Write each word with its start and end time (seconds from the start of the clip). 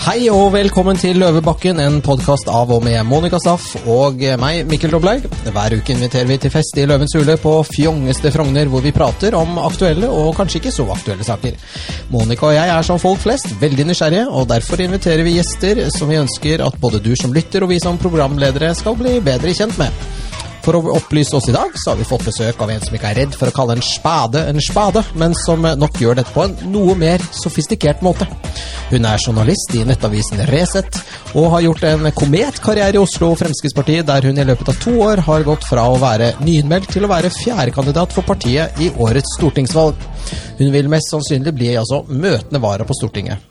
Hei 0.00 0.30
og 0.32 0.54
velkommen 0.54 0.96
til 0.96 1.18
Løvebakken, 1.20 1.76
en 1.76 1.98
podkast 2.00 2.48
av 2.48 2.70
og 2.72 2.80
med 2.86 3.02
Monica 3.04 3.36
Staff 3.36 3.74
og 3.84 4.22
meg, 4.40 4.62
Mikkel 4.70 4.94
Roblaug. 4.94 5.26
Hver 5.44 5.74
uke 5.76 5.92
inviterer 5.92 6.24
vi 6.30 6.38
til 6.40 6.52
fest 6.54 6.80
i 6.80 6.86
Løvens 6.88 7.12
hule 7.18 7.34
på 7.42 7.52
fjongeste 7.68 8.32
Frogner, 8.32 8.70
hvor 8.72 8.80
vi 8.80 8.94
prater 8.96 9.36
om 9.36 9.60
aktuelle 9.60 10.08
og 10.08 10.32
kanskje 10.38 10.62
ikke 10.62 10.72
så 10.72 10.86
aktuelle 10.94 11.26
saker. 11.28 11.60
Monica 12.08 12.48
og 12.48 12.56
jeg 12.56 12.72
er 12.78 12.88
som 12.88 13.02
folk 13.02 13.20
flest 13.26 13.52
veldig 13.60 13.90
nysgjerrige, 13.90 14.24
og 14.32 14.48
derfor 14.48 14.80
inviterer 14.80 15.20
vi 15.26 15.36
gjester 15.36 15.84
som 15.92 16.08
vi 16.08 16.22
ønsker 16.22 16.64
at 16.64 16.80
både 16.80 17.04
du 17.04 17.12
som 17.20 17.36
lytter 17.36 17.68
og 17.68 17.74
vi 17.74 17.82
som 17.84 18.00
programledere 18.00 18.72
skal 18.80 18.96
bli 18.96 19.18
bedre 19.20 19.52
kjent 19.52 19.76
med. 19.84 20.00
For 20.64 20.76
å 20.76 20.82
opplyse 20.96 21.36
oss 21.36 21.48
i 21.48 21.54
dag, 21.56 21.72
så 21.74 21.92
har 21.92 22.00
vi 22.00 22.08
fått 22.08 22.26
besøk 22.28 22.60
av 22.60 22.70
en 22.72 22.82
som 22.84 22.96
ikke 22.96 23.10
er 23.12 23.22
redd 23.22 23.36
for 23.36 23.48
å 23.48 23.54
kalle 23.54 23.78
en 23.78 23.84
spade 23.84 24.44
en 24.50 24.60
spade, 24.64 25.02
men 25.18 25.34
som 25.38 25.64
nok 25.64 26.00
gjør 26.00 26.20
dette 26.20 26.34
på 26.34 26.44
en 26.44 26.56
noe 26.72 26.96
mer 26.98 27.22
sofistikert 27.36 28.02
måte. 28.04 28.28
Hun 28.90 29.06
er 29.06 29.22
journalist 29.22 29.74
i 29.78 29.84
nettavisen 29.86 30.42
Resett, 30.50 30.98
og 31.38 31.50
har 31.54 31.64
gjort 31.66 31.84
en 31.90 32.08
kometkarriere 32.16 32.98
i 32.98 33.02
Oslo 33.02 33.32
Fremskrittspartiet, 33.38 34.06
der 34.08 34.26
hun 34.26 34.40
i 34.40 34.46
løpet 34.46 34.72
av 34.72 34.80
to 34.82 34.96
år 35.06 35.22
har 35.28 35.46
gått 35.46 35.66
fra 35.68 35.86
å 35.90 36.00
være 36.02 36.32
nyinnmeldt 36.42 36.90
til 36.94 37.06
å 37.06 37.12
være 37.12 37.32
fjerdekandidat 37.34 38.16
for 38.16 38.26
partiet 38.26 38.80
i 38.82 38.90
årets 38.98 39.36
stortingsvalg. 39.38 40.08
Hun 40.58 40.74
vil 40.74 40.90
mest 40.92 41.14
sannsynlig 41.14 41.54
bli 41.56 41.76
altså 41.78 42.02
møtende 42.08 42.62
vara 42.62 42.86
på 42.86 42.98
Stortinget. 42.98 43.49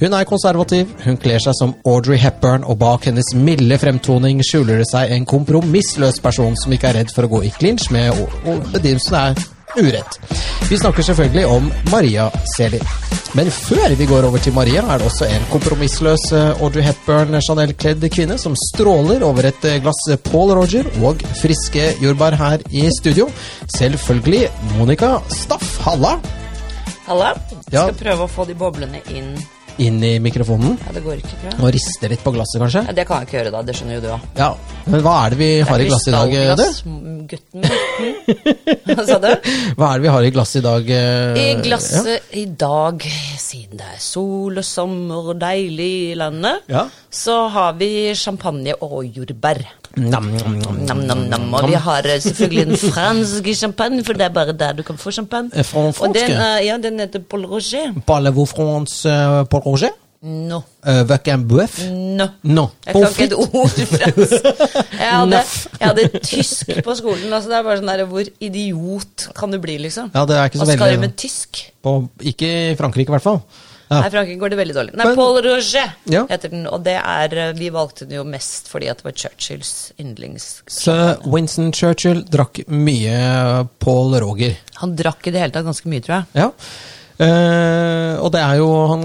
Hun 0.00 0.14
er 0.16 0.26
konservativ, 0.26 0.90
hun 1.04 1.16
kler 1.22 1.42
seg 1.42 1.54
som 1.54 1.74
Audrey 1.86 2.18
Hepburn, 2.18 2.64
og 2.66 2.80
bak 2.80 3.06
hennes 3.06 3.28
milde 3.38 3.78
fremtoning 3.78 4.42
skjuler 4.44 4.82
det 4.82 4.88
seg 4.90 5.14
en 5.14 5.26
kompromissløs 5.28 6.18
person 6.24 6.56
som 6.58 6.74
ikke 6.74 6.90
er 6.90 7.00
redd 7.00 7.14
for 7.14 7.28
å 7.28 7.32
gå 7.36 7.44
i 7.46 7.52
klinsj 7.54 7.92
med 7.94 8.10
og 8.16 8.66
bedriften 8.72 9.18
er 9.20 9.38
urett. 9.78 10.18
Vi 10.68 10.78
snakker 10.78 11.06
selvfølgelig 11.06 11.46
om 11.46 11.70
Maria 11.92 12.26
Seli. 12.56 12.80
Men 13.32 13.48
før 13.48 13.94
vi 13.96 14.06
går 14.10 14.26
over 14.28 14.42
til 14.44 14.52
Maria, 14.52 14.82
er 14.82 15.00
det 15.00 15.06
også 15.08 15.24
en 15.30 15.46
kompromissløs 15.52 16.26
Audrey 16.34 16.84
Hepburn 16.84 17.38
Chanel-kledd 17.40 18.04
kvinne 18.12 18.36
som 18.40 18.56
stråler 18.68 19.24
over 19.24 19.48
et 19.48 19.64
glass 19.84 20.02
Paul 20.26 20.52
Roger 20.58 20.90
og 21.00 21.24
friske 21.40 21.94
jordbær 22.02 22.36
her 22.36 22.66
i 22.68 22.84
studio. 22.98 23.30
Selvfølgelig 23.78 24.48
Monica 24.76 25.14
Staff. 25.32 25.78
Halla! 25.86 26.18
Halla. 27.06 27.32
Ja. 27.72 27.86
Skal 27.86 27.98
prøve 27.98 28.28
å 28.28 28.30
få 28.30 28.46
de 28.48 28.58
boblene 28.58 29.00
inn. 29.14 29.32
Inn 29.80 30.02
i 30.04 30.18
mikrofonen. 30.20 30.74
Ja, 30.84 30.92
det 30.92 31.00
går 31.04 31.16
ikke, 31.22 31.36
jeg. 31.46 31.54
Og 31.62 31.70
rister 31.72 32.12
litt 32.12 32.20
på 32.22 32.32
glasset, 32.34 32.58
kanskje? 32.60 32.82
Ja, 32.88 32.92
det 32.92 33.06
kan 33.08 33.22
jeg 33.22 33.28
ikke 33.28 33.38
gjøre, 33.38 33.52
da. 33.54 33.62
Det 33.64 33.74
skjønner 33.78 33.94
jo 33.96 34.02
du 34.04 34.08
òg. 34.12 34.26
Ja, 34.36 34.50
Men 34.92 35.00
hva 35.06 35.14
er 35.24 35.30
det 35.32 35.38
vi 35.40 35.48
har 35.70 35.80
i 35.80 35.86
glasset 35.88 36.08
i 36.08 36.16
dag, 36.16 36.58
du? 36.60 36.64
Gutten. 37.32 37.62
Hva 38.92 39.04
sa 39.06 39.16
du? 39.22 39.28
Hva 39.78 39.88
er 39.88 40.00
det 40.00 40.04
vi 40.04 40.10
har 40.12 40.26
i 40.26 40.32
glasset 40.34 40.60
i 40.60 40.64
dag? 40.66 40.90
I 40.92 41.42
I 41.42 41.46
ja? 41.54 41.60
glasset 41.64 42.34
i 42.36 42.44
dag, 42.60 43.06
siden 43.40 43.78
det 43.80 43.88
er 43.94 44.00
sol 44.02 44.58
og 44.60 44.66
sommer 44.66 45.30
og 45.32 45.40
deilig 45.40 45.90
i 46.12 46.14
landet, 46.18 46.66
Ja. 46.72 46.86
så 47.10 47.48
har 47.54 47.72
vi 47.80 48.12
champagne 48.18 48.74
og 48.82 49.04
jordbær. 49.06 49.62
Nam, 49.96 50.22
nam, 50.32 50.52
nam, 50.56 50.76
Nam, 50.88 50.98
nam, 51.08 51.18
nam. 51.28 51.54
Og 51.54 51.68
vi 51.68 51.74
har 51.74 52.06
eh, 52.08 52.20
selvfølgelig 52.22 52.62
en 52.62 52.76
fransk 52.92 53.48
champagne, 53.54 54.04
for 54.04 54.12
det 54.16 54.24
er 54.24 54.28
bare 54.32 54.52
der 54.52 54.72
du 54.72 54.82
kan 54.82 54.96
få 54.96 55.10
champagne. 55.10 55.50
Fransk 55.64 55.98
fra 55.98 56.08
Og 56.08 56.14
den, 56.14 56.30
eh, 56.32 56.66
ja, 56.66 56.76
den 56.82 57.00
heter 57.00 57.20
Paul 57.30 57.44
Roger. 57.46 57.92
Parlez-vous 58.06 58.46
France 58.46 59.08
Paul 59.50 59.62
Roger? 59.66 59.92
No. 60.22 60.60
Uh, 60.86 61.02
Vacan 61.08 61.42
bœuf? 61.50 61.80
No. 61.90 62.28
no. 62.42 62.66
Jeg 62.86 62.94
kan 62.94 63.08
ikke 63.08 63.24
et 63.24 63.32
ord 63.34 63.54
ord 63.54 63.68
fransk. 63.68 64.44
Jeg 65.00 65.10
hadde, 65.10 65.40
jeg 65.80 65.88
hadde 65.88 66.20
tysk 66.22 66.70
på 66.84 66.94
skolen. 66.94 67.32
Altså 67.32 67.50
det 67.50 67.56
er 67.58 67.64
bare 67.66 67.80
sånn 67.80 67.90
der, 67.90 68.04
Hvor 68.06 68.30
idiot 68.40 69.26
kan 69.34 69.50
du 69.50 69.58
bli, 69.58 69.76
liksom? 69.82 70.12
Ja, 70.14 70.22
det 70.30 70.36
er 70.38 70.46
ikke 70.46 70.60
så 70.62 70.68
Hva 70.68 70.76
skal 70.78 70.94
du 70.94 71.00
med 71.02 71.16
tysk? 71.18 71.64
på, 71.82 71.96
Ikke 72.32 72.52
i 72.70 72.76
Frankrike, 72.78 73.10
i 73.10 73.16
hvert 73.16 73.26
fall. 73.26 73.40
Nei, 74.00 74.10
Frankrike 74.14 74.40
går 74.40 74.52
det 74.54 74.58
veldig 74.62 74.76
dårlig. 74.76 74.94
Nei, 74.96 75.06
Men- 75.06 75.16
Paul 75.18 75.40
Roger 75.44 75.92
Ja. 76.10 76.24
heter 76.30 76.48
den. 76.54 76.66
Og 76.66 76.82
det 76.86 76.96
er 77.00 77.36
eh, 77.48 77.52
Vi 77.58 77.68
valgte 77.74 78.06
den 78.08 78.16
jo 78.18 78.24
mest 78.24 78.68
fordi 78.72 78.88
at 78.90 78.98
det 79.02 79.04
var 79.04 79.12
Churchills 79.12 79.92
yndlings... 80.00 80.62
Så 80.70 80.94
Winston 81.26 81.72
Churchill 81.72 82.22
drakk 82.24 82.62
mye 82.68 83.66
Paul 83.78 84.14
Roger. 84.22 84.56
Han 84.82 84.96
drakk 84.96 85.26
i 85.26 85.34
det 85.34 85.40
hele 85.44 85.52
tatt 85.54 85.66
ganske 85.68 85.88
mye, 85.92 86.00
tror 86.04 86.20
jeg. 86.22 86.26
Ja. 86.42 86.50
Eh, 87.20 88.14
og 88.22 88.30
det 88.32 88.40
er 88.40 88.56
jo 88.56 88.68
Han 88.88 89.02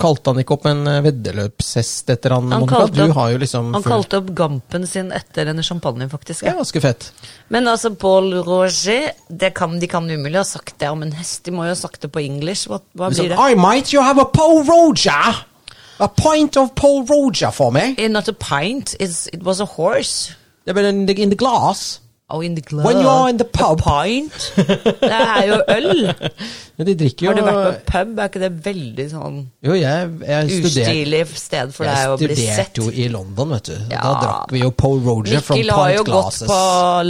kalte 0.00 0.32
han 0.32 0.40
ikke 0.42 0.56
opp 0.56 0.64
en 0.66 0.80
eh, 0.90 0.98
veddeløpshest 1.04 2.10
etter 2.14 2.34
han, 2.34 2.50
Han 2.52 2.66
kalte 2.68 2.96
Du 2.96 3.02
opp- 3.06 3.14
har 3.18 3.30
jo 3.34 3.38
liksom 3.44 3.70
Han 3.76 3.84
kalte 3.86 4.18
opp 4.20 4.32
gampen 4.36 4.86
sin 4.90 5.12
etter 5.14 5.46
en 5.52 5.62
champagne, 5.62 6.08
faktisk. 6.10 6.42
Ja, 6.48 6.54
ganske 6.58 6.82
fett. 6.82 7.10
Men 7.54 7.68
altså, 7.70 7.94
Paul 7.94 8.32
Roger 8.46 9.12
det 9.30 9.52
kan, 9.54 9.78
De 9.80 9.86
kan 9.90 10.10
umulig 10.10 10.36
ha 10.40 10.44
sagt 10.44 10.78
det 10.82 10.90
om 10.90 11.02
en 11.06 11.12
hest. 11.12 11.44
De 11.46 11.54
må 11.54 11.64
jo 11.68 11.74
ha 11.74 11.78
sagt 11.78 12.00
det 12.02 12.10
på 12.12 12.22
engelsk. 12.24 12.68
Hva, 12.72 12.80
hva 12.98 13.10
blir 13.14 13.30
det? 13.32 13.38
I 13.38 13.54
might 13.54 13.92
you 13.94 14.02
have 14.02 14.18
a 14.20 14.24
Paul 14.34 14.64
Roger? 14.66 15.44
A 16.00 16.08
pint 16.08 16.56
of 16.58 16.74
Paul 16.74 17.04
Roger 17.06 17.52
for 17.54 17.70
me? 17.70 17.94
Eh, 17.98 18.08
Not 18.10 18.28
a 18.28 18.32
pint, 18.34 18.96
it's, 18.98 19.28
it 19.32 19.44
was 19.44 19.60
a 19.60 19.64
horse. 19.76 20.32
Yeah, 20.66 20.74
but 20.74 20.84
in 20.84 21.06
the, 21.06 21.14
in 21.22 21.30
the 21.30 21.36
glass. 21.36 22.00
Oh, 22.34 22.40
in 22.42 22.56
the 22.58 22.62
club. 22.66 22.84
When 22.86 22.98
you 22.98 23.08
are 23.08 23.28
in 23.30 23.36
the 23.38 23.44
pub. 23.46 23.80
A 23.86 24.02
pint? 24.02 24.34
Det 24.56 25.10
er 25.14 25.44
jo 25.46 25.58
øl. 25.70 26.00
Men 26.76 26.88
de 26.88 26.94
drikker 26.98 27.26
jo 27.28 27.30
Har 27.30 27.36
du 27.38 27.44
vært 27.46 27.84
på 27.86 27.92
pub? 27.92 28.16
Er 28.18 28.30
ikke 28.32 28.40
det 28.42 28.48
veldig 28.64 29.04
sånn 29.12 29.36
Jo, 29.62 29.76
jeg, 29.78 30.08
jeg 30.26 30.56
ustilig 30.64 31.20
sted 31.38 31.70
for 31.76 31.86
deg 31.86 32.10
å 32.10 32.16
bli 32.18 32.28
sett? 32.34 32.40
Jeg 32.42 32.66
studerte 32.66 32.82
jo 32.82 33.04
i 33.04 33.06
London, 33.12 33.52
vet 33.54 33.70
du. 33.70 33.76
Da 33.92 34.10
drakk 34.24 34.54
vi 34.56 34.62
jo 34.64 34.72
Paul 34.82 34.98
Roger 35.06 35.44
from 35.46 35.60
Mikkel 35.60 35.70
har 35.76 35.92
pint 35.92 36.00
jo 36.00 36.06
gått 36.10 36.40
på 36.50 36.58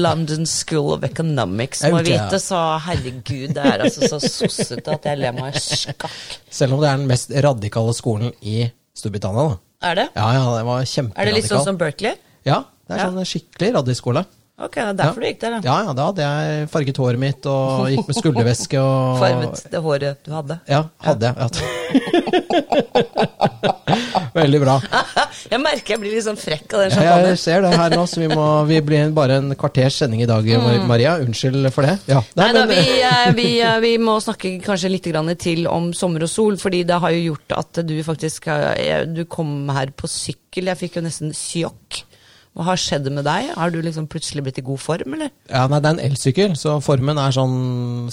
London 0.02 0.44
School 0.50 0.92
of 0.98 1.06
Economics, 1.08 1.80
må 1.94 2.02
vite, 2.04 2.40
så 2.44 2.60
herregud, 2.84 3.54
det 3.56 3.64
er 3.72 3.86
altså 3.88 4.10
så 4.12 4.20
sossete 4.20 4.98
at 4.98 5.08
jeg 5.08 5.22
ler 5.24 5.32
meg 5.40 5.56
skakk. 5.64 6.06
Selv 6.52 6.76
om 6.76 6.84
det 6.84 6.90
er 6.92 7.00
den 7.00 7.08
mest 7.14 7.32
radikale 7.48 7.96
skolen 7.96 8.36
i 8.44 8.66
Storbritannia, 8.94 9.48
da. 9.54 9.60
Er 9.90 9.98
det? 10.02 10.06
Ja, 10.16 10.28
ja, 10.36 10.44
det 10.58 10.62
var 10.68 10.84
kjemperadikal. 10.86 11.20
Er 11.24 11.30
det 11.32 11.34
litt 11.40 11.48
sånn 11.50 11.64
som 11.72 11.80
Berkeley? 11.80 12.20
Ja, 12.46 12.60
det 12.84 12.98
er 12.98 13.06
Ja. 13.06 13.08
sånn 13.10 13.26
skikkelig 13.32 13.72
raddiskole. 13.80 14.22
Ok, 14.54 14.76
det 14.78 14.86
er 14.86 14.94
derfor 15.00 15.18
du 15.18 15.26
gikk 15.26 15.40
der, 15.42 15.56
da. 15.56 15.58
Ja, 15.66 15.76
ja, 15.88 15.92
da 15.98 16.04
hadde 16.12 16.22
jeg 16.28 16.68
farget 16.70 16.94
håret 17.02 17.18
mitt 17.18 17.42
og 17.50 17.88
gikk 17.90 18.06
med 18.06 18.14
skuldervæske 18.20 18.78
og 18.78 19.18
Farget 19.22 19.66
det 19.72 19.80
håret 19.82 20.22
du 20.22 20.30
hadde. 20.30 20.60
Ja, 20.70 20.84
hadde 21.02 21.26
jeg. 21.26 21.34
Ja. 21.42 21.48
Veldig 24.34 24.58
bra. 24.62 24.80
Jeg 25.52 25.60
merker 25.60 25.92
jeg 25.94 26.00
blir 26.00 26.12
litt 26.14 26.24
sånn 26.24 26.38
frekk 26.40 26.72
av 26.74 26.80
den 26.82 26.90
sjampanjen. 26.94 27.26
jeg 27.28 27.38
ser 27.42 27.60
det 27.62 27.70
her 27.76 27.90
nå, 27.92 28.04
så 28.08 28.20
vi, 28.22 28.28
må, 28.30 28.44
vi 28.66 28.78
blir 28.86 29.10
bare 29.14 29.36
en 29.42 29.48
kvarters 29.58 29.94
sending 30.00 30.22
i 30.24 30.28
dag, 30.28 30.42
Maria. 30.88 31.12
Unnskyld 31.22 31.68
for 31.74 31.82
det. 31.86 31.94
Ja. 32.10 32.20
Nei, 32.38 32.46
Nei 32.48 32.54
da, 32.56 32.62
vi, 32.70 32.78
eh, 33.04 33.32
vi, 33.36 33.46
eh, 33.62 33.78
vi 33.84 33.92
må 34.02 34.14
snakke 34.24 34.48
kanskje 34.64 34.88
litt 34.90 35.06
grann 35.10 35.28
til 35.38 35.66
om 35.70 35.92
sommer 35.94 36.22
og 36.24 36.30
sol, 36.32 36.56
fordi 36.60 36.80
det 36.88 36.98
har 37.04 37.10
jo 37.14 37.20
gjort 37.34 37.48
at 37.60 37.72
du 37.86 37.94
faktisk 38.06 38.48
eh, 38.54 39.04
Du 39.10 39.24
kom 39.30 39.68
her 39.74 39.88
på 39.94 40.06
sykkel. 40.10 40.64
Jeg 40.72 40.80
fikk 40.80 40.96
jo 40.98 41.02
nesten 41.06 41.28
sjokk. 41.36 41.90
Hva 42.54 42.68
har 42.68 42.78
skjedd 42.78 43.08
med 43.10 43.24
deg? 43.26 43.48
Har 43.58 43.72
du 43.74 43.80
liksom 43.82 44.04
plutselig 44.06 44.44
blitt 44.46 44.58
i 44.60 44.62
god 44.62 44.78
form, 44.78 45.14
eller? 45.16 45.30
Ja, 45.50 45.64
nei, 45.66 45.80
Det 45.82 45.88
er 45.90 45.96
en 45.96 46.04
elsykkel, 46.12 46.52
så 46.56 46.76
formen 46.84 47.18
er 47.18 47.32
sånn 47.34 47.56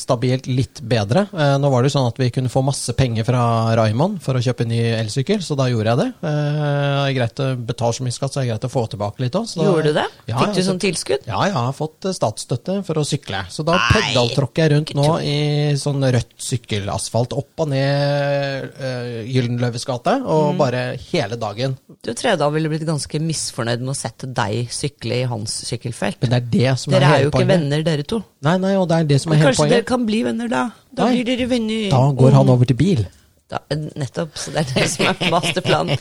stabilt 0.01 0.47
litt 0.49 0.81
bedre. 0.81 1.27
Eh, 1.29 1.57
nå 1.61 1.69
var 1.69 1.83
det 1.83 1.91
jo 1.91 1.99
sånn 1.99 2.07
at 2.09 2.17
vi 2.17 2.31
kunne 2.33 2.49
få 2.49 2.63
masse 2.65 2.95
penger 2.97 3.27
fra 3.27 3.43
Raymond 3.77 4.17
for 4.25 4.33
å 4.33 4.41
kjøpe 4.41 4.65
en 4.65 4.71
ny 4.73 4.79
elsykkel, 4.97 5.43
så 5.45 5.53
da 5.59 5.67
gjorde 5.69 5.93
jeg 5.93 5.99
det. 6.01 6.07
Eh, 6.31 7.11
greit 7.19 7.43
å 7.45 7.51
betale 7.69 7.93
så 7.93 8.07
mye 8.07 8.15
skatt, 8.17 8.33
så 8.33 8.41
er 8.41 8.47
det 8.47 8.53
greit 8.55 8.65
å 8.65 8.73
få 8.73 8.83
tilbake 8.95 9.21
litt 9.21 9.37
òg. 9.37 9.45
Gjorde 9.61 9.91
du 9.91 9.93
det? 9.99 10.07
Ja, 10.31 10.39
Fikk 10.41 10.55
du 10.57 10.61
sånn 10.65 10.81
tilskudd? 10.81 11.27
Ja, 11.29 11.43
jeg 11.45 11.53
har 11.59 11.71
fått 11.77 12.09
eh, 12.09 12.17
statsstøtte 12.17 12.79
for 12.87 12.97
å 12.97 13.05
sykle. 13.05 13.43
Så 13.53 13.61
da 13.67 13.77
pedaltråkker 13.93 14.65
jeg 14.65 14.73
rundt 14.73 14.95
nå 14.97 15.07
i 15.21 15.37
sånn 15.77 16.01
rødt 16.01 16.33
sykkelasfalt. 16.41 17.37
Opp 17.37 17.61
og 17.61 17.69
ned 17.71 18.73
uh, 18.81 19.21
Gyldenløves 19.29 19.85
gate, 19.87 20.17
Mm. 20.21 20.25
og 20.33 20.57
bare 20.57 20.81
hele 21.11 21.37
dagen. 21.39 21.77
Du 22.03 22.11
Tredal 22.17 22.51
ville 22.53 22.69
blitt 22.71 22.85
ganske 22.87 23.19
misfornøyd 23.21 23.79
med 23.83 23.93
å 23.93 23.97
sette 23.97 24.27
deg 24.37 24.71
sykle 24.73 25.21
i 25.21 25.27
hans 25.29 25.53
sykkelfelt. 25.67 26.19
Men 26.21 26.29
det 26.33 26.37
er 26.41 26.49
det 26.53 26.73
som 26.81 26.93
Dere 26.95 27.07
er 27.09 27.15
er 27.19 27.23
jo 27.25 27.31
ikke 27.33 27.47
venner, 27.49 27.83
dere 27.87 28.03
to. 28.07 28.21
Nei, 28.47 28.57
nei, 28.63 28.75
og 28.79 28.87
det 28.91 28.97
er 28.99 29.09
det 29.13 29.21
som 29.23 29.31
er 29.33 29.41
hele 29.41 29.47
poenget. 29.51 29.57
kanskje 29.61 29.73
dere 29.77 29.87
kan 29.93 30.05
bli 30.07 30.21
venner, 30.27 30.51
da? 30.51 30.63
Da 30.91 31.07
Nei. 31.09 31.17
blir 31.17 31.27
dere 31.31 31.49
venner. 31.51 31.89
Da 31.93 32.03
går 32.21 32.37
han 32.39 32.49
over 32.55 32.69
til 32.71 32.79
bil. 32.79 33.03
Da, 33.51 33.57
nettopp, 33.99 34.37
så 34.39 34.53
det 34.55 34.61
er 34.63 34.69
det 34.77 34.85
som 34.93 35.09
er 35.09 35.31
masterplanen. 35.33 35.97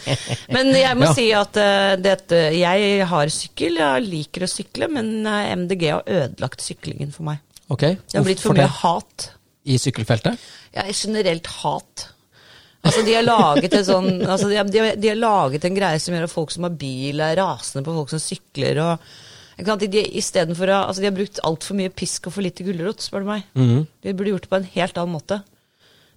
Men 0.55 0.69
jeg 0.79 0.95
må 1.01 1.07
Ja. 1.11 1.15
si 1.19 1.25
at 1.35 1.57
uh, 1.59 1.97
dette, 1.99 2.39
jeg 2.55 3.07
har 3.11 3.33
sykkel, 3.35 3.81
jeg 3.83 4.05
liker 4.07 4.47
å 4.47 4.51
sykle, 4.53 4.87
men 4.95 5.09
uh, 5.27 5.49
MDG 5.59 5.83
har 5.91 6.05
ødelagt 6.07 6.63
syklingen 6.63 7.11
for 7.11 7.27
meg. 7.27 7.41
Ok, 7.71 7.83
Det 8.07 8.19
har 8.21 8.23
blitt 8.27 8.39
for 8.43 8.53
for 8.55 8.61
mye 8.63 8.71
hat. 8.71 9.31
I 9.67 9.77
sykkelfeltet? 9.83 10.39
Ja, 10.79 10.87
generelt 10.95 11.47
hat. 11.61 12.07
Altså, 12.81 13.03
de 13.05 13.13
har 13.13 13.27
laget 13.27 13.75
en 13.77 13.85
sånn 13.85 14.09
altså, 14.25 14.49
de, 14.49 14.57
har, 14.57 14.69
de, 14.97 15.09
har, 15.11 15.19
laget 15.21 15.67
en 15.69 15.77
greie 15.77 16.01
som 16.01 16.15
gjør 16.17 16.29
at 16.29 16.33
folk 16.33 16.55
som 16.55 16.65
har 16.65 16.79
bil, 16.81 17.21
er 17.21 17.37
rasende 17.37 17.85
på 17.85 17.97
folk 17.99 18.13
som 18.13 18.23
sykler 18.23 18.81
og 18.81 19.11
ikke 19.61 19.69
sant? 19.69 19.85
De, 19.93 20.55
for 20.57 20.73
altså, 20.73 21.03
de 21.03 21.09
har 21.11 21.17
brukt 21.17 21.43
altfor 21.45 21.77
mye 21.77 21.93
pisk 21.93 22.31
og 22.31 22.37
for 22.39 22.47
lite 22.47 22.65
gulrot, 22.65 23.05
spør 23.05 23.27
du 23.27 23.29
meg. 23.29 23.45
Mhm. 23.59 23.83
De 24.01 24.15
burde 24.17 24.33
gjort 24.33 24.47
det 24.47 24.53
på 24.55 24.61
en 24.63 24.71
helt 24.79 25.01
annen 25.03 25.17
måte. 25.19 25.43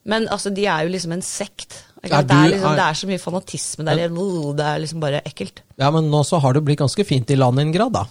Men 0.07 0.27
altså, 0.31 0.51
de 0.56 0.65
er 0.68 0.86
jo 0.86 0.94
liksom 0.94 1.15
en 1.15 1.24
sekt. 1.24 1.83
Er 2.04 2.10
du, 2.10 2.15
Det, 2.27 2.36
er 2.36 2.50
liksom, 2.56 2.71
er- 2.71 2.80
det 2.80 2.88
er 2.88 3.00
så 3.00 3.07
mye 3.07 3.21
fanatisme 3.24 3.86
der. 3.88 4.01
Det 4.07 4.65
er 4.68 4.80
liksom 4.83 5.04
bare 5.04 5.21
ekkelt. 5.27 5.62
Ja, 5.80 5.92
men 5.92 6.10
nå 6.12 6.24
så 6.27 6.39
har 6.44 6.56
det 6.56 6.63
blitt 6.63 6.80
ganske 6.80 7.06
fint 7.07 7.31
i 7.31 7.39
Leningrad, 7.39 7.94
da. 7.95 8.06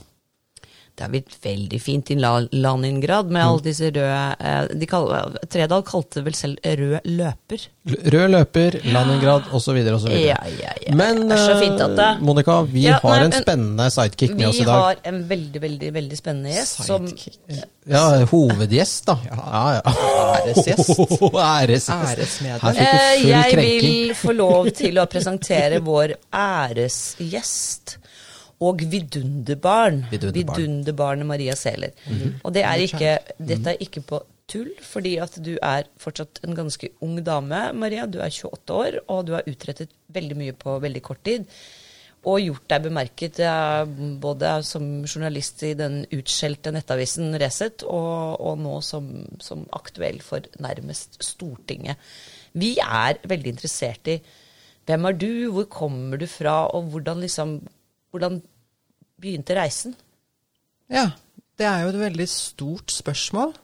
Det 0.92 1.06
har 1.06 1.08
blitt 1.14 1.32
veldig 1.40 1.78
fint 1.80 2.10
i 2.12 2.16
Laningrad 2.20 3.30
med 3.32 3.40
alle 3.40 3.62
disse 3.64 3.88
røde 3.88 4.36
eh, 4.36 4.66
de 4.76 4.88
kaller, 4.90 5.38
Tredal 5.48 5.80
kalte 5.88 6.20
det 6.20 6.24
vel 6.26 6.34
selv 6.36 6.60
rød 6.82 7.06
løper. 7.08 7.64
Rød 8.12 8.34
løper, 8.34 8.76
Leningrad 8.84 9.48
osv. 9.56 9.78
osv. 9.94 10.12
Ja, 10.20 10.36
ja, 10.60 10.74
ja. 10.84 10.94
Men 10.98 11.22
det 11.30 11.38
er 11.38 11.46
så 11.48 11.56
fint 11.62 11.80
at 11.80 11.96
det 11.96 12.08
eh, 12.10 12.20
Monica, 12.28 12.58
vi 12.68 12.84
Ja, 12.84 12.98
har 13.00 13.22
nei, 13.22 13.30
en 13.30 13.36
spennende 13.38 13.88
sidekick 13.94 14.34
med 14.36 14.50
oss 14.50 14.60
i 14.60 14.66
dag. 14.68 14.74
Vi 14.74 14.84
har 14.90 15.00
en 15.14 15.22
veldig, 15.32 15.62
veldig 15.64 15.92
veldig 15.96 16.20
spennende 16.20 16.52
gjest 16.58 16.84
som 16.90 17.08
Ja, 17.88 18.04
hovedgjest, 18.30 19.08
da. 19.08 19.16
Ja, 19.32 19.64
ja. 19.78 19.96
Æresgjest. 20.42 20.92
Æresmedlem. 21.32 22.60
Her 22.62 22.76
fikk 22.76 22.92
Eh, 22.92 23.16
du 23.16 23.24
full 23.24 23.32
Jeg 23.32 23.56
vil 23.56 24.14
få 24.20 24.36
lov 24.36 24.70
til 24.76 25.00
å 25.00 25.08
presentere 25.10 25.80
vår 25.82 26.18
æresgjest 26.36 27.96
og 28.62 28.82
vidunderbarn. 28.92 30.04
Vidunderbarn. 30.12 30.60
Vidunderbarnet 30.60 31.28
Maria 31.28 31.56
Sæler. 31.58 31.96
Og 32.42 32.54
det 32.54 32.64
er 32.68 32.84
ikke, 32.86 33.16
dette 33.38 33.74
er 33.74 33.84
ikke 33.84 34.04
på 34.06 34.22
tull, 34.50 34.72
fordi 34.84 35.16
at 35.22 35.38
du 35.44 35.54
er 35.56 35.88
fortsatt 36.00 36.42
en 36.46 36.56
ganske 36.56 36.90
ung 37.04 37.18
dame, 37.24 37.64
Maria. 37.78 38.06
Du 38.06 38.20
er 38.20 38.32
28 38.32 38.76
år, 38.76 38.98
og 39.08 39.24
du 39.28 39.36
har 39.36 39.48
utrettet 39.48 39.94
veldig 40.12 40.38
mye 40.38 40.56
på 40.58 40.76
veldig 40.82 41.02
kort 41.04 41.24
tid. 41.26 41.48
Og 42.22 42.38
gjort 42.38 42.68
deg 42.70 42.84
bemerket 42.84 43.40
eh, 43.42 43.94
både 44.22 44.52
som 44.66 44.84
journalist 45.02 45.64
i 45.66 45.72
den 45.78 46.04
utskjelte 46.14 46.70
nettavisen 46.74 47.34
Resett, 47.42 47.82
og, 47.82 48.38
og 48.38 48.60
nå 48.62 48.76
som, 48.86 49.08
som 49.42 49.64
aktuell 49.74 50.20
for 50.22 50.46
nærmest 50.62 51.18
Stortinget. 51.24 51.98
Vi 52.54 52.76
er 52.84 53.18
veldig 53.26 53.56
interessert 53.56 54.12
i 54.12 54.20
hvem 54.86 55.06
er 55.08 55.18
du, 55.18 55.32
hvor 55.54 55.66
kommer 55.70 56.18
du 56.18 56.28
fra, 56.30 56.66
og 56.74 56.92
hvordan 56.94 57.24
liksom 57.26 57.60
Hvordan 58.12 58.42
begynte 59.22 59.56
reisen? 59.56 59.94
Ja, 60.92 61.12
det 61.58 61.68
er 61.68 61.84
jo 61.84 61.92
et 61.92 62.00
veldig 62.00 62.26
stort 62.30 62.92
spørsmål, 62.92 63.54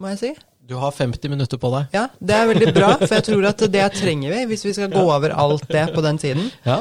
må 0.00 0.12
jeg 0.12 0.20
si. 0.20 0.34
Du 0.64 0.76
har 0.80 0.94
50 0.96 1.28
minutter 1.28 1.60
på 1.60 1.70
deg. 1.74 1.90
Ja, 1.92 2.06
det 2.20 2.36
er 2.36 2.46
veldig 2.48 2.70
bra, 2.76 2.92
for 3.00 3.16
jeg 3.18 3.26
tror 3.26 3.48
at 3.50 3.64
det 3.72 3.88
trenger 3.98 4.32
vi 4.32 4.44
hvis 4.52 4.64
vi 4.64 4.76
skal 4.76 4.92
gå 4.92 5.02
over 5.02 5.34
alt 5.36 5.66
det 5.68 5.90
på 5.92 6.04
den 6.04 6.20
tiden. 6.20 6.48
Ja. 6.64 6.78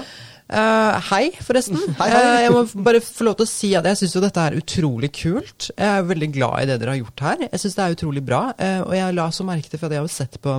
Uh, 0.53 0.99
hei, 1.09 1.31
forresten. 1.41 1.79
Hei, 1.99 2.07
hei. 2.11 2.21
Uh, 2.21 2.39
jeg 2.43 2.51
må 2.53 2.83
bare 2.85 2.99
få 3.01 3.25
lov 3.25 3.37
til 3.39 3.47
å 3.47 3.49
si 3.49 3.69
at 3.79 3.87
jeg 3.87 4.01
syns 4.01 4.13
jo 4.17 4.21
dette 4.21 4.43
er 4.43 4.57
utrolig 4.59 5.09
kult. 5.15 5.69
Jeg 5.71 5.87
er 5.87 6.05
veldig 6.05 6.29
glad 6.35 6.61
i 6.61 6.67
det 6.69 6.77
dere 6.81 6.93
har 6.93 6.99
gjort 6.99 7.23
her. 7.25 7.45
Jeg 7.47 7.61
syns 7.63 7.77
det 7.79 7.85
er 7.85 7.95
utrolig 7.95 8.23
bra. 8.27 8.41
Uh, 8.59 8.81
og 8.83 8.93
jeg 8.99 9.17
la 9.17 9.27
så 9.33 9.47
merke 9.47 9.71
til, 9.71 9.81
for 9.81 9.95
jeg 9.95 10.03
har 10.03 10.07
jo 10.07 10.13
sett 10.13 10.37
på 10.43 10.57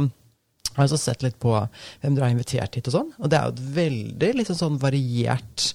jeg 0.75 0.81
har 0.81 0.88
også 0.88 0.99
sett 0.99 1.23
litt 1.23 1.37
på 1.38 1.52
hvem 1.55 2.17
dere 2.17 2.26
har 2.26 2.35
invitert 2.35 2.75
hit 2.75 2.88
og 2.91 2.96
sånn. 2.96 3.12
Og 3.20 3.31
det 3.31 3.38
er 3.38 3.46
jo 3.46 3.55
et 3.55 3.62
veldig 3.76 4.31
liksom 4.41 4.58
sånn 4.58 4.81
variert 4.82 5.69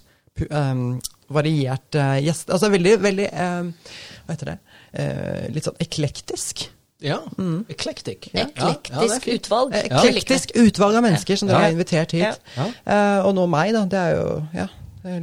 um, 0.49 0.97
Variert 1.29 1.95
uh, 1.99 2.17
gjest... 2.23 2.49
Altså 2.49 2.69
veldig, 2.73 2.95
veldig 3.03 3.27
uh, 3.33 3.93
Hva 4.25 4.33
heter 4.35 4.51
det? 4.53 4.57
Uh, 4.89 5.45
litt 5.53 5.67
sånn 5.69 5.77
eklektisk. 5.85 6.65
ja. 7.05 7.19
Mm. 7.37 7.61
Eklektisk. 7.69 8.31
Ja, 8.33 8.47
Eklektisk 8.49 9.27
ja, 9.29 9.37
utvalg. 9.37 9.75
Eklektisk 9.85 10.51
utvalg 10.57 10.97
av 10.99 11.05
mennesker 11.05 11.37
som 11.39 11.47
dere 11.47 11.61
Ja. 11.61 11.67
har 11.69 11.77
invitert 11.77 12.11
hit. 12.17 12.25
Ja. 12.25 12.33
Ja. 12.57 12.65
Eh, 12.83 13.19
og 13.27 13.35
nå 13.37 13.45
meg, 13.47 13.71
da. 13.77 13.85
Det 13.85 14.01
er 14.01 14.17
jo 14.17 14.27
Ja, 14.57 14.67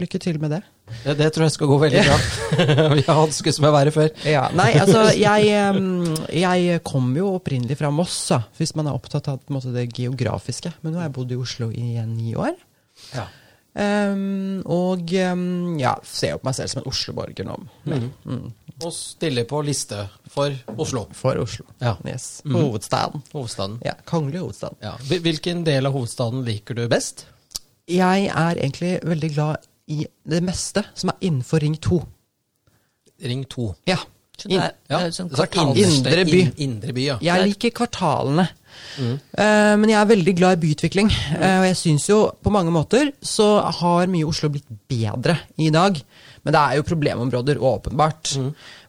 lykke 0.00 0.19
til 0.23 0.38
med 0.41 0.55
det. 0.56 0.62
Det, 1.03 1.17
det 1.19 1.32
tror 1.35 1.44
jeg 1.49 1.53
skal 1.56 1.67
gå 1.67 1.76
veldig 1.82 2.03
bra. 2.06 2.17
Vi 2.97 3.02
har 3.09 3.32
skuss 3.35 3.59
med 3.61 3.73
været 3.75 3.93
før. 3.97 4.09
Ja, 4.25 4.44
nei, 4.55 4.69
altså, 4.79 5.02
jeg, 5.19 5.49
jeg 6.38 6.81
kom 6.87 7.09
jo 7.19 7.32
opprinnelig 7.41 7.76
fra 7.81 7.91
Moss, 7.91 8.20
hvis 8.56 8.73
man 8.79 8.87
er 8.87 8.94
opptatt 8.94 9.26
av 9.32 9.41
på 9.43 9.50
en 9.50 9.59
måte, 9.59 9.73
det 9.75 9.88
geografiske. 9.99 10.70
Men 10.85 10.94
nå 10.94 11.02
har 11.02 11.09
jeg 11.11 11.17
bodd 11.19 11.35
i 11.35 11.41
Oslo 11.43 11.69
i 11.75 11.88
ni 12.06 12.37
år. 12.38 12.55
Ja. 13.17 13.26
Em, 13.76 14.62
og 14.73 15.11
um, 15.32 15.75
ja, 15.78 15.94
ser 16.08 16.31
jo 16.32 16.38
på 16.40 16.49
meg 16.49 16.55
selv 16.56 16.70
som 16.73 16.81
en 16.81 16.88
Oslo-borger 16.88 17.44
nå. 17.44 17.56
Mm. 17.84 18.06
mm, 18.25 18.46
Og 18.87 18.93
stiller 18.96 19.44
på 19.49 19.61
liste 19.67 19.99
for 20.32 20.55
Oslo. 20.81 21.02
for 21.12 21.37
Oslo. 21.43 21.67
Ja. 21.84 21.94
Yes. 22.08 22.40
Hovedstaden. 22.49 23.23
Hovedstaden. 23.34 23.78
Ja, 23.84 23.93
Kongelig 24.08 24.40
hovedstaden. 24.40 24.78
Ja. 24.81 24.94
Hvilken 25.11 25.64
del 25.69 25.87
av 25.87 25.93
hovedstaden 25.96 26.44
liker 26.49 26.75
du 26.78 26.87
best? 26.88 27.26
Jeg 27.88 28.26
er 28.32 28.56
egentlig 28.58 28.96
veldig 29.05 29.32
glad 29.37 29.69
i 29.93 30.06
det 30.26 30.40
meste 30.43 30.82
som 30.94 31.12
er 31.12 31.20
innenfor 31.28 31.61
Ring 31.62 31.76
2. 31.76 32.00
Ring 33.28 33.44
2. 33.49 33.75
Ja. 33.93 34.00
Så 34.37 34.49
det 34.50 34.56
er, 34.61 34.73
Ja. 34.90 34.99
det 34.99 35.06
er 35.06 35.12
sånn 35.17 35.31
Så 35.32 35.46
Indre 35.81 36.25
by. 36.28 36.40
In, 36.40 36.50
Indre 36.58 36.93
by, 36.93 37.05
ja. 37.06 37.19
Jeg 37.25 37.46
liker 37.49 37.70
kvartalene. 37.70 38.49
Eh, 38.99 39.75
men 39.81 39.90
jeg 39.90 39.99
er 40.00 40.08
veldig 40.12 40.34
glad 40.38 40.56
i 40.56 40.62
byutvikling. 40.67 41.11
Eh, 41.37 41.58
og 41.61 41.67
jeg 41.69 41.78
syns 41.81 42.08
jo 42.11 42.23
på 42.43 42.52
mange 42.55 42.73
måter 42.75 43.12
så 43.25 43.58
har 43.81 44.11
mye 44.12 44.28
Oslo 44.28 44.50
blitt 44.55 44.69
bedre 44.88 45.38
i 45.61 45.70
dag. 45.75 45.99
Men 46.46 46.55
det 46.55 46.62
er 46.62 46.78
jo 46.78 46.87
problemområder, 46.87 47.58
åpenbart. 47.58 48.37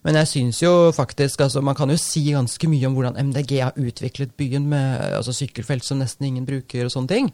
Men 0.06 0.18
jeg 0.20 0.30
syns 0.30 0.60
jo 0.62 0.92
faktisk 0.94 1.40
altså, 1.42 1.60
Man 1.60 1.74
kan 1.74 1.90
jo 1.90 1.96
si 1.98 2.22
ganske 2.30 2.68
mye 2.70 2.86
om 2.86 2.94
hvordan 2.94 3.18
MDG 3.18 3.56
har 3.58 3.74
utviklet 3.74 4.36
byen 4.38 4.68
med 4.70 5.02
altså, 5.18 5.34
sykkelfelt 5.34 5.84
som 5.84 5.98
nesten 5.98 6.28
ingen 6.28 6.46
bruker 6.46 6.86
og 6.86 6.94
sånne 6.94 7.10
ting. 7.10 7.32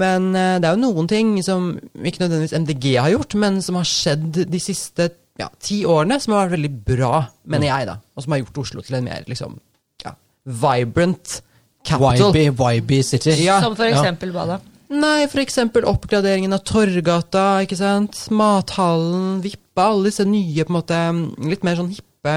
Men 0.00 0.30
eh, 0.32 0.56
det 0.62 0.68
er 0.68 0.76
jo 0.78 0.84
noen 0.86 1.10
ting 1.10 1.34
som 1.44 1.74
ikke 1.76 2.24
nødvendigvis 2.24 2.56
MDG 2.56 2.86
har 2.96 3.12
gjort, 3.12 3.36
men 3.42 3.60
som 3.64 3.76
har 3.80 3.88
skjedd 3.88 4.46
de 4.48 4.62
siste 4.62 5.10
ja, 5.40 5.48
ti 5.62 5.82
årene, 5.88 6.18
som 6.20 6.34
har 6.34 6.46
vært 6.46 6.58
veldig 6.58 6.72
bra, 6.88 7.14
mener 7.48 7.70
jeg, 7.70 7.88
da. 7.88 7.98
Og 8.14 8.24
som 8.24 8.34
har 8.34 8.42
gjort 8.42 8.64
Oslo 8.64 8.84
til 8.84 8.98
en 8.98 9.06
mer 9.06 9.28
liksom, 9.28 9.56
ja, 10.04 10.14
vibrant 10.64 11.40
capital. 11.86 12.34
YB, 12.34 12.52
YB 12.56 13.00
City. 13.06 13.36
Ja. 13.44 13.60
Som 13.64 13.76
for 13.78 13.88
eksempel 13.88 14.34
hva 14.34 14.46
da? 14.48 14.60
Nei, 14.90 15.28
for 15.30 15.38
eksempel 15.38 15.84
oppgraderingen 15.86 16.54
av 16.56 16.64
Torgata, 16.66 17.60
ikke 17.62 17.78
sant? 17.78 18.24
Mathallen, 18.34 19.38
Vippa, 19.44 19.86
alle 19.92 20.10
disse 20.10 20.26
nye, 20.26 20.64
på 20.66 20.72
en 20.72 20.78
måte, 20.80 20.98
litt 21.46 21.62
mer 21.66 21.78
sånn 21.78 21.92
hippe 21.94 22.34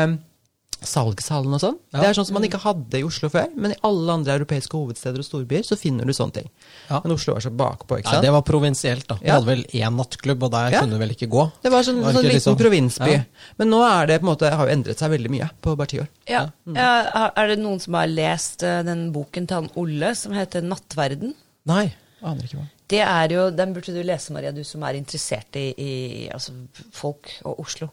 salgshallene 0.87 1.57
og 1.57 1.61
sånn. 1.63 1.77
Ja. 1.93 1.99
Det 2.01 2.07
er 2.09 2.13
sånn 2.17 2.25
som 2.27 2.33
man 2.37 2.43
ikke 2.47 2.59
hadde 2.63 2.99
i 2.99 3.03
Oslo 3.07 3.29
før, 3.29 3.47
men 3.55 3.71
i 3.71 3.77
alle 3.83 4.11
andre 4.13 4.35
europeiske 4.39 4.77
hovedsteder 4.77 5.19
og 5.23 5.25
storbyer 5.27 5.63
så 5.67 5.77
finner 5.79 6.05
du 6.05 6.13
sånne 6.13 6.33
ting. 6.39 6.49
Ja. 6.89 6.99
Men 7.03 7.15
Oslo 7.15 7.33
var 7.33 7.41
så 7.45 7.51
bakpå, 7.55 7.99
ikke 7.99 8.09
Nei, 8.11 8.15
sant? 8.17 8.25
det 8.27 8.31
var 8.35 8.41
provinsielt, 8.47 9.07
da. 9.07 9.15
Vi 9.21 9.27
Ja. 9.27 9.33
hadde 9.39 9.45
vel 9.47 9.63
én 9.73 9.95
nattklubb, 9.95 10.43
og 10.43 10.51
der 10.51 10.71
Ja. 10.71 10.79
kunne 10.81 10.91
du 10.91 10.97
vel 10.99 11.09
ikke 11.15 11.29
gå? 11.29 11.51
Det 11.63 11.71
var 11.71 11.81
sånn, 11.83 12.01
Var 12.01 12.13
sånn 12.13 12.23
liten 12.23 12.35
liksom- 12.35 12.57
provinsby. 12.57 13.11
Ja. 13.11 13.23
Men 13.57 13.69
nå 13.69 13.81
er 14.01 14.07
det 14.07 14.21
på 14.21 14.27
en 14.29 14.35
måte, 14.35 14.51
har 14.51 14.67
jo 14.67 14.73
endret 14.75 14.97
seg 14.97 15.11
veldig 15.11 15.29
mye 15.29 15.49
på 15.61 15.75
bare 15.77 15.87
ti 15.87 15.99
år. 15.99 16.07
Ja. 16.27 16.49
Ja, 16.67 17.31
er 17.35 17.47
det 17.47 17.59
noen 17.59 17.79
som 17.81 17.93
har 17.93 18.07
lest 18.07 18.63
eh, 18.63 18.83
den 18.83 19.11
boken 19.13 19.47
til 19.47 19.55
han 19.55 19.69
Olle 19.75 20.15
som 20.15 20.31
heter 20.33 20.61
'Nattverden'? 20.61 21.33
Nei. 21.65 21.93
Aner 22.23 22.43
ikke 22.43 22.55
hva. 22.57 22.69
Det 22.93 23.01
er 23.01 23.33
jo, 23.33 23.47
Den 23.49 23.73
burde 23.75 23.95
du 23.95 24.01
lese, 24.05 24.33
Maria, 24.35 24.53
du 24.53 24.61
som 24.67 24.85
er 24.85 24.99
interessert 24.99 25.57
i, 25.59 25.67
i 25.73 25.93
altså, 26.33 26.53
folk 26.93 27.31
og 27.49 27.63
Oslo. 27.65 27.89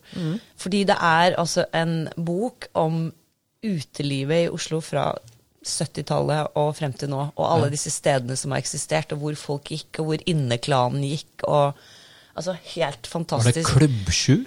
Fordi 0.61 0.85
det 0.89 0.97
er 0.97 1.39
altså 1.41 1.65
en 1.75 2.05
bok 2.17 2.69
om 2.79 3.07
utelivet 3.65 4.47
i 4.47 4.51
Oslo 4.53 4.81
fra 4.85 5.11
70-tallet 5.67 6.57
og 6.61 6.75
frem 6.77 6.93
til 6.97 7.11
nå. 7.13 7.27
Og 7.37 7.47
alle 7.47 7.73
disse 7.73 7.93
stedene 7.93 8.37
som 8.37 8.55
har 8.55 8.63
eksistert, 8.63 9.13
og 9.13 9.25
hvor 9.25 9.41
folk 9.41 9.73
gikk, 9.73 10.01
og 10.01 10.11
hvor 10.11 10.29
inneklanen 10.31 11.05
gikk. 11.05 11.49
og 11.49 11.81
Altså, 12.41 12.55
helt 12.77 13.09
fantastisk. 13.11 13.75
Var 13.75 13.83
det. 13.83 13.91
Klubb 13.91 14.13
7? 14.15 14.47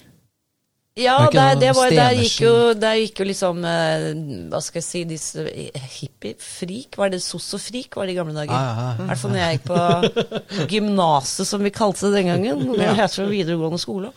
Ja, 0.94 1.16
det 1.26 1.34
der, 1.34 1.56
det 1.58 1.70
var, 1.74 1.90
der, 1.90 2.12
gikk 2.22 2.44
jo, 2.44 2.54
der 2.78 3.00
gikk 3.00 3.18
jo 3.24 3.26
liksom 3.26 3.64
eh, 3.66 4.04
Hva 4.52 4.60
skal 4.62 4.78
jeg 4.78 4.86
si 4.86 5.00
disse 5.10 5.46
eh, 5.50 5.88
Hippie-frik? 5.96 7.00
Var 7.02 7.10
det 7.10 7.20
sosso-frik 7.26 7.98
var 7.98 8.06
det 8.06 8.14
i 8.14 8.18
gamle 8.20 8.36
dager? 8.38 8.54
Ja. 8.54 8.92
I 9.02 9.08
hvert 9.08 9.22
fall 9.24 9.34
når 9.34 9.42
jeg 9.42 9.58
gikk 9.58 9.66
på 9.72 10.68
gymnaset, 10.76 11.50
som 11.50 11.66
vi 11.66 11.72
kalte 11.74 12.12
det 12.12 12.20
den 12.20 12.30
gangen. 12.30 12.62
Det 12.78 12.92
heter 13.00 13.24
jo 13.24 13.32
videregående 13.32 13.82
skole. 13.82 14.12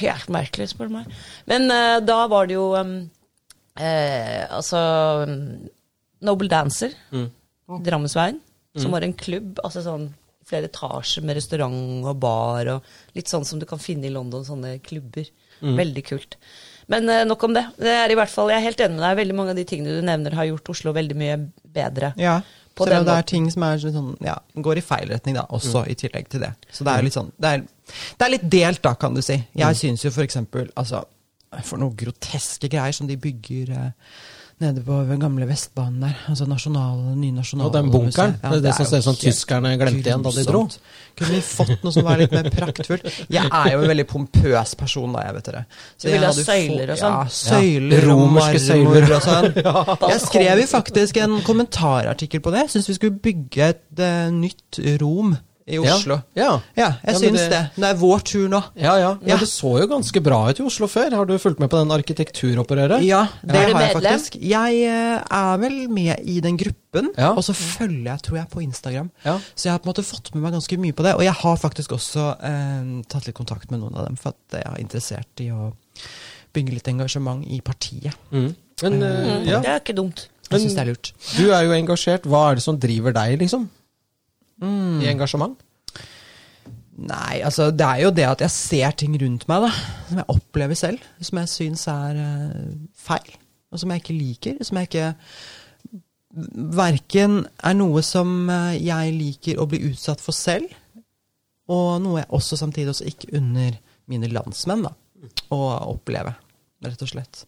Helt 0.00 0.34
merkelig, 0.34 0.72
spør 0.72 0.90
du 0.90 0.96
meg. 0.96 1.14
Men 1.50 1.70
uh, 1.70 2.00
da 2.02 2.18
var 2.32 2.50
det 2.50 2.58
jo 2.58 2.66
um, 2.74 2.96
uh, 3.78 4.42
Altså 4.58 4.82
um, 5.30 5.38
Noble 6.26 6.50
Dancer, 6.50 6.98
Drammensveien, 7.86 8.42
som 8.82 8.90
var 8.90 9.06
en 9.06 9.14
klubb. 9.14 9.62
altså 9.62 9.86
sånn 9.86 10.10
flere 10.44 10.68
etasjer 10.68 11.24
med 11.24 11.38
restaurant 11.38 12.04
og 12.04 12.18
bar 12.20 12.68
og 12.74 13.16
litt 13.16 13.30
sånn 13.30 13.46
som 13.48 13.60
du 13.60 13.66
kan 13.68 13.80
finne 13.80 14.10
i 14.10 14.12
London, 14.12 14.44
sånne 14.44 14.76
klubber. 14.84 15.30
Veldig 15.60 16.04
kult. 16.06 16.38
Men 16.92 17.08
uh, 17.08 17.22
nok 17.28 17.46
om 17.46 17.54
det. 17.56 17.64
Det 17.80 17.94
er 17.94 18.12
i 18.12 18.18
hvert 18.18 18.32
fall, 18.32 18.50
Jeg 18.52 18.60
er 18.60 18.66
helt 18.66 18.82
enig 18.84 18.98
med 18.98 19.06
deg. 19.06 19.16
Veldig 19.22 19.38
mange 19.38 19.54
av 19.54 19.60
de 19.60 19.64
tingene 19.68 19.96
du 19.96 20.04
nevner, 20.04 20.36
har 20.36 20.50
gjort 20.50 20.74
Oslo 20.74 20.92
veldig 20.96 21.16
mye 21.16 21.38
bedre. 21.74 22.12
Ja. 22.20 22.40
På 22.74 22.88
så 22.88 22.90
den 22.90 23.06
det 23.06 23.14
er 23.14 23.26
ting 23.30 23.46
som 23.54 23.64
er 23.68 23.78
sånn, 23.78 24.14
ja, 24.24 24.34
går 24.66 24.80
i 24.80 24.82
feil 24.82 25.10
retning, 25.12 25.36
da, 25.38 25.44
også 25.54 25.84
i 25.90 25.94
tillegg 25.98 26.26
til 26.32 26.42
det. 26.42 26.50
Så 26.74 26.86
det 26.86 26.90
er 26.90 27.06
litt 27.06 27.14
sånn 27.14 27.30
Det 27.38 27.52
er, 27.54 27.60
det 28.18 28.26
er 28.26 28.32
litt 28.34 28.46
delt, 28.50 28.82
da, 28.82 28.96
kan 28.98 29.14
du 29.14 29.22
si. 29.22 29.36
Jeg 29.54 29.78
syns 29.78 30.02
jo 30.02 30.10
for 30.14 30.26
eksempel 30.26 30.72
altså, 30.80 31.04
For 31.62 31.78
noen 31.78 31.94
groteske 31.94 32.70
greier 32.72 32.96
som 32.96 33.06
de 33.06 33.14
bygger 33.20 33.70
eh, 33.70 34.16
nede 34.64 34.82
på 34.84 34.96
den 35.08 35.20
gamle 35.22 35.46
Vestbanen 35.48 36.02
der. 36.02 36.16
Altså 36.32 36.46
nasjonal, 36.48 36.98
nye 37.20 37.44
Og 37.60 37.70
den 37.74 37.90
bunkeren. 37.92 38.34
Ja, 38.42 38.50
det 38.50 38.58
er 38.58 38.64
det 38.66 38.74
som 38.78 38.88
ser 38.88 39.04
ut 39.04 39.06
som 39.06 39.18
tyskerne 39.20 39.74
glemte 39.80 40.10
igjen 40.10 40.24
da 40.24 40.32
de 40.34 40.44
dro. 40.48 40.64
Kunne 41.14 41.36
vi 41.36 41.40
fått 41.46 41.84
noe 41.84 41.94
som 41.94 42.06
var 42.06 42.18
litt 42.18 42.34
mer 42.34 42.48
praktfullt? 42.50 43.06
Jeg 43.30 43.46
er 43.46 43.70
jo 43.74 43.84
en 43.84 43.90
veldig 43.92 44.06
pompøs 44.10 44.74
person, 44.80 45.14
da, 45.14 45.24
jeg, 45.28 45.36
vet 45.38 45.50
dere. 45.50 45.64
Så 45.94 46.08
Du 46.08 46.10
vil 46.10 46.18
jeg 46.18 46.26
ha 46.26 46.46
søyler 46.50 46.94
og 46.94 47.00
sånn? 47.04 47.16
Ja, 47.16 47.34
søyler 47.38 48.06
romerske 48.10 48.62
søyler. 48.64 49.08
og 49.14 49.26
sånn. 49.28 49.50
Jeg 50.14 50.20
skrev 50.24 50.60
jo 50.60 50.68
faktisk 50.70 51.18
en 51.22 51.40
kommentarartikkel 51.46 52.42
på 52.44 52.52
det. 52.54 52.66
Jeg 52.66 52.74
syns 52.76 52.90
vi 52.90 52.98
skulle 52.98 53.24
bygge 53.24 53.72
et 53.74 53.84
uh, 54.00 54.30
nytt 54.34 54.80
Rom 55.00 55.36
i 55.66 55.78
Oslo. 55.80 56.18
Ja, 56.36 56.60
Ja, 56.76 56.90
jeg 57.04 57.14
Ja, 57.14 57.18
syns 57.18 57.38
det- 57.38 57.50
det. 57.50 57.70
Det 57.76 57.84
er 57.88 57.94
vår 57.94 58.18
tur 58.24 58.48
nå. 58.48 58.62
ja. 58.76 58.96
ja. 58.98 59.14
Men 59.20 59.28
Ja. 59.28 59.36
det 59.38 59.48
så 59.48 59.80
jo 59.80 59.86
ganske 59.88 60.22
bra 60.22 60.50
ut 60.50 60.60
i 60.60 60.62
Oslo 60.62 60.86
før. 60.86 61.10
Har 61.14 61.24
du 61.24 61.38
fulgt 61.38 61.58
med 61.58 61.70
på 61.70 61.78
den 61.80 61.90
arkitekturopprøret? 61.90 63.02
Ja, 63.04 63.26
det 63.44 63.56
har 63.56 63.80
jeg 63.80 63.92
faktisk. 63.96 64.36
Jeg 64.40 64.82
eh, 64.84 65.22
er 65.30 65.56
vel 65.58 65.88
med 65.88 66.20
i 66.24 66.40
den 66.40 66.56
gruppen, 66.58 67.08
Ja. 67.16 67.30
og 67.32 67.42
så 67.44 67.54
følger 67.54 68.04
jeg, 68.12 68.22
tror 68.22 68.36
jeg, 68.36 68.48
på 68.50 68.60
Instagram. 68.62 69.10
Ja. 69.24 69.38
Så 69.56 69.64
jeg 69.64 69.72
har 69.72 69.78
på 69.78 69.86
en 69.88 69.92
måte 69.94 70.04
fått 70.04 70.34
med 70.34 70.42
meg 70.42 70.52
ganske 70.52 70.76
mye 70.78 70.92
på 70.92 71.02
det. 71.02 71.14
Og 71.14 71.22
jeg 71.22 71.32
har 71.32 71.56
faktisk 71.56 71.90
også 71.96 72.36
eh, 72.42 73.02
tatt 73.08 73.26
litt 73.26 73.34
kontakt 73.36 73.70
med 73.70 73.80
noen 73.80 73.96
av 73.96 74.06
dem, 74.06 74.16
for 74.16 74.34
at 74.34 74.60
jeg 74.60 74.66
er 74.66 74.80
interessert 74.84 75.40
i 75.40 75.48
å 75.50 75.72
bygge 76.54 76.74
litt 76.74 76.88
engasjement 76.88 77.44
i 77.48 77.60
partiet. 77.60 78.14
Mm. 78.32 78.54
Men 78.82 79.02
eh, 79.02 79.44
ja, 79.48 79.60
Det 79.60 79.70
er 79.70 79.80
ikke 79.80 79.96
dumt. 79.96 80.28
Jeg 80.50 80.60
syns 80.60 80.74
det 80.74 80.82
er 80.82 80.90
lurt. 80.92 81.12
du 81.38 81.50
er 81.50 81.62
jo 81.64 81.72
engasjert. 81.72 82.22
Hva 82.28 82.50
er 82.50 82.54
det 82.56 82.62
som 82.62 82.76
driver 82.78 83.12
deg, 83.16 83.38
liksom? 83.40 83.68
Mm. 84.62 85.00
I 85.02 85.10
engasjement? 85.10 85.58
Nei, 86.94 87.40
altså 87.42 87.72
det 87.74 87.86
er 87.86 88.04
jo 88.04 88.12
det 88.14 88.26
at 88.28 88.44
jeg 88.44 88.54
ser 88.54 88.94
ting 88.98 89.16
rundt 89.18 89.48
meg, 89.50 89.66
da. 89.66 89.72
Som 90.08 90.20
jeg 90.20 90.30
opplever 90.36 90.78
selv. 90.78 91.08
Som 91.18 91.40
jeg 91.42 91.50
syns 91.50 91.88
er 91.90 92.20
eh, 92.22 92.72
feil. 92.94 93.34
Og 93.74 93.82
som 93.82 93.90
jeg 93.90 94.04
ikke 94.04 94.18
liker. 94.18 94.62
Som 94.62 94.78
jeg 94.80 94.90
ikke 94.90 95.12
Verken 96.34 97.44
er 97.62 97.76
noe 97.78 98.00
som 98.02 98.48
eh, 98.50 98.80
jeg 98.82 99.12
liker 99.14 99.60
å 99.62 99.68
bli 99.70 99.78
utsatt 99.90 100.22
for 100.22 100.34
selv, 100.34 100.72
og 101.70 102.02
noe 102.02 102.24
jeg 102.24 102.30
også 102.34 102.58
samtidig 102.58 102.90
også 102.90 103.06
ikke 103.06 103.30
unner 103.38 103.76
mine 104.10 104.28
landsmenn 104.32 104.82
da, 104.84 104.90
å 105.54 105.60
oppleve, 105.92 106.34
rett 106.84 107.04
og 107.06 107.12
slett. 107.12 107.44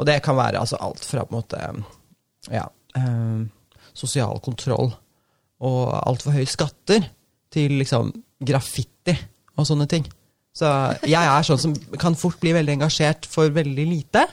Og 0.00 0.08
det 0.08 0.16
kan 0.24 0.38
være 0.40 0.62
altså 0.62 0.80
alt 0.80 1.04
fra 1.04 1.26
på 1.26 1.34
en 1.34 1.36
måte 1.36 1.60
ja, 2.48 2.64
eh, 2.96 3.44
sosial 3.92 4.40
kontroll 4.40 4.88
og 5.60 5.92
altfor 6.06 6.32
høye 6.36 6.48
skatter 6.48 7.04
til 7.52 7.76
liksom 7.80 8.12
graffiti 8.40 9.14
og 9.58 9.66
sånne 9.68 9.86
ting. 9.90 10.06
Så 10.56 10.66
jeg 11.06 11.20
er 11.20 11.44
sånn 11.46 11.60
som 11.62 11.74
kan 12.00 12.16
fort 12.18 12.40
bli 12.42 12.52
veldig 12.56 12.78
engasjert 12.78 13.26
for 13.30 13.52
veldig 13.54 13.84
lite. 13.86 14.24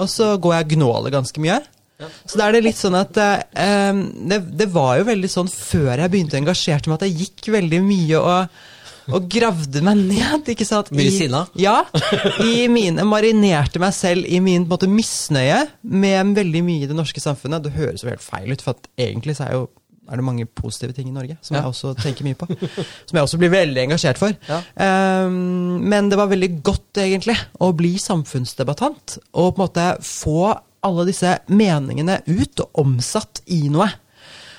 Og 0.00 0.08
så 0.10 0.32
går 0.42 0.56
jeg 0.56 0.66
og 0.66 0.72
gnåler 0.76 1.14
ganske 1.14 1.42
mye. 1.44 1.60
Så 2.26 2.34
da 2.40 2.48
er 2.48 2.56
det 2.56 2.64
litt 2.66 2.78
sånn 2.80 2.96
at 2.98 3.18
eh, 3.22 3.92
det, 4.32 4.40
det 4.58 4.66
var 4.74 4.96
jo 4.98 5.04
veldig 5.06 5.28
sånn 5.30 5.50
før 5.52 5.92
jeg 6.02 6.10
begynte 6.10 6.34
å 6.34 6.40
engasjere 6.42 6.90
meg, 6.90 6.96
at 6.98 7.04
jeg 7.06 7.20
gikk 7.28 7.50
veldig 7.54 7.78
mye 7.86 8.18
og, 8.18 8.56
og 9.14 9.28
gravde 9.30 9.84
meg 9.86 10.00
ned. 10.08 10.50
ikke 10.56 10.66
sant? 10.66 10.90
Mye 10.96 11.06
I- 11.12 11.14
sinna? 11.20 11.44
Ja. 11.60 11.76
I 12.42 12.66
mine, 12.72 13.04
marinerte 13.06 13.78
meg 13.82 13.94
selv 13.94 14.26
i 14.26 14.40
min 14.42 14.64
på 14.66 14.72
en 14.72 14.74
måte, 14.74 14.90
misnøye 14.90 15.60
med 15.86 16.34
veldig 16.40 16.64
mye 16.66 16.88
i 16.88 16.90
det 16.90 16.98
norske 16.98 17.22
samfunnet. 17.22 17.62
Det 17.68 17.76
høres 17.78 18.02
jo 18.02 18.10
helt 18.10 18.26
feil 18.26 18.50
ut, 18.56 18.64
for 18.66 18.90
egentlig 18.98 19.38
så 19.38 19.46
er 19.46 19.60
jo 19.60 19.68
er 20.12 20.20
det 20.20 20.24
mange 20.26 20.44
positive 20.46 20.92
ting 20.96 21.08
i 21.08 21.14
Norge 21.14 21.38
som 21.40 21.56
Ja. 21.56 21.62
jeg 21.62 21.72
også 21.72 21.94
tenker 22.02 22.26
mye 22.26 22.36
på. 22.36 22.46
Som 23.08 23.16
jeg 23.16 23.22
også 23.24 23.38
blir 23.40 23.52
veldig 23.54 23.82
engasjert 23.86 24.20
for. 24.20 24.34
Ja. 24.48 24.58
Um, 25.24 25.80
men 25.88 26.10
det 26.12 26.18
var 26.20 26.28
veldig 26.28 26.50
godt, 26.62 27.00
egentlig, 27.00 27.38
å 27.64 27.70
bli 27.76 27.94
samfunnsdebattant. 27.98 29.16
Og 29.32 29.54
på 29.54 29.62
en 29.62 29.64
måte 29.64 29.86
få 30.04 30.52
alle 30.84 31.06
disse 31.08 31.36
meningene 31.48 32.20
ut 32.26 32.60
og 32.64 32.82
omsatt 32.84 33.40
i 33.54 33.64
noe. 33.72 33.88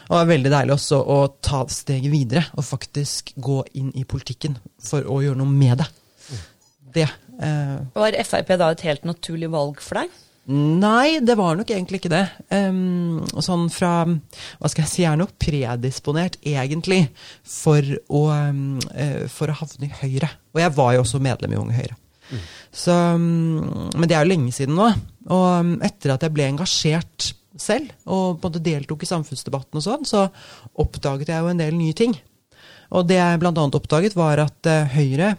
Og 0.09 0.17
det 0.17 0.21
er 0.23 0.31
veldig 0.33 0.51
deilig 0.51 0.73
også 0.75 0.99
å 0.99 1.19
ta 1.43 1.61
steget 1.71 2.11
videre 2.11 2.43
og 2.57 2.65
faktisk 2.67 3.33
gå 3.43 3.61
inn 3.79 3.91
i 3.95 4.03
politikken 4.07 4.57
for 4.83 5.05
å 5.07 5.21
gjøre 5.23 5.39
noe 5.39 5.51
med 5.51 5.79
det. 5.83 5.87
Det. 6.93 7.07
Uh, 7.39 7.79
Var 7.95 8.17
Frp 8.27 8.51
da 8.61 8.67
et 8.73 8.83
helt 8.85 9.05
naturlig 9.07 9.49
valg 9.53 9.79
for 9.81 10.01
deg? 10.01 10.11
Nei, 10.51 11.21
det 11.23 11.37
var 11.39 11.55
nok 11.55 11.69
egentlig 11.71 12.01
ikke 12.01 12.11
det. 12.11 12.25
Um, 12.51 13.21
sånn 13.39 13.69
fra 13.71 14.03
Hva 14.03 14.71
skal 14.71 14.83
jeg 14.83 14.91
si, 14.91 15.01
jeg 15.05 15.13
er 15.13 15.19
nok 15.21 15.37
predisponert, 15.39 16.35
egentlig, 16.43 17.05
for 17.47 17.79
å, 18.11 18.23
um, 18.27 18.81
for 19.31 19.47
å 19.47 19.55
havne 19.61 19.87
i 19.87 19.93
Høyre. 20.01 20.33
Og 20.51 20.63
jeg 20.65 20.75
var 20.75 20.97
jo 20.97 21.05
også 21.05 21.21
medlem 21.23 21.55
i 21.55 21.61
Unge 21.61 21.77
Høyre. 21.77 21.95
Så, 22.73 22.91
um, 22.91 23.87
men 23.95 24.09
det 24.09 24.17
er 24.17 24.25
jo 24.25 24.33
lenge 24.33 24.51
siden 24.55 24.75
nå. 24.75 24.89
Og 25.31 25.47
mm, 25.63 25.73
etter 25.87 26.15
at 26.15 26.27
jeg 26.27 26.35
ble 26.35 26.49
engasjert 26.51 27.31
selv, 27.59 27.93
og 28.09 28.43
måte 28.43 28.59
deltok 28.65 29.05
i 29.05 29.09
samfunnsdebatten 29.09 29.79
og 29.79 29.85
sånn, 29.85 30.07
så 30.09 30.25
oppdaget 30.81 31.31
jeg 31.31 31.43
jo 31.43 31.51
en 31.53 31.61
del 31.61 31.77
nye 31.77 31.95
ting. 31.95 32.15
Og 32.93 33.07
det 33.07 33.21
jeg 33.21 33.39
annet 33.39 33.79
oppdaget, 33.79 34.17
var 34.19 34.43
at 34.43 34.67
uh, 34.67 34.91
Høyre 34.91 35.35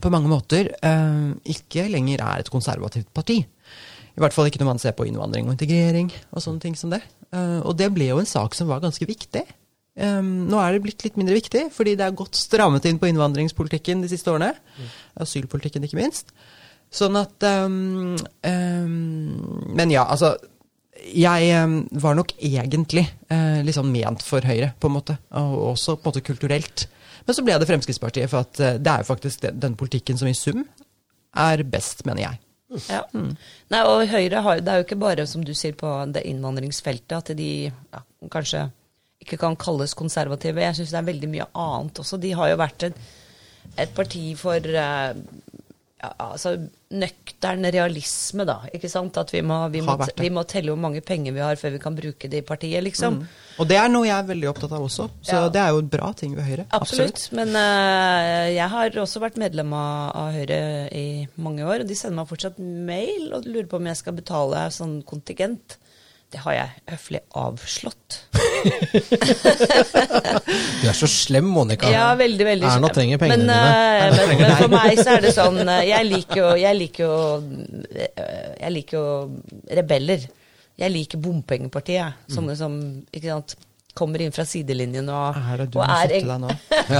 på 0.00 0.10
mange 0.10 0.30
måter 0.32 0.72
uh, 0.80 1.34
ikke 1.44 1.90
lenger 1.92 2.24
er 2.24 2.40
et 2.40 2.50
konservativt 2.52 3.12
parti. 3.14 3.42
I 4.14 4.22
hvert 4.22 4.34
fall 4.36 4.48
ikke 4.48 4.60
når 4.62 4.70
man 4.70 4.80
ser 4.82 4.94
på 4.96 5.06
innvandring 5.08 5.48
og 5.48 5.56
integrering 5.56 6.10
og 6.30 6.42
sånne 6.44 6.62
ting 6.62 6.76
som 6.78 6.92
det. 6.92 7.02
Eh, 7.34 7.60
og 7.66 7.74
det 7.78 7.90
ble 7.94 8.12
jo 8.12 8.20
en 8.22 8.30
sak 8.30 8.54
som 8.54 8.70
var 8.70 8.82
ganske 8.84 9.08
viktig. 9.08 9.44
Nå 9.94 10.58
er 10.58 10.74
det 10.74 10.80
blitt 10.82 11.04
litt 11.06 11.14
mindre 11.14 11.36
viktig, 11.36 11.68
fordi 11.70 11.92
det 11.94 12.02
er 12.02 12.16
godt 12.18 12.34
strammet 12.34 12.82
inn 12.90 12.96
på 12.98 13.06
innvandringspolitikken 13.06 14.00
de 14.02 14.08
siste 14.10 14.32
årene. 14.32 14.48
Asylpolitikken, 15.22 15.86
ikke 15.86 16.00
minst. 16.00 16.32
Sånn 16.90 17.14
at 17.14 17.46
um, 17.62 18.16
um, 18.42 19.70
Men 19.70 19.94
ja, 19.94 20.02
altså 20.02 20.32
jeg 21.04 21.54
var 22.02 22.18
nok 22.18 22.32
egentlig 22.38 23.04
litt 23.30 23.76
sånn 23.76 23.92
ment 23.92 24.22
for 24.26 24.42
Høyre, 24.46 24.72
på 24.82 24.90
en 24.90 24.96
måte. 24.96 25.16
Og 25.38 25.54
også 25.76 25.94
på 25.94 26.08
en 26.08 26.10
måte 26.10 26.26
kulturelt. 26.26 26.86
Men 27.26 27.36
så 27.36 27.44
ble 27.44 27.56
det 27.58 27.68
Fremskrittspartiet, 27.68 28.30
for 28.32 28.44
at 28.44 28.60
uh, 28.60 28.74
det 28.80 28.90
er 28.90 29.02
jo 29.02 29.08
faktisk 29.08 29.44
den, 29.44 29.60
den 29.62 29.76
politikken 29.80 30.18
som 30.20 30.28
i 30.30 30.36
sum 30.36 30.64
er 31.44 31.64
best, 31.66 32.04
mener 32.08 32.26
jeg. 32.26 32.40
Ja. 32.88 33.02
Nei, 33.12 33.80
og 33.86 34.06
Høyre 34.10 34.40
har, 34.44 34.62
det 34.64 34.72
er 34.72 34.80
jo 34.80 34.86
ikke 34.86 35.00
bare, 35.00 35.26
som 35.30 35.44
du 35.46 35.52
sier, 35.56 35.76
på 35.78 35.90
det 36.14 36.24
innvandringsfeltet 36.28 37.16
at 37.18 37.32
de 37.38 37.50
ja, 37.68 38.00
kanskje 38.32 38.66
ikke 39.24 39.38
kan 39.40 39.56
kalles 39.60 39.94
konservative. 39.96 40.62
Jeg 40.64 40.78
syns 40.78 40.94
det 40.94 41.00
er 41.00 41.10
veldig 41.10 41.30
mye 41.32 41.48
annet 41.64 42.00
også. 42.02 42.20
De 42.20 42.32
har 42.36 42.50
jo 42.50 42.60
vært 42.60 42.88
et, 42.88 42.98
et 43.80 43.94
parti 43.96 44.24
for 44.38 44.58
eh, 44.84 45.20
altså 46.18 46.54
nøktern 46.94 47.66
realisme, 47.74 48.44
da. 48.46 48.56
Ikke 48.74 48.88
sant? 48.90 49.16
At 49.18 49.32
vi 49.34 49.40
må, 49.42 49.56
vi, 49.72 49.80
må, 49.84 49.96
vi 50.20 50.30
må 50.32 50.44
telle 50.48 50.72
hvor 50.72 50.80
mange 50.80 51.02
penger 51.04 51.34
vi 51.34 51.42
har 51.42 51.58
før 51.60 51.74
vi 51.74 51.80
kan 51.82 51.96
bruke 51.98 52.30
det 52.30 52.42
i 52.42 52.46
partiet, 52.46 52.84
liksom. 52.86 53.20
Og 53.58 53.68
det 53.70 53.78
er 53.80 53.90
noe 53.90 54.06
jeg 54.06 54.16
er 54.16 54.28
veldig 54.28 54.50
opptatt 54.50 54.74
av 54.74 54.84
også, 54.86 55.08
så 55.22 55.36
Ja. 55.44 55.48
det 55.54 55.62
er 55.62 55.74
jo 55.74 55.82
en 55.84 55.90
bra 55.92 56.12
ting 56.18 56.34
ved 56.36 56.48
Høyre. 56.48 56.66
Absolutt. 56.74 57.28
Men 57.36 57.54
uh, 57.54 58.50
jeg 58.50 58.68
har 58.74 58.98
også 59.04 59.22
vært 59.22 59.40
medlem 59.42 59.72
av, 59.78 60.10
av 60.24 60.34
Høyre 60.38 60.60
i 60.94 61.06
mange 61.36 61.66
år, 61.66 61.84
og 61.84 61.90
de 61.90 61.98
sender 61.98 62.20
meg 62.22 62.30
fortsatt 62.30 62.58
mail 62.58 63.32
og 63.34 63.46
lurer 63.46 63.70
på 63.70 63.80
om 63.80 63.90
jeg 63.90 64.02
skal 64.02 64.18
betale 64.18 64.68
sånn 64.74 65.00
kontingent. 65.06 65.78
Det 66.34 66.40
har 66.42 66.54
jeg 66.56 66.70
høflig 66.90 67.20
avslått. 67.38 68.16
Du 70.82 70.88
er 70.90 70.96
så 70.96 71.06
slem, 71.10 71.46
Monica. 71.54 71.88
Ja, 71.92 72.08
veldig, 72.18 72.44
veldig 72.46 72.66
Erna 72.68 72.88
slem. 72.88 72.94
trenger 72.96 73.20
pengene 73.22 73.36
men, 73.38 73.46
dine. 73.46 73.58
eh, 74.02 74.28
men, 74.28 74.40
men 74.42 74.56
for 74.58 74.72
meg 74.72 74.98
så 75.00 75.14
er 75.14 75.22
det 75.24 75.32
sånn 75.36 75.60
eh, 75.62 75.82
Jeg 75.88 76.08
liker 76.08 76.40
jo 76.40 76.48
Jeg 76.60 76.78
liker 76.78 77.04
jo, 77.06 77.18
eh, 77.94 78.48
jeg 78.60 78.74
liker 78.74 78.98
jo 78.98 79.04
rebeller. 79.78 80.26
Jeg 80.80 80.90
liker 80.90 81.22
bompengepartiet. 81.22 82.18
som, 82.28 82.44
Mm. 82.50 82.56
Som 82.58 82.72
ikke 83.14 83.30
sant, 83.30 83.54
kommer 83.94 84.22
inn 84.24 84.34
fra 84.34 84.44
sidelinjen 84.48 85.08
og, 85.12 85.38
Er 85.54 85.64
du 85.64 85.78
og 85.78 85.86
er, 85.86 86.14
nå? 86.42 86.50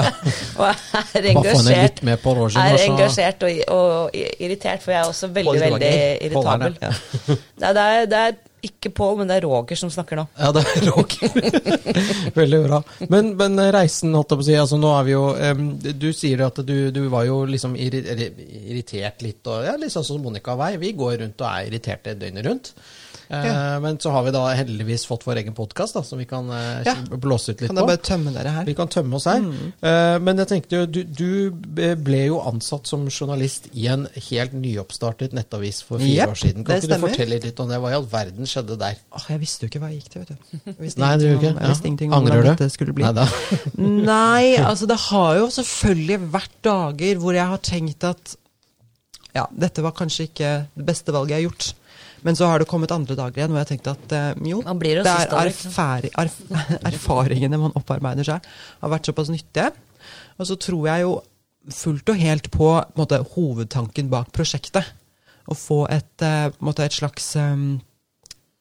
og 0.61 0.65
er 0.71 1.29
engasjert. 1.33 2.01
litt 2.05 2.25
Roger. 2.25 2.59
Er 2.63 2.81
engasjert 2.87 3.45
og, 3.47 3.61
og 3.75 4.17
irritert, 4.17 4.83
for 4.85 4.95
jeg 4.95 5.03
er 5.03 5.11
også 5.13 5.31
veldig, 5.35 5.61
veldig 5.67 5.93
irritabel. 6.29 6.77
det, 6.81 6.93
Nei, 7.63 7.73
det, 7.75 7.85
er, 7.85 8.11
det 8.11 8.21
er 8.25 8.37
ikke 8.65 8.93
Pål, 8.97 9.19
men 9.21 9.29
det 9.29 9.37
er 9.37 9.45
Roger 9.45 9.77
som 9.77 9.91
snakker 9.93 10.17
nå. 10.23 10.25
Ja, 10.41 10.49
det 10.55 10.63
er 10.65 10.87
Roger. 10.89 11.35
Veldig 12.39 12.61
bra. 12.65 12.79
Men, 13.13 13.35
men 13.37 13.61
reisen, 13.75 14.15
holdt 14.17 14.33
jeg 14.33 14.41
på 14.41 14.45
å 14.45 14.47
si, 14.47 14.57
altså 14.57 14.79
nå 14.81 14.93
er 14.97 15.05
vi 15.05 15.13
jo 15.13 15.25
um, 15.37 15.65
Du 16.01 16.07
sier 16.17 16.41
at 16.47 16.61
du, 16.65 16.75
du 16.95 17.03
var 17.13 17.27
jo 17.29 17.43
liksom 17.51 17.77
irri- 17.77 18.05
irritert 18.65 19.21
litt, 19.25 19.43
og 19.51 19.67
ja, 19.69 19.75
litt 19.81 19.93
sånn 19.93 20.07
som 20.07 20.23
Monica 20.25 20.57
Wei. 20.57 20.75
Vi 20.81 20.95
går 20.97 21.19
rundt 21.27 21.45
og 21.45 21.51
er 21.51 21.69
irriterte 21.69 22.17
døgnet 22.21 22.49
rundt. 22.49 22.73
Eh, 23.31 23.47
Ja. 23.47 23.79
Men 23.81 23.99
så 23.99 24.11
har 24.13 24.23
vi 24.27 24.31
da 24.35 24.43
heldigvis 24.55 25.07
fått 25.07 25.25
vår 25.25 25.37
egen 25.43 25.55
podkast, 25.55 25.97
som 26.05 26.19
vi 26.19 26.25
kan 26.27 26.49
eh, 26.51 26.83
Ja. 26.85 26.95
blåse 27.17 27.51
ut 27.55 27.61
litt 27.61 27.71
Kan 27.71 27.77
på. 27.81 27.87
bare 27.87 27.97
tømme 28.03 28.33
dere 28.35 28.51
her? 28.53 28.65
Vi 28.65 28.75
kan 28.75 28.89
tømme 28.89 29.15
oss 29.17 29.25
her. 29.25 29.41
Mm. 29.41 30.25
men 30.25 30.37
jeg 30.39 30.49
tenkte 30.49 30.77
jo, 30.81 30.87
du, 30.87 31.03
du 31.05 31.51
ble 31.97 32.27
jo 32.27 32.41
ansatt 32.41 32.87
som 32.87 33.07
journalist 33.09 33.69
i 33.75 33.87
en 33.89 34.07
helt 34.31 34.53
nyoppstartet 34.53 35.33
nettavis 35.33 35.83
for 35.83 35.99
fire 35.99 36.25
yep, 36.27 36.29
år 36.35 36.41
siden. 36.41 36.65
Kan 36.65 36.77
ikke 36.83 36.99
du 36.99 37.07
fortelle 37.07 37.41
litt 37.43 37.61
om 37.61 37.69
det? 37.69 37.79
Hva 37.81 37.91
i 37.91 37.95
all 37.99 38.07
verden 38.11 38.45
skjedde 38.47 38.79
der? 38.79 38.97
Åh, 39.13 39.27
jeg 39.31 39.41
visste 39.41 39.65
jo 39.67 39.69
ikke 39.73 39.81
hva 39.85 39.91
jeg 39.93 40.03
gikk 40.03 40.11
til, 40.13 40.21
vet 40.25 40.29
du. 40.29 40.59
Jeg 40.67 40.77
visste 40.81 41.01
Nei, 41.01 41.17
det 41.17 41.27
gjør 41.29 41.35
du 41.35 41.41
ikke. 41.41 41.53
om- 41.57 41.63
Jeg 41.65 41.69
visste 41.75 42.07
om 42.09 42.13
Angrer 42.19 42.35
hvordan 42.43 42.57
du? 42.57 42.65
dette 42.65 42.71
skulle 42.75 42.95
bli. 42.95 43.05
Neida. 43.05 43.27
Nei, 44.13 44.57
altså 44.71 44.87
det 44.91 44.99
har 45.09 45.37
jo 45.41 45.47
selvfølgelig 45.51 46.19
vært 46.33 46.57
dager 46.63 47.17
hvor 47.23 47.35
jeg 47.35 47.47
har 47.47 47.59
tenkt 47.59 48.05
at 48.05 48.37
ja, 49.35 49.47
dette 49.51 49.83
var 49.83 49.91
kanskje 49.99 50.29
ikke 50.29 50.51
det 50.77 50.85
beste 50.87 51.11
valget 51.15 51.35
jeg 51.35 51.43
har 51.43 51.49
gjort. 51.51 51.73
Men 52.25 52.37
så 52.39 52.49
har 52.49 52.63
det 52.63 52.69
kommet 52.71 52.93
andre 52.95 53.17
dager 53.19 53.37
igjen 53.43 53.53
hvor 53.53 53.61
jeg 53.61 53.67
har 53.67 53.73
tenkt 53.73 53.91
at 53.93 54.13
eh, 54.17 54.31
jo, 54.49 54.63
det, 55.05 55.05
det 55.05 55.13
er 55.43 55.51
erfari, 55.53 56.11
erf, 56.23 56.39
erfaringene 56.91 57.61
man 57.61 57.75
opparbeider 57.77 58.27
seg, 58.27 58.51
har 58.81 58.93
vært 58.95 59.11
såpass 59.11 59.31
nyttige. 59.33 59.71
Og 60.41 60.49
så 60.49 60.57
tror 60.61 60.89
jeg 60.89 61.05
jo 61.05 61.15
fullt 61.73 62.11
og 62.13 62.21
helt 62.21 62.51
på, 62.53 62.71
på 62.81 63.01
måte, 63.01 63.21
hovedtanken 63.35 64.09
bak 64.13 64.33
prosjektet. 64.37 64.89
Å 65.45 65.57
få 65.57 65.83
et, 65.93 66.15
eh, 66.25 66.49
måte, 66.65 66.85
et 66.89 66.97
slags 66.97 67.35
eh, 67.37 67.67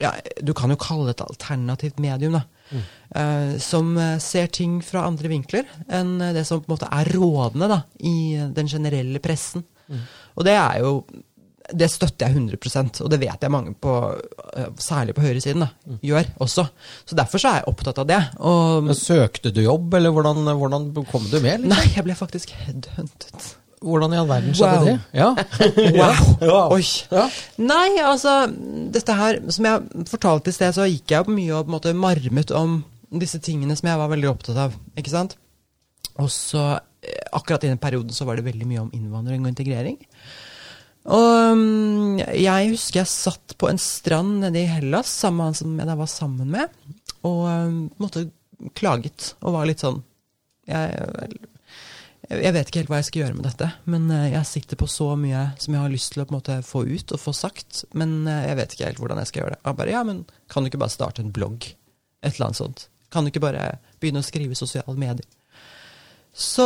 ja, 0.03 0.12
Du 0.43 0.51
kan 0.58 0.72
jo 0.74 0.79
kalle 0.79 1.08
det 1.10 1.17
et 1.17 1.27
alternativt 1.29 2.00
medium. 2.03 2.36
da. 2.36 2.43
eh, 3.15 3.58
som 3.63 3.96
eh, 3.98 4.17
ser 4.24 4.48
ting 4.51 4.79
fra 4.84 5.05
andre 5.08 5.29
vinkler 5.32 5.67
enn 5.93 6.17
det 6.34 6.43
som 6.48 6.62
på 6.63 6.67
en 6.72 6.75
måte 6.75 6.89
er 6.91 7.12
rådende 7.15 7.67
da, 7.72 7.79
i 8.00 8.15
den 8.55 8.67
generelle 8.72 9.20
pressen. 9.24 9.63
Og 10.36 10.48
det 10.48 10.55
er 10.58 10.79
jo 10.82 11.03
det 11.72 11.88
støtter 11.91 12.27
jeg 12.27 12.36
100 12.36 13.01
og 13.05 13.10
det 13.13 13.20
vet 13.22 13.46
jeg 13.46 13.51
mange 13.53 13.72
på, 13.79 13.93
eh, 14.58 14.67
særlig 14.84 15.15
på 15.15 15.24
høyresiden, 15.24 15.63
da, 15.63 15.98
gjør 16.03 16.27
også. 16.43 16.65
Så 17.08 17.15
derfor 17.15 17.39
så 17.39 17.50
er 17.53 17.62
jeg 17.62 17.70
opptatt 17.72 18.01
av 18.03 18.08
det. 18.10 18.20
Og 18.39 18.84
Men 18.84 18.96
Søkte 19.00 19.53
du 19.53 19.62
jobb, 19.63 19.93
eller 19.93 20.12
hvordan, 20.12 20.43
hvordan 20.60 20.89
kom 21.10 21.24
du 21.32 21.39
med? 21.39 21.63
Liksom? 21.63 21.70
Nei, 21.72 21.86
jeg 21.96 22.03
ble 22.03 22.15
faktisk 22.20 22.51
headhunted. 22.65 23.51
Hvordan 23.84 24.13
i 24.15 24.20
all 24.22 24.27
verden 24.29 24.53
skjedde 24.55 24.79
Wow. 24.79 24.86
det? 24.88 25.00
Ja. 25.12 25.29
Wow! 26.00 26.27
Ja. 26.51 26.60
Oi. 26.72 26.84
Ja. 27.12 27.25
Nei, 27.60 27.89
altså 28.00 28.36
Dette 28.96 29.15
her, 29.20 29.39
som 29.51 29.65
jeg 29.67 30.08
fortalte 30.12 30.51
i 30.53 30.55
sted, 30.55 30.75
så 30.75 30.88
gikk 30.88 31.12
jeg 31.15 31.27
mye 31.32 31.51
og 31.58 31.65
på 31.65 31.72
en 31.72 31.75
måte 31.77 31.96
marmet 31.96 32.51
om 32.55 32.82
disse 33.12 33.39
tingene 33.43 33.75
som 33.77 33.88
jeg 33.91 34.00
var 34.00 34.10
veldig 34.12 34.29
opptatt 34.32 34.58
av. 34.67 34.75
Ikke 35.00 35.12
sant? 35.12 35.36
Og 36.20 36.29
så, 36.32 36.79
eh, 37.03 37.24
akkurat 37.36 37.63
i 37.63 37.72
den 37.72 37.77
perioden, 37.82 38.12
så 38.15 38.25
var 38.25 38.36
det 38.39 38.46
veldig 38.48 38.67
mye 38.67 38.82
om 38.86 38.91
innvandring 38.96 39.43
og 39.43 39.51
integrering. 39.51 40.00
Og 41.12 41.57
mm, 41.60 42.22
jeg 42.39 42.72
husker 42.72 43.01
jeg 43.01 43.12
satt 43.12 43.55
på 43.60 43.67
en 43.67 43.81
strand 43.81 44.39
nede 44.45 44.62
i 44.62 44.69
Hellas 44.69 45.12
sammen 45.12 45.41
med 45.41 45.50
han 45.50 45.60
som 45.60 45.79
jeg 45.81 45.89
da 45.89 45.98
var 46.00 46.12
sammen 46.12 46.53
med, 46.53 46.77
og 47.27 47.41
mm, 47.48 47.81
på 47.91 48.00
en 48.00 48.05
måte 48.07 48.25
klaget 48.77 49.33
og 49.43 49.57
var 49.57 49.67
litt 49.67 49.83
sånn 49.83 50.00
jeg, 50.69 51.33
jeg 52.31 52.53
vet 52.55 52.69
ikke 52.69 52.79
helt 52.79 52.91
hva 52.91 53.00
jeg 53.01 53.07
skal 53.10 53.22
gjøre 53.24 53.36
med 53.36 53.48
dette, 53.50 53.67
men 53.91 54.07
eh, 54.13 54.29
jeg 54.31 54.48
sitter 54.48 54.79
på 54.79 54.88
så 54.88 55.10
mye 55.19 55.43
som 55.60 55.75
jeg 55.75 55.83
har 55.83 55.91
lyst 55.91 56.13
til 56.15 56.24
å 56.24 56.27
måte 56.31 56.62
få 56.65 56.86
ut 56.88 57.12
og 57.12 57.19
få 57.22 57.33
sagt, 57.36 57.83
men 58.00 58.22
eh, 58.29 58.45
jeg 58.48 58.60
vet 58.62 58.75
ikke 58.75 58.88
helt 58.88 59.01
hvordan 59.03 59.22
jeg 59.22 59.31
skal 59.31 59.43
gjøre 59.43 59.55
det. 59.55 59.62
Jeg 59.65 59.79
bare, 59.81 59.95
ja, 59.98 60.03
men 60.07 60.24
Kan 60.51 60.63
du 60.63 60.72
ikke 60.72 60.81
bare 60.86 60.93
starte 60.93 61.24
en 61.24 61.33
blogg? 61.36 61.67
Et 62.24 62.31
eller 62.31 62.48
annet 62.48 62.62
sånt. 62.62 62.88
Kan 63.12 63.25
du 63.25 63.33
ikke 63.33 63.43
bare 63.43 63.74
begynne 64.00 64.24
å 64.24 64.25
skrive 64.25 64.55
i 64.55 64.60
sosiale 64.60 64.95
medier? 64.95 65.27
Så 66.34 66.66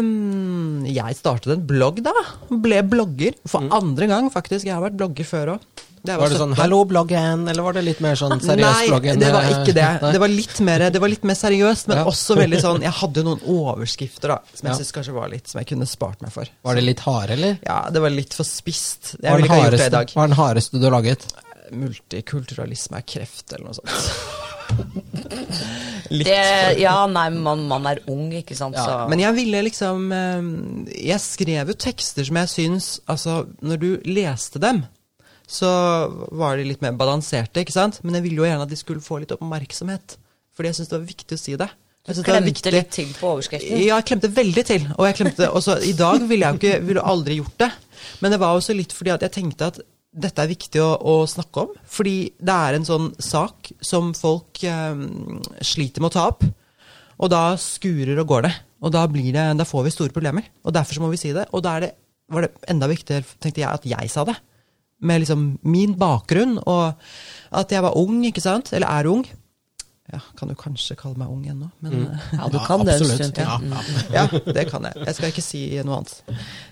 um, 0.00 0.82
jeg 0.90 1.14
startet 1.20 1.52
en 1.54 1.66
blogg, 1.68 2.00
da. 2.02 2.12
Ble 2.50 2.80
blogger. 2.82 3.36
For 3.46 3.62
andre 3.70 4.08
gang, 4.10 4.30
faktisk. 4.34 4.66
Jeg 4.66 4.74
har 4.74 4.82
vært 4.82 4.96
blogger 4.98 5.28
før 5.28 5.52
òg. 5.54 5.68
Var 6.04 6.28
det 6.28 6.36
sånn 6.36 6.52
'hallo, 6.52 6.82
bloggen', 6.84 7.46
eller 7.48 7.62
var 7.64 7.72
det 7.72 7.82
litt 7.86 8.00
mer 8.04 8.12
sånn 8.12 8.36
seriøst 8.36 8.60
Nei, 8.60 8.88
bloggen? 8.90 9.18
det 9.22 9.30
var 9.32 9.46
ikke 9.48 9.72
det. 9.72 9.86
Det 10.12 10.20
var 10.20 10.28
litt 10.28 10.60
mer, 10.60 10.90
det 10.92 11.00
var 11.00 11.08
litt 11.08 11.24
mer 11.24 11.34
seriøst, 11.34 11.88
men 11.88 11.96
Ja. 11.96 12.04
også 12.04 12.36
veldig 12.36 12.60
sånn 12.60 12.82
Jeg 12.82 12.92
hadde 12.92 13.24
noen 13.24 13.40
overskrifter 13.40 14.28
da, 14.28 14.38
som 14.52 14.68
jeg 14.68 14.74
Ja. 14.74 14.76
synes 14.82 14.92
kanskje 14.92 15.14
var 15.14 15.28
litt 15.30 15.48
Som 15.48 15.60
jeg 15.60 15.66
kunne 15.68 15.86
spart 15.88 16.20
meg 16.20 16.30
for. 16.30 16.44
Var 16.62 16.74
det 16.74 16.84
litt 16.84 17.00
harde, 17.00 17.30
eller? 17.30 17.58
Ja, 17.64 17.88
det 17.88 18.02
var 18.02 18.10
litt 18.10 18.34
for 18.34 18.44
spist. 18.44 19.16
Jeg 19.22 19.32
ville 19.32 19.48
ikke 19.48 19.54
ha 19.54 19.70
gjort 19.70 19.78
det 19.78 19.86
i 19.86 19.88
dag. 19.96 20.06
hva 20.08 20.24
er 20.24 20.28
den 20.28 20.36
hardeste 20.36 20.78
du 20.78 20.84
har 20.90 21.00
laget? 21.00 21.24
Multikulturalisme 21.72 22.96
er 22.98 23.02
kreft, 23.02 23.52
eller 23.54 23.64
noe 23.64 23.74
sånt. 23.80 23.88
litt. 26.16 26.26
Det, 26.28 26.40
ja, 26.80 26.96
nei, 27.10 27.28
man, 27.34 27.64
man 27.70 27.86
er 27.90 28.02
ung, 28.10 28.28
ikke 28.36 28.56
sant, 28.58 28.76
Ja, 28.78 28.84
så 28.84 28.98
men 29.10 29.22
jeg 29.22 29.36
ville 29.36 29.62
liksom 29.66 30.10
eh, 30.14 30.50
Jeg 31.10 31.22
skrev 31.22 31.72
jo 31.72 31.78
tekster 31.86 32.26
som 32.26 32.40
jeg 32.42 32.52
syns 32.52 32.90
Altså, 33.10 33.38
når 33.64 33.80
du 33.82 33.88
leste 34.08 34.62
dem, 34.62 34.84
så 35.44 35.70
var 36.32 36.56
de 36.56 36.66
litt 36.68 36.82
mer 36.84 36.94
balanserte, 36.96 37.62
ikke 37.62 37.74
sant? 37.74 38.00
Men 38.02 38.16
jeg 38.18 38.26
ville 38.28 38.42
jo 38.42 38.46
gjerne 38.48 38.64
at 38.64 38.72
de 38.72 38.78
skulle 38.80 39.04
få 39.04 39.20
litt 39.20 39.34
oppmerksomhet. 39.34 40.16
Fordi 40.56 40.70
jeg 40.70 40.78
syntes 40.78 40.92
det 40.92 40.96
var 40.96 41.10
viktig 41.10 41.36
å 41.36 41.40
si 41.42 41.56
det. 41.60 41.68
Du 42.04 42.20
klemte 42.20 42.72
litt 42.72 42.90
til 42.92 43.12
på 43.16 43.30
overskriften. 43.32 43.78
Ja, 43.80 43.96
jeg 43.96 44.06
klemte 44.10 44.28
veldig 44.36 44.64
til. 44.68 44.82
Og 44.98 45.06
jeg 45.08 45.16
klemte 45.20 45.48
også 45.56 45.78
I 45.88 45.94
dag 45.96 46.24
ville 46.28 46.44
jeg 46.44 46.56
jo 46.56 46.60
ikke 46.60 46.80
ville 46.84 47.04
aldri 47.12 47.38
gjort 47.38 47.56
det. 47.62 47.70
Men 48.20 48.34
det 48.34 48.40
var 48.42 48.56
også 48.56 48.76
litt 48.76 48.92
fordi 48.92 49.12
at 49.14 49.24
jeg 49.24 49.32
tenkte 49.38 49.70
at 49.72 49.80
dette 50.14 50.44
er 50.44 50.50
viktig 50.50 50.80
å, 50.82 50.90
å 50.98 51.14
snakke 51.28 51.64
om. 51.64 51.72
Fordi 51.90 52.16
det 52.38 52.54
er 52.54 52.76
en 52.76 52.86
sånn 52.86 53.10
sak 53.22 53.72
som 53.84 54.12
folk 54.16 54.62
eh, 54.66 55.02
sliter 55.64 56.04
med 56.04 56.12
å 56.12 56.14
ta 56.14 56.28
opp. 56.30 56.46
Og 57.22 57.30
da 57.30 57.42
skurer 57.60 58.18
og 58.22 58.30
går 58.30 58.46
det. 58.46 58.54
Og 58.84 58.92
da, 58.94 59.04
det, 59.08 59.44
da 59.58 59.66
får 59.66 59.86
vi 59.86 59.94
store 59.94 60.14
problemer. 60.14 60.48
Og 60.66 60.74
derfor 60.76 61.02
må 61.02 61.12
vi 61.12 61.20
si 61.20 61.32
det. 61.34 61.46
Og 61.54 61.62
da 61.64 61.78
det, 61.82 61.94
var 62.32 62.46
det 62.46 62.52
enda 62.70 62.88
viktigere, 62.90 63.26
tenkte 63.40 63.62
jeg, 63.62 63.70
at 63.70 63.86
jeg 63.88 64.12
sa 64.12 64.26
det. 64.28 64.36
Med 65.04 65.22
liksom 65.22 65.46
min 65.68 65.96
bakgrunn, 66.00 66.56
og 66.70 66.94
at 67.58 67.72
jeg 67.74 67.82
var 67.84 67.96
ung, 67.98 68.22
ikke 68.24 68.44
sant? 68.44 68.70
Eller 68.76 68.88
er 68.88 69.10
ung. 69.10 69.24
Ja, 70.14 70.20
kan 70.38 70.50
du 70.50 70.54
kanskje 70.58 70.96
kalle 70.98 71.18
meg 71.20 71.30
ung 71.32 71.44
ennå, 71.50 71.68
men 71.84 71.94
mm. 72.04 72.18
Ja, 72.38 72.48
du 72.52 72.58
kan 72.62 72.84
det 72.86 72.94
en 72.94 73.04
absolutt. 73.04 73.38
Ja, 73.42 73.56
ja. 73.70 73.82
ja, 74.14 74.40
det 74.56 74.66
kan 74.70 74.86
jeg. 74.88 75.00
Jeg 75.08 75.18
skal 75.18 75.32
ikke 75.32 75.44
si 75.44 75.62
noe 75.86 76.00
annet. 76.00 76.12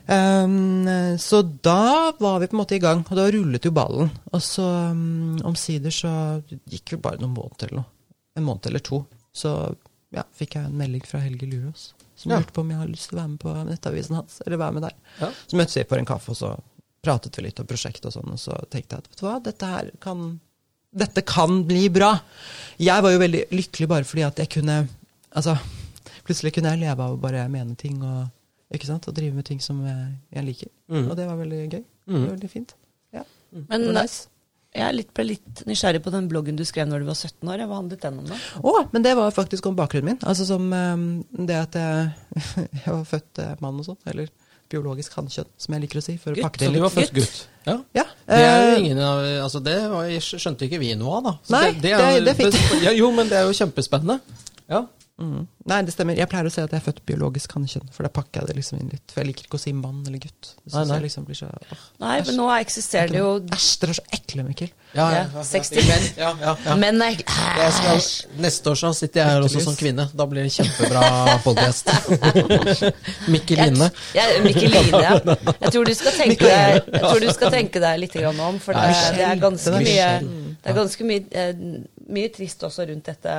Um, 0.07 0.91
så 1.21 1.43
da 1.43 2.13
var 2.21 2.43
vi 2.43 2.49
på 2.51 2.57
en 2.57 2.63
måte 2.63 2.79
i 2.79 2.83
gang, 2.83 3.03
og 3.09 3.19
da 3.19 3.27
rullet 3.35 3.67
jo 3.67 3.75
ballen. 3.75 4.13
Og 4.33 4.45
så 4.45 4.67
um, 4.93 5.41
omsider 5.49 5.95
så 5.95 6.13
gikk 6.49 6.95
vi 6.95 7.03
bare 7.03 7.21
noen 7.23 7.35
måneder 7.37 7.73
eller 7.73 7.83
noe. 7.83 7.91
En 8.39 8.47
måned 8.47 8.71
eller 8.71 8.85
to. 8.85 9.03
Så 9.37 9.51
ja, 10.13 10.25
fikk 10.37 10.57
jeg 10.57 10.69
en 10.69 10.79
melding 10.79 11.05
fra 11.09 11.21
Helge 11.25 11.49
Lurås 11.49 11.91
som 12.23 12.33
Ja. 12.33 12.39
lurte 12.39 12.53
på 12.53 12.61
om 12.61 12.71
jeg 12.71 12.79
hadde 12.79 12.93
lyst 12.93 13.09
til 13.11 13.17
å 13.19 13.21
være 13.23 13.31
med 13.33 13.41
på 13.43 13.53
nettavisen 13.67 14.17
hans. 14.17 14.41
Eller 14.47 14.61
være 14.61 14.73
med 14.77 14.83
der. 14.87 14.95
Ja. 15.19 15.31
Så 15.49 15.59
møttes 15.59 15.77
vi 15.77 15.85
på 15.89 15.99
en 15.99 16.09
kaffe, 16.09 16.31
og 16.31 16.39
så 16.39 16.53
pratet 17.03 17.39
vi 17.39 17.43
litt 17.49 17.61
om 17.61 17.67
prosjektet 17.67 18.07
og 18.07 18.15
sånn, 18.15 18.31
og 18.31 18.39
så 18.39 18.55
tenkte 18.71 18.95
jeg 18.95 19.03
at 19.03 19.09
vet 19.11 19.19
du 19.19 19.25
hva, 19.27 19.39
dette 19.43 19.71
her 19.73 19.91
kan 20.03 20.21
dette 20.93 21.25
kan 21.27 21.63
bli 21.69 21.87
bra. 21.93 22.15
Jeg 22.83 23.05
var 23.05 23.15
jo 23.15 23.21
veldig 23.23 23.47
lykkelig 23.53 23.89
bare 23.91 24.09
fordi 24.09 24.27
at 24.27 24.43
jeg 24.45 24.53
kunne 24.59 24.83
Altså, 25.33 25.55
plutselig 26.27 26.51
kunne 26.53 26.75
jeg 26.75 26.83
leve 26.83 27.01
av 27.01 27.15
å 27.15 27.21
bare 27.21 27.47
mene 27.49 27.73
ting 27.81 28.03
og, 28.05 28.27
ikke 28.69 28.85
sant? 28.85 29.07
og 29.09 29.15
drive 29.17 29.33
med 29.33 29.47
ting 29.49 29.63
som 29.65 29.79
jeg, 29.87 30.11
jeg 30.37 30.45
liker. 30.45 30.69
Mm. 30.93 31.07
Og 31.07 31.15
det 31.17 31.25
var 31.25 31.39
veldig 31.39 31.61
gøy. 31.63 31.81
Mm. 31.81 32.13
Det 32.13 32.21
var 32.21 32.35
veldig 32.35 32.51
fint. 32.53 32.75
Ja. 33.17 33.23
Men 33.71 33.87
nice. 33.97 34.27
jeg 34.77 34.85
er 34.85 34.93
litt, 34.99 35.09
ble 35.17 35.25
litt 35.31 35.63
nysgjerrig 35.65 36.03
på 36.05 36.13
den 36.13 36.29
bloggen 36.29 36.61
du 36.61 36.67
skrev 36.69 36.91
når 36.91 37.01
du 37.01 37.09
var 37.09 37.17
17 37.17 37.49
år. 37.49 37.65
Hva 37.65 37.79
handlet 37.81 38.05
den 38.05 38.21
om, 38.21 38.29
da? 38.29 38.43
Å, 38.61 38.75
men 38.93 39.09
det 39.09 39.15
var 39.17 39.33
faktisk 39.33 39.71
om 39.71 39.79
bakgrunnen 39.81 40.13
min. 40.13 40.21
Altså 40.29 40.45
som 40.51 40.69
um, 40.69 41.09
det 41.33 41.57
at 41.63 41.81
jeg, 41.81 42.13
jeg 42.83 42.87
var 42.91 43.09
født 43.09 43.41
eh, 43.47 43.57
mann 43.65 43.81
og 43.81 43.89
sånn. 43.89 44.01
Eller 44.13 44.29
biologisk 44.73 45.15
hannkjønn, 45.19 45.49
som 45.61 45.75
jeg 45.77 45.85
liker 45.85 46.01
å 46.01 46.05
si. 46.05 46.17
For 46.23 46.33
å 46.35 46.43
pakke 46.47 46.61
så 46.63 46.71
det 46.73 46.81
du 46.81 46.83
var 46.85 46.93
først 46.95 47.15
gutt? 47.17 47.43
Ja. 47.69 47.77
Ja. 47.95 48.05
Det 48.27 48.39
er 48.43 48.63
eh, 48.73 48.79
ingen 48.81 48.99
altså 49.05 49.61
det 49.63 49.77
var, 49.93 50.09
skjønte 50.25 50.67
ikke 50.67 50.81
vi 50.83 50.95
noe 50.99 51.19
av, 51.21 51.23
da. 51.29 51.33
Så 51.47 51.55
Nei, 51.55 51.63
er 51.93 52.17
jo- 52.17 52.25
det- 52.25 52.25
det 52.27 52.37
fikk- 52.41 52.83
ja, 52.89 52.91
Jo, 52.97 53.11
men 53.15 53.29
det 53.31 53.39
er 53.39 53.47
jo 53.47 53.55
kjempespennende. 53.61 54.19
Ja. 54.73 54.83
Mm. 55.23 55.43
Nei, 55.71 55.79
det 55.87 55.93
stemmer. 55.95 56.17
Jeg 56.19 56.27
pleier 56.27 56.49
å 56.49 56.51
si 56.51 56.59
at 56.59 56.73
jeg 56.75 56.81
er 56.81 56.83
født 56.83 57.01
biologisk 57.07 57.53
hannkjønn, 57.55 57.91
for 57.95 58.03
da 58.03 58.11
pakker 58.11 58.41
jeg 58.43 58.51
det 58.51 58.57
liksom 58.59 58.81
inn 58.83 58.89
litt. 58.91 59.05
For 59.13 59.23
jeg 59.23 59.29
liker 59.31 59.47
ikke 59.47 59.59
å 59.61 59.63
si 59.63 59.73
mann 59.77 60.01
eller 60.03 60.19
gutt. 60.23 60.49
Det 60.57 60.73
Nei, 60.73 60.73
synes 60.73 60.89
nei. 60.91 60.97
jeg 60.97 61.05
liksom 61.07 61.27
blir 61.29 61.39
så 61.39 61.51
åh, 61.53 61.85
Nei, 62.03 62.15
æsj. 62.19 62.27
men 62.31 62.39
nå 62.41 62.47
eksisterer 62.57 63.13
det 63.15 63.21
jo 63.21 63.29
Æsj, 63.55 63.69
dere 63.83 63.95
er 63.95 63.99
så 64.01 64.05
ekle, 64.19 64.47
Mikkel. 64.49 64.73
Ja, 64.93 65.07
ja, 65.07 65.21
Ja, 65.23 65.23
ja, 65.39 65.45
60. 65.49 65.87
Men, 65.89 66.09
ja, 66.19 66.33
ja, 66.43 66.55
ja. 66.67 66.75
Men 66.83 67.05
er 67.07 67.23
skal, 67.79 68.03
neste 68.43 68.73
år 68.75 68.81
så 68.83 68.93
sitter 68.99 69.23
jeg 69.23 69.31
her 69.31 69.47
også 69.47 69.63
som 69.65 69.79
kvinne. 69.79 70.09
Da 70.13 70.27
blir 70.29 70.49
det 70.49 70.53
kjempebra 70.57 71.39
podkast. 71.47 71.93
Mikkeline. 73.33 73.93
Ja, 74.19 74.27
Mikkeline, 74.45 75.03
ja. 75.07 75.15
Jeg 75.23 75.73
tror 75.77 75.87
du 75.87 75.95
skal 75.97 76.19
tenke 76.19 76.51
deg, 76.51 76.83
jeg 76.91 77.05
tror 77.07 77.23
du 77.23 77.31
skal 77.39 77.55
tenke 77.55 77.85
deg 77.87 78.03
litt 78.03 78.19
grann 78.19 78.43
om, 78.51 78.59
for 78.63 78.75
det, 78.77 78.91
det 79.21 79.29
er 79.31 79.41
ganske 79.47 79.79
mye 79.79 80.11
det 80.63 80.71
er 80.71 80.77
ganske 80.77 81.05
mye, 81.07 81.23
eh, 81.35 81.55
mye 82.09 82.29
trist 82.35 82.63
også 82.67 82.87
rundt 82.89 83.05
dette 83.11 83.35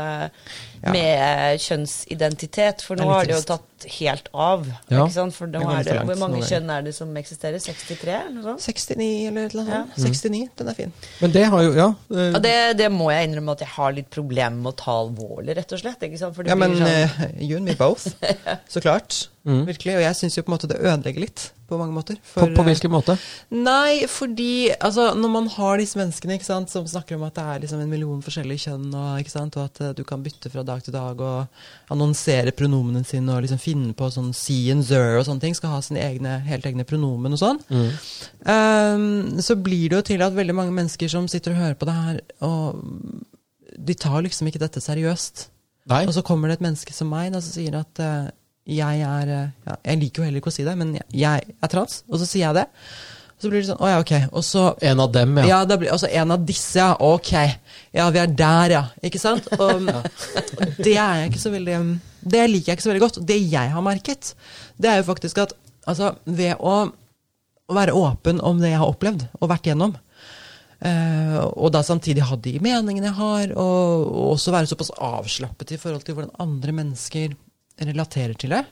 med 0.83 0.95
eh, 0.95 1.57
kjønnsidentitet, 1.63 2.81
for 2.85 2.95
nå 2.99 3.03
Det 3.07 3.13
har 3.13 3.25
det 3.29 3.35
jo 3.37 3.41
tatt 3.53 3.87
helt 3.99 4.29
av. 4.33 4.63
Ja. 4.87 5.01
Ikke 5.03 5.11
sant? 5.15 5.35
For 5.35 5.49
nå 5.51 5.59
er 5.73 5.83
det, 5.87 5.95
hvor 6.07 6.19
mange 6.21 6.39
kjønn 6.47 6.69
er 6.71 6.85
det 6.85 6.93
som 6.95 7.11
eksisterer? 7.19 7.59
63, 7.59 8.13
eller 8.13 8.35
noe 8.37 8.53
sånt? 8.53 8.63
69 8.63 9.07
eller 9.27 9.35
noe 9.41 9.49
sånt. 9.51 9.73
Ja. 9.73 9.81
69, 9.97 10.43
den 10.61 10.71
er 10.71 10.77
fin. 10.77 10.93
Men 11.19 11.35
det 11.35 11.45
har 11.51 11.63
jo 11.65 11.73
Ja. 11.75 11.89
eh, 12.13 12.29
Ja, 12.33 12.39
det, 12.39 12.55
det 12.79 12.91
må 12.91 13.09
jeg 13.11 13.29
innrømme 13.29 13.51
at 13.57 13.59
jeg 13.65 13.73
har 13.75 13.91
litt 13.97 14.09
problemer 14.13 14.55
med 14.61 14.73
å 14.73 14.77
ta 14.83 14.95
alvorlig, 15.03 15.55
rett 15.57 15.75
og 15.75 15.79
slett. 15.83 15.99
Ikke 16.07 16.21
sant? 16.21 16.35
For 16.37 16.43
det 16.43 16.53
Ja, 16.53 16.55
men 16.59 16.77
sånn, 16.79 16.87
uh, 16.87 17.43
you 17.43 17.57
and 17.57 17.65
me 17.65 17.75
both. 17.75 18.07
Så 18.73 18.81
klart. 18.83 19.27
Mm. 19.43 19.65
Virkelig. 19.67 19.97
Og 19.99 20.05
jeg 20.07 20.15
syns 20.21 20.37
jo 20.37 20.43
på 20.47 20.51
en 20.53 20.57
måte 20.57 20.69
det 20.71 20.79
ødelegger 20.79 21.25
litt, 21.27 21.49
på 21.69 21.77
mange 21.79 21.95
måter. 21.95 22.17
For, 22.23 22.45
på 22.47 22.57
på, 22.59 22.63
hvilken 22.67 22.91
måte? 22.93 23.15
Nei, 23.55 24.05
fordi 24.11 24.71
altså, 24.73 25.09
når 25.17 25.31
man 25.33 25.47
har 25.55 25.79
disse 25.81 25.99
menneskene 25.99 26.37
sant, 26.43 26.71
som 26.73 26.87
snakker 26.89 27.17
om 27.17 27.25
at 27.27 27.35
det 27.37 27.43
er 27.43 27.63
liksom 27.63 27.83
en 27.83 27.91
million 27.91 28.21
forskjellige 28.25 28.65
kjønn, 28.67 28.89
og, 28.93 29.29
sant, 29.31 29.57
og 29.57 29.69
at 29.69 29.81
eh, 29.81 29.93
du 29.97 30.03
kan 30.07 30.23
bytte 30.25 30.51
fra 30.53 30.63
dag 30.67 30.83
til 30.83 30.95
dag 30.95 31.21
og 31.23 31.93
annonsere 31.93 32.53
pronomenene 32.55 33.07
sine 33.07 33.33
og 33.35 33.45
liksom 33.45 33.61
finne 33.61 33.93
på 33.97 34.09
sånn 34.13 34.33
see 34.37 34.71
and 34.73 34.85
zero 34.87 35.21
og 35.21 35.27
sånne 35.29 35.45
ting, 35.45 35.55
skal 35.57 35.75
ha 35.75 35.81
sine 35.85 36.03
egne, 36.03 36.37
helt 36.47 36.67
egne 36.69 36.87
pronomen 36.87 37.33
og 37.37 37.41
sånn, 37.41 37.61
Mm. 37.73 37.89
um, 38.49 39.41
så 39.41 39.55
blir 39.55 39.89
det 39.89 39.97
jo 39.97 40.05
til 40.13 40.21
at 40.25 40.35
veldig 40.35 40.55
mange 40.55 40.75
mennesker 40.75 41.09
som 41.11 41.27
sitter 41.31 41.53
og 41.53 41.61
hører 41.61 41.77
på 41.79 41.87
det 41.89 41.95
her, 41.95 42.19
og 42.45 42.83
de 43.77 43.95
tar 43.97 44.21
liksom 44.25 44.47
ikke 44.49 44.61
dette 44.61 44.81
seriøst. 44.83 45.47
Nei. 45.91 46.05
Og 46.07 46.13
så 46.15 46.23
kommer 46.25 46.47
det 46.47 46.59
et 46.59 46.65
menneske 46.67 46.93
som 46.95 47.09
meg 47.11 47.33
da, 47.33 47.41
som 47.43 47.55
sier 47.57 47.75
at 47.75 47.99
eh, 47.99 48.29
jeg 48.69 49.01
er 49.03 49.31
eh, 49.31 49.49
ja, 49.67 49.75
Jeg 49.89 49.99
liker 49.99 50.21
jo 50.21 50.27
heller 50.27 50.39
ikke 50.39 50.51
å 50.53 50.55
si 50.55 50.63
det, 50.63 50.75
men 50.79 50.93
jeg, 50.95 51.07
jeg 51.19 51.43
er 51.59 51.71
trans. 51.71 52.01
Og 52.07 52.21
så 52.21 52.27
sier 52.27 52.45
jeg 52.45 52.57
det. 52.61 52.65
Og 53.33 53.43
Så 53.43 53.51
blir 53.51 53.59
det 53.59 53.67
sånn 53.67 53.81
Å 53.83 53.91
ja, 53.91 53.99
ok. 54.03 54.13
Og 54.31 54.45
så 54.47 54.65
En 54.87 55.03
av 55.03 55.11
dem, 55.15 55.35
ja. 55.41 55.47
ja, 55.49 55.59
da 55.67 55.77
blir, 55.79 55.91
altså 55.91 56.07
en 56.07 56.35
av 56.35 56.45
disse, 56.47 56.79
ja. 56.79 56.93
Ok. 57.03 57.33
Ja, 57.95 58.07
vi 58.13 58.21
er 58.23 58.31
der, 58.31 58.77
ja. 58.77 58.83
Ikke 59.03 59.21
sant? 59.21 59.49
Og 59.57 59.89
det 60.85 60.95
er 60.95 61.23
jeg 61.23 61.33
ikke 61.33 61.43
så 61.43 61.53
veldig 61.53 61.81
Det 62.21 62.45
liker 62.51 62.71
jeg 62.71 62.79
ikke 62.79 62.87
så 62.87 62.93
veldig 62.93 63.05
godt. 63.07 63.21
Det 63.33 63.39
jeg 63.41 63.75
har 63.75 63.85
merket, 63.85 64.33
det 64.79 64.91
er 64.91 65.01
jo 65.01 65.09
faktisk 65.11 65.43
at 65.43 65.57
altså, 65.89 66.15
ved 66.23 66.55
å 66.63 66.77
være 67.73 67.95
åpen 67.95 68.39
om 68.43 68.59
det 68.61 68.73
jeg 68.73 68.79
har 68.79 68.91
opplevd 68.91 69.27
og 69.39 69.51
vært 69.51 69.71
gjennom, 69.71 69.99
Uh, 70.83 71.37
og 71.55 71.69
da 71.71 71.79
samtidig 71.79 72.25
ha 72.27 72.35
de 72.43 72.57
meningene 72.59 73.07
jeg 73.07 73.15
har, 73.15 73.51
og, 73.55 74.01
og 74.03 74.25
også 74.33 74.51
være 74.51 74.67
såpass 74.67 74.89
avslappet 74.99 75.69
i 75.71 75.77
forhold 75.79 76.03
til 76.03 76.17
hvordan 76.17 76.33
andre 76.43 76.73
mennesker 76.75 77.37
relaterer 77.81 78.37
til 78.37 78.49
det, 78.55 78.63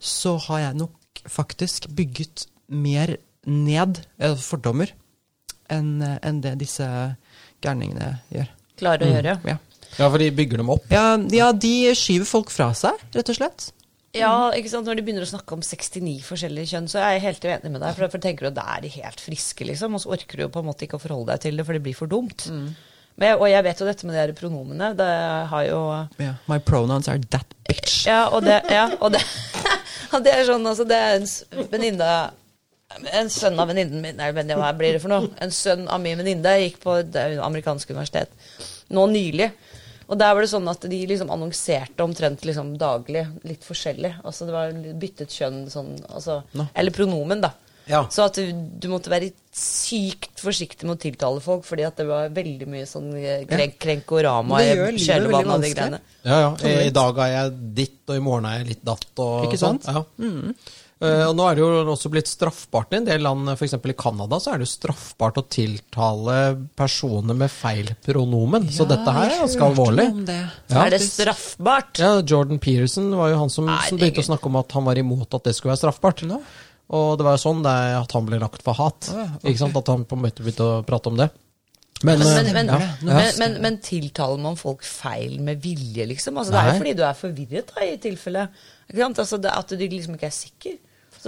så 0.00 0.36
har 0.48 0.58
jeg 0.68 0.78
nok 0.80 1.22
faktisk 1.28 1.88
bygget 1.94 2.46
mer 2.68 3.16
ned 3.46 4.02
fordommer 4.42 4.92
enn 5.72 5.98
en 6.02 6.40
det 6.44 6.54
disse 6.60 6.86
gærningene 7.64 8.20
gjør. 8.32 8.52
Klarer 8.78 9.04
å 9.04 9.10
gjøre. 9.16 9.34
Ja. 9.48 9.58
Ja, 9.98 10.06
for 10.08 10.20
de 10.20 10.28
bygger 10.36 10.60
dem 10.60 10.70
opp. 10.70 10.84
Ja, 10.92 11.16
ja, 11.32 11.50
de 11.52 11.94
skyver 11.96 12.28
folk 12.28 12.52
fra 12.52 12.70
seg, 12.76 12.96
rett 13.16 13.30
og 13.32 13.38
slett. 13.38 13.70
Ja, 14.16 14.50
ikke 14.56 14.70
sant? 14.72 14.86
Når 14.88 14.98
de 14.98 15.04
begynner 15.04 15.24
å 15.24 15.28
snakke 15.28 15.56
om 15.56 15.62
69 15.64 16.22
forskjellige 16.24 16.70
kjønn, 16.72 16.88
så 16.90 17.00
er 17.02 17.16
jeg 17.16 17.24
helt 17.26 17.44
uenig 17.44 17.72
med 17.74 17.82
deg. 17.84 17.94
For 17.96 18.06
derfor 18.06 18.22
tenker 18.24 18.46
du 18.46 18.50
at 18.52 18.56
da 18.56 18.64
er 18.76 18.84
de 18.84 18.92
helt 18.96 19.20
friske, 19.20 19.66
liksom. 19.68 19.96
Og 19.96 20.02
så 20.04 20.12
orker 20.16 20.38
du 20.40 20.44
jo 20.46 20.50
på 20.54 20.62
en 20.62 20.68
måte 20.70 20.86
ikke 20.86 20.96
å 21.00 21.02
forholde 21.02 21.32
deg 21.34 21.42
til 21.44 21.58
det, 21.60 21.66
for 21.68 21.76
det 21.76 21.82
blir 21.84 21.96
for 21.98 22.08
dumt. 22.10 22.46
Jeg- 22.48 22.72
og 23.18 23.46
jeg 23.50 23.64
vet 23.66 23.80
jo 23.80 23.86
dette 23.88 24.06
med 24.06 24.18
de 24.30 24.34
pronomene. 24.38 24.92
Det 24.98 25.12
har 25.50 25.64
jo 25.66 25.78
Ja, 26.22 26.34
My 26.50 26.58
pronouns 26.62 27.08
are 27.10 27.18
that 27.34 27.54
bitch. 27.66 28.06
Ja, 28.06 28.28
og 28.30 28.44
det, 28.46 28.60
ja, 28.70 28.88
og 29.00 29.12
det, 29.12 29.22
og 30.14 30.22
det 30.24 30.34
er 30.34 30.44
sånn, 30.46 30.66
altså, 30.66 30.86
det 30.88 30.98
er 30.98 31.18
en 31.18 31.66
venninne 31.72 32.12
En 33.12 33.28
sønn 33.28 33.58
av 33.60 33.68
venninnen 33.68 34.00
min 34.00 34.16
Nei, 34.16 34.30
men 34.32 34.48
hva 34.56 34.70
blir 34.76 34.96
det 34.96 35.02
for 35.02 35.12
noe? 35.12 35.28
En 35.44 35.52
sønn 35.52 35.88
av 35.92 36.00
min 36.00 36.16
venninne 36.16 36.54
gikk 36.62 36.78
på 36.84 37.00
det 37.04 37.34
amerikanske 37.44 37.92
universitet 37.92 38.32
nå 38.88 39.04
nylig. 39.12 39.50
Og 40.08 40.16
der 40.16 40.32
var 40.32 40.40
det 40.40 40.48
sånn 40.48 40.68
at 40.70 40.86
de 40.88 40.98
liksom 41.10 41.28
annonserte 41.32 42.04
omtrent 42.04 42.46
liksom 42.48 42.72
daglig 42.80 43.26
litt 43.44 43.64
forskjellig. 43.66 44.14
Altså 44.24 44.48
det 44.48 44.54
var 44.54 44.78
byttet 45.02 45.34
kjønn 45.36 45.66
sånn 45.72 45.90
altså, 46.08 46.40
no. 46.56 46.64
Eller 46.72 46.94
pronomen, 46.96 47.42
da. 47.44 47.52
Ja. 47.88 48.02
Så 48.12 48.26
at 48.28 48.38
du, 48.38 48.50
du 48.52 48.88
måtte 48.92 49.12
være 49.12 49.30
sykt 49.58 50.42
forsiktig 50.42 50.86
med 50.86 50.98
å 50.98 51.02
tiltale 51.02 51.42
folk, 51.42 51.64
fordi 51.66 51.86
at 51.88 51.98
det 51.98 52.08
var 52.08 52.32
veldig 52.34 52.68
mye 52.70 52.88
sånn 52.88 53.10
eh, 53.18 53.46
krenk, 53.48 53.78
krenkorama 53.82 54.60
Det 54.60 54.66
i 54.66 54.74
gjør 54.74 54.88
og 54.88 55.00
kjølvannet 55.06 55.38
veldig 55.38 55.54
av 55.54 55.64
de 55.64 55.72
greiene. 55.74 56.02
Ja, 56.22 56.42
ja. 56.44 56.50
I, 56.62 56.74
I 56.90 56.92
dag 56.94 57.22
er 57.24 57.32
jeg 57.34 57.56
ditt, 57.80 58.02
og 58.08 58.20
i 58.20 58.26
morgen 58.28 58.50
er 58.50 58.60
jeg 58.60 58.74
litt 58.74 58.84
datt. 58.86 59.08
Og 59.24 59.48
Ikke 59.48 59.60
sant? 59.60 59.88
Sånn. 59.88 60.04
Ja. 60.20 60.84
Eh, 60.98 61.24
og 61.28 61.36
nå 61.38 61.44
er 61.46 61.54
det 61.54 61.62
jo 61.62 61.82
også 61.92 62.10
blitt 62.10 62.26
straffbart 62.26 62.90
i 62.90 62.98
en 62.98 63.06
del 63.06 63.22
land, 63.22 63.46
f.eks. 63.52 63.76
i 63.78 63.94
Canada, 63.98 64.40
så 64.42 64.50
er 64.50 64.58
det 64.58 64.66
jo 64.66 64.72
straffbart 64.72 65.38
å 65.38 65.44
tiltale 65.46 66.38
personer 66.78 67.38
med 67.38 67.52
feil 67.54 67.92
pronomen. 68.02 68.66
så 68.74 68.86
dette 68.88 69.14
her 69.14 69.30
er 69.30 69.42
ganske 69.44 69.68
alvorlig. 69.68 70.08
Ja. 70.26 70.48
er 70.82 70.96
det 70.96 71.02
straffbart? 71.06 72.02
Ja, 72.02 72.16
Jordan 72.18 72.58
Peterson 72.62 73.12
var 73.14 73.30
jo 73.30 73.38
han 73.44 73.52
som, 73.54 73.70
Nei, 73.70 73.78
som 73.86 74.00
begynte 74.00 74.26
å 74.26 74.30
snakke 74.32 74.50
om 74.50 74.58
at 74.58 74.74
han 74.74 74.88
var 74.90 74.98
imot 74.98 75.38
at 75.38 75.46
det 75.46 75.54
skulle 75.54 75.76
være 75.76 75.84
straffbart. 75.84 76.26
Nå. 76.26 76.42
Og 76.88 77.18
det 77.20 77.26
var 77.26 77.36
jo 77.36 77.42
sånn 77.42 77.60
det 77.66 77.74
at 77.98 78.14
han 78.16 78.24
ble 78.28 78.38
lagt 78.40 78.64
for 78.64 78.78
hat. 78.78 79.10
Ah, 79.12 79.20
ja, 79.20 79.28
ok. 79.36 79.44
Ikke 79.50 79.60
sant? 79.60 79.76
At 79.76 79.92
han 79.92 80.06
på 80.08 80.16
en 80.16 80.24
måte 80.24 80.44
begynte 80.44 80.64
å 80.64 80.80
prate 80.88 81.12
om 81.12 81.18
det. 81.20 81.28
Men, 82.06 82.20
Men, 82.22 82.46
eh, 82.46 82.52
men, 82.54 82.68
ja, 82.70 82.78
men, 83.02 83.08
ja. 83.10 83.30
men, 83.40 83.56
men 83.62 83.78
tiltaler 83.82 84.38
man 84.38 84.56
folk 84.56 84.84
feil 84.86 85.40
med 85.42 85.58
vilje, 85.64 86.06
liksom? 86.06 86.36
Altså, 86.38 86.54
det 86.54 86.60
er 86.60 86.68
jo 86.70 86.76
fordi 86.78 86.92
du 86.94 87.02
er 87.02 87.16
forvirret, 87.18 87.72
da, 87.74 87.84
i 87.84 87.96
tilfelle. 88.02 88.44
Ikke 88.86 89.02
sant? 89.02 89.22
Altså, 89.24 89.40
det, 89.42 89.50
at 89.50 89.74
du 89.74 89.82
liksom 89.82 90.14
ikke 90.14 90.30
er 90.30 90.36
sikker. 90.36 90.76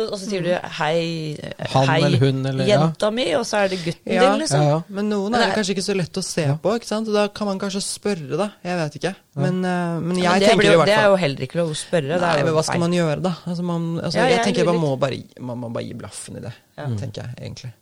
Så, 0.01 0.07
og 0.13 0.19
så 0.19 0.29
sier 0.31 0.43
du 0.43 0.49
'hei, 0.57 1.37
Han 1.75 1.87
hei 1.89 1.99
eller 2.07 2.19
hun, 2.19 2.47
eller- 2.47 2.67
ja. 2.67 2.79
jenta 2.81 3.11
mi', 3.13 3.35
og 3.39 3.45
så 3.45 3.59
er 3.65 3.69
det 3.69 3.79
gutten 3.85 4.13
Ja, 4.15 4.31
din, 4.33 4.41
liksom. 4.41 4.61
ja, 4.63 4.69
ja. 4.71 4.83
Men 4.89 5.09
noen 5.11 5.35
er 5.35 5.39
det 5.39 5.49
det 5.49 5.57
kanskje 5.59 5.75
ikke 5.77 5.85
så 5.91 5.97
lett 5.97 6.13
å 6.17 6.25
se 6.25 6.45
på, 6.63 6.75
ikke 6.79 6.87
sant? 6.89 7.09
og 7.09 7.15
da 7.15 7.29
kan 7.29 7.47
man 7.47 7.59
kanskje 7.61 7.83
spørre, 7.85 8.37
da. 8.37 8.51
Jeg 8.65 8.77
vet 8.81 8.97
ikke. 9.03 9.15
Men, 9.37 9.65
eh, 9.65 10.01
men 10.01 10.17
jeg 10.17 10.31
Men 10.31 10.41
tenker 10.41 10.57
blir 10.57 10.73
i 10.73 10.77
hvert 10.77 10.77
fall 10.79 10.87
det 10.87 10.99
er 10.99 11.09
jo 11.11 11.17
heller 11.17 11.41
ikke 11.47 11.59
lov 11.61 11.71
å 11.71 11.77
spørre. 11.77 12.09
det 12.17 12.21
Nei, 12.21 12.35
er 12.35 12.39
jo 12.41 12.45
men 12.47 12.55
hva 12.55 12.63
skal 12.65 12.73
feil. 12.75 12.81
man 12.81 12.93
gjøre, 12.93 13.23
da? 13.23 13.35
Altså, 13.47 13.63
man, 13.63 14.01
altså, 14.01 14.15
Ja, 14.17 14.25
jeg 14.27 14.37
jeg 14.37 14.55
tenker 14.55 14.65
man 14.67 14.81
må, 14.81 14.99
bare, 14.99 15.23
man 15.41 15.59
må 15.59 15.73
bare 15.73 15.85
gi 15.85 15.95
blaffen 15.95 16.37
i 16.37 16.41
det, 16.41 16.53
tenker 16.99 17.23
jeg 17.23 17.35
egentlig. 17.41 17.73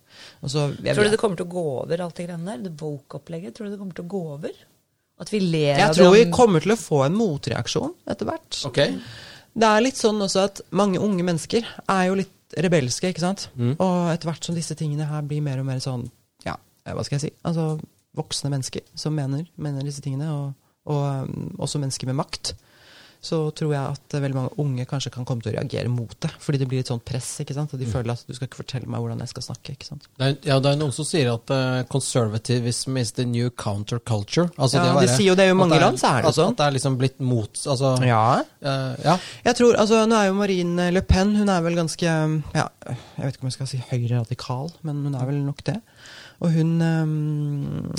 Og 0.42 0.50
så, 0.50 0.76
jeg, 0.82 0.94
Tror 0.94 1.04
du 1.04 1.10
det 1.10 1.18
kommer 1.18 1.36
til 1.36 1.46
å 1.46 1.50
gå 1.50 1.82
over, 1.82 2.00
alt 2.00 2.14
det 2.14 2.26
greiene 2.28 2.44
der? 2.46 2.58
Det 2.68 2.76
woke-opplegget? 2.80 3.54
Tror 3.54 3.64
du 3.66 3.70
det 3.70 3.78
kommer 3.78 3.94
til 3.94 4.04
å 4.04 4.08
gå 4.08 4.32
over? 4.34 4.50
At 5.20 5.30
vi 5.30 5.40
ler 5.40 5.78
jeg 5.78 5.94
tror 5.96 6.12
vi 6.14 6.24
kommer 6.30 6.60
til 6.62 6.72
å 6.72 6.76
få 6.78 7.04
en 7.06 7.14
motreaksjon 7.18 7.92
etter 8.08 8.24
hvert. 8.24 8.64
Ok. 8.66 8.78
Det 9.58 9.66
er 9.66 9.82
litt 9.82 9.98
sånn 9.98 10.20
også 10.22 10.44
at 10.46 10.60
mange 10.70 11.00
unge 11.02 11.24
mennesker 11.26 11.66
er 11.66 12.02
jo 12.06 12.18
litt 12.20 12.34
rebelske, 12.62 13.10
ikke 13.10 13.24
sant? 13.24 13.48
Og 13.82 14.12
etter 14.12 14.30
hvert 14.30 14.46
som 14.46 14.56
disse 14.56 14.76
tingene 14.78 15.08
her 15.08 15.24
blir 15.26 15.42
mer 15.44 15.60
og 15.60 15.66
mer 15.68 15.82
sånn, 15.82 16.06
ja, 16.46 16.54
eh, 16.86 16.94
hva 16.94 17.04
skal 17.04 17.18
jeg 17.18 17.26
si, 17.26 17.32
altså 17.48 17.72
voksne 18.18 18.52
mennesker 18.54 18.86
som 18.98 19.14
mener, 19.18 19.44
mener 19.56 19.86
disse 19.86 20.02
tingene, 20.04 20.30
og, 20.32 20.54
og 20.90 21.02
um, 21.28 21.50
også 21.58 21.80
mennesker 21.82 22.08
med 22.10 22.18
makt, 22.22 22.54
så 23.20 23.38
tror 23.50 23.72
jeg 23.74 23.82
at 23.96 24.14
eh, 24.14 24.22
veldig 24.22 24.36
mange 24.36 24.60
unge 24.62 24.84
kanskje 24.88 25.10
kan 25.14 25.26
komme 25.26 25.42
til 25.42 25.50
å 25.50 25.56
reagere 25.56 25.90
mot 25.90 26.14
det, 26.22 26.30
fordi 26.38 26.60
det 26.62 26.68
blir 26.70 26.84
et 26.84 26.90
sånt 26.90 27.04
press, 27.08 27.32
ikke 27.42 27.56
sant? 27.56 27.72
Og 27.74 27.80
de 27.82 27.88
føler 27.90 28.14
at 28.14 28.22
du 28.28 28.34
skal 28.36 28.46
ikke 28.46 28.60
fortelle 28.60 28.86
meg 28.90 29.02
hvordan 29.02 29.22
jeg 29.24 29.32
skal 29.32 29.46
snakke, 29.48 29.74
ikke 29.74 29.88
sant? 29.88 30.06
Det 30.18 30.28
er, 30.28 30.36
ja, 30.52 30.58
det 30.62 30.70
er 30.70 30.78
noen 30.78 30.94
som 30.94 31.08
sier 31.08 31.32
at 31.32 31.50
uh, 31.50 31.80
conservatism 31.90 32.96
is 33.00 33.10
the 33.18 33.26
new 33.26 33.50
counterculture. 33.50 34.48
Altså 34.56 34.78
Ja, 34.78 34.92
det 34.94 35.08
de 35.08 35.16
sier 35.16 35.32
jo 35.32 35.38
det 35.38 35.48
i 35.48 35.54
at 35.54 35.58
mange 35.58 35.80
land, 35.82 35.98
så 35.98 36.12
er 36.14 36.22
det 36.22 36.30
at, 36.30 36.38
sånn. 36.38 36.54
At 36.54 36.60
det 36.62 36.68
er 36.68 36.76
liksom 36.78 36.98
blitt 37.00 37.18
mot 37.20 37.64
Altså, 37.66 37.96
Ja, 38.06 38.22
Uh, 38.58 38.94
ja. 39.04 39.12
Jeg 39.46 39.54
tror, 39.54 39.76
altså 39.78 40.00
Nå 40.10 40.16
er 40.18 40.24
jo 40.26 40.34
Marine 40.34 40.88
Le 40.90 41.02
Pen 41.06 41.30
hun 41.38 41.50
er 41.52 41.60
vel 41.62 41.76
ganske 41.78 42.02
ja, 42.10 42.64
Jeg 42.90 43.22
vet 43.22 43.36
ikke 43.36 43.44
om 43.44 43.50
jeg 43.52 43.54
skal 43.54 43.68
si 43.70 43.78
høyre-radikal, 43.86 44.72
men 44.82 45.04
hun 45.06 45.14
er 45.14 45.28
vel 45.28 45.38
nok 45.46 45.62
det. 45.68 45.76
Og 46.42 46.56
hun 46.56 46.72
um, 46.82 47.92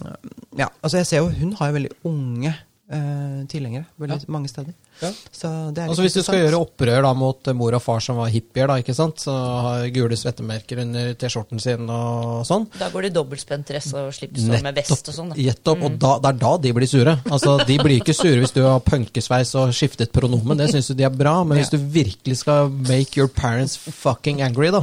Ja, 0.59 0.67
altså 0.83 0.99
jeg 0.99 1.07
ser 1.07 1.23
jo 1.23 1.29
Hun 1.31 1.53
har 1.59 1.71
jo 1.71 1.77
veldig 1.79 1.93
unge 2.11 2.51
uh, 2.91 3.47
tilhengere 3.51 3.85
veldig 4.03 4.19
mange 4.27 4.51
steder. 4.51 4.75
Ja. 5.01 5.11
Så 5.31 5.49
det 5.73 5.83
er 5.83 5.89
Altså 5.89 6.03
Hvis 6.03 6.17
du 6.17 6.21
skal 6.25 6.41
gjøre 6.43 6.59
opprør 6.59 7.03
da 7.05 7.13
mot 7.17 7.47
eh, 7.47 7.55
mor 7.55 7.75
og 7.77 7.81
far 7.83 8.01
som 8.03 8.17
var 8.19 8.31
hippier, 8.33 8.67
da, 8.67 8.77
ikke 8.81 8.95
sant? 8.97 9.21
så 9.23 9.33
har 9.33 9.85
gule 9.95 10.17
svettemerker 10.19 10.81
under 10.83 11.13
T-skjorten 11.19 11.61
sin 11.63 11.89
og 11.89 12.45
sånn 12.47 12.67
Da 12.79 12.89
går 12.93 13.07
de 13.07 13.11
dobbeltspent 13.15 13.67
dress 13.69 13.91
og 13.95 14.11
slips 14.15 14.47
og 14.49 14.63
med 14.65 14.75
vest 14.79 15.11
og 15.11 15.15
sånn. 15.15 15.33
Nettopp. 15.37 15.79
Mm. 15.79 15.85
og 15.87 15.97
da, 16.01 16.11
det 16.23 16.31
er 16.33 16.39
da 16.43 16.51
de 16.65 16.73
blir 16.75 16.89
sure. 16.89 17.15
Altså, 17.31 17.55
De 17.67 17.77
blir 17.79 17.97
ikke 17.99 18.15
sure 18.17 18.39
hvis 18.41 18.53
du 18.55 18.61
har 18.65 18.79
punkesveis 18.85 19.53
og 19.59 19.73
skiftet 19.75 20.11
pronomen, 20.15 20.57
det 20.59 20.69
syns 20.73 20.91
de 20.95 21.05
er 21.07 21.13
bra. 21.13 21.37
Men 21.47 21.59
hvis 21.61 21.71
du 21.73 21.77
virkelig 21.79 22.39
skal 22.43 22.69
make 22.89 23.17
your 23.19 23.29
parents 23.31 23.77
fucking 23.77 24.41
angry, 24.45 24.69
da, 24.75 24.81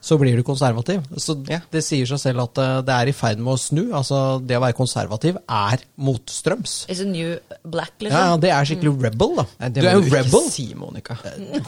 så 0.00 0.18
blir 0.20 0.36
du 0.38 0.44
konservativ. 0.46 1.04
Så 1.16 1.36
Det 1.44 1.82
sier 1.84 2.06
seg 2.08 2.20
selv 2.22 2.44
at 2.46 2.58
eh, 2.62 2.74
det 2.88 2.94
er 2.94 3.10
i 3.12 3.16
ferd 3.16 3.38
med 3.42 3.54
å 3.54 3.60
snu. 3.60 3.84
Altså, 3.92 4.40
Det 4.44 4.56
å 4.58 4.62
være 4.64 4.76
konservativ 4.78 5.38
er 5.44 5.84
motstrøms. 5.96 6.86
It's 6.88 7.00
a 7.02 7.08
new 7.08 7.36
black, 7.64 7.92
liksom? 8.00 8.18
ja, 8.18 8.36
Det 8.40 8.50
er 8.54 8.68
skikkelig 8.68 8.94
rebel, 9.08 9.36
da. 9.40 9.46
Nei, 9.58 9.70
Du 9.74 9.80
er 9.82 9.96
jo 9.96 10.04
rebel. 10.06 10.50
si, 10.52 10.68
Monica. 10.78 11.16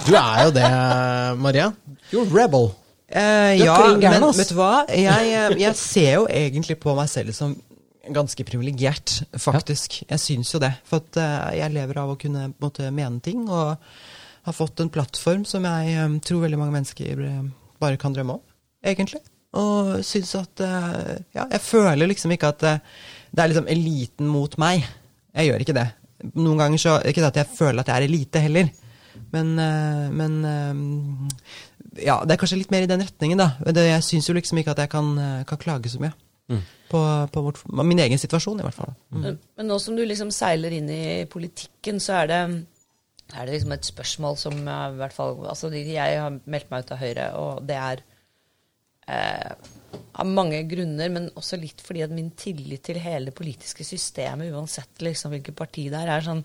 Du 0.06 0.14
er 0.14 0.44
jo 0.46 0.52
det, 0.54 0.68
Maria. 1.42 1.72
You're 2.12 2.28
rebel. 2.30 2.70
Eh, 3.10 3.56
ja, 3.58 3.74
men 3.98 4.22
vet 4.38 4.52
du 4.52 4.54
hva? 4.54 4.84
Jeg, 4.86 5.32
eh, 5.34 5.56
jeg 5.58 5.74
ser 5.76 6.12
jo 6.20 6.28
egentlig 6.30 6.76
på 6.78 6.94
meg 6.94 7.08
selv 7.10 7.34
som 7.34 7.56
ganske 8.14 8.44
privilegert, 8.46 9.16
faktisk. 9.38 10.04
Jeg 10.08 10.22
syns 10.22 10.52
jo 10.54 10.60
det. 10.62 10.70
For 10.86 11.02
at 11.02 11.18
eh, 11.18 11.58
jeg 11.58 11.74
lever 11.74 11.98
av 12.02 12.12
å 12.14 12.18
kunne 12.20 12.52
måtte, 12.62 12.86
mene 12.94 13.18
ting, 13.24 13.42
og 13.50 13.74
har 14.46 14.56
fått 14.56 14.80
en 14.80 14.92
plattform 14.94 15.42
som 15.48 15.66
jeg 15.66 15.96
eh, 15.98 16.14
tror 16.24 16.44
veldig 16.46 16.60
mange 16.62 16.76
mennesker 16.78 17.24
eh, 17.26 17.42
bare 17.82 17.98
kan 18.00 18.14
drømme 18.14 18.38
om, 18.38 18.44
egentlig. 18.86 19.20
Og 19.58 19.96
syns 20.06 20.36
at 20.38 20.62
eh, 20.62 21.16
Ja, 21.34 21.48
jeg 21.50 21.62
føler 21.66 22.06
liksom 22.06 22.30
ikke 22.36 22.52
at 22.54 22.62
eh, 22.62 22.78
det 23.34 23.42
er 23.42 23.50
liksom 23.50 23.68
eliten 23.70 24.30
mot 24.30 24.54
meg. 24.62 24.86
Jeg 25.34 25.50
gjør 25.50 25.64
ikke 25.66 25.74
det. 25.76 25.88
Noen 26.36 26.60
ganger 26.60 26.80
så 26.80 26.96
Ikke 27.06 27.24
at 27.26 27.38
jeg 27.40 27.48
føler 27.56 27.82
at 27.82 27.90
jeg 27.90 27.96
er 27.96 28.06
elite 28.08 28.42
heller, 28.44 28.70
men, 29.34 29.52
eh, 29.58 30.08
men 30.14 30.36
eh, 30.44 31.44
ja, 32.06 32.20
det 32.24 32.34
er 32.34 32.40
kanskje 32.40 32.60
litt 32.60 32.74
mer 32.74 32.86
i 32.86 32.90
den 32.90 33.02
retningen, 33.04 33.40
da. 33.40 33.52
Det, 33.66 33.86
jeg 33.88 34.06
syns 34.06 34.28
jo 34.30 34.36
liksom 34.36 34.60
ikke 34.60 34.74
at 34.74 34.84
jeg 34.84 34.92
kan, 34.92 35.10
eh, 35.18 35.40
kan 35.48 35.60
klage 35.60 35.92
så 35.92 36.02
mye. 36.02 36.14
På, 36.90 36.98
på 37.30 37.40
vårt, 37.44 37.60
min 37.86 38.00
egen 38.02 38.18
situasjon, 38.18 38.58
i 38.58 38.64
hvert 38.66 38.74
fall. 38.74 38.90
Men 39.14 39.36
men 39.38 39.68
nå 39.70 39.76
som 39.78 39.94
du 39.94 40.02
liksom 40.02 40.32
seiler 40.34 40.74
inn 40.74 40.88
i 40.90 41.02
politikken, 41.30 42.00
så 42.02 42.16
er 42.24 42.26
det, 42.26 42.40
er 43.30 43.46
det 43.46 43.54
liksom 43.54 43.74
et 43.76 43.86
spørsmål 43.86 44.38
som 44.40 44.56
i 44.58 44.96
hvert 44.98 45.14
fall 45.14 45.36
Altså, 45.44 45.70
jeg 45.70 46.18
har 46.18 46.40
meldt 46.50 46.72
meg 46.72 46.82
ut 46.82 46.90
av 46.90 46.98
Høyre, 47.04 47.28
og 47.38 47.62
det 47.68 47.76
er 47.78 48.02
eh, 49.06 49.70
av 50.20 50.26
mange 50.28 50.62
grunner, 50.68 51.10
men 51.12 51.28
også 51.38 51.58
litt 51.60 51.82
fordi 51.84 52.04
at 52.04 52.12
min 52.14 52.30
tillit 52.38 52.82
til 52.86 53.00
hele 53.00 53.30
det 53.30 53.36
politiske 53.38 53.86
systemet, 53.86 54.52
uansett 54.52 55.02
liksom 55.04 55.34
hvilket 55.34 55.56
parti 55.56 55.88
det 55.92 56.00
er, 56.02 56.14
er 56.16 56.26
sånn 56.26 56.44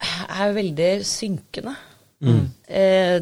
er 0.00 0.54
veldig 0.56 0.90
synkende. 1.04 1.74
Eh, 2.20 3.16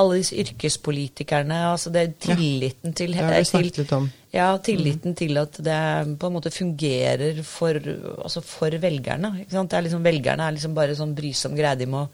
alle 0.00 0.16
disse 0.16 0.36
yrkespolitikerne, 0.40 1.58
altså 1.68 1.92
det 1.92 2.00
er 2.00 2.14
tilliten 2.30 2.94
til, 2.96 3.12
Det 3.12 3.20
har 3.20 3.34
vi 3.34 3.42
til 3.42 3.50
snakket 3.50 3.80
litt 3.82 3.92
om. 3.92 4.08
ja, 4.32 4.48
tilliten 4.64 5.14
til 5.14 5.36
at 5.40 5.58
det 5.64 5.80
på 6.18 6.30
en 6.30 6.36
måte 6.38 6.52
fungerer 6.52 7.42
for, 7.44 7.76
altså 8.24 8.40
for 8.40 8.72
velgerne. 8.80 9.34
Er 9.44 9.84
liksom, 9.84 10.04
velgerne 10.04 10.48
er 10.48 10.56
liksom 10.56 10.74
bare 10.76 10.96
sånn 10.96 11.14
brysom 11.16 11.56
greie 11.58 11.76
de 11.76 11.88
må 11.92 12.06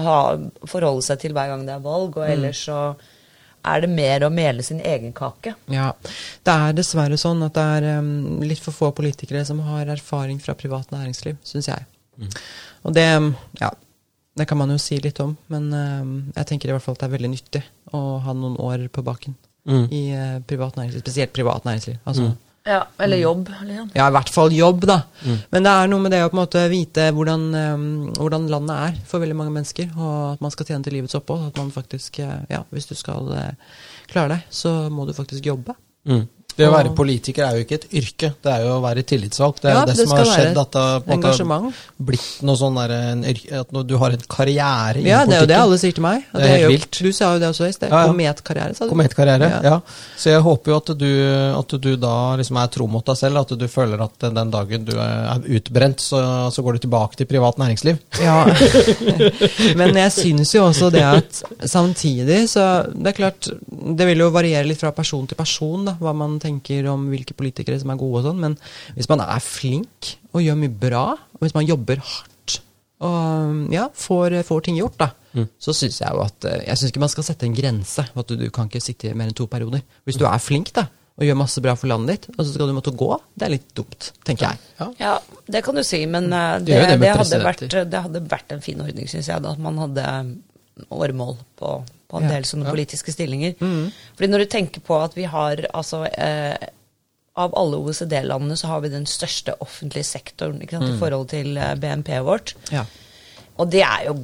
ha, 0.00 0.18
forholde 0.64 1.04
seg 1.04 1.20
til 1.26 1.36
hver 1.36 1.52
gang 1.52 1.66
det 1.68 1.76
er 1.76 1.84
valg, 1.84 2.16
og 2.16 2.28
ellers 2.28 2.64
så 2.68 2.80
er 3.64 3.80
det 3.84 3.90
mer 3.92 4.24
å 4.26 4.30
mele 4.32 4.62
sin 4.64 4.80
egen 4.80 5.12
kake. 5.12 5.54
Ja, 5.72 5.92
Det 6.46 6.54
er 6.54 6.72
dessverre 6.76 7.18
sånn 7.20 7.42
at 7.46 7.54
det 7.58 7.66
er 7.76 7.98
um, 7.98 8.40
litt 8.42 8.62
for 8.62 8.72
få 8.72 8.90
politikere 8.96 9.44
som 9.44 9.60
har 9.66 9.86
erfaring 9.92 10.40
fra 10.40 10.54
privat 10.54 10.90
næringsliv, 10.94 11.36
syns 11.44 11.68
jeg. 11.68 11.86
Og 12.84 12.94
det, 12.96 13.06
ja, 13.60 13.70
det 14.36 14.46
kan 14.48 14.58
man 14.60 14.70
jo 14.72 14.78
si 14.80 14.98
litt 15.00 15.20
om, 15.20 15.36
men 15.52 15.70
um, 15.72 16.32
jeg 16.36 16.46
tenker 16.46 16.68
i 16.70 16.72
hvert 16.76 16.84
fall 16.84 16.96
at 16.96 17.04
det 17.04 17.08
er 17.10 17.16
veldig 17.18 17.30
nyttig 17.32 17.62
å 17.96 18.18
ha 18.24 18.32
noen 18.36 18.56
år 18.60 18.88
på 18.92 19.04
baken 19.06 19.36
Mm. 19.68 19.90
i 19.92 19.98
uh, 20.16 20.38
privat 20.48 20.72
næringsliv, 20.78 21.02
spesielt 21.04 21.32
privat 21.36 21.66
næringsliv. 21.68 21.98
Altså 22.08 22.30
Ja, 22.68 22.80
eller 22.98 23.16
jobb. 23.16 23.48
Liksom. 23.62 23.90
Ja, 23.94 24.08
i 24.08 24.14
hvert 24.14 24.30
fall 24.32 24.52
jobb, 24.52 24.84
da. 24.88 24.98
Men 25.50 25.64
det 25.64 25.72
er 25.72 25.88
noe 25.88 26.04
med 26.04 26.12
det 26.12 26.20
å 26.24 26.28
på 26.28 26.36
en 26.36 26.42
måte 26.42 26.64
vite 26.72 27.06
hvordan, 27.16 27.46
um, 27.56 27.86
hvordan 28.18 28.50
landet 28.52 28.82
er 28.88 28.98
for 29.08 29.22
veldig 29.22 29.36
mange 29.38 29.54
mennesker, 29.54 29.88
og 29.96 30.34
at 30.34 30.44
man 30.44 30.52
skal 30.52 30.68
tjene 30.68 30.84
til 30.84 30.98
livets 30.98 31.16
opphold. 31.16 31.46
At 31.48 31.60
man 31.60 31.72
faktisk, 31.72 32.20
eh, 32.20 32.42
ja, 32.52 32.60
hvis 32.74 32.90
du 32.90 32.94
skal 32.98 33.32
uh, 33.32 33.80
klare 34.12 34.36
deg, 34.36 34.52
så 34.52 34.74
må 34.92 35.08
du 35.08 35.14
faktisk 35.16 35.48
jobbe. 35.48 35.76
Mm. 36.08 36.26
Det 36.60 36.68
å 36.68 36.74
være 36.74 36.92
politiker 36.96 37.46
er 37.46 37.58
jo 37.58 37.64
ikke 37.66 37.78
et 37.80 37.86
yrke, 38.00 38.30
det 38.44 38.52
er 38.52 38.64
jo 38.66 38.74
å 38.76 38.80
være 38.84 39.04
tillitsvalgt. 39.08 39.62
Det 39.64 39.70
er 39.70 39.74
Ja, 39.74 39.80
jo 39.80 39.86
det, 39.90 39.96
det 39.96 40.06
som 40.06 40.16
har 40.16 40.28
skjedd, 40.30 40.60
at 40.60 40.72
det 40.76 40.82
har 40.84 41.72
blitt 42.10 42.28
noe 42.46 42.60
sånn 42.60 42.78
der, 42.80 42.94
en 43.12 43.24
at 43.60 43.74
du 43.88 43.94
har 44.00 44.16
en 44.16 44.24
karriere 44.30 45.00
i 45.00 45.06
Ja, 45.08 45.22
det 45.28 45.36
er 45.38 45.44
jo 45.44 45.50
det 45.50 45.58
alle 45.60 45.78
sier 45.80 45.96
til 45.96 46.04
meg. 46.04 46.26
At 46.32 46.40
Det 46.42 46.48
er 46.50 46.56
helt 46.64 46.74
vilt. 46.74 47.00
Du 47.00 47.12
sa 47.16 47.32
jo 47.34 47.42
det 47.42 47.48
også 47.50 47.68
i 47.68 47.72
sted. 47.76 47.88
Ja, 47.90 48.02
ja. 48.04 48.10
Kometkarriere, 48.12 48.74
sa 48.76 48.84
du. 48.86 48.90
Kometkarriere, 48.92 49.50
Ja. 49.50 49.60
ja. 49.64 49.80
Så 50.20 50.30
jeg 50.34 50.42
håper 50.44 50.72
jo 50.74 50.76
at 50.80 50.92
du, 51.00 51.10
at 51.58 51.74
du 51.80 51.90
da 51.96 52.14
liksom 52.40 52.56
er 52.60 52.66
tro 52.74 52.86
mot 52.90 53.04
deg 53.06 53.16
selv, 53.16 53.40
at 53.42 53.54
du 53.58 53.66
føler 53.70 54.02
at 54.04 54.28
den 54.34 54.50
dagen 54.52 54.84
du 54.84 54.92
er 55.00 55.40
utbrent, 55.56 56.00
så, 56.04 56.20
så 56.52 56.62
går 56.62 56.76
du 56.78 56.84
tilbake 56.86 57.16
til 57.16 57.26
privat 57.30 57.58
næringsliv. 57.60 57.98
Ja. 58.20 58.44
Men 59.80 59.94
jeg 59.96 60.12
syns 60.14 60.54
jo 60.54 60.64
også 60.68 60.90
det 60.92 61.02
at 61.06 61.42
samtidig 61.70 62.42
så 62.50 62.64
Det 62.90 63.12
er 63.12 63.16
klart, 63.16 63.48
det 63.70 64.06
vil 64.08 64.18
jo 64.24 64.30
variere 64.34 64.66
litt 64.68 64.80
fra 64.80 64.90
person 64.96 65.26
til 65.26 65.36
person, 65.38 65.84
da, 65.86 65.94
hva 66.00 66.12
man 66.16 66.38
tenker 66.38 66.49
om 66.90 67.06
hvilke 67.12 67.36
politikere 67.38 67.78
som 67.80 67.92
er 67.92 68.00
gode 68.00 68.20
og 68.20 68.26
sånn, 68.28 68.42
men 68.42 68.56
hvis 68.96 69.08
man 69.08 69.22
er 69.24 69.40
flink 69.44 70.14
og 70.34 70.42
gjør 70.44 70.58
mye 70.60 70.74
bra, 70.82 71.04
og 71.14 71.44
hvis 71.44 71.56
man 71.56 71.68
jobber 71.68 72.02
hardt 72.02 72.60
og 73.00 73.72
ja, 73.72 73.86
får, 73.96 74.42
får 74.44 74.64
ting 74.66 74.76
gjort, 74.76 74.98
da, 75.00 75.46
så 75.62 75.72
syns 75.72 76.00
jeg 76.02 76.12
jo 76.12 76.20
at 76.20 76.44
eh, 76.44 76.66
Jeg 76.66 76.76
syns 76.76 76.90
ikke 76.90 77.00
man 77.00 77.12
skal 77.12 77.24
sette 77.24 77.46
en 77.46 77.54
grense. 77.56 78.02
for 78.12 78.20
At 78.20 78.28
du, 78.28 78.34
du 78.36 78.50
kan 78.52 78.68
ikke 78.68 78.82
sitte 78.82 79.08
i 79.08 79.14
mer 79.16 79.30
enn 79.30 79.36
to 79.38 79.46
perioder. 79.48 79.80
Hvis 80.04 80.18
du 80.20 80.26
er 80.28 80.42
flink 80.42 80.72
da, 80.76 80.84
og 81.16 81.24
gjør 81.24 81.38
masse 81.40 81.62
bra 81.64 81.72
for 81.78 81.88
landet 81.88 82.26
ditt, 82.26 82.34
og 82.34 82.42
så 82.44 82.52
skal 82.52 82.68
du 82.68 82.74
måtte 82.76 82.92
gå, 82.96 83.08
det 83.36 83.46
er 83.46 83.54
litt 83.54 83.70
dumt, 83.76 84.10
tenker 84.26 84.50
jeg. 84.50 84.60
Ja. 84.80 84.88
Ja, 85.00 85.14
det 85.52 85.62
kan 85.64 85.76
du 85.76 85.82
si, 85.86 86.02
men 86.08 86.28
Det 86.32 86.66
det, 86.66 86.80
det 86.90 87.00
det, 87.00 87.10
hadde 87.22 87.40
vært, 87.44 87.64
det 87.92 88.02
hadde 88.08 88.22
vært 88.28 88.52
en 88.56 88.62
fin 88.64 88.80
ordning, 88.84 89.08
syns 89.08 89.28
jeg, 89.28 89.44
da, 89.44 89.52
at 89.56 89.60
man 89.64 89.80
hadde 89.80 90.04
åremål 90.90 91.36
på, 91.60 91.72
på 92.10 92.18
en 92.18 92.28
del 92.30 92.46
sånne 92.48 92.70
politiske 92.70 93.14
stillinger. 93.14 93.56
Fordi 93.60 94.28
når 94.30 94.44
du 94.44 94.50
tenker 94.56 94.84
på 94.84 94.98
at 95.00 95.16
vi 95.18 95.28
har 95.30 95.64
altså 95.70 96.04
eh, 96.10 96.68
Av 97.40 97.54
alle 97.56 97.78
OECD-landene 97.78 98.56
så 98.58 98.66
har 98.72 98.80
vi 98.82 98.90
den 98.92 99.06
største 99.08 99.54
offentlige 99.62 100.04
sektoren 100.04 100.58
ikke 100.60 100.76
sant, 100.76 100.90
i 100.90 100.98
forhold 100.98 101.28
til 101.30 101.54
eh, 101.56 101.76
BNP-et 101.78 102.26
vårt. 102.26 102.56
Ja. 102.74 102.82
Og 103.56 103.70
det 103.70 103.84
er 103.86 104.08
jo 104.08 104.16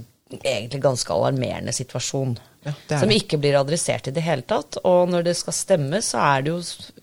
egentlig 0.42 0.82
ganske 0.82 1.14
alarmerende 1.14 1.72
situasjon. 1.72 2.36
Ja, 2.66 2.72
som 2.98 3.12
ikke 3.14 3.38
blir 3.38 3.54
adressert 3.60 4.08
i 4.10 4.12
det 4.14 4.24
hele 4.26 4.42
tatt. 4.42 4.80
Og 4.82 5.06
når 5.12 5.28
det 5.28 5.36
skal 5.38 5.54
stemme, 5.54 6.00
så 6.02 6.18
er 6.18 6.42
det 6.42 6.50
jo 6.50 6.56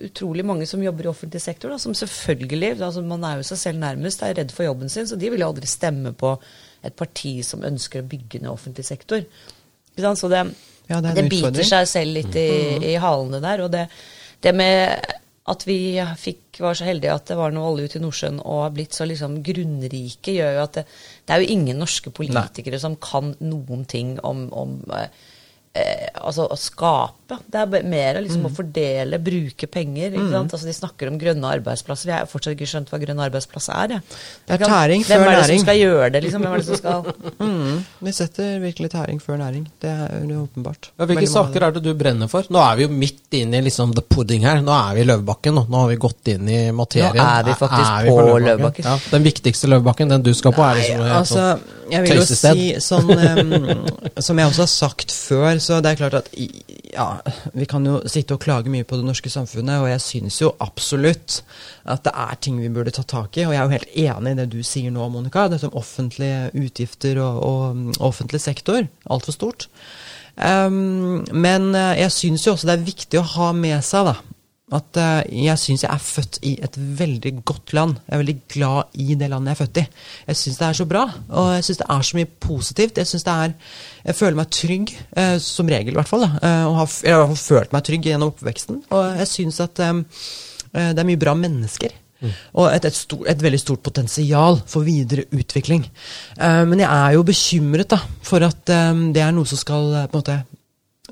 utrolig 0.10 0.44
mange 0.44 0.68
som 0.68 0.84
jobber 0.84 1.08
i 1.08 1.12
offentlig 1.14 1.40
sektor, 1.40 1.72
da, 1.72 1.80
som 1.80 1.96
selvfølgelig 1.96 2.74
altså 2.82 3.04
Man 3.08 3.24
er 3.24 3.40
jo 3.40 3.48
seg 3.48 3.62
selv 3.62 3.80
nærmest, 3.80 4.24
er 4.24 4.36
redd 4.36 4.52
for 4.52 4.68
jobben 4.68 4.92
sin, 4.92 5.08
så 5.08 5.16
de 5.16 5.32
vil 5.32 5.40
jo 5.40 5.48
aldri 5.54 5.70
stemme 5.72 6.12
på 6.20 6.36
et 6.84 6.96
parti 7.00 7.38
som 7.48 7.64
ønsker 7.64 8.04
å 8.04 8.10
bygge 8.12 8.44
ned 8.44 8.52
offentlig 8.52 8.84
sektor. 8.90 9.24
Så 9.96 10.28
det, 10.28 10.44
Ja, 10.90 11.00
det 11.00 11.14
er 11.14 11.18
en 11.18 11.20
det 11.20 11.30
biter 11.32 11.68
seg 11.68 11.90
selv 11.90 12.18
litt 12.20 12.36
i, 12.40 12.50
i 12.92 12.96
halene 13.00 13.40
der. 13.44 13.66
Og 13.66 13.72
det, 13.74 13.88
det 14.44 14.56
med 14.56 15.14
at 15.52 15.66
vi 15.68 15.78
fikk, 16.20 16.62
var 16.64 16.78
så 16.78 16.88
heldige 16.88 17.12
at 17.12 17.28
det 17.28 17.36
var 17.36 17.52
noe 17.52 17.74
olje 17.74 17.90
ute 17.90 18.00
i 18.00 18.04
Nordsjøen 18.04 18.40
og 18.40 18.62
har 18.62 18.76
blitt 18.76 18.96
så 18.96 19.08
liksom 19.08 19.42
grunnrike, 19.44 20.38
gjør 20.38 20.58
jo 20.58 20.64
at 20.64 20.78
det, 20.80 20.84
det 21.28 21.36
er 21.36 21.44
jo 21.44 21.56
ingen 21.58 21.82
norske 21.84 22.14
politikere 22.16 22.80
som 22.80 22.96
kan 23.04 23.34
noen 23.44 23.84
ting 23.90 24.16
om, 24.24 24.46
om 24.56 24.78
eh, 25.74 26.10
altså 26.22 26.48
å 26.52 26.58
skape. 26.60 27.38
Det 27.50 27.62
er 27.64 27.86
mer 27.90 28.20
liksom 28.22 28.46
å 28.46 28.52
fordele, 28.54 29.18
bruke 29.24 29.68
penger. 29.72 30.14
Ikke 30.14 30.30
sant? 30.30 30.54
Altså 30.54 30.70
De 30.70 30.76
snakker 30.78 31.10
om 31.10 31.18
grønne 31.22 31.54
arbeidsplasser. 31.58 32.12
Jeg 32.12 32.26
har 32.26 32.30
fortsatt 32.30 32.54
ikke 32.54 32.70
skjønt 32.70 32.92
hva 32.94 33.00
grønn 33.02 33.22
arbeidsplass 33.26 33.70
er. 33.74 33.96
Jeg. 33.96 34.18
Det 34.48 34.58
er 34.58 34.64
tæring 34.64 35.06
før 35.08 35.24
næring. 35.24 35.24
Hvem 35.24 35.26
er 35.26 35.40
det 35.40 35.48
som 35.50 35.64
skal 35.66 35.80
gjøre 35.80 36.10
det? 36.14 36.24
liksom? 36.28 36.46
Hvem 36.46 36.54
er 36.54 36.64
det 36.64 36.70
som 36.70 36.82
skal... 36.82 37.10
Mm, 37.44 37.82
vi 38.06 38.12
setter 38.16 38.60
virkelig 38.62 38.90
tæring 38.94 39.18
før 39.22 39.38
næring. 39.42 39.66
Det 39.82 39.90
er 39.90 40.22
jo 40.30 40.44
åpenbart. 40.46 40.92
Ja, 40.94 41.06
hvilke 41.06 41.24
Veldig 41.24 41.32
saker 41.32 41.66
er 41.66 41.74
det 41.76 41.82
du 41.84 41.90
brenner 41.98 42.30
for? 42.32 42.46
Nå 42.54 42.62
er 42.62 42.78
vi 42.80 42.86
jo 42.86 42.92
midt 42.94 43.36
inne 43.36 43.60
i 43.60 43.66
liksom 43.66 43.92
the 43.98 44.04
pudding 44.06 44.46
her. 44.48 44.62
Nå 44.64 44.72
er 44.74 44.96
vi 44.96 45.04
i 45.04 45.08
Løvebakken. 45.10 45.58
Nå, 45.58 45.66
nå 45.72 45.82
har 45.84 45.92
vi 45.92 45.98
gått 46.02 46.32
inn 46.32 46.48
i 46.48 46.60
materien. 46.76 47.18
Nå 47.18 47.26
er 47.26 47.48
vi 47.50 47.56
faktisk 47.60 47.90
Er 47.90 48.08
vi 48.08 48.14
på 48.14 48.38
Løvebakken. 48.46 48.88
Ja, 48.88 48.96
den 49.12 49.28
viktigste 49.28 49.72
Løvebakken, 49.74 50.14
den 50.14 50.24
du 50.26 50.32
skal 50.38 50.56
på, 50.56 50.64
er 50.66 50.80
liksom 50.80 51.04
Altså, 51.04 51.48
sånn 51.58 51.83
jeg 51.94 52.06
vil 52.06 52.20
jo 52.20 52.26
si 52.28 52.68
sånn 52.84 53.10
um, 53.14 53.86
Som 54.22 54.40
jeg 54.40 54.50
også 54.50 54.66
har 54.66 54.72
sagt 54.72 55.14
før, 55.14 55.60
så 55.64 55.80
det 55.84 55.94
er 55.94 56.00
klart 56.02 56.18
at 56.20 56.30
ja, 56.94 57.08
vi 57.58 57.68
kan 57.70 57.86
jo 57.88 58.00
sitte 58.10 58.36
og 58.36 58.44
klage 58.44 58.72
mye 58.74 58.86
på 58.88 59.00
det 59.00 59.08
norske 59.08 59.32
samfunnet, 59.34 59.82
og 59.82 59.90
jeg 59.90 60.04
syns 60.04 60.40
jo 60.42 60.52
absolutt 60.64 61.40
at 61.90 62.04
det 62.06 62.14
er 62.26 62.40
ting 62.44 62.60
vi 62.62 62.72
burde 62.74 62.94
ta 62.94 63.06
tak 63.08 63.40
i. 63.40 63.48
Og 63.48 63.56
jeg 63.56 63.62
er 63.62 63.66
jo 63.66 63.76
helt 63.78 63.96
enig 64.06 64.34
i 64.34 64.40
det 64.42 64.48
du 64.54 64.60
sier 64.68 64.94
nå, 64.94 65.08
Monica. 65.12 65.48
Dette 65.52 65.70
om 65.72 65.80
offentlige 65.80 66.52
utgifter 66.54 67.20
og, 67.24 67.42
og 67.48 68.04
offentlig 68.12 68.44
sektor. 68.44 68.86
Altfor 69.10 69.36
stort. 69.36 69.68
Um, 70.34 71.24
men 71.30 71.74
eh, 71.78 72.00
jeg 72.02 72.14
syns 72.16 72.46
jo 72.48 72.56
også 72.56 72.70
det 72.70 72.78
er 72.80 72.88
viktig 72.88 73.20
å 73.20 73.28
ha 73.36 73.52
med 73.58 73.84
seg, 73.86 74.10
da. 74.10 74.33
At 74.74 74.98
eh, 74.98 75.44
jeg 75.46 75.62
syns 75.62 75.84
jeg 75.86 75.92
er 75.94 76.02
født 76.02 76.40
i 76.50 76.54
et 76.66 76.78
veldig 77.00 77.34
godt 77.46 77.74
land. 77.78 77.98
Jeg 78.08 78.16
er 78.16 78.22
veldig 78.24 78.38
glad 78.56 78.98
i 79.04 79.18
det 79.20 79.30
landet 79.30 79.52
jeg 79.52 79.58
er 79.58 79.62
født 79.62 79.82
i. 79.82 79.86
Jeg 80.30 80.40
syns 80.40 80.60
det 80.60 80.68
er 80.68 80.78
så 80.80 80.88
bra, 80.90 81.04
og 81.30 81.50
jeg 81.58 81.68
syns 81.68 81.82
det 81.84 81.90
er 81.96 82.08
så 82.08 82.20
mye 82.20 82.32
positivt. 82.48 83.02
Jeg 83.02 83.12
synes 83.12 83.28
det 83.28 83.36
er, 83.46 83.58
jeg 84.08 84.20
føler 84.20 84.40
meg 84.40 84.54
trygg, 84.58 84.96
eh, 85.24 85.36
som 85.44 85.70
regel 85.70 85.94
i 85.94 86.00
hvert 86.00 86.10
fall. 86.10 86.26
Da, 86.26 86.32
eh, 86.42 86.64
og 86.70 86.80
har, 86.82 86.96
jeg 87.04 87.14
har 87.14 87.20
i 87.20 87.26
hvert 87.26 87.36
fall 87.36 87.60
følt 87.60 87.76
meg 87.76 87.86
trygg 87.90 88.10
gjennom 88.10 88.34
oppveksten. 88.34 88.82
Og 88.90 89.22
jeg 89.22 89.30
syns 89.34 89.62
at 89.64 89.84
um, 89.90 90.02
det 90.74 91.04
er 91.04 91.06
mye 91.06 91.22
bra 91.22 91.36
mennesker. 91.38 92.00
Og 92.56 92.70
et, 92.72 92.86
et, 92.88 92.96
stort, 92.96 93.28
et 93.28 93.42
veldig 93.44 93.60
stort 93.60 93.82
potensial 93.84 94.58
for 94.66 94.88
videre 94.88 95.28
utvikling. 95.36 95.86
Uh, 96.40 96.64
men 96.66 96.82
jeg 96.82 96.90
er 96.90 97.18
jo 97.18 97.26
bekymret 97.28 97.92
da, 97.94 98.00
for 98.24 98.46
at 98.48 98.74
um, 98.74 99.10
det 99.14 99.22
er 99.22 99.34
noe 99.36 99.50
som 99.50 99.60
skal 99.60 99.90
på 100.08 100.16
en 100.16 100.22
måte 100.22 100.38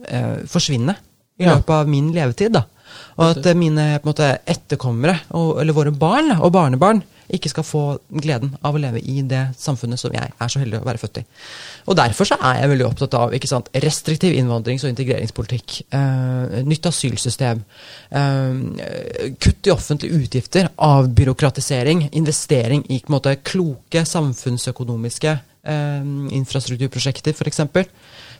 uh, 0.07 0.37
forsvinne 0.49 0.95
i 1.41 1.49
løpet 1.49 1.73
av 1.75 1.89
min 1.89 2.11
levetid. 2.15 2.55
da. 2.55 2.65
Og 3.21 3.37
at 3.37 3.47
eh, 3.51 3.57
mine 3.57 3.87
måte, 4.05 4.33
etterkommere, 4.49 5.19
og, 5.37 5.59
eller 5.61 5.77
våre 5.77 5.93
barn 5.93 6.33
og 6.39 6.51
barnebarn, 6.55 7.03
ikke 7.31 7.51
skal 7.51 7.65
få 7.65 7.81
gleden 8.11 8.55
av 8.65 8.75
å 8.75 8.81
leve 8.81 8.99
i 9.07 9.21
det 9.27 9.41
samfunnet 9.59 9.99
som 9.99 10.13
jeg 10.15 10.33
er 10.35 10.51
så 10.51 10.59
heldig 10.61 10.81
å 10.81 10.87
være 10.87 10.99
født 11.01 11.21
i. 11.21 11.23
Og 11.87 11.97
Derfor 11.99 12.27
så 12.27 12.37
er 12.37 12.59
jeg 12.59 12.71
veldig 12.73 12.87
opptatt 12.87 13.15
av 13.19 13.35
sant, 13.47 13.69
restriktiv 13.85 14.35
innvandrings- 14.35 14.83
og 14.85 14.91
integreringspolitikk. 14.91 15.77
Eh, 15.95 16.57
nytt 16.67 16.89
asylsystem. 16.89 17.63
Eh, 18.09 19.31
kutt 19.39 19.69
i 19.69 19.73
offentlige 19.73 20.19
utgifter. 20.19 20.71
Avbyråkratisering. 20.75 22.09
Investering 22.19 22.83
i 22.89 23.01
måte, 23.07 23.37
kloke 23.43 24.03
samfunnsøkonomiske 24.07 25.31
eh, 25.31 26.11
infrastrukturprosjekter, 26.41 27.35
f.eks. 27.37 27.63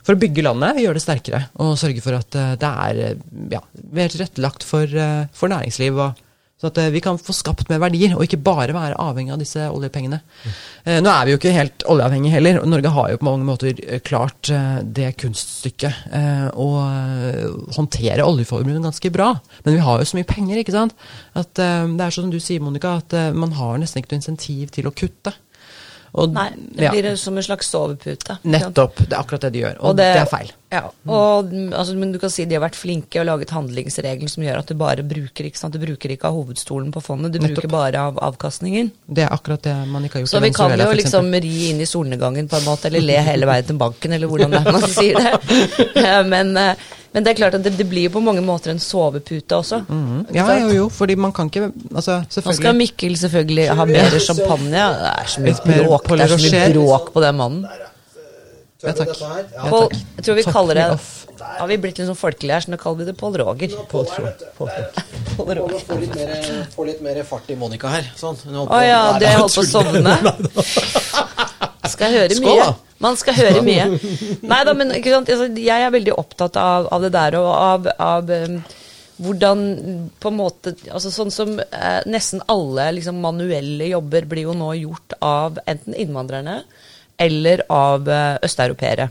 For, 0.02 0.16
å 0.16 0.22
bygge 0.22 0.44
landet, 0.46 0.82
gjøre 0.82 0.98
det 0.98 1.04
sterkere 1.04 1.44
og 1.62 1.78
sørge 1.80 2.02
for 2.02 2.18
at 2.18 2.38
eh, 2.38 2.56
det 2.60 2.74
er 2.86 3.00
eh, 3.06 3.24
ja, 3.54 3.62
mer 3.94 4.12
tilrettelagt 4.12 4.66
for, 4.66 4.86
eh, 4.86 5.24
for 5.36 5.52
næringsliv. 5.52 6.04
og 6.08 6.28
så 6.62 6.68
at 6.70 6.78
vi 6.94 7.00
kan 7.02 7.16
få 7.18 7.34
skapt 7.34 7.66
mer 7.72 7.80
verdier, 7.82 8.12
og 8.14 8.22
ikke 8.22 8.38
bare 8.38 8.70
være 8.70 8.94
avhengig 9.02 9.32
av 9.34 9.40
disse 9.40 9.64
oljepengene. 9.66 10.20
Mm. 10.22 10.52
nå 11.02 11.10
er 11.10 11.24
vi 11.26 11.32
jo 11.32 11.38
ikke 11.40 11.54
helt 11.56 11.82
oljeavhengige 11.90 12.36
heller, 12.36 12.60
og 12.60 12.68
Norge 12.70 12.92
har 12.94 13.08
jo 13.10 13.18
på 13.18 13.26
mange 13.26 13.48
måter 13.48 13.80
klart 14.06 14.46
det 14.86 15.08
kunststykket 15.18 16.14
å 16.54 16.68
håndtere 17.74 18.22
oljeformuen 18.22 18.86
ganske 18.86 19.10
bra. 19.10 19.32
Men 19.66 19.74
vi 19.74 19.82
har 19.82 19.98
jo 19.98 20.06
så 20.06 20.20
mye 20.20 20.30
penger, 20.30 20.62
ikke 20.62 20.76
sant. 20.76 20.94
At 21.34 21.50
det 21.58 21.66
er 21.66 22.14
sånn 22.14 22.28
som 22.28 22.30
du 22.30 22.38
sier, 22.38 22.62
Monica, 22.62 22.94
at 23.02 23.18
man 23.34 23.58
har 23.58 23.82
nesten 23.82 23.98
ikke 23.98 24.14
noe 24.14 24.22
insentiv 24.22 24.70
til 24.78 24.86
å 24.86 24.94
kutte. 24.94 25.34
Og, 26.12 26.28
Nei, 26.34 26.50
det 26.76 26.84
ja, 26.84 26.90
blir 26.92 27.14
som 27.16 27.38
en 27.40 27.44
slags 27.44 27.70
sovepute. 27.72 28.36
Nettopp. 28.44 28.98
Det 29.00 29.14
er 29.14 29.20
akkurat 29.22 29.46
det 29.46 29.50
de 29.54 29.62
gjør, 29.62 29.78
og, 29.80 29.94
det, 29.96 30.08
er 30.20 30.28
feil. 30.28 30.50
Ja, 30.72 30.82
og, 31.08 31.48
mm, 31.48 31.70
altså, 31.72 31.94
men 31.96 32.12
du 32.12 32.18
kan 32.20 32.32
si 32.32 32.44
de 32.48 32.56
har 32.58 32.62
vært 32.64 32.76
flinke 32.76 33.22
og 33.22 33.26
laget 33.30 33.54
handlingsregler 33.56 34.28
som 34.28 34.44
gjør 34.44 34.60
at 34.60 34.68
du 34.68 34.76
bare 34.80 35.06
bruker 35.08 35.48
ikke 35.48 35.60
sant? 35.60 35.72
Du 35.72 35.80
bruker 35.80 36.12
ikke 36.12 36.28
av 36.28 36.36
hovedstolen 36.36 36.92
på 36.92 37.00
fondet, 37.04 37.32
du 37.32 37.40
Nettopp. 37.40 37.62
bruker 37.62 37.72
bare 37.72 38.04
av 38.10 38.20
avkastningen. 38.28 38.92
Det 39.08 39.24
er 39.24 39.32
akkurat 39.32 39.64
det 39.64 39.76
man 39.88 40.04
ikke 40.04 40.20
har 40.20 40.26
gjort 40.26 40.34
Så 40.34 40.44
vi 40.44 40.52
kan 40.56 40.76
jo 40.76 40.90
liksom 41.00 41.32
ri 41.32 41.54
inn 41.70 41.80
i 41.80 41.88
solnedgangen 41.88 42.48
på 42.52 42.60
en 42.60 42.68
måte, 42.68 42.90
eller 42.92 43.08
le 43.08 43.20
hele 43.32 43.48
veien 43.48 43.70
til 43.72 43.80
banken, 43.80 44.16
eller 44.18 44.32
hvordan 44.32 44.52
det 44.52 44.60
er 44.60 44.72
man 44.78 44.88
sier 44.92 45.16
det. 45.16 45.72
Men, 46.34 46.52
eh, 46.60 46.90
men 47.12 47.24
det 47.24 47.32
er 47.32 47.38
klart 47.38 47.56
at 47.58 47.64
det, 47.64 47.74
det 47.76 47.86
blir 47.88 48.08
jo 48.08 48.14
på 48.14 48.22
mange 48.24 48.42
måter 48.44 48.72
en 48.72 48.80
sovepute 48.80 49.56
også. 49.56 49.82
Mm 49.88 50.02
-hmm. 50.08 50.34
Ja, 50.34 50.58
jo, 50.58 50.68
jo, 50.74 50.88
fordi 50.88 51.14
man 51.14 51.32
kan 51.32 51.46
ikke 51.46 51.72
Altså, 51.94 52.22
Nå 52.44 52.52
skal 52.52 52.76
Mikkel 52.76 53.16
selvfølgelig 53.16 53.68
ha 53.68 53.84
bedre 53.84 54.20
champagne. 54.20 54.70
Det 54.70 55.10
er 55.18 55.26
så 55.26 55.40
mye 55.40 55.54
bråk, 55.84 56.08
det 56.08 56.20
er 56.20 56.38
så 56.38 56.52
mye 56.52 56.72
bråk 56.74 57.12
på 57.12 57.20
den 57.20 57.36
mannen. 57.36 57.66
Ja, 58.82 58.92
takk. 58.92 59.08
Ja, 59.54 59.70
takk. 59.70 59.92
jeg 60.16 60.24
tror 60.24 60.34
vi 60.34 60.42
Top 60.42 60.52
kaller 60.52 60.74
det. 60.74 60.86
Har 61.58 61.68
vi 61.70 61.76
blitt 61.76 61.98
litt 61.98 62.08
sånn 62.08 62.18
folkelige 62.18 62.56
her, 62.56 62.64
så 62.64 62.72
nå 62.72 62.78
kaller 62.82 62.98
vi 62.98 63.04
det 63.04 63.14
Pål 63.18 63.36
Roger. 63.38 63.68
Pål 63.90 64.06
Roger. 64.18 65.78
Få 65.86 65.98
litt, 66.00 66.14
mer, 66.14 66.66
få 66.74 66.86
litt 66.88 67.02
mer 67.04 67.22
fart 67.28 67.50
i 67.50 67.56
Monica 67.58 67.92
her. 67.92 68.08
Sånn. 68.18 68.38
Å 68.66 68.80
ja, 68.82 69.02
det 69.22 69.34
holdt 69.38 69.54
på 69.54 69.62
å 69.62 69.68
sovne. 69.70 70.16
Skal 71.92 72.10
jeg 72.10 72.20
høre 72.20 72.38
Skål, 72.38 72.56
mye. 72.56 72.66
da. 72.66 72.91
Man 73.02 73.18
skal 73.20 73.34
høre 73.38 73.62
mye. 73.68 73.88
Nei 74.46 74.60
da, 74.68 74.74
men 74.78 74.94
ikke 74.98 75.12
sant? 75.14 75.28
Altså, 75.34 75.48
jeg 75.58 75.86
er 75.88 75.92
veldig 75.94 76.14
opptatt 76.22 76.56
av, 76.60 76.86
av 76.94 77.02
det 77.06 77.12
der 77.16 77.36
og 77.40 77.50
av, 77.56 77.90
av 78.02 78.30
um, 78.30 78.60
hvordan 79.22 79.60
på 80.22 80.30
en 80.32 80.38
måte 80.38 80.72
altså 80.90 81.10
Sånn 81.14 81.30
som 81.30 81.50
eh, 81.62 82.00
nesten 82.10 82.40
alle 82.50 82.88
liksom, 82.96 83.18
manuelle 83.22 83.90
jobber 83.92 84.24
blir 84.30 84.48
jo 84.48 84.54
nå 84.56 84.70
gjort 84.80 85.14
av 85.22 85.60
enten 85.68 85.94
innvandrerne 85.94 86.62
eller 87.22 87.60
av 87.70 88.08
eh, 88.10 88.38
østeuropeere. 88.42 89.04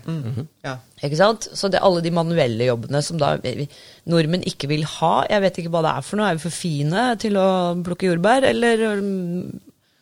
Ja. 0.65 0.73
Ikke 1.05 1.15
sant? 1.19 1.45
Så 1.55 1.69
det 1.71 1.77
er 1.79 1.85
alle 1.87 2.01
de 2.03 2.11
manuelle 2.11 2.65
jobbene 2.67 2.99
som 3.05 3.19
da 3.21 3.35
vi- 3.39 3.69
nordmenn 4.09 4.43
ikke 4.49 4.67
vil 4.71 4.83
ha. 4.97 5.13
Jeg 5.31 5.43
vet 5.45 5.59
ikke 5.61 5.71
hva 5.71 5.83
det 5.85 5.93
er 5.93 6.03
for 6.09 6.19
noe. 6.19 6.27
Er 6.33 6.39
vi 6.39 6.43
for 6.43 6.55
fine 6.57 7.05
til 7.21 7.37
å 7.39 7.45
plukke 7.85 8.09
jordbær, 8.09 8.49
eller 8.49 8.83
um, 8.97 9.45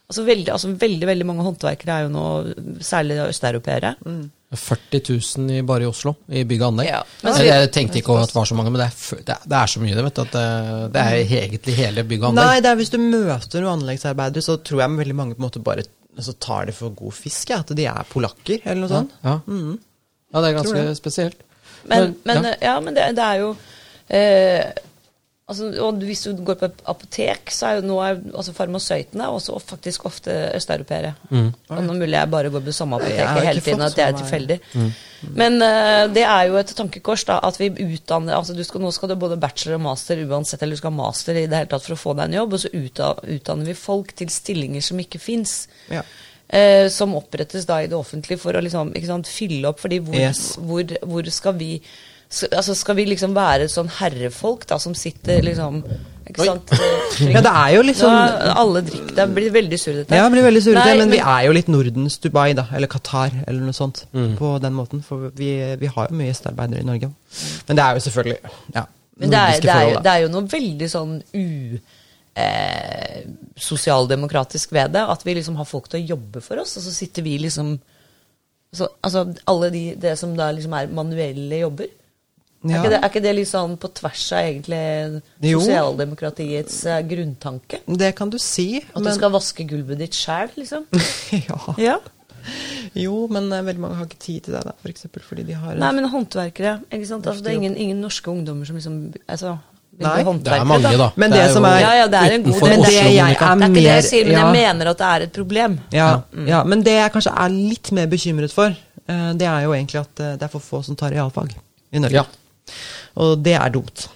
altså, 0.09 0.25
veldig, 0.27 0.51
altså 0.55 0.73
veldig, 0.81 1.07
veldig 1.09 1.29
mange 1.29 1.45
håndverkere 1.45 1.95
er 1.95 2.05
jo 2.07 2.11
nå 2.13 2.25
særlig 2.85 3.21
østeuropeere. 3.27 3.93
40 4.49 5.01
000 5.05 5.51
i, 5.53 5.61
bare 5.61 5.85
i 5.85 5.89
Oslo, 5.89 6.15
i 6.33 6.41
bygg 6.49 6.63
og 6.63 6.71
anlegg. 6.71 6.89
Ja, 6.89 7.01
jeg, 7.27 7.45
jeg 7.51 7.69
tenkte 7.75 7.99
ikke 7.99 8.15
over 8.15 8.25
at 8.25 8.31
det 8.33 8.39
var 8.39 8.49
så 8.49 8.57
mange, 8.57 8.73
men 8.73 8.81
det 8.81 8.87
er, 8.89 9.19
det 9.27 9.35
er, 9.35 9.43
det 9.45 9.59
er 9.59 9.71
så 9.73 9.83
mye 9.83 9.97
det, 9.97 10.05
vet 10.07 10.17
du. 10.17 10.21
At 10.23 10.33
det, 10.33 10.47
det 10.95 11.03
er 11.03 11.35
egentlig 11.43 11.75
hele 11.77 12.05
bygg 12.09 12.23
og 12.23 12.31
anlegg. 12.31 12.49
Nei, 12.49 12.63
det 12.65 12.71
er 12.71 12.79
hvis 12.79 12.93
du 12.95 12.97
møter 13.03 13.61
noen 13.61 13.75
anleggsarbeidere, 13.75 14.45
så 14.45 14.57
tror 14.65 14.83
jeg 14.83 15.01
veldig 15.03 15.17
mange 15.19 15.37
på 15.37 15.43
en 15.43 15.47
måte 15.47 15.61
bare 15.65 15.85
altså, 16.17 16.33
tar 16.41 16.65
det 16.69 16.75
for 16.79 16.97
god 16.97 17.15
fisk, 17.19 17.53
ja, 17.53 17.61
at 17.61 17.75
de 17.77 17.85
er 17.91 18.09
polakker, 18.09 18.65
eller 18.65 18.81
noe 18.83 18.91
sånt. 18.91 19.15
Ja. 19.21 19.37
ja, 19.45 20.41
det 20.41 20.49
er 20.49 20.57
ganske 20.57 20.85
spesielt. 20.97 21.45
Men, 21.85 22.15
men, 22.25 22.41
ja. 22.43 22.55
eh, 22.55 22.63
ja, 22.65 22.79
men 22.83 22.97
det, 22.97 23.05
det 23.15 23.25
er 23.25 23.43
jo 23.43 23.53
eh, 24.09 24.65
altså, 25.49 25.69
Og 25.83 26.03
hvis 26.05 26.21
du 26.27 26.43
går 26.45 26.57
på 26.59 26.67
et 26.69 26.81
apotek, 26.91 27.51
så 27.53 27.67
er 27.67 27.79
jo 27.79 27.87
nå 27.89 27.97
altså 28.05 28.53
farmasøytene 28.55 29.27
også 29.33 29.57
faktisk 29.63 30.05
ofte 30.09 30.35
østeuropeere. 30.55 31.15
Og 31.33 31.81
nå 31.85 31.95
mulig 31.97 32.15
jeg 32.15 32.31
bare 32.31 32.51
går 32.53 32.63
på 32.65 32.75
samme 32.75 32.99
apotek 32.99 33.19
apoteket 33.19 33.47
hele 33.49 33.63
tiden, 33.65 33.85
at 33.85 33.97
det 33.97 34.05
er 34.05 34.17
tilfeldig. 34.19 34.59
Mm. 34.73 34.91
Men 35.35 35.57
uh, 35.59 36.05
det 36.13 36.23
er 36.23 36.47
jo 36.47 36.55
et 36.61 36.71
tankekors 36.77 37.25
da, 37.27 37.39
at 37.43 37.59
vi 37.59 37.69
utdanner 37.83 38.37
altså 38.37 38.55
du 38.55 38.63
skal, 38.63 38.83
Nå 38.83 38.91
skal 38.95 39.11
du 39.11 39.17
både 39.19 39.39
bachelor 39.41 39.79
og 39.79 39.85
master 39.89 40.21
uansett, 40.23 40.61
eller 40.63 40.77
du 40.77 40.81
skal 40.81 40.93
ha 40.93 41.01
master 41.01 41.35
i 41.35 41.45
det 41.49 41.59
hele 41.59 41.71
tatt 41.73 41.85
for 41.85 41.97
å 41.97 41.99
få 41.99 42.15
deg 42.15 42.29
en 42.29 42.39
jobb, 42.39 42.55
og 42.55 42.63
så 42.63 42.71
utdanner 42.79 43.67
vi 43.67 43.77
folk 43.77 44.15
til 44.19 44.31
stillinger 44.33 44.85
som 44.85 45.01
ikke 45.01 45.21
fins. 45.21 45.61
Ja. 45.91 46.05
Uh, 46.49 46.87
som 46.89 47.11
opprettes 47.13 47.67
da 47.69 47.81
i 47.83 47.89
det 47.89 47.97
offentlige 47.97 48.41
for 48.41 48.57
å 48.57 48.61
liksom, 48.65 48.95
ikke 48.97 49.11
sant, 49.11 49.27
fylle 49.29 49.69
opp. 49.69 49.83
fordi 49.83 49.99
hvor, 50.01 50.17
Yes. 50.17 50.55
hvor, 50.57 50.95
hvor 51.05 51.29
skal 51.29 51.59
vi 51.59 51.75
altså 52.29 52.75
skal 52.77 52.97
vi 52.99 53.07
liksom 53.09 53.33
være 53.33 53.67
sånn 53.71 53.89
herrefolk 53.99 54.67
da, 54.69 54.77
som 54.81 54.93
sitter 54.97 55.41
liksom 55.45 55.81
ikke 56.29 56.45
sant? 56.45 56.73
eh, 56.77 57.31
Ja, 57.33 57.41
det 57.41 57.53
er 57.61 57.71
jo 57.73 57.81
litt 57.87 57.97
sånn 57.97 58.13
Nå 58.13 58.53
alle 58.61 58.83
drikker. 58.85 59.15
Det 59.17 59.25
blir 59.33 59.53
veldig 59.55 59.79
surrete. 59.81 60.17
Ja, 60.19 60.27
det 60.27 60.35
blir 60.35 60.45
veldig 60.45 60.61
surrete, 60.61 60.91
Nei, 60.91 60.99
men, 61.01 61.13
vi 61.15 61.21
er 61.23 61.47
jo 61.47 61.55
litt 61.57 61.71
Nordens 61.73 62.19
Dubai, 62.21 62.51
da. 62.57 62.67
Eller 62.77 62.91
Qatar, 62.91 63.33
eller 63.47 63.65
noe 63.65 63.73
sånt. 63.73 64.03
På 64.37 64.53
den 64.61 64.77
måten. 64.77 65.01
For 65.05 65.31
vi, 65.35 65.49
vi 65.81 65.89
har 65.89 66.09
jo 66.11 66.19
mye 66.19 66.29
gjestearbeidere 66.29 66.85
i 66.85 66.87
Norge. 66.87 67.09
Men 67.67 67.79
det 67.79 67.85
er 67.85 67.97
jo 67.97 68.03
selvfølgelig 68.05 68.53
ja, 68.75 68.85
Men 69.17 69.33
det 69.33 69.39
er, 69.39 69.47
nordiske 69.47 69.65
det, 69.65 69.73
er 69.73 69.81
jo, 69.81 69.87
forhold, 69.87 69.97
da. 69.97 70.03
det 70.05 70.13
er 70.13 70.23
jo 70.25 70.33
noe 70.35 70.51
veldig 70.57 70.91
sånn 70.97 71.15
u... 71.33 71.47
Eh, 72.39 73.23
sosialdemokratisk 73.59 74.71
ved 74.71 74.93
det. 74.95 75.01
At 75.11 75.25
vi 75.25 75.33
liksom 75.35 75.57
har 75.59 75.67
folk 75.67 75.89
til 75.91 75.99
å 75.99 76.09
jobbe 76.13 76.43
for 76.45 76.61
oss, 76.61 76.77
og 76.79 76.85
så 76.85 76.93
sitter 76.93 77.25
vi 77.25 77.39
liksom 77.41 77.73
så, 78.69 78.85
Altså 79.01 79.25
alle 79.49 79.71
de 79.73 79.81
det 79.97 80.13
som 80.21 80.35
da 80.37 80.51
liksom 80.53 80.75
er 80.77 80.93
manuelle 80.93 81.63
jobber. 81.65 81.89
Er, 82.59 82.75
ikke 82.75 82.89
det, 82.91 82.97
er 82.99 83.07
ikke 83.09 83.21
det 83.23 83.31
litt 83.37 83.47
sånn 83.47 83.77
på 83.79 83.87
tvers 83.95 84.23
av 84.35 84.39
egentlig 84.49 85.21
sosialdemokratiets 85.63 86.79
eh, 86.91 87.01
grunntanke? 87.07 87.79
Det 87.87 88.09
kan 88.17 88.29
du 88.33 88.37
si, 88.41 88.81
At 88.93 89.03
du 89.05 89.11
skal 89.15 89.31
vaske 89.31 89.63
gulvet 89.69 89.99
ditt 90.01 90.17
sjæl, 90.17 90.51
liksom? 90.59 90.83
ja. 91.47 91.59
Ja. 91.79 91.97
Jo, 92.99 93.27
men 93.31 93.47
eh, 93.53 93.63
veldig 93.63 93.83
mange 93.83 93.99
har 93.99 94.07
ikke 94.09 94.19
tid 94.23 94.45
til 94.47 94.55
det, 94.57 94.63
da, 94.67 94.73
for 94.81 94.91
eksempel 94.91 95.23
fordi 95.23 95.45
de 95.47 95.57
har 95.59 95.75
Nei, 95.79 95.91
men 95.95 96.07
håndverkere. 96.11 96.77
ikke 96.91 97.07
sant? 97.09 97.27
Altså, 97.27 97.43
det 97.45 97.53
er 97.53 97.59
ingen, 97.61 97.75
ingen 97.79 97.99
norske 98.03 98.31
ungdommer 98.31 98.67
som 98.67 98.79
liksom 98.79 98.99
altså, 99.27 99.57
Nei, 99.99 100.13
Det 100.23 100.53
er 100.55 100.63
mange, 100.67 100.91
da. 100.95 101.09
Men 101.19 101.33
det 101.33 101.39
er 101.43 101.49
som 101.51 101.65
jo 101.65 101.69
er- 101.73 101.81
Ja, 101.83 101.89
ja, 101.97 102.05
det 102.07 102.19
er 102.23 102.35
en 102.37 102.43
god. 102.45 102.61
Men 102.63 102.83
det 102.85 102.91
jeg 102.93 103.17
er 103.19 103.33
Det 103.33 103.41
er 103.41 103.63
ikke 103.65 103.73
det 103.75 103.83
jeg 103.89 104.03
sier, 104.07 104.27
men 104.29 104.31
ja. 104.37 104.43
jeg 104.45 104.53
mener 104.55 104.91
at 104.93 104.97
det 105.01 105.07
er 105.09 105.25
et 105.25 105.33
problem. 105.35 105.79
Ja, 105.91 106.09
Mm. 106.31 106.45
ja, 106.47 106.61
men 106.63 106.83
det 106.83 106.93
jeg 106.95 107.11
kanskje 107.11 107.33
er 107.35 107.49
litt 107.49 107.91
mer 107.91 108.07
bekymret 108.07 108.53
for, 108.55 108.69
uh, 109.09 109.33
det 109.33 109.47
er 109.47 109.65
jo 109.65 109.73
egentlig 109.75 109.99
at 109.99 110.15
det 110.15 110.41
er 110.47 110.47
for 110.47 110.59
få 110.63 110.83
som 110.85 110.95
tar 110.95 111.11
realfag 111.11 111.51
i 111.91 111.99
Norge. 111.99 112.13
Ja. 112.15 112.23
Og 113.19 113.37
det 113.45 113.55
er 113.59 113.69
dumt. 113.73 114.07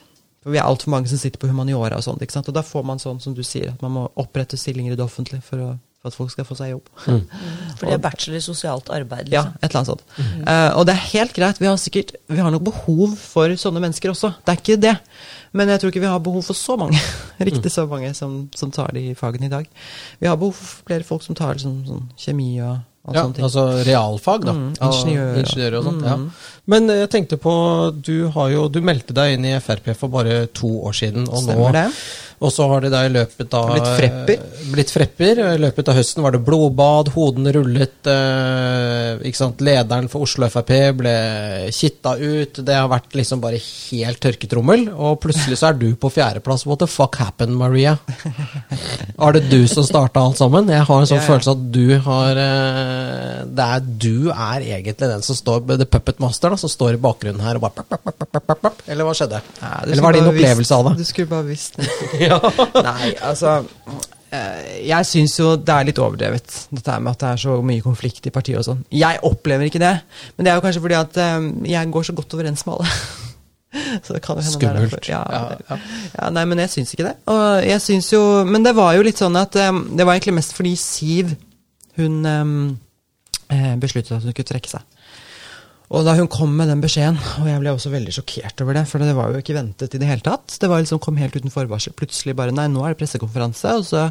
For 0.43 0.51
vi 0.51 0.59
er 0.59 0.67
altfor 0.67 0.91
mange 0.91 1.07
som 1.07 1.19
sitter 1.21 1.39
på 1.39 1.47
humaniora 1.47 1.95
og 1.95 2.03
sånt. 2.03 2.21
ikke 2.21 2.35
sant? 2.35 2.49
Og 2.51 2.55
da 2.57 2.61
får 2.67 2.83
man 2.83 2.99
sånn 2.99 3.21
som 3.23 3.35
du 3.35 3.43
sier, 3.47 3.71
at 3.71 3.81
man 3.83 3.93
må 3.95 4.07
opprette 4.19 4.59
stillinger 4.59 4.91
i 4.91 4.99
det 4.99 5.05
offentlige 5.05 5.39
for, 5.45 5.61
å, 5.63 5.69
for 6.01 6.11
at 6.11 6.17
folk 6.17 6.33
skal 6.33 6.47
få 6.49 6.57
seg 6.59 6.73
jobb. 6.73 6.89
For 7.77 7.87
det 7.87 7.93
er 7.95 8.01
bachelor 8.03 8.37
i 8.37 8.43
sosialt 8.43 8.91
arbeid. 8.91 9.31
Ja, 9.31 9.45
Liksom. 9.45 9.55
et 9.61 9.69
eller 9.69 9.79
annet 9.79 9.91
sånt. 9.93 10.03
Eh, 10.19 10.71
og 10.75 10.83
det 10.89 10.93
er 10.97 11.05
helt 11.13 11.33
greit, 11.37 11.61
vi 11.63 11.67
har 11.69 11.79
sikkert 11.81 12.11
Vi 12.29 12.37
har 12.43 12.51
nok 12.53 12.65
behov 12.67 13.15
for 13.19 13.55
sånne 13.59 13.81
mennesker 13.83 14.11
også. 14.11 14.33
Det 14.43 14.51
er 14.53 14.59
ikke 14.59 14.77
det. 14.83 14.93
Men 15.55 15.71
jeg 15.71 15.79
tror 15.79 15.93
ikke 15.93 16.03
vi 16.03 16.11
har 16.11 16.19
behov 16.27 16.43
for 16.43 16.57
så 16.59 16.75
mange 16.81 16.99
riktig 17.47 17.71
så 17.71 17.87
mange 17.87 18.11
som, 18.17 18.49
som 18.55 18.71
tar 18.73 18.91
de 18.97 19.13
fagene 19.15 19.47
i 19.47 19.53
dag. 19.53 19.67
Vi 20.19 20.27
har 20.27 20.35
behov 20.35 20.57
for 20.59 20.83
flere 20.91 21.07
folk 21.07 21.23
som 21.23 21.39
tar 21.39 21.61
sånn, 21.63 21.85
sånn 21.87 22.09
kjemi 22.19 22.51
og, 22.67 22.81
og 23.03 23.15
Ja, 23.15 23.23
altså 23.43 23.63
realfag, 23.83 24.45
da. 24.47 24.53
Mm, 24.53 24.69
ingeniører. 24.79 25.39
ingeniører 25.41 25.77
og 25.79 25.83
sånt. 25.89 26.03
Ja. 26.07 26.17
Men 26.71 26.89
eh, 26.89 27.01
jeg 27.01 27.09
tenkte 27.11 27.37
på 27.37 27.53
Du 27.99 28.29
har 28.31 28.49
jo 28.53 28.69
Du 28.71 28.79
meldte 28.81 29.11
deg 29.13 29.33
inn 29.35 29.45
i 29.49 29.59
Frp 29.59 29.89
for 29.99 30.07
bare 30.13 30.45
to 30.47 30.69
år 30.87 30.95
siden. 30.95 31.27
Og 31.27 31.43
Stemmer 31.43 31.67
nå, 31.67 31.71
det. 31.75 31.87
Og 32.41 32.51
så 32.51 32.65
har 32.67 32.81
de 32.81 32.89
da 32.93 33.03
i 33.05 33.11
løpet 33.13 33.53
av 33.53 33.69
Blitt 33.73 33.89
frepper. 33.97 34.39
eh, 34.39 34.71
Blitt 34.73 34.91
frepper. 34.91 35.41
I 35.53 35.57
løpet 35.61 35.89
av 35.91 35.95
høsten 35.99 36.23
var 36.23 36.31
det 36.35 36.41
blodbad, 36.45 37.11
hodene 37.15 37.53
rullet. 37.55 38.07
Eh, 38.09 39.21
ikke 39.29 39.37
sant? 39.39 39.61
Lederen 39.63 40.09
for 40.11 40.25
Oslo 40.25 40.47
Frp 40.49 40.71
ble 40.97 41.13
kitta 41.71 42.15
ut. 42.17 42.59
Det 42.65 42.75
har 42.75 42.89
vært 42.91 43.13
liksom 43.19 43.41
bare 43.43 43.59
helt 43.61 44.19
tørketrommel. 44.23 44.87
Og 44.93 45.19
plutselig 45.23 45.57
så 45.61 45.69
er 45.71 45.79
du 45.79 45.89
på 45.95 46.11
fjerdeplass. 46.11 46.65
What 46.65 46.79
the 46.83 46.87
fuck 46.87 47.15
happened, 47.21 47.55
Maria? 47.59 47.97
Var 49.17 49.33
det 49.37 49.45
du 49.51 49.67
som 49.67 49.83
starta 49.87 50.19
alt 50.23 50.37
sammen? 50.41 50.67
Jeg 50.73 50.83
har 50.87 50.99
en 50.99 51.07
sånn 51.09 51.19
Ja, 51.19 51.23
ja. 51.23 51.29
følelse 51.29 51.53
at 51.53 51.63
du 51.71 51.99
har 52.05 52.39
eh, 52.41 53.43
Det 53.53 53.65
er 53.77 53.79
du 54.03 54.29
er 54.33 54.63
egentlig 54.65 54.97
den 55.03 55.21
som 55.25 55.35
står 55.37 55.63
The 55.77 55.85
Puppet 55.85 56.19
Master, 56.23 56.49
da, 56.53 56.57
som 56.59 56.69
står 56.71 56.95
i 56.97 57.01
bakgrunnen 57.03 57.41
her 57.43 57.59
og 57.59 57.67
bare. 57.67 57.85
Eller 58.87 59.05
hva 59.07 59.13
skjedde? 59.17 59.39
Ja, 59.61 59.71
Eller 59.83 60.01
hva 60.01 60.07
var 60.07 60.15
det 60.15 60.21
din 60.23 60.29
opplevelse 60.31 60.59
visst- 60.63 60.75
av 60.75 60.85
det? 60.89 60.93
Du 60.97 61.05
skulle 61.07 61.27
bare 61.31 61.47
visst 61.47 61.77
Nei, 62.89 63.09
altså 63.21 63.53
eh, 64.31 64.85
Jeg 64.87 65.07
syns 65.09 65.35
jo 65.39 65.53
det 65.57 65.73
er 65.75 65.87
litt 65.89 65.99
overdrevet, 66.01 66.55
dette 66.73 66.95
med 66.99 67.11
at 67.13 67.19
det 67.25 67.29
er 67.33 67.41
så 67.43 67.57
mye 67.65 67.83
konflikt 67.85 68.27
i 68.29 68.33
partiet 68.33 68.59
og 68.61 68.67
sånn. 68.67 68.81
Jeg 68.93 69.19
opplever 69.27 69.67
ikke 69.69 69.81
det, 69.83 69.93
men 70.37 70.45
det 70.47 70.53
er 70.53 70.57
jo 70.59 70.65
kanskje 70.65 70.83
fordi 70.85 70.97
at 70.99 71.19
eh, 71.25 71.49
jeg 71.73 71.91
går 71.97 72.07
så 72.09 72.15
godt 72.17 72.37
overens 72.37 72.65
med 72.67 72.75
alle. 72.79 72.95
Så 74.05 74.13
det 74.13 74.19
kan 74.21 74.37
jo 74.37 74.43
hende 74.45 74.59
det 74.61 74.67
er 74.69 74.83
Skummelt. 74.85 75.07
Ja, 75.09 75.21
Ja, 75.33 75.77
ja. 76.13 76.27
nei, 76.29 76.43
men 76.45 76.59
jeg 76.61 76.69
syns 76.69 76.91
ikke 76.93 77.07
det. 77.07 77.15
Og 77.33 77.63
jeg 77.65 77.81
syns 77.81 78.11
jo 78.13 78.19
Men 78.45 78.61
det 78.61 78.75
var 78.77 78.91
jo 78.93 79.01
litt 79.01 79.17
sånn 79.17 79.33
at 79.39 79.57
eh, 79.57 79.71
Det 79.97 80.05
var 80.05 80.13
egentlig 80.13 80.35
mest 80.37 80.53
fordi 80.53 80.75
Siv 80.77 81.31
Hun 81.97 82.19
besluttet 83.81 84.13
at 84.13 84.21
hun 84.21 84.29
skulle 84.35 84.51
trekke 84.51 84.69
seg. 84.69 84.85
Og 85.91 86.07
da 86.07 86.15
hun 86.17 86.29
kom 86.31 86.55
med 86.57 86.71
den 86.71 86.81
beskjeden, 86.83 87.19
og 87.41 87.49
jeg 87.49 87.61
ble 87.61 87.73
også 87.75 87.91
veldig 87.93 88.15
sjokkert 88.15 88.63
over 88.63 88.79
det, 88.79 88.87
for 88.89 89.03
det 89.03 89.15
var 89.17 89.33
jo 89.33 89.43
ikke 89.43 89.57
ventet 89.57 89.93
i 89.93 90.01
det 90.01 90.09
hele 90.09 90.25
tatt. 90.25 90.57
Det 90.61 90.69
var 90.71 90.81
liksom 90.81 91.01
kom 91.03 91.19
helt 91.19 91.35
uten 91.35 91.53
forvarsel. 91.53 91.95
Plutselig 91.97 92.37
bare 92.39 92.55
Nei, 92.55 92.69
nå 92.71 92.85
er 92.85 92.93
det 92.93 93.01
pressekonferanse. 93.01 93.75
Og 93.77 93.85
så, 93.85 94.07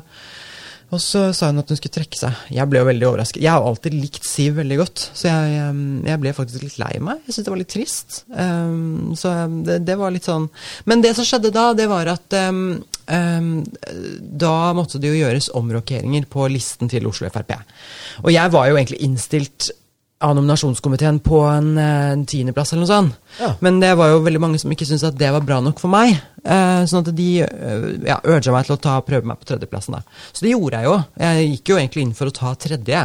og 0.93 1.03
så 1.03 1.25
sa 1.35 1.49
hun 1.51 1.63
at 1.63 1.73
hun 1.73 1.81
skulle 1.81 1.97
trekke 1.97 2.21
seg. 2.21 2.45
Jeg 2.55 2.69
ble 2.71 2.83
jo 2.83 2.91
veldig 2.91 3.09
overrasket. 3.09 3.43
Jeg 3.43 3.57
har 3.57 3.67
alltid 3.67 3.97
likt 3.97 4.29
Siv 4.29 4.61
veldig 4.61 4.79
godt, 4.83 5.07
så 5.17 5.33
jeg, 5.33 5.75
jeg 6.13 6.23
ble 6.23 6.37
faktisk 6.37 6.69
litt 6.69 6.79
lei 6.83 6.93
meg. 7.03 7.25
Jeg 7.27 7.35
syntes 7.35 7.49
det 7.49 7.55
var 7.57 7.63
litt 7.65 7.75
trist. 7.75 8.23
Um, 8.31 9.13
så 9.19 9.35
det, 9.67 9.83
det 9.89 9.99
var 9.99 10.15
litt 10.15 10.29
sånn 10.29 10.47
Men 10.87 11.03
det 11.03 11.17
som 11.19 11.27
skjedde 11.27 11.55
da, 11.55 11.71
det 11.79 11.91
var 11.91 12.15
at 12.15 12.43
um, 12.51 12.83
Um, 13.13 13.65
da 14.39 14.71
måtte 14.79 15.01
det 15.03 15.11
jo 15.11 15.19
gjøres 15.19 15.51
omrokeringer 15.59 16.29
på 16.31 16.47
listen 16.53 16.89
til 16.89 17.09
Oslo 17.11 17.27
Frp. 17.35 17.51
Og 18.23 18.31
jeg 18.31 18.53
var 18.55 18.69
jo 18.71 18.77
egentlig 18.79 19.01
innstilt 19.03 19.73
av 20.23 20.37
nominasjonskomiteen 20.39 21.21
på 21.25 21.43
en 21.51 21.77
eh, 21.79 22.11
en 22.13 22.27
tiendeplass 22.27 22.73
eller 22.73 22.85
noe 22.85 22.93
sånt. 22.93 23.19
Ja. 23.41 23.55
Men 23.65 23.81
det 23.83 23.95
var 23.99 24.13
jo 24.13 24.23
veldig 24.25 24.43
mange 24.43 24.61
som 24.63 24.73
ikke 24.73 24.89
syntes 24.89 25.07
at 25.09 25.19
det 25.19 25.31
var 25.33 25.45
bra 25.47 25.61
nok 25.65 25.81
for 25.83 25.93
meg. 25.93 26.19
Eh, 26.43 26.83
sånn 26.91 27.05
at 27.05 27.13
de 27.15 27.29
eh, 27.45 27.85
ja, 28.09 28.17
urga 28.27 28.51
meg 28.51 28.67
til 28.67 28.75
å 28.75 28.81
ta, 28.83 28.97
prøve 29.07 29.29
meg 29.31 29.39
på 29.39 29.47
tredjeplassen. 29.53 29.95
da. 29.95 30.23
Så 30.35 30.43
det 30.43 30.55
gjorde 30.57 30.81
jeg 30.81 30.89
jo. 30.89 30.95
Jeg 31.23 31.51
gikk 31.53 31.71
jo 31.71 31.77
egentlig 31.79 32.07
inn 32.07 32.17
for 32.19 32.31
å 32.31 32.35
ta 32.35 32.55
tredje. 32.59 33.03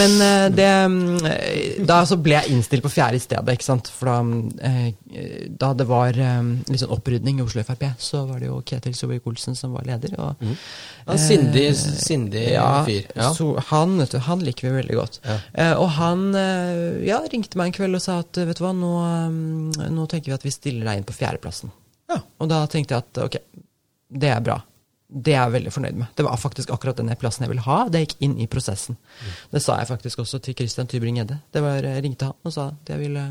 Men 0.00 0.14
eh, 0.24 0.46
det 0.50 0.70
mm, 0.90 1.84
Da 1.86 2.00
så 2.08 2.16
ble 2.18 2.34
jeg 2.38 2.54
innstilt 2.54 2.82
på 2.82 2.90
fjerde 2.90 3.20
i 3.20 3.22
stedet, 3.22 3.54
ikke 3.54 3.68
sant. 3.68 3.90
For 3.92 4.08
da, 4.08 4.70
eh, 4.70 5.44
da 5.60 5.72
det 5.76 5.86
var 5.90 6.16
eh, 6.16 6.40
litt 6.70 6.80
sånn 6.80 6.94
opprydning 6.96 7.42
i 7.42 7.44
Oslo 7.44 7.64
Frp, 7.66 7.84
så 8.00 8.24
var 8.30 8.40
det 8.40 8.48
jo 8.48 8.62
Ketil 8.66 8.96
Solvik-Olsen 8.96 9.58
som 9.58 9.76
var 9.76 9.84
leder. 9.88 10.16
og 10.16 10.40
Ja, 10.40 11.18
sindig, 11.20 11.68
sindig 11.76 12.46
ja, 12.54 12.66
fyr. 12.88 13.04
Så 13.36 13.52
han, 13.68 13.98
vet 14.00 14.16
du, 14.16 14.20
han 14.24 14.42
liker 14.46 14.70
vi 14.70 14.74
veldig 14.80 14.96
godt. 14.96 15.20
Eh, 15.28 15.74
og 15.76 15.92
han 15.98 16.30
ja, 17.04 17.20
ringte 17.28 17.60
meg 17.60 17.70
en 17.70 17.76
kveld 17.76 18.00
og 18.00 18.04
sa 18.04 18.20
at 18.22 18.40
vet 18.40 18.56
du 18.56 18.64
hva, 18.64 18.72
nå, 18.76 18.92
eh, 19.10 19.38
nå 19.92 20.06
tenker 20.10 20.32
vi 20.32 20.36
at 20.38 20.44
vi 20.46 20.50
stiller 20.54 20.88
deg 20.90 21.00
inn 21.02 21.08
på 21.08 21.16
fjerdeplassen. 21.16 21.72
Ja. 22.12 22.20
Og 22.42 22.48
da 22.52 22.64
tenkte 22.66 22.94
jeg 22.96 23.04
at 23.06 23.22
ok, 23.24 23.38
det 24.22 24.30
er 24.34 24.40
bra. 24.44 24.58
Det 25.12 25.34
er 25.34 25.42
jeg 25.44 25.52
veldig 25.58 25.72
fornøyd 25.74 25.96
med. 26.00 26.06
Det 26.16 26.24
var 26.24 26.38
faktisk 26.40 26.70
akkurat 26.72 26.96
den 26.96 27.10
plassen 27.20 27.44
jeg 27.44 27.50
ville 27.52 27.64
ha. 27.66 27.82
Det 27.92 28.00
gikk 28.06 28.14
inn 28.24 28.38
i 28.40 28.46
prosessen. 28.48 28.96
Det 29.52 29.60
sa 29.60 29.76
jeg 29.82 29.90
faktisk 29.90 30.22
også 30.24 30.40
til 30.40 30.54
Christian 30.56 30.88
Tybring-Gjedde. 30.88 31.36
Jeg 31.52 32.04
ringte 32.06 32.30
han 32.30 32.48
og 32.48 32.54
sa 32.54 32.70
at 32.72 32.88
jeg 32.94 33.02
ville, 33.02 33.24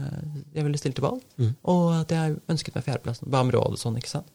jeg 0.53 0.63
ville 0.67 0.77
stille 0.77 0.93
til 0.99 1.07
valg, 1.07 1.23
og 1.65 1.87
at 2.03 2.13
jeg 2.13 2.37
ønsket 2.53 2.77
meg 2.77 2.85
fjerdeplassen. 2.85 3.31
Ba 3.33 3.41
om 3.41 3.49
råd 3.55 3.73
og 3.79 3.81
sånn, 3.81 3.97
ikke 3.97 4.13
sant. 4.13 4.29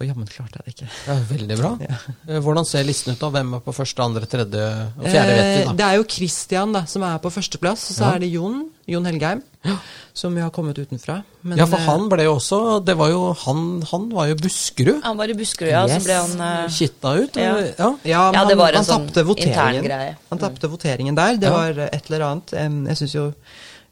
Og 0.00 0.04
jammen 0.06 0.28
klarte 0.30 0.60
jeg 0.60 0.64
det 0.68 0.72
ikke. 0.76 0.90
Ja, 1.08 1.14
veldig 1.28 1.56
bra. 1.60 1.70
Ja. 2.30 2.38
Hvordan 2.44 2.64
ser 2.68 2.84
listen 2.86 3.12
ut, 3.12 3.20
da? 3.20 3.28
Hvem 3.34 3.56
er 3.56 3.64
på 3.64 3.72
første, 3.76 4.04
andre, 4.04 4.28
tredje 4.30 4.62
og 5.00 5.08
fjerde? 5.08 5.32
vet 5.40 5.48
Eh, 5.48 5.64
da. 5.66 5.72
det 5.80 5.86
er 5.88 5.96
jo 5.98 6.04
Christian 6.12 6.72
da, 6.76 6.84
som 6.88 7.04
er 7.08 7.18
på 7.24 7.32
førsteplass, 7.34 7.88
og 7.90 7.96
så 7.98 8.04
Ja. 8.06 8.12
er 8.14 8.22
det 8.22 8.30
Jon, 8.32 8.62
Jon 8.90 9.06
Helgheim, 9.06 9.40
som 10.16 10.34
jo 10.36 10.42
har 10.42 10.50
kommet 10.54 10.78
utenfra. 10.80 11.20
Men, 11.42 11.58
Ja, 11.60 11.66
for 11.70 11.78
eh, 11.78 11.86
han 11.86 12.08
ble 12.12 12.24
jo 12.26 12.32
også 12.36 12.58
Det 12.84 12.94
var 12.98 13.08
jo 13.12 13.20
Han, 13.44 13.60
han 13.90 14.08
var 14.12 14.26
jo 14.32 14.34
Buskerud. 14.40 15.00
Han 15.04 15.16
var 15.20 15.30
i 15.32 15.36
Buskerud, 15.38 15.70
ja, 15.72 15.84
så 15.88 16.00
ble 16.04 16.16
han 16.18 16.34
uh, 16.42 16.68
Kitta 16.72 17.14
ut. 17.22 17.36
Ja. 17.40 17.54
ja. 17.60 17.90
Ja, 18.04 18.22
men 18.30 18.38
Ja, 18.40 18.44
det 18.44 18.56
han, 18.56 18.58
var 18.58 18.68
en 18.74 18.80
han 18.82 18.88
sånn 18.88 19.06
tapte 19.08 19.24
voteringen. 19.28 19.90
Han 20.32 20.42
tapte 20.42 20.68
voteringen 20.72 21.18
der. 21.18 21.36
Det 21.40 21.48
Ja. 21.52 21.56
var 21.56 21.78
eh, 21.86 21.92
et 21.96 22.10
eller 22.10 22.26
annet. 22.28 22.56
Jeg 22.90 23.00
syns 23.04 23.14
jo 23.16 23.26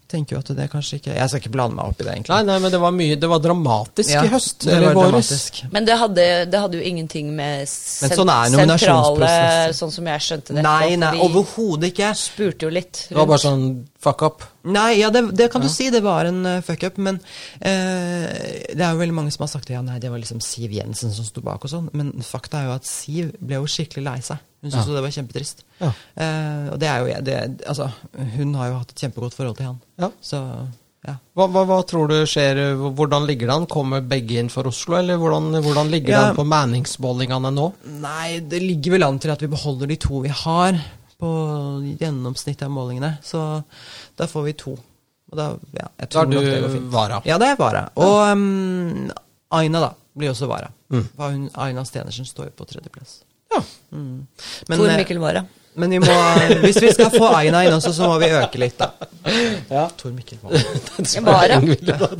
tenker 0.09 0.36
jo 0.36 0.40
at 0.40 0.50
det 0.56 0.66
kanskje 0.72 0.98
ikke 0.98 1.14
Jeg 1.14 1.30
skal 1.30 1.42
ikke 1.42 1.52
blande 1.54 1.76
meg 1.78 1.92
opp 1.92 2.00
i 2.00 2.06
det, 2.06 2.12
egentlig. 2.14 2.34
Nei, 2.34 2.46
nei, 2.48 2.59
men 2.64 2.72
det 2.72 2.80
var 2.82 2.94
mye 2.96 3.18
Det 3.20 3.30
var 3.30 3.42
dramatisk 3.44 4.12
Ja, 4.14 4.24
i 4.24 4.32
høst. 4.32 4.64
det 4.64 4.74
eller 4.74 4.94
var 4.94 4.98
våres. 5.12 5.28
dramatisk. 5.28 5.61
Men 5.74 5.88
det 5.88 5.98
hadde, 6.02 6.26
det 6.52 6.62
hadde 6.64 6.80
jo 6.80 6.86
ingenting 6.92 7.32
med 7.36 7.68
sen 7.68 8.14
sånn 8.16 8.32
sentrale. 8.54 9.32
Sånn 9.76 9.92
som 9.94 10.09
jeg 10.12 10.24
skjønte 10.24 10.56
det. 10.56 10.64
Nei, 10.64 10.96
nei, 11.00 11.14
overhodet 11.24 11.92
ikke. 11.92 12.12
spurte 12.18 12.68
jo 12.68 12.72
litt. 12.72 13.04
Det 13.11 13.18
var 13.18 13.28
bare 13.28 13.44
sånn 13.44 13.66
fuck 14.00 14.24
up. 14.26 14.46
Nei, 14.68 14.98
ja, 15.00 15.11
det, 15.14 15.22
det 15.36 15.48
kan 15.52 15.62
du 15.64 15.68
si. 15.72 15.88
Det 15.92 16.02
var 16.04 16.28
en 16.28 16.40
uh, 16.46 16.61
fuck 16.64 16.84
up. 16.88 16.98
Men 17.02 17.20
eh, 17.61 18.26
det 18.74 18.84
er 18.84 18.92
jo 18.92 19.00
veldig 19.02 19.16
mange 19.16 19.32
som 19.34 19.46
har 19.46 19.52
sagt 19.52 19.70
ja, 19.72 19.82
nei, 19.84 19.98
det 20.02 20.11
var 20.12 20.20
liksom 20.22 20.42
Siv 20.44 20.72
Jensen 20.74 21.12
som 21.14 21.26
sto 21.26 21.44
bak 21.44 21.64
og 21.64 21.72
sånn. 21.72 21.90
Men 21.96 22.12
fakta 22.24 22.62
er 22.62 22.70
jo 22.70 22.76
at 22.78 22.88
Siv 22.88 23.32
ble 23.40 23.61
jo 23.61 23.70
skikkelig 23.70 24.04
lei 24.09 24.18
seg. 24.24 24.44
Hun 24.62 24.70
syntes 24.72 24.88
Ja. 24.88 24.94
det 24.94 25.02
var 25.04 25.14
kjempetrist. 25.14 25.64
Ja. 25.78 25.92
Eh, 26.18 26.68
og 26.72 26.78
det 26.82 26.88
er 26.90 26.98
jo. 26.98 27.22
Det, 27.22 27.38
altså, 27.68 27.90
hun 28.36 28.54
har 28.59 28.68
jo 28.72 28.78
hatt 28.80 28.90
et 28.90 29.02
kjempegodt 29.04 29.34
forhold 29.34 29.56
til 29.56 29.66
han. 29.66 29.80
Ja. 30.02 30.11
Så 30.20 30.40
ja. 31.06 31.14
Hva, 31.38 31.46
hva, 31.46 31.62
hva 31.64 31.78
tror 31.86 32.11
du 32.11 32.16
skjer? 32.26 32.59
Hvordan 32.98 33.26
ligger 33.28 33.46
det 33.46 33.54
an? 33.54 33.66
Kommer 33.70 34.02
begge 34.02 34.40
inn 34.40 34.50
for 34.50 34.66
Oslo, 34.66 34.96
eller 34.98 35.16
hvordan, 35.20 35.62
hvordan 35.62 35.92
ligger 35.92 36.11
det 36.11 36.22
an 36.24 36.36
på 36.36 36.44
meningsmålingene 36.50 37.52
nå? 37.54 37.68
Nei, 38.02 38.40
det 38.40 38.61
ligger 38.64 38.96
vel 38.96 39.06
an 39.06 39.20
til 39.22 39.30
at 39.30 39.44
vi 39.44 39.50
beholder 39.52 39.86
de 39.86 39.96
to 40.02 40.24
vi 40.26 40.34
har 40.34 40.80
på 41.18 41.30
gjennomsnittet 42.00 42.66
av 42.66 42.74
målingene. 42.74 43.14
Så 43.22 43.62
da 44.18 44.26
får 44.30 44.50
vi 44.50 44.56
to. 44.59 44.74
Og 45.28 45.36
da, 45.38 45.48
ja, 45.76 45.86
jeg 46.00 46.11
Da 46.11 46.20
er 46.22 46.26
tror 46.26 46.30
det 46.32 46.42
går 46.62 46.68
du 46.74 46.90
vara. 46.92 47.22
Ja, 47.28 47.38
det 47.38 47.52
er 47.52 47.56
Vara. 47.61 47.86
Og 48.00 48.18
um, 48.32 49.11
Aina, 49.54 49.80
da, 49.86 49.90
blir 50.18 50.32
også 50.32 50.48
Vara. 50.50 50.70
Mm. 50.90 51.50
Aina 51.54 51.84
Stenersen 51.84 52.26
står 52.26 52.50
jo 52.50 52.54
på 52.59 52.66
tredjeplass. 52.70 53.20
Ja. 53.51 53.62
Mm. 53.90 54.26
Men, 54.68 54.78
Tor 54.78 54.96
Mikkel 54.96 55.20
Wara. 55.20 55.46
Men 55.75 55.91
vi 55.91 55.99
må, 56.03 56.14
hvis 56.64 56.83
vi 56.83 56.93
skal 56.95 57.11
få 57.14 57.27
Aina 57.37 57.64
inn 57.66 57.75
også, 57.77 57.93
så 57.95 58.03
må 58.11 58.19
vi 58.23 58.29
øke 58.35 58.59
litt, 58.62 58.79
da. 58.81 58.87
Ja. 59.69 59.89
Tor 59.99 60.11
Mikkel 60.14 60.39
Wara. 60.43 60.59
Jeg 61.09 61.23
bare, 61.25 61.61
jeg 61.62 61.99
bare 61.99 62.19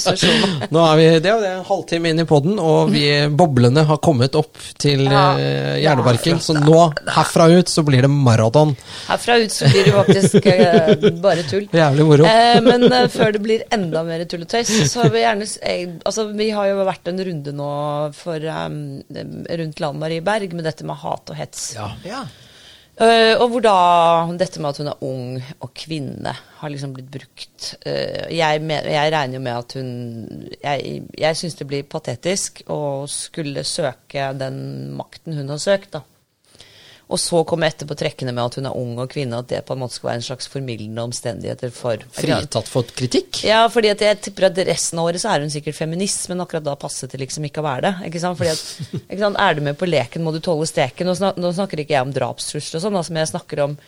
sånn. 0.00 0.54
Nå 0.72 0.80
er 0.84 0.96
vi, 0.98 1.06
det 1.24 1.30
er 1.32 1.44
en 1.48 1.64
halvtime 1.66 2.08
inn 2.12 2.20
i 2.22 2.26
podden, 2.28 2.58
og 2.62 2.90
vi 2.92 3.04
boblene 3.36 3.82
har 3.88 3.98
kommet 4.04 4.34
opp 4.38 4.56
til 4.80 5.00
Ja. 5.06 5.24
eh, 5.38 5.76
hjernebarken. 5.82 6.40
Så 6.42 6.52
nå, 6.56 6.92
herfra 7.16 7.48
ut, 7.52 7.68
så 7.70 7.82
blir 7.86 8.02
det 8.06 8.10
maraton. 8.12 8.74
Herfra 9.08 9.34
ut 9.42 9.52
så 9.54 9.64
blir 9.72 9.84
det 9.88 9.94
faktisk 9.96 10.46
eh, 10.46 11.10
bare 11.22 11.42
tull. 11.48 11.66
Jævlig 11.82 12.04
moro. 12.08 12.24
Eh, 12.28 12.60
men 12.64 12.80
eh, 12.90 13.08
før 13.12 13.28
det 13.36 13.42
blir 13.44 13.60
enda 13.74 14.00
mer 14.06 14.20
tull 14.30 14.42
og 14.46 14.50
tøys, 14.52 14.70
så 14.92 15.00
vil 15.08 15.20
jeg 15.22 15.28
gjerne 15.28 15.46
Altså, 16.06 16.22
vi 16.36 16.48
har 16.54 16.66
jo 16.70 16.76
vært 16.86 17.06
en 17.10 17.20
runde 17.26 17.52
nå 17.56 17.70
for 18.16 18.38
um, 18.48 18.76
rundt 19.12 19.80
Lan 19.82 19.98
Marie 20.00 20.22
Berg 20.24 20.51
med 20.58 20.66
dette 20.68 20.86
med 20.88 20.98
hat 21.02 21.32
og 21.32 21.38
hets. 21.38 21.72
Ja. 21.76 21.90
Ja. 22.06 22.24
Uh, 22.92 23.40
og 23.40 23.46
hvor 23.48 23.62
da 23.64 23.76
dette 24.36 24.60
med 24.60 24.68
at 24.68 24.78
hun 24.82 24.90
er 24.90 25.04
ung 25.06 25.38
og 25.64 25.70
kvinne 25.80 26.34
har 26.58 26.70
liksom 26.70 26.92
blitt 26.92 27.08
brukt. 27.14 27.70
Uh, 27.86 28.28
jeg, 28.28 28.60
men, 28.60 28.84
jeg 28.84 29.14
regner 29.14 29.38
jo 29.38 29.42
med 29.42 29.56
at 29.56 29.76
hun 29.78 29.88
Jeg, 30.58 30.98
jeg 31.16 31.38
syns 31.40 31.56
det 31.56 31.66
blir 31.70 31.88
patetisk 31.88 32.60
å 32.70 33.08
skulle 33.08 33.64
søke 33.64 34.28
den 34.36 34.92
makten 34.98 35.40
hun 35.40 35.54
har 35.54 35.62
søkt, 35.62 35.94
da. 35.96 36.04
Og 37.10 37.20
så 37.20 37.42
komme 37.48 37.68
etterpå 37.68 37.96
trekkende 37.98 38.32
med 38.32 38.44
at 38.44 38.56
hun 38.56 38.68
er 38.70 38.76
ung 38.78 38.92
og 39.02 39.10
kvinne, 39.12 39.40
at 39.42 39.50
det 39.50 39.62
på 39.68 39.74
en 39.74 39.82
måte 39.82 39.98
skal 39.98 40.12
være 40.12 40.20
en 40.20 40.26
slags 40.28 40.48
formildende 40.48 41.04
omstendigheter 41.04 41.72
for 41.74 42.04
Fritatt 42.14 42.70
for 42.70 42.88
kritikk? 42.96 43.42
ja, 43.44 43.64
fordi 43.72 43.90
at 43.92 44.04
jeg 44.06 44.20
tipper 44.28 44.48
at 44.48 44.60
resten 44.68 45.00
av 45.00 45.10
året 45.10 45.22
så 45.22 45.32
er 45.32 45.44
hun 45.44 45.52
sikkert 45.52 45.76
feminist, 45.76 46.24
men 46.30 46.40
akkurat 46.44 46.64
da 46.64 46.76
passet 46.80 47.12
det 47.12 47.20
liksom 47.24 47.48
ikke 47.48 47.60
å 47.60 47.66
være 47.66 47.84
det. 47.88 48.08
ikke 48.08 48.22
sant? 48.22 48.38
Fordi 48.38 48.54
at, 48.54 48.64
ikke 49.10 49.20
sant? 49.24 49.42
Er 49.42 49.58
du 49.58 49.66
med 49.66 49.76
på 49.80 49.90
leken, 49.90 50.24
må 50.24 50.32
du 50.32 50.40
tåle 50.40 50.68
steken. 50.70 51.10
Nå, 51.10 51.18
snak, 51.18 51.42
nå 51.42 51.52
snakker 51.52 51.84
ikke 51.84 51.98
jeg 51.98 52.08
om 52.08 52.16
drapstrusler 52.16 52.80
og 52.80 52.86
sånn, 52.86 52.98
altså, 53.02 53.14
men 53.14 53.24
jeg 53.24 53.34
snakker 53.34 53.66
om 53.66 53.78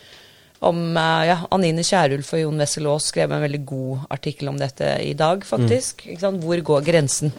om 0.65 0.97
eh, 0.97 1.25
ja, 1.27 1.35
Anine 1.53 1.83
Kierulf 1.85 2.31
og 2.33 2.39
Jon 2.41 2.61
Wessel 2.63 2.87
Aas 2.89 3.09
skrev 3.11 3.33
en 3.33 3.43
veldig 3.43 3.59
god 3.67 4.05
artikkel 4.15 4.49
om 4.49 4.57
dette 4.57 4.87
i 5.03 5.11
dag, 5.17 5.43
faktisk. 5.45 6.05
Ikke 6.07 6.23
sant? 6.23 6.41
Hvor 6.41 6.61
går 6.71 6.85
grensen? 6.87 7.33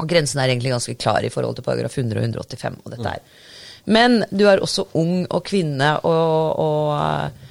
Og 0.00 0.08
grensen 0.08 0.40
er 0.40 0.48
egentlig 0.48 0.72
ganske 0.72 0.96
klar 0.98 1.24
i 1.26 1.30
forhold 1.32 1.58
til 1.58 1.66
paragraf 1.66 1.98
100 1.98 2.16
og 2.16 2.24
185. 2.24 2.80
og 2.84 2.94
dette 2.94 3.12
her. 3.12 3.40
Men 3.84 4.24
du 4.30 4.44
er 4.50 4.62
også 4.62 4.90
ung 4.98 5.24
og 5.28 5.44
kvinne 5.46 5.94
og, 6.04 6.60
og 6.60 6.90
eh, 6.96 7.46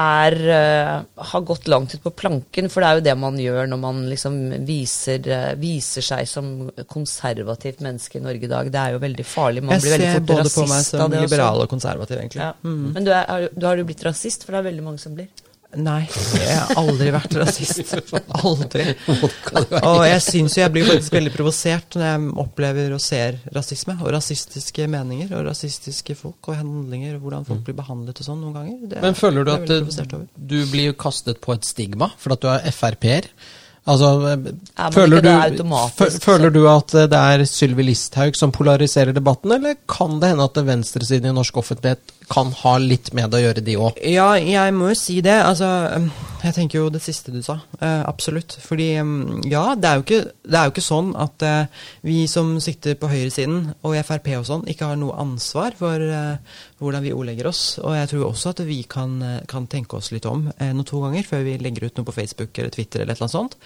er, 0.00 0.36
eh, 0.54 1.24
har 1.30 1.40
gått 1.46 1.68
langt 1.68 1.94
ut 1.94 2.02
på 2.02 2.12
planken, 2.14 2.70
for 2.70 2.82
det 2.82 2.88
er 2.88 2.98
jo 2.98 3.04
det 3.08 3.16
man 3.18 3.38
gjør 3.42 3.68
når 3.70 3.80
man 3.82 4.00
liksom 4.10 4.38
viser, 4.66 5.26
eh, 5.26 5.52
viser 5.60 6.06
seg 6.06 6.28
som 6.30 6.70
konservativt 6.90 7.82
menneske 7.84 8.18
i 8.18 8.24
Norge 8.24 8.46
i 8.46 8.50
dag. 8.50 8.70
Det 8.70 8.80
er 8.80 8.96
jo 8.96 9.02
veldig 9.02 9.26
farlig. 9.26 9.64
Man 9.66 9.76
Jeg 9.76 9.86
blir 9.86 9.96
veldig 9.98 10.10
ser 10.14 10.26
både 10.32 10.54
på 10.54 10.66
meg 10.70 10.86
som 10.86 11.16
liberal 11.18 11.64
og 11.64 11.70
konservativ, 11.72 12.18
egentlig. 12.22 12.42
Ja. 12.42 12.52
Men 12.62 13.04
du, 13.04 13.12
er, 13.12 13.26
har, 13.26 13.48
du 13.54 13.66
har 13.66 13.80
jo 13.82 13.86
blitt 13.88 14.04
rasist, 14.06 14.46
for 14.46 14.54
det 14.54 14.62
er 14.62 14.70
veldig 14.70 14.86
mange 14.86 15.02
som 15.02 15.16
blir. 15.18 15.30
Nei, 15.78 16.00
jeg 16.34 16.54
har 16.58 16.72
aldri 16.80 17.12
vært 17.14 17.34
rasist. 17.38 17.92
Aldri. 18.42 18.88
Og 19.78 20.00
jeg 20.02 20.22
syns 20.24 20.56
jo 20.56 20.64
jeg 20.64 20.72
blir 20.74 20.88
faktisk 20.88 21.14
veldig 21.14 21.32
provosert 21.34 21.94
når 21.94 22.06
jeg 22.08 22.32
opplever 22.42 22.96
og 22.96 23.02
ser 23.04 23.38
rasisme. 23.54 23.94
Og 24.02 24.10
rasistiske 24.16 24.88
meninger 24.90 25.30
og 25.38 25.46
rasistiske 25.46 26.18
folk 26.18 26.50
og 26.50 26.58
handlinger 26.58 27.14
og 27.20 27.22
hvordan 27.22 27.46
folk 27.46 27.62
blir 27.68 27.78
behandlet 27.78 28.18
og 28.18 28.26
sånn 28.26 28.42
noen 28.42 28.58
ganger. 28.58 28.98
Men 29.06 29.18
føler 29.18 29.46
du 29.46 29.54
at 29.54 30.34
du 30.34 30.58
blir 30.72 30.98
kastet 30.98 31.38
på 31.44 31.54
et 31.54 31.68
stigma 31.68 32.10
for 32.18 32.34
at 32.34 32.42
du 32.42 32.50
er 32.50 32.74
Frp-er? 32.74 33.30
Altså, 33.88 34.08
eh, 34.28 34.90
føler, 34.92 35.24
du, 35.24 35.70
føler 36.20 36.52
du 36.52 36.60
at 36.68 36.92
eh, 36.94 37.06
det 37.10 37.20
er 37.32 37.44
Sylvi 37.48 37.86
Listhaug 37.88 38.36
som 38.36 38.52
polariserer 38.52 39.16
debatten, 39.16 39.54
eller 39.56 39.78
kan 39.88 40.18
det 40.20 40.34
hende 40.34 40.46
at 40.50 40.60
venstresiden 40.66 41.30
i 41.30 41.36
norsk 41.38 41.62
offentlighet 41.62 42.12
kan 42.30 42.52
ha 42.62 42.76
litt 42.78 43.10
med 43.16 43.32
det 43.32 43.40
å 43.40 43.44
gjøre, 43.44 43.64
de 43.66 43.76
òg? 43.80 44.00
Ja, 44.06 44.32
jeg 44.38 44.74
må 44.76 44.92
jo 44.92 44.98
si 44.98 45.18
det. 45.24 45.34
Altså, 45.42 45.66
um, 45.96 46.06
jeg 46.44 46.56
tenker 46.56 46.78
jo 46.78 46.90
det 46.92 47.02
siste 47.04 47.34
du 47.34 47.40
sa. 47.44 47.58
Uh, 47.80 48.02
absolutt. 48.08 48.54
Fordi 48.62 48.92
um, 49.02 49.40
ja, 49.50 49.64
det 49.74 49.90
er 49.90 50.04
ikke, 50.04 50.20
det 50.46 50.60
er 50.60 50.68
jo 50.68 50.74
ikke 50.74 50.86
sånn 50.86 51.10
at 51.18 51.46
uh, 51.46 51.86
vi 52.06 52.22
som 52.30 52.54
sitter 52.62 52.96
på 53.00 53.10
høyresiden 53.10 53.72
og 53.82 53.98
Frp 54.06 54.30
og 54.38 54.46
sånn, 54.48 54.66
ikke 54.70 54.92
har 54.92 55.00
noe 55.00 55.18
ansvar 55.20 55.74
for 55.78 56.00
eh, 56.00 56.58
hvordan 56.80 57.04
vi 57.04 57.12
ordlegger 57.12 57.48
oss. 57.50 57.62
Og 57.82 57.94
jeg 57.96 58.08
tror 58.10 58.26
også 58.30 58.52
at 58.54 58.62
vi 58.66 58.78
kan, 58.88 59.16
eh, 59.22 59.40
kan 59.48 59.66
tenke 59.70 59.98
oss 59.98 60.10
litt 60.14 60.26
om 60.28 60.46
eh, 60.56 60.72
noen 60.72 60.88
to 60.88 61.00
ganger 61.02 61.26
før 61.26 61.44
vi 61.46 61.56
legger 61.60 61.86
ut 61.86 61.98
noe 61.98 62.08
på 62.08 62.14
Facebook 62.16 62.56
eller 62.58 62.72
Twitter 62.74 63.02
eller 63.02 63.14
et 63.14 63.20
eller 63.20 63.28
annet 63.28 63.36
sånt. 63.36 63.56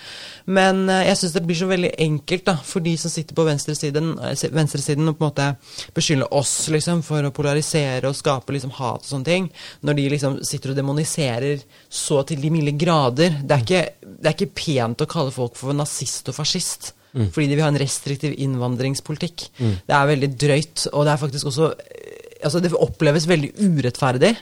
Men 0.46 0.88
eh, 0.88 1.04
jeg 1.08 1.20
syns 1.20 1.36
det 1.36 1.44
blir 1.46 1.60
så 1.60 1.68
veldig 1.70 1.92
enkelt 2.06 2.46
da, 2.50 2.56
for 2.72 2.84
de 2.84 2.96
som 3.00 3.12
sitter 3.12 3.38
på 3.38 3.46
venstresiden, 3.46 4.10
eh, 4.18 4.44
venstresiden 4.54 5.12
og 5.12 5.18
på 5.18 5.24
en 5.24 5.30
måte 5.30 5.48
beskylder 5.94 6.34
oss 6.34 6.56
liksom, 6.74 7.04
for 7.06 7.26
å 7.26 7.34
polarisere 7.34 8.10
og 8.10 8.18
skape 8.18 8.56
liksom, 8.56 8.74
hat 8.80 9.06
og 9.06 9.12
sånne 9.12 9.30
ting, 9.30 9.48
når 9.86 10.00
de 10.00 10.08
liksom 10.16 10.40
sitter 10.44 10.74
og 10.74 10.80
demoniserer 10.82 11.62
så 11.88 12.22
til 12.28 12.42
de 12.42 12.50
milde 12.52 12.74
grader. 12.80 13.40
Det 13.42 13.56
er 13.56 13.64
ikke, 13.64 13.86
det 14.02 14.30
er 14.30 14.36
ikke 14.36 14.54
pent 14.64 15.06
å 15.06 15.10
kalle 15.10 15.34
folk 15.34 15.56
for 15.60 15.76
nazist 15.76 16.28
og 16.30 16.38
fascist. 16.42 16.94
Fordi 17.14 17.46
de 17.46 17.54
vil 17.54 17.62
ha 17.62 17.70
en 17.70 17.78
restriktiv 17.78 18.34
innvandringspolitikk. 18.42 19.46
Det 19.86 19.94
er 19.94 20.08
veldig 20.10 20.30
drøyt, 20.34 20.86
og 20.92 21.04
det 21.06 21.12
er 21.12 21.20
faktisk 21.20 21.50
også 21.50 21.68
eh, 21.70 22.33
Altså, 22.42 22.60
det 22.60 22.72
oppleves 22.74 23.28
veldig 23.30 23.52
urettferdig. 23.60 24.34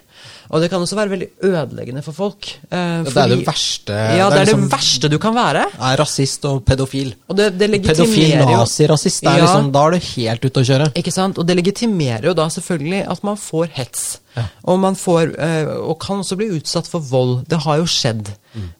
Og 0.52 0.60
det 0.60 0.68
kan 0.70 0.80
også 0.84 0.96
være 0.98 1.10
veldig 1.14 1.28
ødeleggende 1.48 2.02
for 2.04 2.12
folk. 2.12 2.48
eh, 2.70 3.02
Det 3.04 3.16
er 3.16 3.28
det 3.28 3.46
verste 3.46 3.92
Ja, 4.18 4.28
det 4.30 4.38
er 4.40 4.44
det 4.44 4.54
liksom- 4.54 4.70
verste 4.70 5.08
du 5.10 5.18
kan 5.18 5.34
være. 5.34 5.64
Er 5.80 5.96
rasist 5.96 6.44
og 6.44 6.64
pedofil. 6.64 7.14
Og 7.28 7.36
det, 7.36 7.58
det 7.58 7.70
Pedofil 7.82 8.36
nazirasist, 8.38 9.22
Ja. 9.22 9.36
liksom, 9.38 9.72
da 9.72 9.86
er 9.86 9.90
du 9.92 9.98
helt 9.98 10.44
ute 10.44 10.60
å 10.60 10.64
kjøre. 10.64 10.92
Ikke 10.94 11.12
sant? 11.12 11.38
Og 11.38 11.46
det 11.46 11.56
legitimerer 11.56 12.24
jo 12.24 12.34
da 12.34 12.46
selvfølgelig 12.48 13.06
at 13.10 13.22
man 13.24 13.36
får 13.36 13.68
hets. 13.72 14.18
Og 14.64 14.78
man 14.80 14.94
får, 14.94 15.34
eh, 15.38 15.66
og 15.76 15.98
kan 16.00 16.18
også 16.20 16.36
bli 16.36 16.48
utsatt 16.58 16.86
for 16.86 17.00
vold. 17.00 17.46
Det 17.48 17.58
har 17.60 17.76
jo 17.78 17.84
skjedd. 17.84 18.30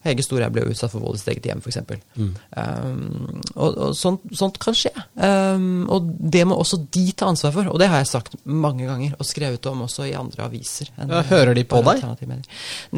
Hege 0.04 0.22
Storhaug 0.22 0.52
ble 0.52 0.62
jo 0.64 0.70
utsatt 0.70 0.90
for 0.90 1.00
vold 1.00 1.14
i 1.16 1.18
sitt 1.18 1.28
eget 1.28 1.44
hjem, 1.44 1.60
f.eks. 1.62 1.78
Um, 2.56 3.40
og 3.56 3.76
og 3.78 3.94
sånt, 3.96 4.20
sånt 4.36 4.58
kan 4.62 4.74
skje. 4.76 4.90
Um, 5.16 5.86
og 5.92 6.08
det 6.32 6.44
må 6.48 6.56
også 6.60 6.78
de 6.92 7.04
ta 7.16 7.26
ansvar 7.30 7.52
for. 7.52 7.68
Og 7.72 7.78
det 7.80 7.88
har 7.88 8.02
jeg 8.02 8.10
sagt 8.12 8.36
mange 8.44 8.86
ganger, 8.88 9.14
og 9.18 9.26
skrevet 9.28 9.66
om 9.70 9.82
også 9.86 10.06
i 10.08 10.14
andre 10.18 10.44
aviser. 10.48 10.90
enn 11.00 11.08
Ja, 11.12 11.22
hører 11.32 11.56
de 11.58 11.66
på 11.68 11.82
deg? 11.86 12.02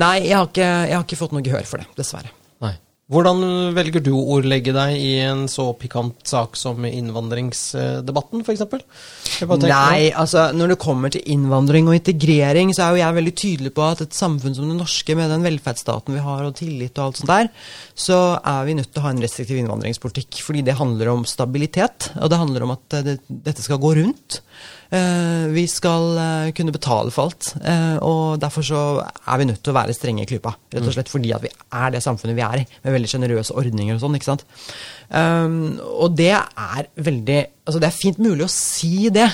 Nei, 0.01 0.17
jeg 0.27 0.39
har, 0.39 0.49
ikke, 0.51 0.73
jeg 0.91 0.97
har 0.99 1.05
ikke 1.07 1.21
fått 1.21 1.37
noe 1.37 1.45
gehør 1.47 1.69
for 1.69 1.83
det, 1.83 1.89
dessverre. 1.99 2.33
Nei. 2.65 2.75
Hvordan 3.13 3.43
velger 3.77 4.01
du 4.01 4.15
å 4.17 4.23
ordlegge 4.39 4.73
deg 4.73 4.95
i 4.97 5.11
en 5.27 5.43
så 5.53 5.67
pikant 5.77 6.23
sak 6.25 6.55
som 6.57 6.87
innvandringsdebatten, 6.89 8.41
f.eks.? 8.41 8.63
Nei, 9.61 10.09
altså 10.09 10.47
når 10.57 10.73
det 10.73 10.79
kommer 10.81 11.13
til 11.13 11.27
innvandring 11.35 11.91
og 11.91 11.99
integrering, 11.99 12.73
så 12.73 12.87
er 12.87 12.95
jo 12.95 13.03
jeg 13.03 13.19
veldig 13.19 13.35
tydelig 13.43 13.75
på 13.77 13.85
at 13.85 14.01
et 14.07 14.17
samfunn 14.17 14.57
som 14.57 14.71
det 14.73 14.79
norske, 14.79 15.19
med 15.21 15.29
den 15.35 15.45
velferdsstaten 15.45 16.17
vi 16.17 16.25
har 16.25 16.47
og 16.49 16.57
tillit 16.57 16.97
og 16.97 17.11
alt 17.11 17.21
sånt 17.21 17.35
der, 17.35 17.53
så 18.07 18.21
er 18.41 18.65
vi 18.71 18.79
nødt 18.81 18.89
til 18.89 19.03
å 19.03 19.05
ha 19.05 19.13
en 19.13 19.25
restriktiv 19.27 19.61
innvandringspolitikk. 19.61 20.41
Fordi 20.47 20.65
det 20.65 20.81
handler 20.81 21.13
om 21.13 21.29
stabilitet, 21.29 22.09
og 22.17 22.33
det 22.33 22.41
handler 22.41 22.65
om 22.65 22.73
at 22.79 23.03
det, 23.05 23.19
dette 23.29 23.69
skal 23.69 23.85
gå 23.85 23.99
rundt. 24.01 24.41
Eh, 24.95 25.47
vi 25.51 25.65
skal 25.71 26.19
eh, 26.19 26.51
kunne 26.55 26.75
betale 26.75 27.13
for 27.15 27.29
alt. 27.29 27.55
Eh, 27.65 27.97
og 28.05 28.39
derfor 28.43 28.67
så 28.67 28.83
er 29.03 29.41
vi 29.41 29.49
nødt 29.49 29.63
til 29.65 29.73
å 29.73 29.79
være 29.79 29.97
strenge 29.97 30.23
i 30.23 30.29
klypa. 30.29 30.55
Rett 30.75 30.87
og 30.87 30.95
slett 30.95 31.11
fordi 31.11 31.33
at 31.35 31.43
vi 31.43 31.51
er 31.51 31.95
det 31.95 32.03
samfunnet 32.05 32.39
vi 32.39 32.45
er 32.47 32.63
i, 32.63 32.67
med 32.85 32.95
veldig 32.99 33.11
sjenerøse 33.11 33.57
ordninger 33.59 33.97
og 33.97 34.05
sånn. 34.05 34.19
ikke 34.19 34.31
sant? 34.31 34.47
Um, 35.09 35.81
og 35.81 36.15
det 36.17 36.33
er 36.35 36.87
veldig 36.97 37.43
Altså, 37.65 37.81
det 37.81 37.87
er 37.89 37.97
fint 37.97 38.19
mulig 38.21 38.45
å 38.45 38.53
si 38.53 39.09
det. 39.09 39.25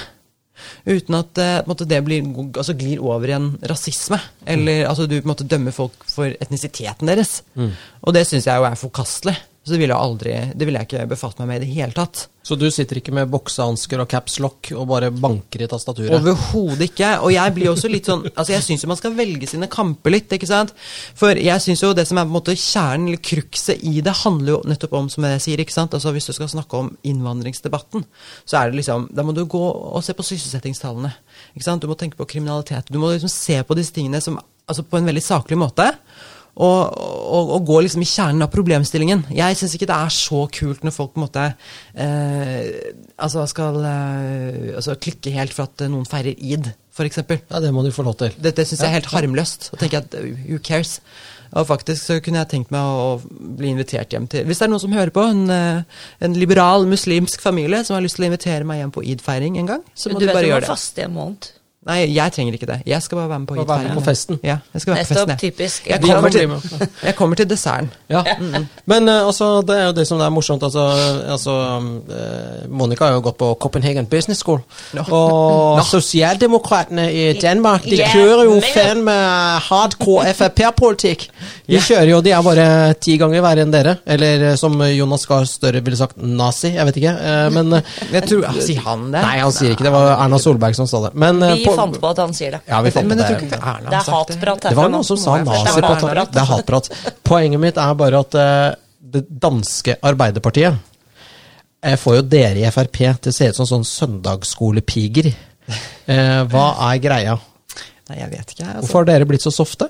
Uten 0.86 1.16
at 1.18 1.38
måte, 1.66 1.86
det 1.88 1.98
blir, 2.06 2.22
altså, 2.52 2.76
glir 2.78 3.00
over 3.02 3.26
i 3.26 3.34
en 3.34 3.48
rasisme. 3.66 4.20
Eller 4.46 4.84
altså, 4.86 5.08
du 5.10 5.16
måte 5.26 5.48
dømmer 5.50 5.74
folk 5.74 6.04
for 6.06 6.30
etnisiteten 6.30 7.10
deres. 7.10 7.40
Mm. 7.58 7.72
Og 8.06 8.14
det 8.14 8.22
syns 8.28 8.46
jeg 8.46 8.54
jo 8.54 8.68
er 8.68 8.78
forkastelig. 8.78 9.34
Så 9.60 9.74
det 9.74 9.82
ville, 9.82 9.92
jeg 9.92 10.00
aldri, 10.08 10.30
det 10.56 10.64
ville 10.64 10.80
jeg 10.80 10.88
ikke 10.88 11.08
befatt 11.10 11.40
meg 11.42 11.48
med 11.50 11.58
i 11.60 11.66
det 11.66 11.74
hele 11.74 11.92
tatt. 11.92 12.22
Så 12.40 12.56
du 12.56 12.64
sitter 12.72 12.96
ikke 12.96 13.12
med 13.12 13.28
boksehansker 13.28 14.00
og 14.00 14.08
caps 14.08 14.38
lock 14.40 14.70
og 14.72 14.86
bare 14.88 15.10
banker 15.12 15.60
i 15.60 15.68
tastaturet? 15.68 16.14
Overhodet 16.16 16.86
ikke. 16.86 17.10
Og 17.26 17.34
jeg 17.34 17.54
blir 17.58 17.68
også 17.68 17.90
litt 17.92 18.08
sånn 18.08 18.24
Altså, 18.30 18.54
jeg 18.54 18.64
syns 18.64 18.86
jo 18.86 18.88
man 18.88 18.98
skal 18.98 19.12
velge 19.18 19.50
sine 19.50 19.68
kamper 19.70 20.14
litt, 20.14 20.32
ikke 20.32 20.48
sant. 20.48 20.72
For 21.18 21.36
jeg 21.36 21.60
syns 21.60 21.84
jo 21.84 21.92
det 21.94 22.06
som 22.08 22.16
er 22.16 22.24
på 22.24 22.32
en 22.32 22.38
måte 22.38 22.56
kjernen, 22.56 23.10
eller 23.10 23.20
krukset 23.20 23.84
i 23.84 24.00
det, 24.00 24.14
handler 24.22 24.54
jo 24.54 24.60
nettopp 24.72 24.96
om, 24.96 25.10
som 25.12 25.28
jeg 25.28 25.44
sier, 25.44 25.60
ikke 25.60 25.76
sant. 25.76 25.96
Altså 25.98 26.14
hvis 26.16 26.30
du 26.30 26.32
skal 26.38 26.48
snakke 26.54 26.80
om 26.80 26.88
innvandringsdebatten, 27.12 28.08
så 28.48 28.62
er 28.62 28.70
det 28.70 28.80
liksom 28.80 29.10
Da 29.12 29.26
må 29.26 29.36
du 29.36 29.44
gå 29.44 29.60
og 29.60 30.00
se 30.06 30.16
på 30.16 30.24
sysselsettingstallene. 30.24 31.12
Ikke 31.52 31.68
sant. 31.68 31.84
Du 31.84 31.90
må 31.90 32.00
tenke 32.00 32.16
på 32.16 32.30
kriminalitet. 32.32 32.88
Du 32.88 32.96
må 33.02 33.12
liksom 33.12 33.32
se 33.32 33.60
på 33.60 33.76
disse 33.76 33.92
tingene 33.92 34.24
som 34.24 34.40
Altså 34.70 34.84
på 34.86 35.00
en 35.00 35.08
veldig 35.08 35.22
saklig 35.24 35.56
måte 35.58 35.82
og, 36.56 36.98
og, 36.98 37.52
og, 37.56 37.64
gå 37.68 37.80
liksom 37.86 38.02
i 38.02 38.08
kjernen 38.08 38.44
av 38.44 38.50
problemstillingen. 38.52 39.24
Jeg 39.34 39.58
syns 39.58 39.76
ikke 39.76 39.88
det 39.90 39.96
er 39.96 40.14
så 40.14 40.44
kult 40.52 40.84
når 40.84 40.94
folk 40.96 41.14
på 41.14 41.20
en 41.20 41.26
måte 41.26 41.46
eh, 41.94 42.92
altså 43.20 43.46
skal 43.50 43.80
eh, 43.86 44.70
altså 44.76 44.98
klikke 45.00 45.34
helt 45.34 45.54
for 45.56 45.70
at 45.70 45.86
noen 45.90 46.08
feirer 46.08 46.34
id, 46.34 46.72
f.eks. 46.94 47.22
Ja, 47.22 47.62
det 47.62 47.72
må 47.74 47.84
du 47.86 47.92
få 47.94 48.04
lov 48.06 48.18
til. 48.20 48.34
Det, 48.36 48.56
det 48.58 48.66
syns 48.68 48.82
jeg 48.82 48.90
er 48.90 48.98
helt 48.98 49.12
harmløst. 49.12 49.70
Og 49.72 49.82
tenker 49.82 50.02
at 50.02 50.16
who 50.20 50.58
cares? 50.62 50.98
Og 51.50 51.66
faktisk 51.66 52.04
så 52.06 52.18
kunne 52.22 52.42
jeg 52.42 52.50
tenkt 52.52 52.74
meg 52.74 52.82
å, 52.86 53.14
å 53.16 53.54
bli 53.58 53.72
invitert 53.72 54.12
hjem 54.14 54.28
til 54.30 54.44
Hvis 54.46 54.60
det 54.60 54.68
er 54.68 54.70
noen 54.70 54.82
som 54.84 54.92
hører 54.94 55.10
på, 55.14 55.24
en, 55.32 55.46
eh, 55.50 56.02
en 56.22 56.36
liberal 56.38 56.86
muslimsk 56.90 57.42
familie 57.42 57.82
som 57.86 57.96
har 57.96 58.04
lyst 58.04 58.20
til 58.20 58.28
å 58.28 58.30
invitere 58.30 58.68
meg 58.68 58.82
hjem 58.82 58.92
på 58.94 59.06
id-feiring 59.14 59.58
en 59.62 59.72
gang, 59.74 59.88
så 59.94 60.12
må 60.12 60.20
du, 60.20 60.28
du 60.28 60.34
bare 60.34 60.46
gjøre 60.46 60.62
det. 60.62 60.68
Du 60.68 60.68
vet 60.68 60.68
du 60.68 60.70
må 60.70 60.76
faste 60.76 61.06
en 61.06 61.16
måned. 61.16 61.50
Nei, 61.88 62.02
jeg 62.12 62.28
trenger 62.34 62.52
ikke 62.58 62.66
det. 62.68 62.74
Jeg 62.84 63.00
skal 63.00 63.16
bare 63.22 63.28
være 63.30 63.38
med 63.40 63.48
på 63.48 63.54
Være 63.64 63.84
med 63.88 63.94
på 63.96 64.02
festen. 64.04 64.36
Ja, 64.44 64.58
jeg 64.74 64.82
skal 64.82 64.94
være 64.94 65.04
på 65.04 65.14
festen. 65.14 65.38
typisk. 65.40 65.86
Jeg 65.88 66.00
kommer, 66.02 66.28
til, 66.28 66.50
jeg 67.02 67.14
kommer 67.16 67.36
til 67.40 67.46
desserten. 67.48 67.88
Ja. 68.10 68.20
Mm. 68.36 68.66
Men 68.84 69.08
uh, 69.08 69.26
altså, 69.26 69.62
det 69.64 69.78
er 69.78 69.86
jo 69.86 69.94
det 69.96 70.04
som 70.06 70.20
er 70.20 70.28
morsomt. 70.28 70.62
Altså, 70.62 70.84
altså 71.24 71.54
uh, 71.80 72.68
Monica 72.68 73.04
har 73.08 73.16
jo 73.16 73.22
gått 73.24 73.38
på 73.40 73.48
Copenhagen 73.60 74.06
Business 74.12 74.44
School. 74.44 74.60
No. 74.92 75.06
Og 75.08 75.78
no. 75.78 75.86
sosialdemokratene 75.88 77.06
i 77.12 77.22
Danmark 77.40 77.88
de 77.88 77.96
yeah, 77.96 78.12
kjører 78.12 78.44
jo 78.50 78.60
fan 78.74 79.00
med 79.08 79.64
hardcore 79.70 80.34
Frp-politikk. 80.36 81.30
De 81.64 81.80
kjører 81.80 82.12
jo, 82.12 82.20
de 82.20 82.36
er 82.36 82.44
bare 82.44 82.68
ti 83.00 83.16
ganger 83.16 83.40
verre 83.46 83.64
enn 83.64 83.72
dere. 83.72 83.96
Eller 84.04 84.50
uh, 84.50 84.52
som 84.60 84.76
Jonas 84.84 85.24
Gahr 85.32 85.48
Støre 85.48 85.80
ville 85.80 85.96
sagt, 85.96 86.20
nazi. 86.20 86.74
Jeg 86.76 86.90
vet 86.90 87.00
ikke. 87.00 87.16
men 87.56 87.72
jeg 88.12 88.28
tror, 88.28 88.52
Sier 88.60 88.84
han 88.84 89.08
det? 89.14 89.24
Nei, 89.24 89.40
han 89.40 89.56
sier 89.56 89.72
ikke 89.72 89.86
det. 89.86 89.88
Det 89.88 89.96
var 89.96 90.12
Erna 90.18 90.44
Solberg 90.44 90.76
som 90.76 90.84
sa 90.90 91.06
det. 91.08 91.14
Men, 91.16 91.40
vi 91.40 91.69
på, 91.70 91.78
fant 91.78 91.98
på 92.02 92.10
at 92.10 92.22
han 92.24 92.36
sier 92.36 92.58
det. 92.58 92.62
Ja, 92.68 92.82
vi 92.84 92.92
fant 92.94 93.08
men 93.08 93.18
på 93.18 93.24
det. 93.24 93.40
det. 93.40 93.48
Det 93.50 93.96
er 93.96 94.06
hatprat 94.10 94.68
Det 94.68 94.76
var 94.78 94.92
noen 94.92 95.06
som 95.06 95.18
sa 95.20 95.38
nazi 95.40 95.74
på 95.80 95.96
Det 96.20 96.44
er 96.44 96.52
hatprat. 96.52 96.92
Poenget 97.26 97.62
mitt 97.62 97.80
er 97.80 97.98
bare 97.98 98.22
at 98.26 98.38
uh, 98.38 98.68
det 99.00 99.26
danske 99.42 99.96
Arbeiderpartiet 100.06 100.86
jeg 101.80 101.96
får 101.96 102.18
jo 102.18 102.24
dere 102.28 102.60
i 102.60 102.72
Frp 102.74 102.98
til 103.24 103.30
å 103.30 103.32
se 103.32 103.46
ut 103.48 103.56
som 103.56 103.68
sånn 103.68 103.86
søndagsskolepiger. 103.88 105.30
Uh, 106.04 106.42
hva 106.50 106.66
er 106.90 107.00
greia? 107.00 107.38
Nei, 108.10 108.18
jeg 108.18 108.28
vet 108.34 108.52
ikke. 108.52 108.66
Altså. 108.66 108.82
Hvorfor 108.82 109.00
har 109.00 109.08
dere 109.14 109.28
blitt 109.30 109.46
så 109.46 109.52
softe? 109.54 109.88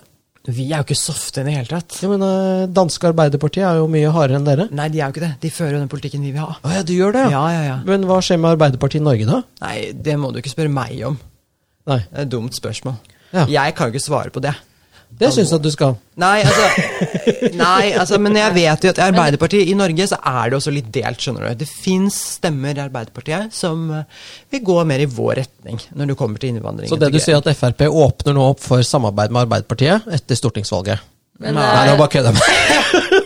Vi 0.48 0.70
er 0.70 0.80
jo 0.80 0.86
ikke 0.86 0.96
softe 0.96 1.42
i 1.42 1.48
det 1.48 1.54
hele 1.56 1.68
tatt. 1.68 1.98
Ja, 2.00 2.08
men 2.12 2.22
uh, 2.24 2.68
Danske 2.72 3.10
Arbeiderpartiet 3.10 3.66
er 3.66 3.80
jo 3.80 3.88
mye 3.92 4.12
hardere 4.14 4.38
enn 4.38 4.46
dere. 4.46 4.68
Nei, 4.72 4.86
de 4.92 5.00
er 5.00 5.08
jo 5.08 5.16
ikke 5.16 5.24
det. 5.24 5.32
De 5.42 5.50
fører 5.52 5.74
jo 5.76 5.82
den 5.82 5.90
politikken 5.92 6.22
vi 6.24 6.30
vil 6.36 6.46
ha. 6.46 6.54
Å 6.62 6.76
ja, 6.78 6.84
du 6.86 6.94
gjør 6.94 7.16
det? 7.18 7.26
Ja, 7.34 7.42
ja, 7.52 7.66
ja. 7.66 7.76
Men 7.88 8.06
hva 8.08 8.20
skjer 8.24 8.40
med 8.40 8.54
Arbeiderpartiet 8.54 9.02
i 9.02 9.06
Norge, 9.08 9.26
da? 9.28 9.42
Nei, 9.66 9.74
det 9.92 10.16
må 10.20 10.30
du 10.32 10.40
ikke 10.40 10.54
spørre 10.54 10.72
meg 10.72 11.02
om. 11.10 11.18
Nei. 11.88 12.02
Det 12.08 12.18
er 12.18 12.26
et 12.26 12.32
dumt 12.32 12.56
spørsmål. 12.56 12.98
Ja. 13.30 13.46
Jeg 13.48 13.76
kan 13.78 13.88
jo 13.88 13.94
ikke 13.94 14.04
svare 14.04 14.34
på 14.34 14.42
det. 14.42 14.56
Det 15.20 15.28
syns 15.34 15.50
jeg 15.50 15.58
at 15.58 15.64
du 15.64 15.70
skal. 15.74 15.96
Nei 16.22 16.36
altså, 16.46 16.66
nei, 17.58 17.90
altså, 17.98 18.18
men 18.22 18.36
jeg 18.38 18.54
vet 18.54 18.84
jo 18.86 18.92
at 18.92 19.00
i 19.00 19.04
Arbeiderpartiet 19.08 19.68
i 19.68 19.74
Norge 19.76 20.06
så 20.06 20.20
er 20.30 20.52
det 20.52 20.58
også 20.60 20.72
litt 20.74 20.90
delt, 20.94 21.20
skjønner 21.20 21.48
du. 21.48 21.60
Det 21.64 21.68
fins 21.68 22.16
stemmer 22.38 22.78
i 22.78 22.84
Arbeiderpartiet 22.84 23.54
som 23.54 23.88
eh, 23.96 24.20
vil 24.54 24.62
gå 24.70 24.78
mer 24.86 25.02
i 25.02 25.08
vår 25.10 25.42
retning 25.42 25.82
når 25.98 26.12
det 26.12 26.18
kommer 26.20 26.42
til 26.42 26.54
innvandring. 26.54 26.88
Så 26.92 26.98
det 27.00 27.10
du 27.12 27.18
sier 27.20 27.40
at 27.40 27.50
Frp 27.58 27.88
åpner 27.90 28.38
nå 28.38 28.46
opp 28.52 28.62
for 28.62 28.86
samarbeid 28.86 29.34
med 29.34 29.48
Arbeiderpartiet 29.48 30.06
etter 30.14 30.38
stortingsvalget? 30.38 31.02
Men, 31.40 31.56
nei, 31.58 31.68
nei, 31.74 31.84
nå 31.90 31.98
bare 31.98 32.14
kødder 32.14 32.38
jeg. 32.38 33.16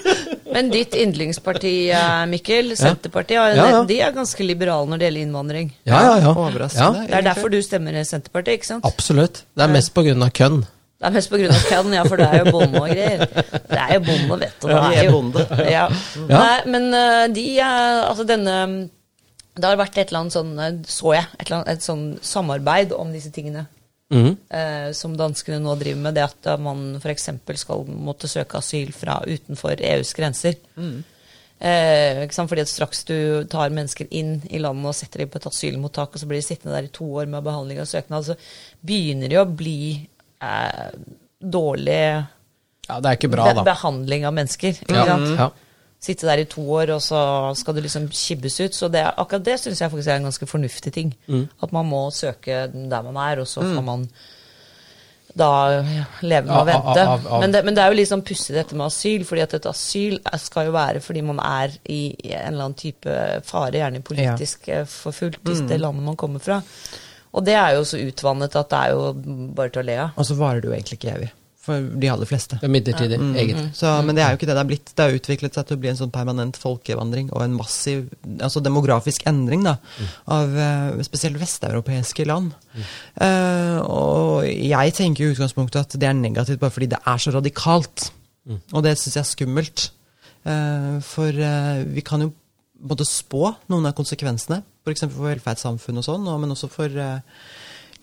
Men 0.54 0.70
ditt 0.70 0.94
yndlingsparti, 0.94 1.74
eh, 1.90 2.20
Mikkel, 2.30 2.76
Senterpartiet, 2.78 3.36
ja. 3.36 3.48
Ja, 3.58 3.66
ja. 3.72 3.80
de 3.88 3.96
er 4.06 4.14
ganske 4.14 4.46
liberale 4.46 4.86
når 4.90 5.00
det 5.00 5.08
gjelder 5.08 5.26
innvandring. 5.26 5.72
Ja, 5.82 6.02
ja, 6.06 6.14
ja. 6.28 6.30
Overraskende. 6.30 7.08
Det 7.10 7.18
er 7.18 7.26
derfor 7.26 7.50
du 7.50 7.58
stemmer 7.64 7.98
i 7.98 8.04
Senterpartiet, 8.06 8.60
ikke 8.60 8.70
sant? 8.70 8.86
Absolutt. 8.86 9.42
Det 9.54 9.66
er 9.66 9.74
mest 9.74 9.98
av 9.98 10.30
kønn. 10.38 10.62
Det 11.04 11.10
er 11.10 11.14
mest 11.16 11.34
av 11.34 11.64
kønn, 11.68 11.94
ja, 11.96 12.04
for 12.06 12.22
det 12.22 12.28
er 12.30 12.44
jo 12.44 12.54
bonde 12.54 12.80
og 12.80 12.88
greier. 12.88 13.24
Det 13.26 13.80
er 13.82 13.94
jo 13.96 14.02
bonde, 14.06 14.38
vet 14.44 14.62
du. 14.62 14.70
Ja, 14.70 14.84
er 14.94 15.10
bonde. 15.10 15.46
Ja. 15.74 15.86
Nei, 16.30 16.58
men 16.70 16.90
eh, 16.94 17.24
de 17.34 17.46
er 17.58 18.04
Altså 18.04 18.24
denne 18.28 18.54
Det 19.54 19.66
har 19.66 19.78
vært 19.78 19.98
et 19.98 20.08
eller 20.08 20.24
annet 20.24 20.36
sånn, 20.38 20.54
eh, 20.58 20.78
så 20.86 21.16
jeg, 21.18 21.26
et, 21.38 21.48
eller 21.48 21.60
annet, 21.60 21.74
et 21.74 21.86
sånn 21.86 22.06
samarbeid 22.22 22.94
om 22.94 23.10
disse 23.14 23.34
tingene. 23.34 23.66
Mm. 24.12 24.36
Eh, 24.48 24.90
som 24.92 25.16
danskene 25.16 25.62
nå 25.62 25.74
driver 25.80 26.02
med, 26.04 26.16
det 26.16 26.26
at 26.26 26.48
man 26.60 26.96
f.eks. 27.00 27.30
skal 27.60 27.88
måtte 27.88 28.30
søke 28.30 28.60
asyl 28.60 28.92
fra 28.94 29.20
utenfor 29.24 29.80
EUs 29.80 30.12
grenser. 30.16 30.58
Mm. 30.76 31.02
Eh, 31.64 32.22
Fordi 32.28 32.64
at 32.66 32.70
straks 32.70 33.04
du 33.08 33.16
tar 33.50 33.72
mennesker 33.72 34.10
inn 34.10 34.36
i 34.50 34.60
landet 34.60 34.90
og 34.90 34.98
setter 34.98 35.24
dem 35.24 35.32
på 35.32 35.40
et 35.40 35.48
asylmottak, 35.50 36.14
og 36.14 36.20
så 36.20 36.28
blir 36.28 36.42
de 36.42 36.46
sittende 36.46 36.76
der 36.76 36.90
i 36.90 36.94
to 36.94 37.08
år 37.08 37.30
med 37.30 37.46
behandling 37.46 37.80
av 37.80 37.90
søknad, 37.90 38.26
så 38.28 38.36
begynner 38.84 39.32
det 39.32 39.40
å 39.40 39.48
bli 39.48 39.80
eh, 40.44 40.88
dårlig 41.40 42.00
ja, 42.84 42.98
det 43.00 43.08
er 43.08 43.16
ikke 43.16 43.32
bra, 43.32 43.48
da. 43.56 43.62
behandling 43.64 44.26
av 44.28 44.34
mennesker. 44.36 44.82
Ikke 44.84 45.06
ja. 45.08 45.20
ja 45.38 45.52
sitte 46.04 46.28
der 46.28 46.42
i 46.42 46.48
to 46.50 46.62
år, 46.76 46.94
og 46.96 47.02
så 47.02 47.18
skal 47.56 47.76
du 47.76 47.82
liksom 47.84 48.10
kibbes 48.12 48.60
ut. 48.60 48.76
Så 48.76 48.90
det, 48.92 49.04
akkurat 49.08 49.46
det 49.46 49.58
syns 49.62 49.80
jeg 49.82 49.92
faktisk 49.92 50.12
er 50.12 50.20
en 50.20 50.30
ganske 50.30 50.48
fornuftig 50.48 50.92
ting. 50.94 51.12
Mm. 51.26 51.46
At 51.64 51.74
man 51.74 51.88
må 51.88 52.06
søke 52.14 52.66
der 52.72 53.04
man 53.06 53.20
er, 53.24 53.42
og 53.42 53.48
så 53.48 53.64
får 53.64 53.80
mm. 53.80 53.90
man 53.90 54.08
da 55.34 55.50
leve 56.22 56.46
med 56.46 56.54
å 56.54 56.64
vente. 56.68 57.04
Men 57.32 57.54
det, 57.54 57.62
men 57.66 57.74
det, 57.74 57.82
er 57.82 57.90
jo 57.90 57.98
liksom 57.98 58.22
pussig 58.26 58.54
dette 58.54 58.76
med 58.78 58.86
asyl, 58.86 59.24
fordi 59.26 59.42
at 59.42 59.56
et 59.58 59.70
asyl 59.70 60.18
skal 60.40 60.68
jo 60.68 60.74
være 60.76 61.02
fordi 61.02 61.24
man 61.26 61.40
er 61.42 61.74
i 61.90 62.02
en 62.30 62.52
eller 62.52 62.68
annen 62.68 62.78
type 62.78 63.16
fare, 63.48 63.80
gjerne 63.80 64.04
politisk 64.06 64.68
ja. 64.70 64.84
Eh, 64.84 64.90
forfulgt, 64.90 65.42
hvis 65.42 65.64
mm. 65.64 65.70
det 65.72 65.80
landet 65.82 66.06
man 66.06 66.20
kommer 66.20 66.42
fra. 66.44 66.60
Og 67.34 67.42
det 67.42 67.56
er 67.58 67.74
jo 67.74 67.86
så 67.88 67.98
utvannet 67.98 68.54
at 68.60 68.70
det 68.70 68.82
er 68.84 68.94
jo 68.94 69.08
bare 69.56 69.74
til 69.74 69.82
å 69.82 69.88
le 69.88 69.96
av. 70.04 70.12
Og 70.14 70.28
så 70.28 70.38
varer 70.38 70.62
det 70.62 70.70
jo 70.70 70.76
egentlig 70.76 71.00
ikke 71.00 71.16
evig 71.16 71.32
for 71.64 71.86
de 72.00 72.08
aller 72.12 72.28
fleste. 72.28 72.58
Det 72.60 72.68
er 72.68 72.72
midlertidig, 72.72 73.18
mm. 73.20 73.30
egentlig. 73.40 73.64
Så, 73.78 73.90
men 74.04 74.16
det 74.16 74.24
er 74.24 74.32
jo 74.32 74.38
ikke 74.38 74.48
det 74.48 74.56
det 74.56 74.60
har 74.60 74.68
blitt. 74.68 74.92
Det 74.92 75.06
har 75.06 75.16
utviklet 75.16 75.56
seg 75.56 75.66
til 75.68 75.78
å 75.78 75.80
bli 75.80 75.90
en 75.90 75.98
sånn 76.00 76.12
permanent 76.12 76.58
folkevandring 76.60 77.30
og 77.32 77.40
en 77.44 77.56
massiv 77.56 78.04
altså 78.36 78.62
demografisk 78.64 79.24
endring 79.30 79.64
da, 79.64 79.76
mm. 79.80 80.12
av 80.36 80.58
uh, 80.58 81.02
spesielt 81.06 81.40
vesteuropeiske 81.40 82.28
land. 82.28 82.52
Mm. 82.74 82.86
Uh, 83.16 83.78
og 83.80 84.46
jeg 84.48 84.96
tenker 84.98 85.24
i 85.24 85.32
utgangspunktet 85.32 85.80
at 85.80 85.98
det 86.00 86.10
er 86.10 86.18
negativt 86.18 86.62
bare 86.62 86.74
fordi 86.74 86.92
det 86.92 87.00
er 87.00 87.24
så 87.24 87.34
radikalt. 87.34 88.10
Mm. 88.44 88.60
Og 88.74 88.84
det 88.84 88.96
syns 89.00 89.18
jeg 89.18 89.24
er 89.24 89.32
skummelt. 89.32 89.88
Uh, 90.44 91.00
for 91.04 91.44
vi 91.96 92.04
kan 92.04 92.26
jo 92.26 92.34
både 92.84 93.06
spå 93.08 93.54
noen 93.72 93.88
av 93.88 93.96
konsekvensene, 93.96 94.60
f.eks. 94.84 95.06
For, 95.06 95.16
for 95.16 95.32
velferdssamfunn 95.32 96.02
og 96.02 96.04
sånn, 96.04 96.28
men 96.42 96.52
også 96.52 96.68
for 96.68 97.04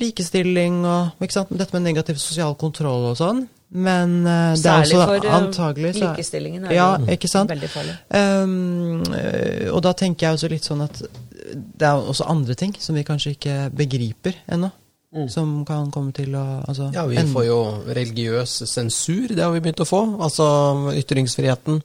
likestilling 0.02 0.82
og 0.84 1.24
ikke 1.24 1.40
sant? 1.40 1.52
dette 1.56 1.76
med 1.78 1.88
negativ 1.88 2.20
sosial 2.22 2.58
kontroll 2.60 3.12
og 3.12 3.18
sånn. 3.20 3.46
Men 3.72 4.18
uh, 4.28 4.52
det 4.60 4.68
er 4.68 4.84
også 4.84 5.00
for, 5.00 5.24
uh, 5.24 5.36
antagelig 5.38 5.94
så, 5.96 6.10
likestillingen 6.10 6.68
er 6.68 6.76
ja, 6.76 6.90
ikke 7.14 7.30
sant? 7.32 7.54
veldig 7.54 7.70
farlig. 7.72 7.96
Um, 8.12 9.00
og 9.72 9.80
da 9.86 9.96
tenker 9.96 10.28
jeg 10.28 10.40
også 10.40 10.52
litt 10.52 10.68
sånn 10.68 10.84
at 10.84 11.00
det 11.52 11.88
er 11.88 11.96
også 11.96 12.28
andre 12.32 12.56
ting 12.60 12.76
som 12.80 12.98
vi 13.00 13.06
kanskje 13.08 13.36
ikke 13.38 13.58
begriper 13.76 14.36
ennå. 14.52 14.72
som 15.28 15.66
kan 15.68 15.90
komme 15.92 16.14
til 16.16 16.36
å 16.40 16.44
altså, 16.64 16.86
Ja, 16.96 17.04
vi 17.04 17.20
får 17.20 17.44
jo 17.44 17.58
religiøs 17.84 18.62
sensur, 18.70 19.34
det 19.36 19.44
har 19.44 19.52
vi 19.52 19.60
begynt 19.60 19.84
å 19.84 19.88
få. 19.88 20.00
Altså 20.24 20.46
ytringsfriheten. 20.96 21.82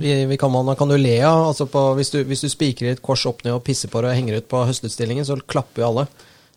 Vi, 0.00 0.14
vi 0.30 0.38
kan, 0.40 0.52
man 0.52 0.76
kan 0.76 0.88
jo 0.88 0.96
le 0.96 1.18
av 1.28 1.50
altså 1.50 1.68
Hvis 1.98 2.14
du, 2.14 2.22
hvis 2.24 2.40
du 2.40 2.48
spikrer 2.48 2.94
et 2.94 3.02
kors 3.04 3.26
opp 3.28 3.44
ned 3.44 3.52
og 3.52 3.64
pisser 3.66 3.92
på 3.92 4.00
det 4.00 4.12
og 4.12 4.16
henger 4.16 4.40
ut 4.40 4.48
på 4.48 4.64
høstutstillingen, 4.64 5.28
så 5.28 5.36
klapper 5.44 5.84
jo 5.84 5.90
alle. 5.90 6.06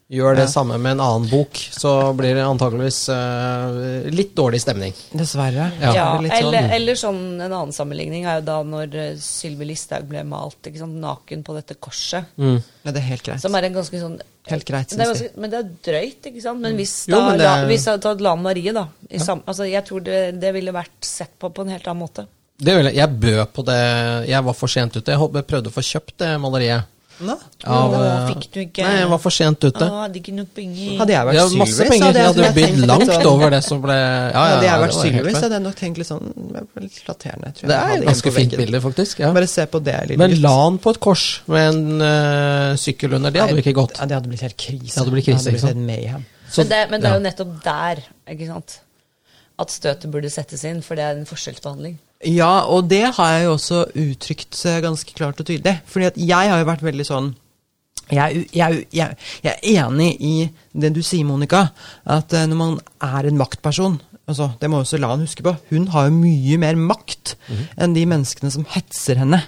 Gjør 0.09 0.37
det 0.37 0.45
Ja. 0.45 0.47
samme 0.47 0.77
med 0.79 0.93
en 0.93 1.01
annen 1.03 1.25
bok, 1.29 1.57
så 1.75 2.13
blir 2.15 2.33
det 2.37 2.43
antakeligvis 2.47 3.09
uh, 3.11 4.05
litt 4.09 4.29
dårlig 4.37 4.61
stemning. 4.63 4.93
Dessverre. 5.11 5.65
Ja. 5.81 5.91
Ja, 5.93 6.05
eller, 6.15 6.31
sånn- 6.61 6.71
eller 6.77 6.95
sånn 6.95 7.19
en 7.41 7.51
annen 7.51 7.73
sammenligning 7.75 8.23
er 8.25 8.37
jo 8.39 8.45
da 8.47 8.55
når 8.63 8.95
eh, 8.95 9.17
Sylvi 9.19 9.67
Listhaug 9.67 10.07
ble 10.07 10.23
malt 10.23 10.63
ikke 10.69 10.79
sant, 10.79 10.95
naken 11.03 11.43
på 11.43 11.57
dette 11.57 11.75
korset. 11.75 12.23
Mm. 12.39 12.61
Ja, 12.85 12.91
det 12.95 13.01
er 13.01 13.07
helt 13.09 13.23
greit. 13.27 13.41
Som 13.43 13.55
er 13.59 13.67
en 13.67 13.73
ganske 13.81 13.99
sånn 13.99 14.17
Helt 14.47 14.63
greit, 14.63 14.87
det 14.95 14.95
er 14.95 15.03
jeg. 15.03 15.11
ganske, 15.11 15.41
Men 15.43 15.51
det 15.51 15.59
er 15.59 15.69
drøyt, 15.91 16.27
ikke 16.31 16.41
sant? 16.41 16.61
Men 16.63 16.77
hvis 16.79 16.93
Jo, 17.09 17.17
da, 17.17 17.23
men 17.27 17.41
er- 17.41 17.43
la, 17.43 17.55
hvis 17.67 17.83
da 17.83 17.97
tatt 17.97 18.21
Lan 18.23 18.41
Marie, 18.41 18.71
da 18.71 18.87
i 19.11 19.19
sam, 19.19 19.41
altså, 19.45 19.67
Jeg 19.69 19.83
tror 19.89 19.99
det, 20.07 20.39
det 20.39 20.53
ville 20.55 20.71
vært 20.71 21.03
sett 21.03 21.33
på 21.37 21.51
på 21.51 21.65
en 21.67 21.73
helt 21.75 21.83
annen 21.85 22.05
måte. 22.07 22.27
Det 22.57 22.73
ville, 22.79 22.93
jeg 22.95 23.19
bød 23.19 23.51
på 23.53 23.65
det 23.67 24.27
Jeg 24.29 24.41
var 24.47 24.53
for 24.55 24.67
sent 24.71 24.95
ute. 24.95 25.11
Jeg 25.11 25.19
prøvde 25.51 25.67
å 25.67 25.75
få 25.75 25.83
kjøpt 25.83 26.15
det 26.23 26.39
maleriet. 26.39 26.85
Nå? 27.17 27.33
Av, 27.65 27.93
eh, 27.97 28.27
fikk 28.29 28.43
du 28.53 28.59
ikke 28.61 28.83
Nei, 28.85 28.97
jeg 28.99 29.09
var 29.09 29.21
for 29.23 29.33
sent 29.33 29.63
ute. 29.65 29.85
Å, 29.87 30.01
hadde 30.03 30.19
ikke 30.19 30.33
noe 30.37 30.49
penger. 30.53 30.91
Hadde 30.99 31.15
jeg 31.15 31.27
vært 31.29 31.37
Ja, 31.37 31.45
Sylvi, 31.49 31.67
så 31.73 31.87
hadde 31.87 31.97
Jeg 31.97 32.27
hadde 32.27 32.43
jeg 32.45 32.55
bydd 32.57 32.85
langt 32.91 33.09
sånn- 33.09 33.29
over 33.31 33.53
det 33.55 33.61
som 33.65 33.81
ble 33.81 33.95
Ja, 33.97 34.29
ja, 34.29 34.43
Hadde 34.51 34.67
jeg 34.67 34.81
vært 34.83 34.93
det 34.93 35.01
Sylvi, 35.01 35.33
så 35.33 35.41
hadde 35.41 35.57
jeg 35.57 35.65
nok 35.65 35.79
tenkt 35.81 35.97
litt 35.97 36.09
sånn 36.11 36.27
det 36.53 36.63
litt 36.83 36.99
flatterende. 37.07 37.51
tror 37.57 37.65
jeg. 37.65 37.69
Det 37.73 37.79
er 37.81 37.97
et 37.97 38.07
ganske 38.11 38.33
fint 38.37 38.57
bilde, 38.61 38.81
faktisk. 38.81 39.19
Ja. 39.25 39.31
Bare 39.33 39.47
se 39.47 39.65
på 39.65 39.83
det 39.83 39.97
lille 40.11 40.21
Men 40.21 40.41
la 40.41 40.55
han 40.63 40.77
på 40.77 40.93
et 40.93 40.99
kors 40.99 41.25
med 41.47 41.73
en 41.73 42.01
uh, 42.01 42.75
sykkel 42.77 43.13
under, 43.17 43.31
det 43.31 43.41
hadde 43.41 43.57
Nei, 43.57 43.63
ikke 43.65 43.77
gått. 43.81 43.97
Det 43.97 44.13
hadde 44.13 44.29
blitt 44.29 44.45
helt 44.45 44.57
krise. 44.57 44.93
Det 44.93 45.01
hadde 45.01 45.15
blitt 45.17 45.25
krise, 45.25 45.49
ikke 45.49 45.65
sant? 45.65 45.89
helt. 45.89 46.25
Så- 46.49 46.63
men, 46.63 46.69
det, 46.69 46.89
men 46.91 47.01
det 47.01 47.09
er 47.09 47.17
jo 47.17 47.23
nettopp 47.25 47.63
der 47.63 48.03
ikke 48.29 48.47
sant? 48.47 48.79
at 49.57 49.71
støtet 49.73 50.11
burde 50.13 50.29
settes 50.29 50.63
inn, 50.69 50.83
for 50.85 50.93
det 50.93 51.03
er 51.03 51.17
en 51.17 51.25
forskjellsbehandling. 51.25 51.97
Ja, 52.25 52.65
og 52.65 52.87
det 52.89 53.03
har 53.13 53.33
jeg 53.35 53.43
jo 53.45 53.51
også 53.53 53.83
uttrykt 53.93 54.63
ganske 54.81 55.13
klart 55.13 55.39
og 55.39 55.45
tydelig. 55.45 55.81
Fordi 55.85 56.07
at 56.09 56.17
jeg 56.17 56.49
har 56.49 56.63
jo 56.63 56.69
vært 56.71 56.85
veldig 56.85 57.05
sånn 57.05 57.35
jeg, 58.07 58.45
jeg, 58.55 58.85
jeg, 58.95 59.15
jeg 59.43 59.51
er 59.51 59.83
enig 59.83 60.13
i 60.23 60.33
det 60.71 60.93
du 60.95 61.01
sier, 61.03 61.27
Monica. 61.27 61.65
At 62.07 62.33
eh, 62.33 62.45
når 62.47 62.59
man 62.59 62.77
er 63.03 63.27
en 63.27 63.39
maktperson 63.39 63.97
altså, 64.27 64.51
Det 64.59 64.69
må 64.69 64.81
også 64.81 64.99
la 64.99 65.11
han 65.13 65.23
huske 65.25 65.43
på. 65.45 65.55
Hun 65.71 65.87
har 65.93 66.07
jo 66.07 66.17
mye 66.17 66.57
mer 66.61 66.79
makt 66.79 67.35
enn 67.77 67.95
de 67.95 68.05
menneskene 68.09 68.51
som 68.53 68.67
hetser 68.73 69.19
henne. 69.21 69.41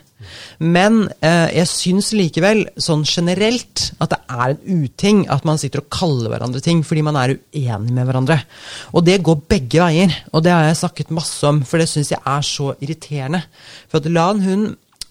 Men 0.60 1.06
eh, 1.24 1.48
jeg 1.56 1.70
syns 1.72 2.12
likevel, 2.16 2.66
sånn 2.80 3.06
generelt, 3.08 3.94
at 4.04 4.12
det 4.12 4.20
er 4.28 4.56
en 4.56 4.84
uting 4.84 5.22
at 5.32 5.48
man 5.48 5.62
sitter 5.62 5.84
og 5.84 5.90
kaller 5.94 6.34
hverandre 6.34 6.62
ting 6.64 6.84
fordi 6.86 7.06
man 7.08 7.20
er 7.20 7.38
uenig 7.38 7.96
med 7.96 8.10
hverandre. 8.10 8.42
Og 8.94 9.06
det 9.08 9.22
går 9.26 9.46
begge 9.50 9.80
veier, 9.84 10.14
og 10.34 10.44
det 10.44 10.54
har 10.54 10.68
jeg 10.68 10.82
snakket 10.84 11.16
masse 11.16 11.40
om, 11.48 11.64
for 11.64 11.80
det 11.80 11.90
syns 11.92 12.12
jeg 12.16 12.24
er 12.24 12.46
så 12.46 12.74
irriterende. 12.80 13.44
For 13.88 14.02
at 14.02 14.12
Lan, 14.12 14.44
hun 14.46 14.70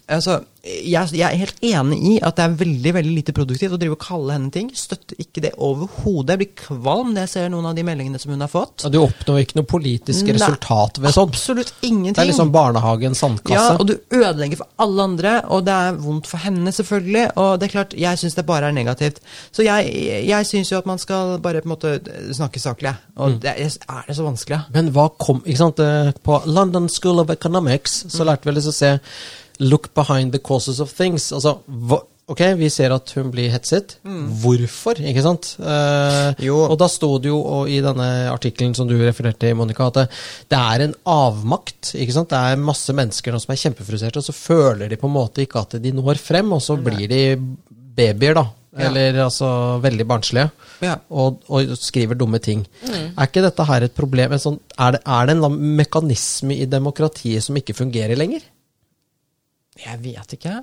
Altså, 0.09 0.39
jeg, 0.69 1.11
jeg 1.16 1.25
er 1.27 1.41
helt 1.41 1.62
enig 1.64 1.99
i 2.11 2.14
at 2.25 2.37
det 2.39 2.45
er 2.45 2.57
veldig 2.61 2.93
veldig 2.99 3.12
lite 3.16 3.35
produktivt 3.37 3.75
å 3.77 3.79
drive 3.81 3.97
og 3.97 4.03
kalle 4.03 4.35
henne 4.37 4.51
ting. 4.55 4.69
Støtter 4.77 5.16
ikke 5.23 5.43
det 5.45 5.53
overhodet. 5.57 6.35
Jeg 6.35 6.41
blir 6.43 6.51
kvalm 6.61 7.12
når 7.14 7.25
jeg 7.25 7.33
ser 7.35 7.49
noen 7.53 7.69
av 7.71 7.77
de 7.79 7.85
meldingene 7.87 8.21
som 8.21 8.33
hun 8.35 8.45
har 8.45 8.51
fått. 8.53 8.85
Ja, 8.85 8.91
Du 8.93 8.99
oppnår 9.03 9.41
ikke 9.45 9.59
noe 9.61 9.69
politisk 9.71 10.29
resultat 10.35 11.01
ved 11.03 11.14
sånt. 11.16 11.33
Absolutt 11.35 11.73
ingenting. 11.81 12.14
Det 12.19 12.25
er 12.27 12.31
liksom 12.33 12.53
barnehagens 12.55 13.23
sandkasse. 13.25 13.55
Ja, 13.55 13.79
og 13.81 13.89
du 13.91 13.97
ødelegger 14.19 14.61
for 14.62 14.71
alle 14.85 15.09
andre, 15.09 15.35
og 15.49 15.64
det 15.69 15.75
er 15.79 15.99
vondt 16.05 16.29
for 16.31 16.45
henne, 16.45 16.73
selvfølgelig. 16.75 17.25
Og 17.41 17.51
det 17.61 17.69
er 17.69 17.75
klart, 17.77 17.97
jeg 17.99 18.23
syns 18.23 18.37
det 18.39 18.47
bare 18.49 18.69
er 18.71 18.77
negativt. 18.77 19.23
Så 19.55 19.64
jeg, 19.66 19.89
jeg 20.29 20.47
syns 20.51 20.73
jo 20.73 20.79
at 20.83 20.87
man 20.91 21.01
skal 21.03 21.39
bare 21.45 21.62
på 21.64 21.71
en 21.71 21.75
måte 21.77 21.97
snakke 22.37 22.61
saklig. 22.62 22.95
Og 23.16 23.29
Mm. 23.29 23.41
det 23.43 23.51
er, 23.51 23.75
er 23.93 24.05
det 24.07 24.14
så 24.16 24.25
vanskelig? 24.25 24.61
Men 24.75 24.93
hva 24.95 25.09
kom 25.19 25.43
ikke 25.45 25.59
sant, 25.61 25.81
eh, 25.81 26.12
På 26.25 26.43
London 26.47 26.89
School 26.89 27.21
of 27.21 27.31
Economics 27.31 28.05
så 28.09 28.25
lærte 28.25 28.45
vi 28.47 28.53
vel 28.53 28.62
å 28.62 28.73
se 28.73 28.99
Look 29.61 29.93
behind 29.95 30.33
the 30.33 30.39
causes 30.39 30.79
of 30.81 30.93
things. 30.95 31.33
Altså, 31.35 31.57
hva, 31.67 31.99
ok, 32.31 32.43
vi 32.61 32.69
ser 32.71 32.93
at 32.95 33.11
hun 33.17 33.31
blir 33.33 33.51
hetset. 33.51 33.97
Hvorfor, 34.43 35.01
ikke 35.03 35.23
sant? 35.25 35.49
Eh, 35.59 36.45
Jo. 36.47 36.59
Og 36.69 36.77
da 36.79 36.87
sto 36.93 37.09
det 37.19 37.31
jo 37.33 37.65
i 37.67 37.81
denne 37.83 38.07
artikkelen 38.31 38.77
som 38.79 38.87
du 38.91 38.95
refererte 39.01 39.47
til, 39.49 39.57
Monica, 39.59 39.89
at 39.91 39.95
det, 40.03 40.05
det 40.53 40.59
er 40.61 40.85
en 40.87 40.95
avmakt. 41.09 41.95
ikke 41.97 42.15
sant? 42.15 42.31
Det 42.31 42.39
er 42.39 42.61
masse 42.63 42.95
mennesker 42.95 43.35
nå 43.35 43.41
som 43.43 43.55
er 43.55 43.63
kjempefrustrerte, 43.65 44.23
og 44.23 44.29
så 44.29 44.37
føler 44.37 44.89
de 44.93 45.01
på 45.01 45.09
en 45.11 45.17
måte 45.17 45.43
ikke 45.43 45.65
at 45.65 45.79
de 45.83 45.93
når 45.97 46.21
frem, 46.23 46.53
og 46.55 46.63
så 46.63 46.77
blir 46.79 47.09
de 47.11 47.23
babyer, 47.99 48.35
da. 48.39 48.47
Ja. 48.79 48.91
Eller 48.93 49.17
altså 49.25 49.49
veldig 49.83 50.05
barnslige. 50.07 50.51
Ja. 50.85 50.93
Og, 51.11 51.41
og 51.51 51.73
skriver 51.81 52.15
dumme 52.15 52.39
ting. 52.39 52.61
Er 52.87 53.25
ikke 53.27 53.43
dette 53.43 53.65
her 53.67 53.83
et 53.89 53.97
problem? 53.97 54.37
Sånn, 54.39 54.61
er, 54.79 54.95
det, 54.95 55.01
er 55.03 55.27
det 55.27 55.35
en 55.41 55.57
mekanisme 55.81 56.55
i 56.55 56.69
demokratiet 56.71 57.43
som 57.43 57.59
ikke 57.59 57.75
fungerer 57.75 58.15
lenger? 58.21 58.45
Jeg 59.79 60.01
vet 60.03 60.35
ikke, 60.35 60.59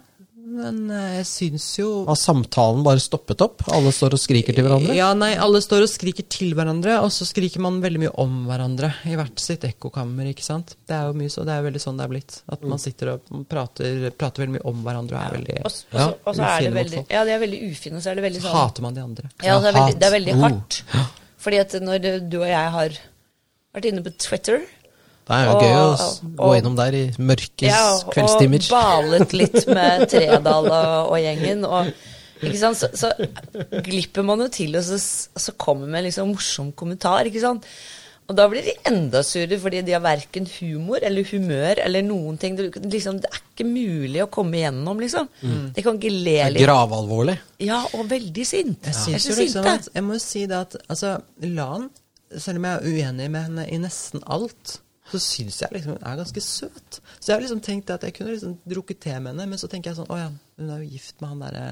men 0.45 0.91
eh, 0.93 1.15
jeg 1.19 1.25
syns 1.25 1.65
jo 1.79 1.87
Har 2.05 2.17
samtalen 2.19 2.83
bare 2.85 3.01
stoppet 3.01 3.41
opp? 3.41 3.63
Alle 3.73 3.89
står 3.95 4.13
og 4.17 4.21
skriker 4.21 4.53
til 4.53 4.65
hverandre? 4.67 4.93
Ja, 4.97 5.07
nei, 5.17 5.31
alle 5.41 5.61
står 5.63 5.85
og 5.87 5.89
skriker 5.89 6.27
til 6.29 6.53
hverandre, 6.57 6.99
og 7.01 7.09
så 7.15 7.25
skriker 7.25 7.63
man 7.65 7.79
veldig 7.83 8.03
mye 8.03 8.11
om 8.21 8.35
hverandre 8.49 8.91
i 9.09 9.17
hvert 9.17 9.41
sitt 9.41 9.65
ekkokammer, 9.65 10.29
ikke 10.29 10.45
sant. 10.45 10.75
Det 10.85 10.97
er 10.97 11.09
jo 11.09 11.17
mye 11.17 11.33
så, 11.33 11.47
det 11.47 11.55
er 11.55 11.65
veldig 11.65 11.81
sånn 11.81 11.97
det 11.97 12.05
er 12.05 12.13
blitt. 12.13 12.37
At 12.53 12.67
man 12.67 12.83
sitter 12.83 13.15
og 13.15 13.33
prater, 13.49 14.09
prater 14.13 14.45
veldig 14.45 14.57
mye 14.59 14.67
om 14.69 14.85
hverandre 14.85 15.17
og 15.17 15.23
er 15.23 15.37
veldig 15.39 15.57
Ja, 15.57 16.07
og 16.13 16.31
så 16.37 16.47
er 16.51 16.67
det 16.67 16.73
veldig. 16.77 17.03
Ja, 17.17 17.25
de 17.25 17.35
er 17.35 17.43
veldig 17.47 17.61
ufine, 17.71 17.97
og 17.97 18.05
så 18.05 18.13
er 18.13 18.21
det 18.21 18.27
veldig 18.29 18.43
Så 18.43 18.49
sånn 18.51 18.57
hater 18.59 18.85
man 18.85 18.99
de 18.99 19.05
andre. 19.07 19.33
Ja, 19.41 19.57
det 19.57 19.71
er 19.71 19.79
veldig, 19.79 19.99
det 20.03 20.09
er 20.11 20.17
veldig 20.19 20.39
hardt. 20.43 20.81
hardt. 20.93 21.21
Fordi 21.45 21.61
at 21.61 21.77
når 21.81 22.09
du 22.25 22.39
og 22.43 22.49
jeg 22.49 22.73
har 22.77 22.99
vært 23.75 23.89
inne 23.89 24.05
på 24.05 24.13
Twitter 24.21 24.63
Det 25.25 25.33
er 25.39 25.45
jo 25.47 25.53
Og- 25.55 25.63
gøy 25.63 25.75
å 25.75 25.85
og, 25.91 26.33
gå 26.37 26.49
innom 26.59 26.75
der 26.77 26.93
i 26.99 27.03
mørkes 27.17 27.69
ja, 27.71 27.85
kveldstimer. 28.13 28.61
og 28.61 28.75
balet 28.75 29.33
litt 29.33 29.61
med 29.77 30.05
Tredal 30.11 30.67
og, 30.69 31.11
og 31.11 31.17
gjengen. 31.23 31.65
Og, 31.65 31.89
ikke 32.45 32.59
sant? 32.61 32.77
Så, 32.77 32.91
så 32.93 33.09
glipper 33.85 34.25
man 34.27 34.43
jo 34.45 34.49
til, 34.53 34.75
og 34.77 34.83
så, 34.85 34.99
så 34.99 35.55
kommer 35.57 35.89
med 35.89 36.05
liksom 36.09 36.29
morsom 36.35 36.69
kommentar. 36.77 37.25
ikke 37.25 37.41
sant? 37.41 37.65
Og 38.25 38.33
da 38.37 38.47
blir 38.49 38.65
de 38.65 38.73
enda 38.89 39.19
surere, 39.25 39.59
fordi 39.61 39.83
de 39.85 39.93
har 39.93 40.01
verken 40.01 40.47
humor 40.55 40.97
eller 41.05 41.25
humør 41.29 41.77
eller 41.83 42.01
noen 42.05 42.39
ting. 42.41 42.55
Det, 42.57 42.71
liksom, 42.89 43.19
det 43.21 43.29
er 43.29 43.41
ikke 43.41 43.67
mulig 43.69 44.23
å 44.23 44.29
komme 44.33 44.57
igjennom, 44.57 44.97
liksom. 45.01 45.27
De 45.75 45.83
kan 45.85 45.99
ikke 45.99 46.09
le 46.13 46.37
litt. 46.55 46.63
Gravalvorlig. 46.65 47.35
Ja, 47.65 47.83
og 47.93 48.07
veldig 48.09 48.45
sint. 48.49 48.89
Jeg 48.89 49.13
Jeg 49.13 49.21
så 49.21 49.29
jo 49.29 49.41
liksom 49.43 49.69
at 49.73 49.89
Jeg 49.93 50.05
må 50.07 50.17
jo 50.17 50.23
si 50.25 50.45
det 50.49 50.57
at 50.57 50.73
altså, 50.89 51.19
Lan, 51.45 51.89
selv 52.33 52.57
om 52.61 52.65
jeg 52.65 52.73
er 52.81 52.89
uenig 52.89 53.29
med 53.29 53.45
henne 53.49 53.67
i 53.69 53.77
nesten 53.85 54.25
alt, 54.25 54.79
så 55.11 55.21
syns 55.21 55.59
jeg 55.61 55.75
liksom 55.75 55.95
hun 55.95 56.05
er 56.05 56.21
ganske 56.21 56.41
søt. 56.41 56.99
Så 57.19 57.29
jeg 57.29 57.35
har 57.35 57.43
liksom 57.43 57.61
tenkt 57.65 57.91
at 57.93 58.05
jeg 58.07 58.15
kunne 58.17 58.33
liksom 58.33 58.55
drukket 58.65 59.03
te 59.05 59.17
med 59.19 59.33
henne, 59.33 59.49
men 59.51 59.61
så 59.61 59.69
tenker 59.71 59.91
jeg 59.91 59.99
sånn 59.99 60.09
Å 60.09 60.17
ja, 60.17 60.31
hun 60.61 60.71
er 60.73 60.81
jo 60.81 60.95
gift 60.95 61.21
med 61.21 61.33
han 61.33 61.43
derre 61.45 61.65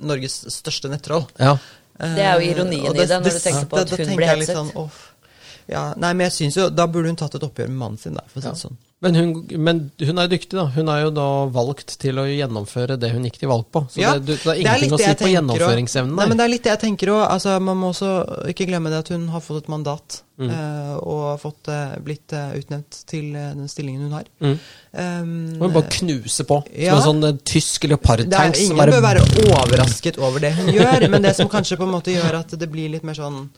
Norges 0.00 0.38
største 0.52 0.90
nettroll. 0.92 1.26
Ja. 1.40 1.56
Det 2.02 2.24
er 2.24 2.40
jo 2.40 2.52
ironien 2.54 2.88
uh, 2.88 2.94
det, 2.96 3.04
i 3.04 3.08
det, 3.08 3.18
når 3.20 3.36
du 3.36 3.42
tenker 3.44 3.66
på 3.70 3.80
at 3.82 3.92
hun 3.92 4.14
ble 4.18 4.28
hetset. 4.30 4.56
Sånn, 4.56 4.70
ja, 5.72 5.84
nei, 5.96 6.12
men 6.14 6.28
jeg 6.28 6.36
synes 6.38 6.56
jo 6.60 6.70
Da 6.70 6.86
burde 6.90 7.10
hun 7.10 7.18
tatt 7.20 7.34
et 7.38 7.44
oppgjør 7.48 7.70
med 7.72 7.80
mannen 7.80 8.00
sin, 8.00 8.16
da, 8.18 8.24
for 8.30 8.40
å 8.40 8.44
si 8.44 8.50
det 8.52 8.62
sånn. 8.66 8.80
Men 9.02 9.16
hun, 9.18 9.30
men 9.58 9.78
hun 9.98 10.20
er 10.22 10.28
dyktig, 10.30 10.54
da. 10.54 10.68
Hun 10.76 10.86
er 10.92 11.00
jo 11.02 11.08
da 11.10 11.24
valgt 11.50 11.96
til 11.98 12.20
å 12.22 12.26
gjennomføre 12.28 12.94
det 13.02 13.08
hun 13.10 13.24
gikk 13.26 13.40
til 13.40 13.50
valg 13.50 13.64
på. 13.74 13.82
Så 13.90 13.98
Ja, 13.98 14.12
det, 14.14 14.36
det 14.36 14.36
er 14.36 14.44
det 14.44 14.52
er 14.52 14.60
ingenting 14.62 14.94
å 14.94 15.00
si 15.00 15.14
på 15.18 15.30
gjennomføringsevnen 15.32 16.12
også. 16.12 16.20
Nei, 16.20 16.26
men 16.30 16.38
det 16.38 16.44
er 16.44 16.52
litt 16.52 16.68
det 16.68 16.70
jeg 16.70 16.80
tenker 16.84 17.10
òg. 17.16 17.22
Altså, 17.26 17.56
man 17.66 17.80
må 17.80 17.90
også 17.90 18.12
ikke 18.52 18.68
glemme 18.70 18.92
det 18.94 19.00
at 19.02 19.10
hun 19.10 19.24
har 19.34 19.42
fått 19.42 19.64
et 19.64 19.72
mandat. 19.74 20.20
eh, 20.42 20.94
og 21.02 21.38
fått, 21.38 21.68
uh, 21.70 21.92
blitt 22.02 22.32
uh, 22.34 22.54
utnevnt 22.58 23.02
til 23.06 23.34
den 23.34 23.68
stillingen 23.70 24.06
hun 24.06 24.16
har. 24.16 24.30
Mm. 24.42 24.56
Um, 24.90 25.34
hun 25.60 25.74
bare 25.74 25.92
knuse 25.98 26.46
på. 26.48 26.62
Ja. 26.74 26.96
Som 27.02 27.20
en 27.20 27.26
sånn 27.26 27.44
tysk 27.46 27.84
leopardtanks. 27.90 28.58
som 28.58 28.72
ingen 28.72 28.80
bare- 28.80 28.96
bør 28.96 29.06
være 29.06 29.26
overrasket 29.50 30.18
over 30.18 30.42
det 30.42 30.54
hun 30.56 30.72
gjør, 30.74 31.08
men 31.10 31.22
det 31.22 31.36
som 31.36 31.50
kanskje 31.50 31.78
på 31.78 31.86
en 31.86 31.94
måte 31.94 32.14
gjør 32.14 32.40
at 32.40 32.58
det 32.58 32.70
blir 32.70 32.90
litt 32.90 33.06
mer 33.06 33.18
sånn 33.18 33.48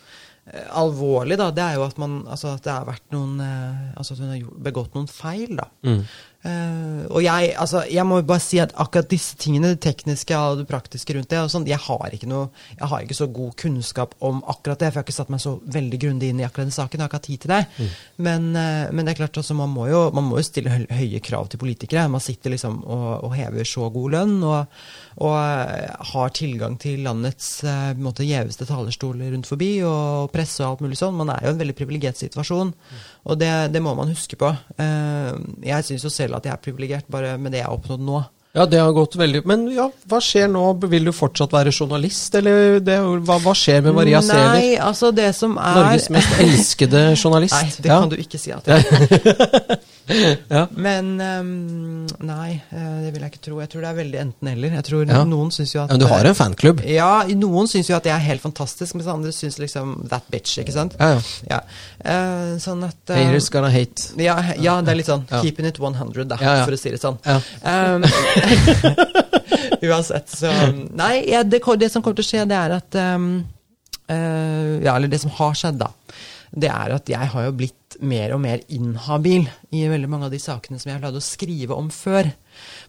alvorlig, 0.76 1.38
da, 1.40 1.48
det 1.56 1.64
er 1.64 1.78
jo 1.78 1.86
at, 1.86 1.96
man, 2.00 2.20
altså, 2.28 2.52
at 2.58 2.66
det 2.66 2.72
har 2.74 2.84
vært 2.84 3.14
noen 3.14 3.38
eh, 3.40 3.84
Altså 3.96 4.12
at 4.12 4.20
hun 4.20 4.32
har 4.34 4.42
begått 4.66 4.96
noen 4.96 5.08
feil, 5.08 5.54
da. 5.56 5.70
Mm. 5.86 6.02
Uh, 6.44 7.06
og 7.08 7.22
jeg, 7.24 7.54
altså, 7.56 7.86
jeg 7.88 8.04
må 8.04 8.18
bare 8.28 8.42
si 8.44 8.58
at 8.60 8.74
akkurat 8.76 9.08
disse 9.08 9.38
tingene, 9.40 9.70
det 9.72 9.80
tekniske 9.86 10.36
og 10.36 10.58
det 10.58 10.66
praktiske 10.68 11.14
rundt 11.16 11.30
det, 11.32 11.38
og 11.40 11.48
sånn, 11.48 11.64
jeg 11.70 11.80
har 11.80 12.12
ikke 12.12 12.28
noe, 12.28 12.50
jeg 12.74 12.90
har 12.90 13.06
ikke 13.06 13.16
så 13.16 13.30
god 13.32 13.54
kunnskap 13.62 14.12
om 14.20 14.42
akkurat 14.52 14.82
det, 14.82 14.90
for 14.90 14.98
jeg 14.98 15.00
har 15.00 15.06
ikke 15.06 15.16
satt 15.16 15.32
meg 15.32 15.40
så 15.40 15.54
veldig 15.78 16.00
grundig 16.02 16.28
inn 16.34 16.42
i 16.42 16.44
akkurat 16.44 16.68
den 16.68 16.76
saken. 16.76 17.00
Jeg 17.00 17.06
har 17.06 17.08
ikke 17.08 17.20
hatt 17.22 17.30
tid 17.30 17.44
til 17.46 17.54
det. 17.54 17.88
Men, 18.28 18.50
uh, 18.52 18.92
men 18.92 19.00
det 19.00 19.14
er 19.14 19.20
klart, 19.22 19.40
altså, 19.40 19.56
man, 19.56 19.72
må 19.72 19.88
jo, 19.88 20.02
man 20.12 20.28
må 20.28 20.42
jo 20.42 20.44
stille 20.50 20.76
høye 20.84 21.22
krav 21.24 21.48
til 21.48 21.62
politikere. 21.64 22.04
Man 22.12 22.24
sitter 22.24 22.52
liksom 22.52 22.82
og, 22.84 23.08
og 23.24 23.34
hever 23.38 23.72
så 23.72 23.88
god 23.94 24.18
lønn 24.18 24.36
og, 24.44 24.84
og 25.22 25.34
eh, 25.38 25.94
har 26.12 26.32
tilgang 26.34 26.76
til 26.80 27.04
landets 27.06 27.48
eh, 27.66 27.92
måte, 28.00 28.26
gjeveste 28.26 28.66
talerstoler 28.66 29.30
rundt 29.34 29.48
forbi 29.48 29.76
og 29.86 30.32
presse 30.34 30.64
og 30.64 30.72
alt 30.72 30.84
mulig 30.86 30.98
sånn. 30.98 31.16
Man 31.18 31.30
er 31.34 31.44
jo 31.44 31.52
i 31.52 31.54
en 31.54 31.60
veldig 31.62 31.76
privilegert 31.78 32.18
situasjon, 32.20 32.72
og 33.24 33.40
det, 33.40 33.52
det 33.74 33.82
må 33.84 33.94
man 33.98 34.10
huske 34.10 34.38
på. 34.40 34.50
Eh, 34.80 35.34
jeg 35.70 35.90
syns 35.90 36.06
jo 36.06 36.12
selv 36.12 36.40
at 36.40 36.48
jeg 36.48 36.56
er 36.56 36.64
privilegert 36.64 37.10
bare 37.12 37.36
med 37.38 37.54
det 37.54 37.62
jeg 37.62 37.70
har 37.70 37.78
oppnådd 37.78 38.02
nå. 38.04 38.24
Ja, 38.54 38.68
det 38.70 38.78
har 38.78 38.92
gått 38.94 39.16
veldig 39.18 39.40
Men 39.50 39.64
ja, 39.74 39.88
hva 40.06 40.20
skjer 40.22 40.46
nå? 40.46 40.62
Vil 40.86 41.08
du 41.08 41.10
fortsatt 41.10 41.50
være 41.50 41.72
journalist, 41.74 42.36
eller 42.38 42.78
det, 42.78 43.00
hva, 43.26 43.40
hva 43.42 43.54
skjer 43.58 43.82
med 43.82 43.96
Maria 43.96 44.20
Sæler? 44.22 44.52
Nei, 44.54 44.68
altså 44.78 45.10
det 45.14 45.32
som 45.34 45.56
er 45.58 45.80
Norges 45.80 46.06
mest 46.14 46.38
elskede 46.42 47.02
journalist. 47.22 47.58
Nei, 47.58 47.74
det 47.82 47.90
ja. 47.90 47.98
kan 47.98 48.14
du 48.14 48.18
ikke 48.22 48.38
si 48.38 48.54
at 48.54 48.70
jeg 48.70 48.86
er. 48.86 49.74
Ja. 50.06 50.66
Men 50.76 51.14
um, 51.20 52.06
nei, 52.26 52.58
eh, 52.70 52.96
det 53.04 53.12
vil 53.14 53.22
jeg 53.24 53.32
ikke 53.32 53.42
tro. 53.46 53.60
Jeg 53.62 53.70
tror 53.72 53.84
det 53.84 53.90
er 53.90 53.96
veldig 53.98 54.20
enten-eller. 54.20 54.74
Jeg 54.78 54.86
tror 54.88 55.06
Ja. 55.08 55.22
Noen 55.28 55.52
synes 55.54 55.72
jo 55.74 55.82
at 55.84 55.90
Men 55.94 56.02
du 56.02 56.06
har 56.10 56.28
en 56.28 56.36
fanklubb? 56.36 56.82
Ja, 56.88 57.24
noen 57.38 57.68
syns 57.70 57.88
jo 57.88 57.96
at 57.96 58.04
jeg 58.08 58.14
er 58.14 58.24
helt 58.26 58.44
fantastisk, 58.44 58.96
mens 58.98 59.08
andre 59.10 59.32
syns 59.32 59.58
liksom 59.62 59.96
that 60.12 60.26
bitch, 60.32 60.58
ikke 60.60 60.74
sant? 60.76 60.96
Ja, 61.00 61.14
ja. 61.14 61.22
Ja. 61.54 61.60
Eh, 62.04 62.52
sånn 62.62 62.84
at 62.86 63.14
eh, 63.14 63.22
Haters 63.22 63.48
gonna 63.52 63.70
hate. 63.72 64.10
ja, 64.20 64.36
ja, 64.60 64.76
det 64.84 64.92
er 64.92 65.00
litt 65.00 65.10
sånn 65.10 65.24
keeping 65.40 65.68
it 65.68 65.80
100, 65.80 66.28
da, 66.28 66.38
for 66.64 66.76
å 66.76 66.80
si 66.80 66.92
det 66.92 67.00
sånn. 67.02 67.18
Um, 67.24 68.04
uansett, 69.88 70.30
så 70.32 70.52
Nei, 70.96 71.24
det, 71.48 71.60
det 71.80 71.90
som 71.92 72.02
kommer 72.04 72.20
til 72.20 72.26
å 72.26 72.28
skje, 72.28 72.44
det 72.50 72.58
er 72.58 72.76
at 72.78 73.00
um, 73.16 73.28
uh, 74.10 74.80
Ja, 74.84 74.96
eller 74.96 75.10
det 75.12 75.22
som 75.24 75.32
har 75.38 75.56
skjedd, 75.58 75.80
da. 75.80 75.92
Det 76.54 76.70
er 76.70 76.94
at 76.94 77.10
jeg 77.10 77.32
har 77.34 77.46
jo 77.48 77.56
blitt 77.58 77.98
mer 78.04 78.34
og 78.34 78.40
mer 78.42 78.62
inhabil 78.72 79.46
i 79.74 79.84
veldig 79.90 80.10
mange 80.10 80.28
av 80.28 80.34
de 80.34 80.40
sakene 80.42 80.78
som 80.80 80.90
jeg 80.90 80.96
har 80.96 81.02
pleid 81.02 81.18
å 81.18 81.24
skrive 81.24 81.76
om 81.78 81.90
før. 81.94 82.30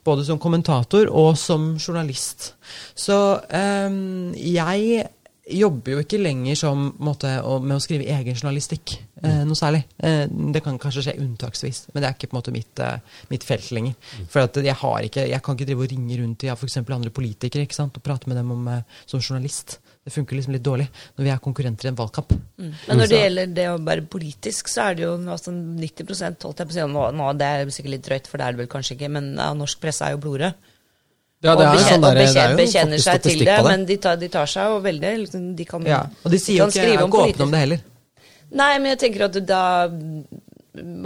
Både 0.05 0.25
som 0.27 0.41
kommentator 0.41 1.09
og 1.09 1.33
som 1.39 1.73
journalist. 1.81 2.53
Så 2.93 3.17
um, 3.49 4.33
jeg 4.37 5.05
jobber 5.45 5.93
jo 5.93 6.01
ikke 6.01 6.19
lenger 6.21 6.57
som 6.57 6.87
måte, 7.05 7.29
med 7.61 7.75
å 7.77 7.83
skrive 7.83 8.07
egen 8.09 8.37
journalistikk. 8.37 8.95
Eh, 9.21 9.43
noe 9.45 9.57
særlig. 9.57 9.83
Eh, 10.01 10.25
det 10.25 10.61
kan 10.65 10.79
kanskje 10.81 11.05
skje 11.05 11.17
unntaksvis, 11.21 11.83
men 11.93 12.01
det 12.01 12.09
er 12.09 12.17
ikke 12.17 12.31
på 12.31 12.35
en 12.35 12.39
måte 12.39 12.53
mitt, 12.55 12.81
eh, 12.81 13.21
mitt 13.29 13.45
felt 13.45 13.69
lenger. 13.75 13.93
For 14.31 14.45
at 14.45 14.57
jeg, 14.57 14.73
har 14.81 15.05
ikke, 15.05 15.27
jeg 15.29 15.43
kan 15.45 15.57
ikke 15.57 15.69
drive 15.69 15.85
og 15.85 15.91
ringe 15.93 16.17
rundt 16.21 16.39
til 16.41 16.49
ja, 16.49 16.57
for 16.57 16.69
eksempel 16.69 16.97
andre 16.97 17.13
politikere 17.13 17.67
ikke 17.67 17.77
sant? 17.77 17.97
og 17.97 18.05
prate 18.05 18.31
med 18.31 18.41
dem 18.41 18.51
om, 18.51 18.67
eh, 18.73 18.81
som 19.05 19.21
journalist. 19.21 19.77
Det 20.05 20.13
funker 20.13 20.37
liksom 20.37 20.53
litt 20.53 20.61
dårlig 20.65 20.85
når 21.17 21.25
vi 21.25 21.31
er 21.33 21.39
konkurrenter 21.41 21.87
i 21.87 21.89
en 21.89 21.97
valgkamp. 21.97 22.35
Men 22.61 22.99
når 22.99 23.09
det 23.09 23.21
gjelder 23.23 23.55
det 23.57 23.65
å 23.71 23.79
være 23.81 24.05
politisk, 24.05 24.69
så 24.69 24.83
er 24.91 24.99
det 24.99 25.05
jo 25.07 25.15
altså 25.33 25.53
90% 25.55 26.45
holdt 26.45 26.61
jeg 26.61 26.69
på 26.69 26.75
å 26.75 26.77
si, 26.77 26.85
nå, 26.93 27.05
nå, 27.17 27.29
Det 27.39 27.47
er 27.49 27.73
sikkert 27.73 27.93
litt 27.95 28.05
drøyt, 28.05 28.29
for 28.29 28.37
det 28.37 28.45
er 28.45 28.53
det 28.53 28.61
vel 28.61 28.69
kanskje 28.69 28.99
ikke, 28.99 29.09
men 29.17 29.31
ja, 29.33 29.49
norsk 29.57 29.81
presse 29.81 30.05
er 30.05 30.13
jo 30.13 30.21
blodrød. 30.27 30.71
Ja, 31.45 31.55
det 31.57 31.65
er 31.65 31.73
og 31.73 31.81
sånn 31.83 32.05
der, 32.05 32.21
og 32.21 32.21
det 32.21 32.41
er 32.41 32.53
jo 32.53 32.61
bekjenner 32.61 33.01
seg 33.01 33.25
til 33.25 33.41
det, 33.41 33.49
det. 33.49 33.65
men 33.65 33.83
de 33.89 33.97
tar, 34.01 34.21
de 34.21 34.29
tar 34.33 34.49
seg 34.49 34.71
jo 34.71 34.77
veldig 34.85 35.11
liksom, 35.25 35.49
De 35.57 35.65
kan, 35.67 35.89
Ja, 35.89 35.99
og 36.23 36.33
de 36.33 36.39
sier 36.41 36.61
jo 36.61 36.69
ikke, 36.69 36.79
skrive 36.79 36.95
er 36.95 37.03
om 37.03 37.11
ikke 37.11 37.25
åpne 37.33 37.47
om 37.47 37.53
det 37.53 37.61
heller. 37.65 37.83
Nei, 38.61 38.71
men 38.77 38.93
jeg 38.93 39.01
tenker 39.03 39.25
at 39.27 39.41
da 39.45 39.63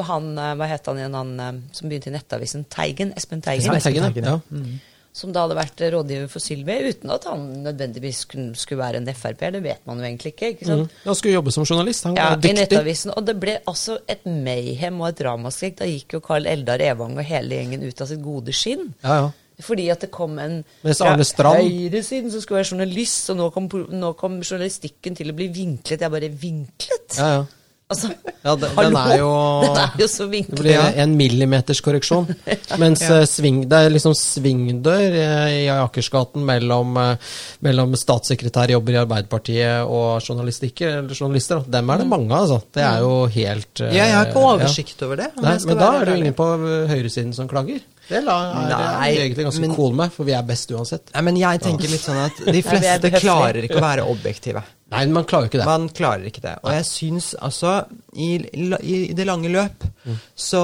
han, 0.10 0.30
eh, 0.38 0.54
Hva 0.60 0.68
het 0.70 0.88
han 0.90 1.00
igjen, 1.02 1.18
han 1.18 1.34
eh, 1.40 1.58
som 1.76 1.90
begynte 1.90 2.12
i 2.12 2.16
Nettavisen? 2.16 2.68
Teigen? 2.72 3.14
Espen 3.20 3.44
Teigen. 3.46 3.72
Espen 3.72 3.84
Teigen, 3.84 4.08
Teigen, 4.12 4.30
ja. 4.30 4.40
ja. 4.40 4.80
Som 5.12 5.32
da 5.34 5.42
hadde 5.44 5.56
vært 5.58 5.82
rådgiver 5.94 6.28
for 6.30 6.40
Sylvi, 6.44 6.76
uten 6.92 7.10
at 7.12 7.26
han 7.28 7.42
nødvendigvis 7.66 8.22
skulle 8.30 8.78
være 8.80 9.02
en 9.02 9.10
Frp-er. 9.10 9.56
Det 9.58 9.64
vet 9.64 9.82
man 9.90 9.98
jo 10.00 10.06
egentlig 10.06 10.36
ikke. 10.36 10.52
ikke 10.54 10.68
sant? 10.70 10.86
Mm. 10.86 11.02
Han 11.08 11.18
skulle 11.18 11.34
jobbe 11.34 11.52
som 11.56 11.66
journalist. 11.66 12.06
Han 12.06 12.16
Ja, 12.16 12.30
er 12.36 12.46
I. 12.46 12.54
Nettavisen. 12.54 13.12
Og 13.18 13.26
det 13.26 13.36
ble 13.42 13.58
altså 13.68 13.98
et 14.08 14.26
mayhem 14.30 15.02
og 15.02 15.10
et 15.10 15.26
ramaskrik. 15.26 15.80
Da 15.82 15.90
gikk 15.90 16.14
jo 16.14 16.22
Carl 16.24 16.46
Eldar 16.48 16.80
Evang 16.86 17.18
og 17.18 17.26
hele 17.26 17.58
gjengen 17.58 17.84
ut 17.84 18.02
av 18.06 18.08
sitt 18.08 18.22
gode 18.24 18.54
skinn. 18.54 18.94
Ja, 19.04 19.16
ja. 19.26 19.30
Fordi 19.60 19.90
at 19.92 20.00
det 20.06 20.12
kom 20.16 20.38
en 20.40 20.62
fra 20.64 21.16
høyresiden 21.58 22.32
som 22.32 22.40
skulle 22.40 22.62
være 22.62 22.70
journalist, 22.72 23.30
og 23.34 23.36
nå 23.42 23.50
kom, 23.52 23.66
nå 23.92 24.14
kom 24.16 24.38
journalistikken 24.40 25.18
til 25.20 25.34
å 25.34 25.36
bli 25.36 25.50
vinklet. 25.52 26.00
Jeg 26.00 26.14
bare 26.14 26.30
Vinklet? 26.32 27.18
ja, 27.18 27.34
ja. 27.34 27.46
Altså, 27.90 28.12
Ja, 28.46 28.54
den- 28.56 28.76
den 28.78 28.96
er 28.96 29.18
jo- 29.18 29.62
Den 29.66 29.78
er 29.82 29.94
jo 29.98 30.06
så 30.08 30.28
Det 30.30 30.60
blir 30.60 30.94
en 30.96 31.16
millimeters 31.18 31.82
korreksjon. 31.82 32.28
Mens 32.78 33.02
ja. 33.02 33.26
sving, 33.26 33.64
det 33.68 33.74
er 33.80 33.90
liksom 33.90 34.14
svingdør 34.14 35.16
eh, 35.18 35.56
i 35.64 35.68
Akersgaten 35.74 36.46
mellom, 36.46 36.96
eh, 37.02 37.18
mellom 37.66 37.96
statssekretærjobber 37.98 38.94
i 38.94 39.00
Arbeiderpartiet 39.02 39.90
og 39.90 40.22
journalistikker, 40.22 41.00
eller 41.02 41.16
journalister. 41.18 41.66
Dem 41.68 41.90
er 41.90 41.98
det 42.04 42.08
mange 42.08 42.30
av, 42.32 42.46
altså. 42.46 42.62
Det 42.78 42.84
er 42.86 43.00
jo 43.02 43.26
helt 43.26 43.82
eh, 43.82 43.92
Ja, 43.98 44.06
jeg 44.06 44.16
har 44.20 44.26
ikke 44.30 44.46
ja. 44.46 44.54
oversikt 44.54 45.04
over 45.10 45.16
det. 45.24 45.30
Nei, 45.42 45.58
men 45.66 45.78
da 45.82 45.92
er 45.98 46.06
det 46.06 46.14
jo 46.14 46.22
ingen 46.24 46.38
på 46.38 46.50
eh, 46.62 46.88
høyresiden 46.94 47.34
som 47.36 47.50
klager. 47.50 47.82
Det 48.10 48.24
la- 48.26 48.40
er 48.54 48.70
Nei, 48.70 49.10
jeg 49.16 49.26
egentlig 49.32 49.46
ganske 49.50 49.62
men- 49.66 49.76
cool 49.76 49.94
med, 49.98 50.14
for 50.14 50.26
vi 50.30 50.34
er 50.38 50.46
best 50.46 50.72
uansett. 50.72 51.10
Nei, 51.14 51.22
men 51.26 51.36
jeg 51.42 51.62
tenker 51.66 51.90
litt 51.90 52.06
sånn 52.06 52.22
at 52.24 52.40
de 52.54 52.62
fleste 52.70 53.12
klarer 53.20 53.66
ikke 53.66 53.82
å 53.82 53.88
være 53.90 54.06
objektive. 54.10 54.62
Nei, 54.90 55.04
man 55.14 55.26
klarer 55.30 55.46
jo 55.46 55.52
ikke 55.52 55.60
det. 55.62 55.68
Man 55.70 55.88
klarer 55.94 56.26
ikke 56.26 56.42
det. 56.44 56.56
Og 56.64 56.74
jeg 56.74 56.86
syns 56.90 57.28
altså, 57.38 57.74
i, 58.18 58.30
i, 58.42 58.96
det 59.14 59.26
lange 59.28 59.52
løp, 59.54 59.86
så 60.34 60.62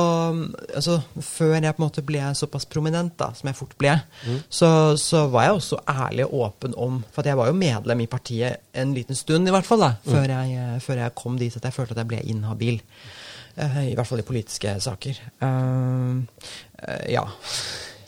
altså, 0.73 0.97
Før 1.21 1.53
jeg 1.59 1.75
på 1.75 1.81
en 1.81 1.85
måte 1.85 2.03
ble 2.05 2.23
såpass 2.37 2.65
prominent, 2.69 3.13
da, 3.19 3.29
som 3.37 3.51
jeg 3.51 3.57
fort 3.59 3.75
ble, 3.81 3.93
så, 4.49 4.69
så 4.97 5.25
var 5.33 5.45
jeg 5.45 5.59
også 5.59 5.81
ærlig 5.91 6.25
og 6.25 6.47
åpen 6.47 6.73
om 6.81 7.03
For 7.13 7.27
jeg 7.27 7.37
var 7.37 7.51
jo 7.51 7.59
medlem 7.59 8.01
i 8.01 8.09
partiet 8.09 8.63
en 8.73 8.95
liten 8.97 9.17
stund, 9.17 9.47
i 9.47 9.53
hvert 9.53 9.67
fall, 9.67 9.85
da, 9.85 9.93
før, 10.07 10.25
jeg, 10.33 10.81
før 10.81 11.03
jeg 11.03 11.17
kom 11.21 11.37
dit 11.41 11.59
at 11.59 11.69
jeg 11.69 11.77
følte 11.77 11.93
at 11.93 12.03
jeg 12.03 12.13
ble 12.15 12.23
inhabil. 12.33 12.81
Uh, 13.55 13.83
I 13.87 13.93
hvert 13.95 14.07
fall 14.09 14.19
i 14.19 14.27
politiske 14.27 14.73
saker. 14.83 15.19
Uh, 15.39 16.17
uh, 16.81 17.03
ja. 17.07 17.23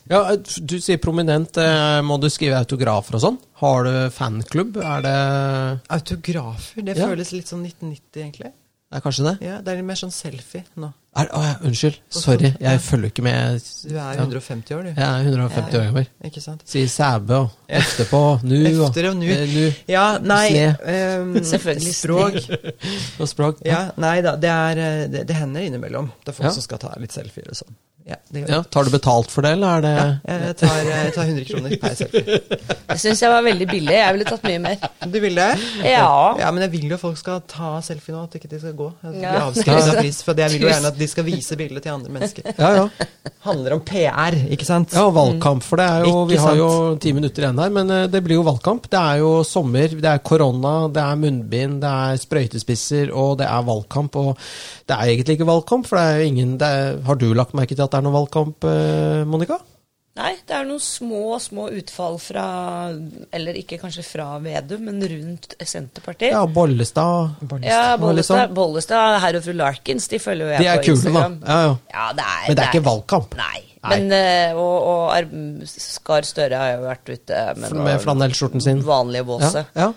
Ja, 0.10 0.36
Du 0.38 0.78
sier 0.80 0.97
prominent. 0.97 1.58
eh, 1.58 2.01
Må 2.01 2.20
du 2.20 2.28
skrive 2.30 2.58
autografer 2.62 3.16
og 3.16 3.22
sånn? 3.22 3.38
Har 3.62 3.84
du 3.84 4.10
fanklubb? 4.14 4.78
Er 4.78 5.01
det 5.01 5.82
Autografer, 5.89 6.82
det 6.86 6.97
Ja. 6.97 7.08
føles 7.08 7.32
litt 7.34 7.47
sånn 7.47 7.64
1990, 7.66 8.22
egentlig. 8.24 8.51
Det 8.89 8.97
er 8.97 9.01
kanskje 9.01 9.24
det? 9.26 9.41
Ja, 9.47 9.62
Det 9.62 9.78
er 9.78 9.84
mer 9.84 9.95
sånn 9.95 10.12
selfie 10.14 10.64
nå. 10.78 10.93
Er, 11.18 11.30
å, 11.34 11.39
ja, 11.41 11.53
unnskyld. 11.66 11.95
Sorry. 12.14 12.51
Jeg 12.62 12.82
følger 12.86 13.10
ikke 13.10 13.24
med. 13.26 13.64
Du 13.89 13.95
er 13.97 14.20
150 14.22 14.76
år, 14.76 14.84
du. 14.86 14.89
Jeg 14.91 15.08
er 15.08 15.30
150 15.32 15.80
år 15.80 15.88
gammel. 15.88 16.05
Ikke 16.30 16.43
sant? 16.43 16.62
Sier 16.70 16.91
sæbe 16.93 17.39
og 17.39 17.55
efterpå, 17.68 18.22
nu 18.45 18.55
Efter 18.86 19.10
og 19.10 19.18
nu. 19.18 19.26
eh, 19.26 19.47
nu 19.49 19.66
Ja, 19.89 20.05
nei 20.22 20.51
ehm, 20.62 21.34
Selvfølgelig 21.53 21.95
Språk. 21.97 22.38
og 23.24 23.28
språk. 23.34 23.66
Ja, 23.66 23.88
nei 23.97 24.20
da, 24.22 24.36
det, 24.38 24.53
er, 24.53 24.84
eh, 24.86 25.03
det, 25.16 25.26
det 25.32 25.39
hender 25.41 25.66
innimellom. 25.66 26.12
Det 26.22 26.36
er 26.36 26.41
folk 26.43 26.51
Ja. 26.51 26.55
som 26.60 26.62
skal 26.70 26.86
ta 26.86 26.93
litt 27.01 27.18
selfier 27.18 27.49
og 27.49 27.64
sånn. 27.64 27.74
Ja, 28.08 28.16
Ja. 28.32 28.62
Tar 28.72 28.86
du 28.88 28.89
betalt 28.93 29.28
for 29.34 29.43
det, 29.43 29.49
eller 29.58 29.68
er 29.68 29.82
det 29.84 29.89
Ja, 29.99 30.36
jeg 30.45 30.55
tar, 30.62 30.78
jeg 30.88 31.10
tar 31.12 31.26
100 31.28 31.47
kroner 31.49 31.74
per 31.82 31.95
selfie. 31.99 32.38
Jeg 32.88 33.01
syns 33.03 33.20
jeg 33.22 33.30
var 33.34 33.43
veldig 33.43 33.66
billig. 33.68 33.91
Jeg 33.97 34.14
ville 34.16 34.26
tatt 34.30 34.45
mye 34.47 34.60
mer. 34.64 34.86
Du 35.12 35.18
ville? 35.20 35.47
Ja. 35.84 36.05
Ja, 36.39 36.51
men 36.55 36.64
jeg 36.64 36.72
vil 36.78 36.93
jo 36.93 36.97
folk 37.01 37.18
skal 37.20 37.41
ta 37.51 37.74
selfie 37.84 38.16
nå, 38.16 38.22
at 38.30 38.38
ikke 38.39 38.47
de 38.53 38.62
skal 38.62 38.78
gå. 38.80 38.88
Jeg 39.03 39.26
Ja. 39.26 39.34
av 39.43 39.91
pris, 39.99 40.22
for 40.24 40.39
jeg 40.39 40.53
vil 40.55 40.64
jo 40.64 40.70
gjerne 40.72 40.88
at 40.93 40.96
de 40.99 41.07
skal 41.09 41.25
vise 41.27 41.57
bildet 41.59 41.85
til 41.85 41.93
andre 41.93 42.11
mennesker. 42.13 42.47
Ja, 42.57 42.69
ja. 42.73 43.07
handler 43.45 43.75
om 43.77 43.81
PR, 43.85 44.35
ikke 44.51 44.65
sant? 44.67 44.93
Ja, 44.97 45.05
valgkamp. 45.13 45.63
For 45.63 45.79
det 45.79 45.85
er 45.87 46.05
jo 46.07 46.13
Ikke 46.23 46.31
Vi 46.31 46.39
har 46.41 46.49
sant. 46.55 46.59
jo 46.61 46.97
ti 47.03 47.13
minutter 47.15 47.45
igjen 47.45 47.61
her, 47.61 47.71
men 47.73 47.93
eh, 47.93 48.07
det 48.11 48.23
blir 48.25 48.39
jo 48.39 48.45
valgkamp. 48.47 48.89
Det 48.91 48.99
er 48.99 49.21
jo 49.21 49.31
sommer, 49.47 49.93
det 49.93 50.09
er 50.11 50.23
korona, 50.25 50.73
det 50.93 51.03
er 51.03 51.21
munnbind, 51.21 51.79
det 51.83 51.93
er 52.09 52.19
sprøytespisser, 52.23 53.13
og 53.13 53.37
det 53.41 53.47
er 53.47 53.65
valgkamp. 53.69 54.17
Og 54.19 54.35
det 54.89 54.97
er 54.97 55.13
egentlig 55.13 55.37
ikke 55.37 55.49
valgkamp, 55.53 55.87
for 55.87 55.99
det 56.01 56.05
er 56.05 56.21
jo 56.21 56.29
ingen 56.33 56.57
er, 56.61 56.97
Har 57.07 57.15
du 57.21 57.29
lagt 57.37 57.53
merke 57.57 57.75
til 57.75 57.85
at 57.85 57.91
det 57.93 58.01
er 58.01 58.07
noen 58.07 58.17
valgkamp, 58.21 58.67
eh, 58.67 59.23
Monica? 59.29 59.59
Nei, 60.18 60.32
det 60.49 60.55
er 60.57 60.63
noen 60.65 60.82
små, 60.82 61.38
små 61.43 61.68
utfall 61.78 62.15
fra 62.18 62.43
Eller 63.38 63.57
ikke 63.59 63.78
kanskje 63.82 64.01
fra 64.07 64.26
Vedum, 64.41 64.82
men 64.89 65.01
rundt 65.11 65.53
Senterpartiet. 65.61 66.32
Ja, 66.34 66.41
Bollestad 66.49 67.36
Ja, 67.61 67.95
og 67.95 68.15
litt 68.18 68.26
sånn. 68.26 68.39
Bollestad, 68.47 68.53
Bollestad, 68.57 69.20
herr 69.22 69.38
og 69.38 69.45
fru 69.45 69.53
Larkins, 69.59 70.07
de 70.09 70.20
følger 70.24 70.47
jo 70.47 70.53
jeg 70.55 70.63
De 70.63 70.70
er 70.72 70.82
på 70.82 70.88
kule, 70.88 70.95
da. 70.97 71.07
Instagram. 71.07 71.36
Ja, 71.45 71.57
ja. 71.68 71.74
Ja, 71.93 72.07
det 72.18 72.26
er, 72.28 72.45
Men 72.47 72.57
det 72.57 72.63
er 72.65 72.72
ikke 72.74 72.86
valgkamp. 72.89 73.36
Nei. 73.38 73.59
Nei. 73.88 73.89
Men, 73.93 74.07
eh, 74.18 74.57
og, 74.57 74.88
og 74.89 75.68
Skar 75.70 76.26
Støre 76.28 76.57
har 76.63 76.72
jo 76.74 76.88
vært 76.88 77.11
ute 77.13 77.43
med, 77.61 77.76
Med 77.86 78.01
flanellskjorten 78.03 78.63
sin. 78.65 78.82
vanlige 78.84 79.22
Ja, 79.22 79.28
båset. 79.30 79.70
ja. 79.78 79.91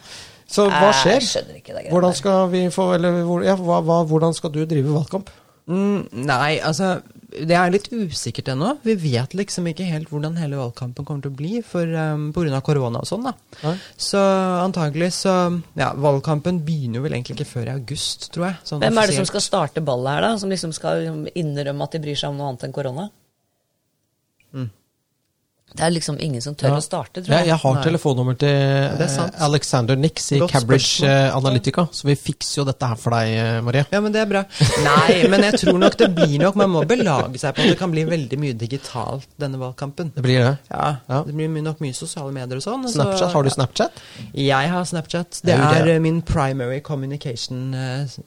Så 0.51 0.67
hva 0.69 0.91
skjer? 1.01 1.17
Jeg 1.21 1.29
skjønner 1.31 1.59
ikke 1.63 1.75
det. 1.79 1.87
Hvordan 1.95 2.15
skal 2.19 2.49
vi 2.51 2.65
få 2.75 2.89
Eller 2.97 3.21
ja, 3.47 3.55
hva, 3.57 3.81
hva, 3.87 4.01
hvordan 4.11 4.35
skal 4.37 4.51
du 4.53 4.65
drive 4.67 4.93
valgkamp? 4.93 5.31
Mm, 5.71 6.09
nei, 6.27 6.59
altså 6.67 6.97
Det 7.31 7.55
er 7.57 7.71
litt 7.71 7.87
usikkert 7.93 8.51
ennå. 8.53 8.73
Vi 8.83 8.97
vet 8.99 9.35
liksom 9.39 9.69
ikke 9.71 9.87
helt 9.87 10.11
hvordan 10.11 10.39
hele 10.41 10.59
valgkampen 10.59 11.07
kommer 11.07 11.23
til 11.25 11.33
å 11.33 11.39
bli 11.39 11.61
for, 11.67 11.87
um, 11.87 12.29
grunn 12.35 12.57
av 12.57 12.65
korona 12.67 13.03
og 13.05 13.09
sånn. 13.09 13.29
da. 13.29 13.35
Nei. 13.63 13.77
Så 13.97 14.19
antagelig 14.65 15.13
så 15.21 15.37
Ja, 15.79 15.93
valgkampen 15.95 16.63
begynner 16.67 17.01
jo 17.01 17.07
vel 17.07 17.15
egentlig 17.17 17.39
ikke 17.39 17.53
før 17.53 17.71
i 17.71 17.77
august, 17.77 18.31
tror 18.35 18.51
jeg. 18.51 18.61
Sånn 18.65 18.83
Hvem 18.83 18.99
er 18.99 19.07
det 19.07 19.17
som 19.21 19.31
skal 19.31 19.45
starte 19.45 19.85
ballet 19.85 20.17
her, 20.17 20.27
da? 20.27 20.37
Som 20.43 20.51
liksom 20.51 20.75
skal 20.75 21.29
innrømme 21.35 21.87
at 21.87 21.95
de 21.95 22.03
bryr 22.03 22.19
seg 22.19 22.33
om 22.33 22.41
noe 22.41 22.51
annet 22.51 22.67
enn 22.67 22.75
korona? 22.75 23.11
Det 25.73 25.85
er 25.87 25.91
liksom 25.95 26.17
ingen 26.21 26.41
som 26.43 26.55
tør. 26.55 26.69
Ja. 26.73 26.77
å 26.77 26.83
starte, 26.83 27.23
tror 27.23 27.31
Jeg, 27.31 27.47
jeg. 27.47 27.47
jeg 27.47 27.59
har 27.63 27.75
Nei. 27.75 27.83
telefonnummer 27.85 28.37
til 28.39 28.49
eh, 28.49 29.45
Alexander 29.47 29.97
Nix 29.97 30.33
i 30.33 30.39
Godt 30.41 30.51
Cambridge 30.51 30.85
spørsmål. 30.87 31.11
eh, 31.11 31.37
Analytica, 31.37 31.85
så 31.93 32.05
vi 32.09 32.15
fikser 32.17 32.59
jo 32.61 32.65
dette 32.65 32.89
her 32.91 32.97
for 32.97 33.11
deg, 33.11 33.29
eh, 33.39 33.61
Marie. 33.63 33.85
Ja, 33.93 34.01
men 34.01 34.13
det 34.13 34.21
er 34.23 34.27
bra. 34.27 34.43
Nei, 34.83 35.29
men 35.31 35.41
jeg 35.47 35.61
tror 35.63 35.79
nok 35.79 35.97
det 35.97 36.09
blir 36.17 36.39
nok 36.43 36.57
Man 36.57 36.71
må 36.75 36.83
belage 36.87 37.39
seg 37.39 37.55
på 37.55 37.63
at 37.63 37.69
det 37.71 37.79
kan 37.79 37.91
bli 37.95 38.05
veldig 38.05 38.39
mye 38.39 38.53
digitalt 38.59 39.29
denne 39.39 39.59
valgkampen. 39.63 40.11
Det 40.15 40.23
blir 40.23 40.43
det. 40.45 40.59
Ja, 40.71 40.97
Ja. 41.09 41.23
Det 41.25 41.35
blir 41.35 41.49
nok 41.63 41.79
mye 41.81 41.95
sosiale 41.95 42.33
medier 42.33 42.57
og 42.57 42.63
sånn. 42.67 42.89
Snapchat, 42.91 42.93
så- 42.93 43.31
Snapchat, 43.31 43.33
Har 43.33 43.43
du 43.43 43.51
Snapchat? 43.51 43.93
Jeg 44.35 44.69
har 44.71 44.85
Snapchat. 44.85 45.31
Det 45.43 45.47
Det 45.47 45.55
er 45.61 45.81
er 45.81 45.85
det. 45.85 46.01
min 46.03 46.21
primary 46.23 46.81
communication 46.81 47.73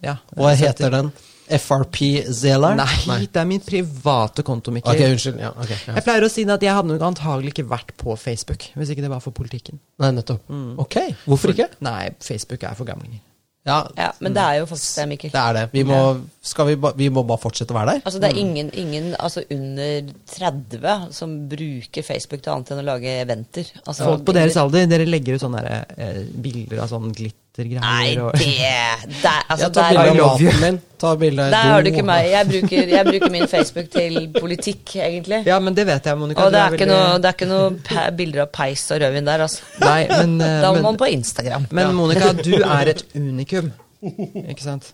ja, 0.02 0.16
Hva 0.36 0.56
heter 0.56 0.90
den? 0.92 1.12
FRP 1.48 2.00
Zeller? 2.32 2.78
Nei, 2.80 3.26
det 3.28 3.42
er 3.42 3.50
min 3.50 3.62
private 3.64 4.46
konto, 4.48 4.72
Mikkel. 4.72 4.96
Ok, 4.96 5.04
unnskyld. 5.16 5.42
Ja, 5.44 5.52
okay, 5.58 5.78
Ja. 5.88 5.98
Jeg 5.98 6.06
pleier 6.08 6.26
å 6.28 6.32
si 6.32 6.46
at 6.48 6.64
jeg 6.64 6.74
hadde 6.78 6.94
nok 6.94 7.06
antagelig 7.10 7.54
ikke 7.54 7.68
vært 7.70 7.94
på 8.00 8.16
Facebook 8.20 8.70
hvis 8.78 8.94
ikke 8.94 9.04
det 9.06 9.12
var 9.12 9.22
for 9.24 9.36
politikken. 9.36 9.80
Nei, 10.00 10.14
nettopp. 10.16 10.48
Ok, 10.82 11.00
hvorfor 11.28 11.54
ikke? 11.56 11.70
Nei, 11.84 12.10
Facebook 12.24 12.64
er 12.64 12.76
for 12.80 12.90
gamlinger. 12.90 13.22
Ja, 13.64 13.78
Ja, 13.96 14.10
men 14.20 14.34
det 14.36 14.42
er 14.44 14.58
jo 14.60 14.66
faktisk 14.68 14.98
det, 15.00 15.06
Mikkel. 15.08 15.32
det 15.32 15.40
er 15.40 15.54
det. 15.56 15.62
Vi 15.72 15.84
må, 15.88 16.00
skal 16.44 16.68
vi, 16.68 16.76
ba, 16.76 16.92
vi 17.00 17.08
må 17.14 17.24
bare 17.24 17.40
fortsette 17.40 17.72
å 17.72 17.78
være 17.78 17.94
der. 17.94 18.02
Altså, 18.04 18.20
det 18.20 18.32
er 18.34 18.40
ingen, 18.42 18.72
ingen 18.76 19.14
altså, 19.16 19.46
under 19.56 20.10
30 20.34 21.14
som 21.16 21.38
bruker 21.48 22.04
Facebook 22.04 22.44
til 22.44 22.52
annet 22.52 22.74
enn 22.74 22.82
å 22.84 22.88
lage 22.90 23.14
eventer. 23.22 23.72
Altså, 23.86 24.10
Folk 24.10 24.26
på 24.28 24.36
deres 24.36 24.58
alder, 24.60 24.90
dere 24.92 25.08
legger 25.08 25.40
ut 25.40 25.46
sånne 25.46 25.64
der, 25.64 25.86
eh, 25.96 26.20
bilder 26.44 26.84
av 26.84 26.92
sånn 26.92 27.14
glittergreier. 27.54 27.82
Nei, 27.82 28.18
og- 28.18 28.34
det 28.34 29.34
altså, 29.50 29.62
Ja, 29.62 29.70
ta 29.70 29.84
bilde 29.90 30.10
av 30.10 30.16
maten 30.42 30.62
min. 30.62 30.82
Ta 30.98 31.16
bilde 31.16 31.44
av 31.44 31.52
der 31.52 31.68
har 31.70 31.82
du 31.84 31.90
ikke 31.92 32.04
meg. 32.08 32.30
Jeg 32.32 32.48
bruker, 32.50 32.88
jeg 32.90 33.06
bruker 33.06 33.30
min 33.32 33.48
Facebook 33.48 33.90
til 33.92 34.30
politikk, 34.40 34.96
egentlig. 34.96 35.46
Ja, 35.46 35.60
men 35.60 35.74
det 35.76 35.86
vet 35.86 36.04
jeg, 36.06 36.18
Monica. 36.18 36.42
Og 36.46 36.52
det 36.52 36.60
er, 36.62 36.70
veldig- 36.72 36.88
noe, 36.88 37.18
det 37.20 37.26
er 37.26 37.34
ikke 37.38 37.48
noe 37.52 38.12
bilder 38.18 38.42
av 38.42 38.52
peis 38.52 38.90
og 38.92 39.02
rødvin 39.02 39.26
der, 39.26 39.40
altså. 39.46 39.62
Nei, 39.82 40.08
men, 40.08 40.42
eh, 40.48 40.62
Da 40.62 40.72
må 40.72 40.74
men, 40.74 40.84
man 40.84 40.98
på 40.98 41.12
Instagram. 41.12 41.68
men 41.72 41.94
Monica, 41.96 42.34
du 42.34 42.56
er 42.56 42.88
et 42.96 43.04
unikum. 43.16 43.72
Ikke 44.04 44.62
sant? 44.64 44.94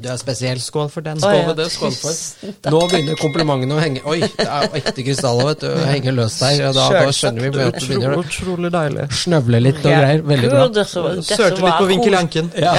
Du 0.00 0.08
er 0.12 0.16
spesiell. 0.20 0.60
Skål 0.62 0.88
for 0.92 1.04
den. 1.06 1.20
Skål 1.20 1.42
for 1.48 1.58
det, 1.58 1.66
skål 1.74 1.94
for. 1.96 2.52
Nå 2.72 2.80
begynner 2.90 3.18
komplimentene 3.20 3.76
å 3.76 3.80
henge 3.82 4.02
Oi, 4.08 4.18
det 4.24 4.46
er 4.46 4.76
ekte 4.80 5.04
krystaller, 5.06 5.50
vet 5.52 5.64
du. 5.66 5.70
Henger 5.90 6.16
løst 6.16 6.40
der. 6.44 6.70
Da, 6.76 6.86
da 6.96 7.12
skjønner 7.16 7.44
vi 7.46 7.50
at 7.52 7.78
det 7.78 7.84
begynner 7.88 8.16
å 8.16 8.22
Utrolig 8.24 8.70
deilig. 8.74 9.06
snøvle 9.22 9.60
litt 9.62 9.80
og 9.84 9.90
greier. 9.92 10.22
Veldig 10.32 10.50
bra. 10.54 10.84
Sørte 10.84 11.60
litt 11.64 11.78
på 11.80 11.88
Vinkel 11.90 12.18
Anken. 12.20 12.52
Ja. 12.58 12.74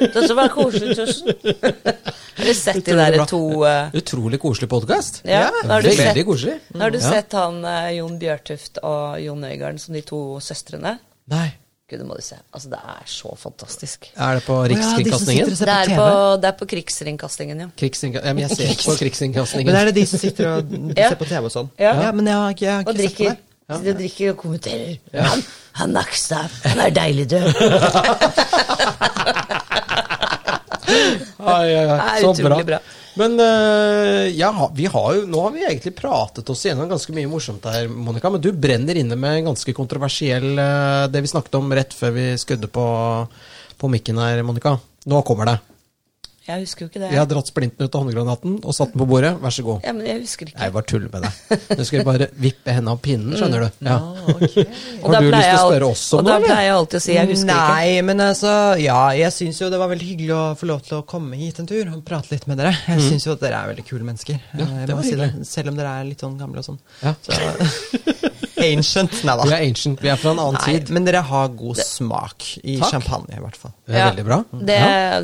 Dette 0.00 0.34
var 0.38 0.52
koselig, 0.54 0.96
tusen. 0.98 1.34
Har 2.40 2.46
du 2.48 2.54
sett 2.56 2.84
de 2.86 2.94
der 2.96 3.18
to 3.28 3.40
eh, 3.68 3.90
Utrolig 4.00 4.38
koselig 4.40 4.68
podkast. 4.72 5.20
Ja, 5.28 5.50
Veldig 5.68 6.22
koselig. 6.24 6.54
har 6.80 6.90
du 6.94 7.00
sett 7.02 7.34
han 7.36 7.58
eh, 7.68 7.90
Jon 7.98 8.14
Bjørtuft 8.20 8.80
og 8.86 9.18
Jon 9.20 9.44
Øigarden 9.44 9.80
som 9.82 9.96
de 9.98 10.00
to 10.06 10.20
søstrene? 10.40 10.94
Nei. 11.30 11.50
Gud, 11.90 11.98
det 11.98 12.06
må 12.06 12.14
du 12.14 12.22
se. 12.22 12.36
Altså, 12.54 12.68
det 12.70 12.78
er 12.94 13.02
så 13.10 13.32
fantastisk. 13.38 14.06
Er 14.16 14.34
det 14.38 14.44
på 14.46 14.54
ja, 14.62 14.68
Rikskringkastingen? 14.70 15.44
og 15.50 15.58
Det 15.58 15.68
er 15.74 15.90
på, 15.98 16.08
det 16.42 16.48
er 16.52 16.56
på 16.60 16.66
Krigskringkastingen, 16.70 17.60
ja. 17.64 17.68
Krigsringka 17.82 18.22
ja, 18.24 18.32
men 18.32 18.44
jeg 18.46 18.50
ser 18.56 18.74
på 18.86 18.94
Krigsinnkastingen. 19.02 19.66
Men 19.72 19.80
er 19.80 19.84
det 19.90 19.94
de 19.98 20.04
som 20.06 20.18
sitter 20.22 20.48
og 20.54 20.74
Ja. 21.00 21.08
ser 21.10 21.18
på 21.20 21.26
TV 21.30 21.44
og 21.50 21.54
sånn? 21.54 21.70
Ja. 21.82 22.12
men 22.12 22.26
jeg 22.30 22.36
har 22.38 22.50
ikke, 22.54 22.64
jeg 22.68 22.74
har 22.74 22.84
Og 22.86 22.94
ikke 22.94 23.02
sett 23.02 23.16
på 23.16 23.24
drikker. 23.24 23.34
det. 23.34 23.46
Sitter 23.70 23.92
og 23.92 23.98
drikker 24.00 24.30
og 24.30 24.36
kommenterer. 24.36 24.96
Han, 25.30 25.42
han 25.82 25.92
Nakstad, 25.94 26.48
han 26.64 26.78
er 26.86 26.90
deilig 27.00 27.26
død. 27.30 27.46
Ai, 31.40 31.68
ai, 31.74 31.84
ai. 31.84 31.86
Det 31.86 32.00
er 32.00 32.20
Så 32.20 32.30
utrolig 32.34 32.66
bra. 32.66 32.78
Men 33.20 33.36
eh, 33.44 34.28
ja, 34.38 34.50
vi 34.74 34.86
har 34.88 35.14
jo, 35.14 35.24
nå 35.28 35.42
har 35.44 35.52
vi 35.52 35.64
egentlig 35.66 35.92
pratet 35.98 36.48
oss 36.50 36.64
igjennom 36.64 36.88
ganske 36.88 37.12
mye 37.12 37.28
morsomt 37.28 37.66
her, 37.68 37.88
Monica. 37.90 38.30
Men 38.32 38.40
du 38.40 38.48
brenner 38.56 38.96
inne 38.96 39.18
med 39.20 39.40
en 39.40 39.50
ganske 39.52 39.74
kontroversiell 39.76 40.54
eh, 40.56 41.08
Det 41.12 41.20
vi 41.20 41.32
snakket 41.32 41.58
om 41.60 41.74
rett 41.76 41.96
før 41.96 42.14
vi 42.16 42.30
skrudde 42.40 42.70
på, 42.72 42.86
på 43.76 43.92
mikken 43.92 44.20
her, 44.22 44.40
Monica. 44.46 44.78
Nå 45.10 45.20
kommer 45.28 45.52
det. 45.52 45.58
Jeg 46.48 46.62
husker 46.64 46.80
jo 46.82 46.88
ikke 46.88 47.00
det. 47.02 47.10
Vi 47.12 47.18
har 47.20 47.26
dratt 47.28 47.46
splinten 47.50 47.84
ut 47.84 47.94
av 47.94 48.00
håndgranaten 48.02 48.54
og 48.64 48.72
satt 48.74 48.94
den 48.94 48.98
på 49.02 49.06
bordet. 49.06 49.34
Vær 49.42 49.52
så 49.54 49.62
god. 49.62 49.82
Ja, 49.84 49.92
men 49.92 50.06
jeg 50.08 50.22
husker 50.22 50.48
ikke. 50.48 50.56
Nei, 50.58 50.64
Jeg 50.70 50.72
bare 50.72 50.86
tuller 50.88 51.10
med 51.12 51.22
deg. 51.26 51.66
Nå 51.78 51.84
skal 51.84 51.98
jeg 52.00 52.06
bare 52.08 52.28
vippe 52.40 52.74
henne 52.74 52.94
av 52.94 52.98
pinnen, 53.04 53.34
skjønner 53.36 53.60
du. 53.66 53.68
Ja. 53.86 53.98
Ah, 54.00 54.30
ok. 54.32 54.56
Har 55.04 55.20
du 55.20 55.28
lyst 55.30 55.46
til 55.46 55.58
å 55.60 55.66
spørre 55.68 55.90
oss 55.92 56.04
om 56.14 56.18
Og 56.18 56.24
det? 56.24 56.30
da 56.32 56.36
eller? 56.38 56.46
pleier 56.48 56.64
jeg 56.66 56.74
alltid 56.78 56.98
å 56.98 57.04
si 57.04 57.12
jeg 57.14 57.30
husker 57.30 57.52
ikke. 57.52 57.76
Nei, 57.76 57.92
men 58.08 58.24
altså, 58.24 58.54
ja, 58.80 58.98
jeg 59.20 59.36
syns 59.36 59.60
jo 59.60 59.68
det 59.70 59.80
var 59.84 59.92
veldig 59.92 60.08
hyggelig 60.10 60.34
å 60.34 60.42
få 60.58 60.70
lov 60.72 60.80
til 60.88 60.96
å 60.98 61.02
komme 61.12 61.36
hit 61.42 61.60
en 61.62 61.68
tur 61.70 61.92
og 61.92 62.02
prate 62.08 62.32
litt 62.34 62.48
med 62.50 62.58
dere. 62.58 62.72
Jeg 62.88 62.98
Mm. 62.98 63.04
syns 63.10 63.26
jo 63.28 63.32
at 63.36 63.44
dere 63.44 63.60
er 63.60 63.70
veldig 63.74 63.86
kule 63.92 64.08
mennesker. 64.08 64.40
Ja, 64.56 64.64
Eh, 64.64 64.86
det 64.86 64.96
var 64.96 65.02
si 65.06 65.14
det, 65.20 65.30
selv 65.46 65.68
om 65.68 65.76
dere 65.76 65.92
er 66.00 66.04
litt 66.08 66.20
sånn 66.24 66.38
gamle 66.40 66.58
og 66.64 66.64
sånn. 66.64 66.80
Ja. 67.04 67.14
Så, 67.20 67.36
ancient. 68.60 69.22
Nei 69.24 69.36
Vi 69.44 69.52
er 69.54 69.62
ancient. 69.68 70.00
Vi 70.02 70.08
er 70.12 70.16
fra 70.20 70.32
en 70.34 70.40
annen 70.42 70.58
Nei, 70.60 70.78
tid. 70.80 70.90
men 70.90 71.04
dere 71.06 71.22
har 71.30 71.48
god 71.48 71.76
smak 71.84 72.48
i 72.64 72.78
Takk. 72.80 72.90
champagne, 72.96 73.36
i 73.36 73.40
hvert 73.44 73.56
fall. 73.56 73.72
Det 73.86 73.94
er 73.94 73.98
Ja, 73.98 74.10
veldig 74.10 74.24
bra. 74.26 74.40
Det, 74.52 74.80
Ja. 74.80 75.20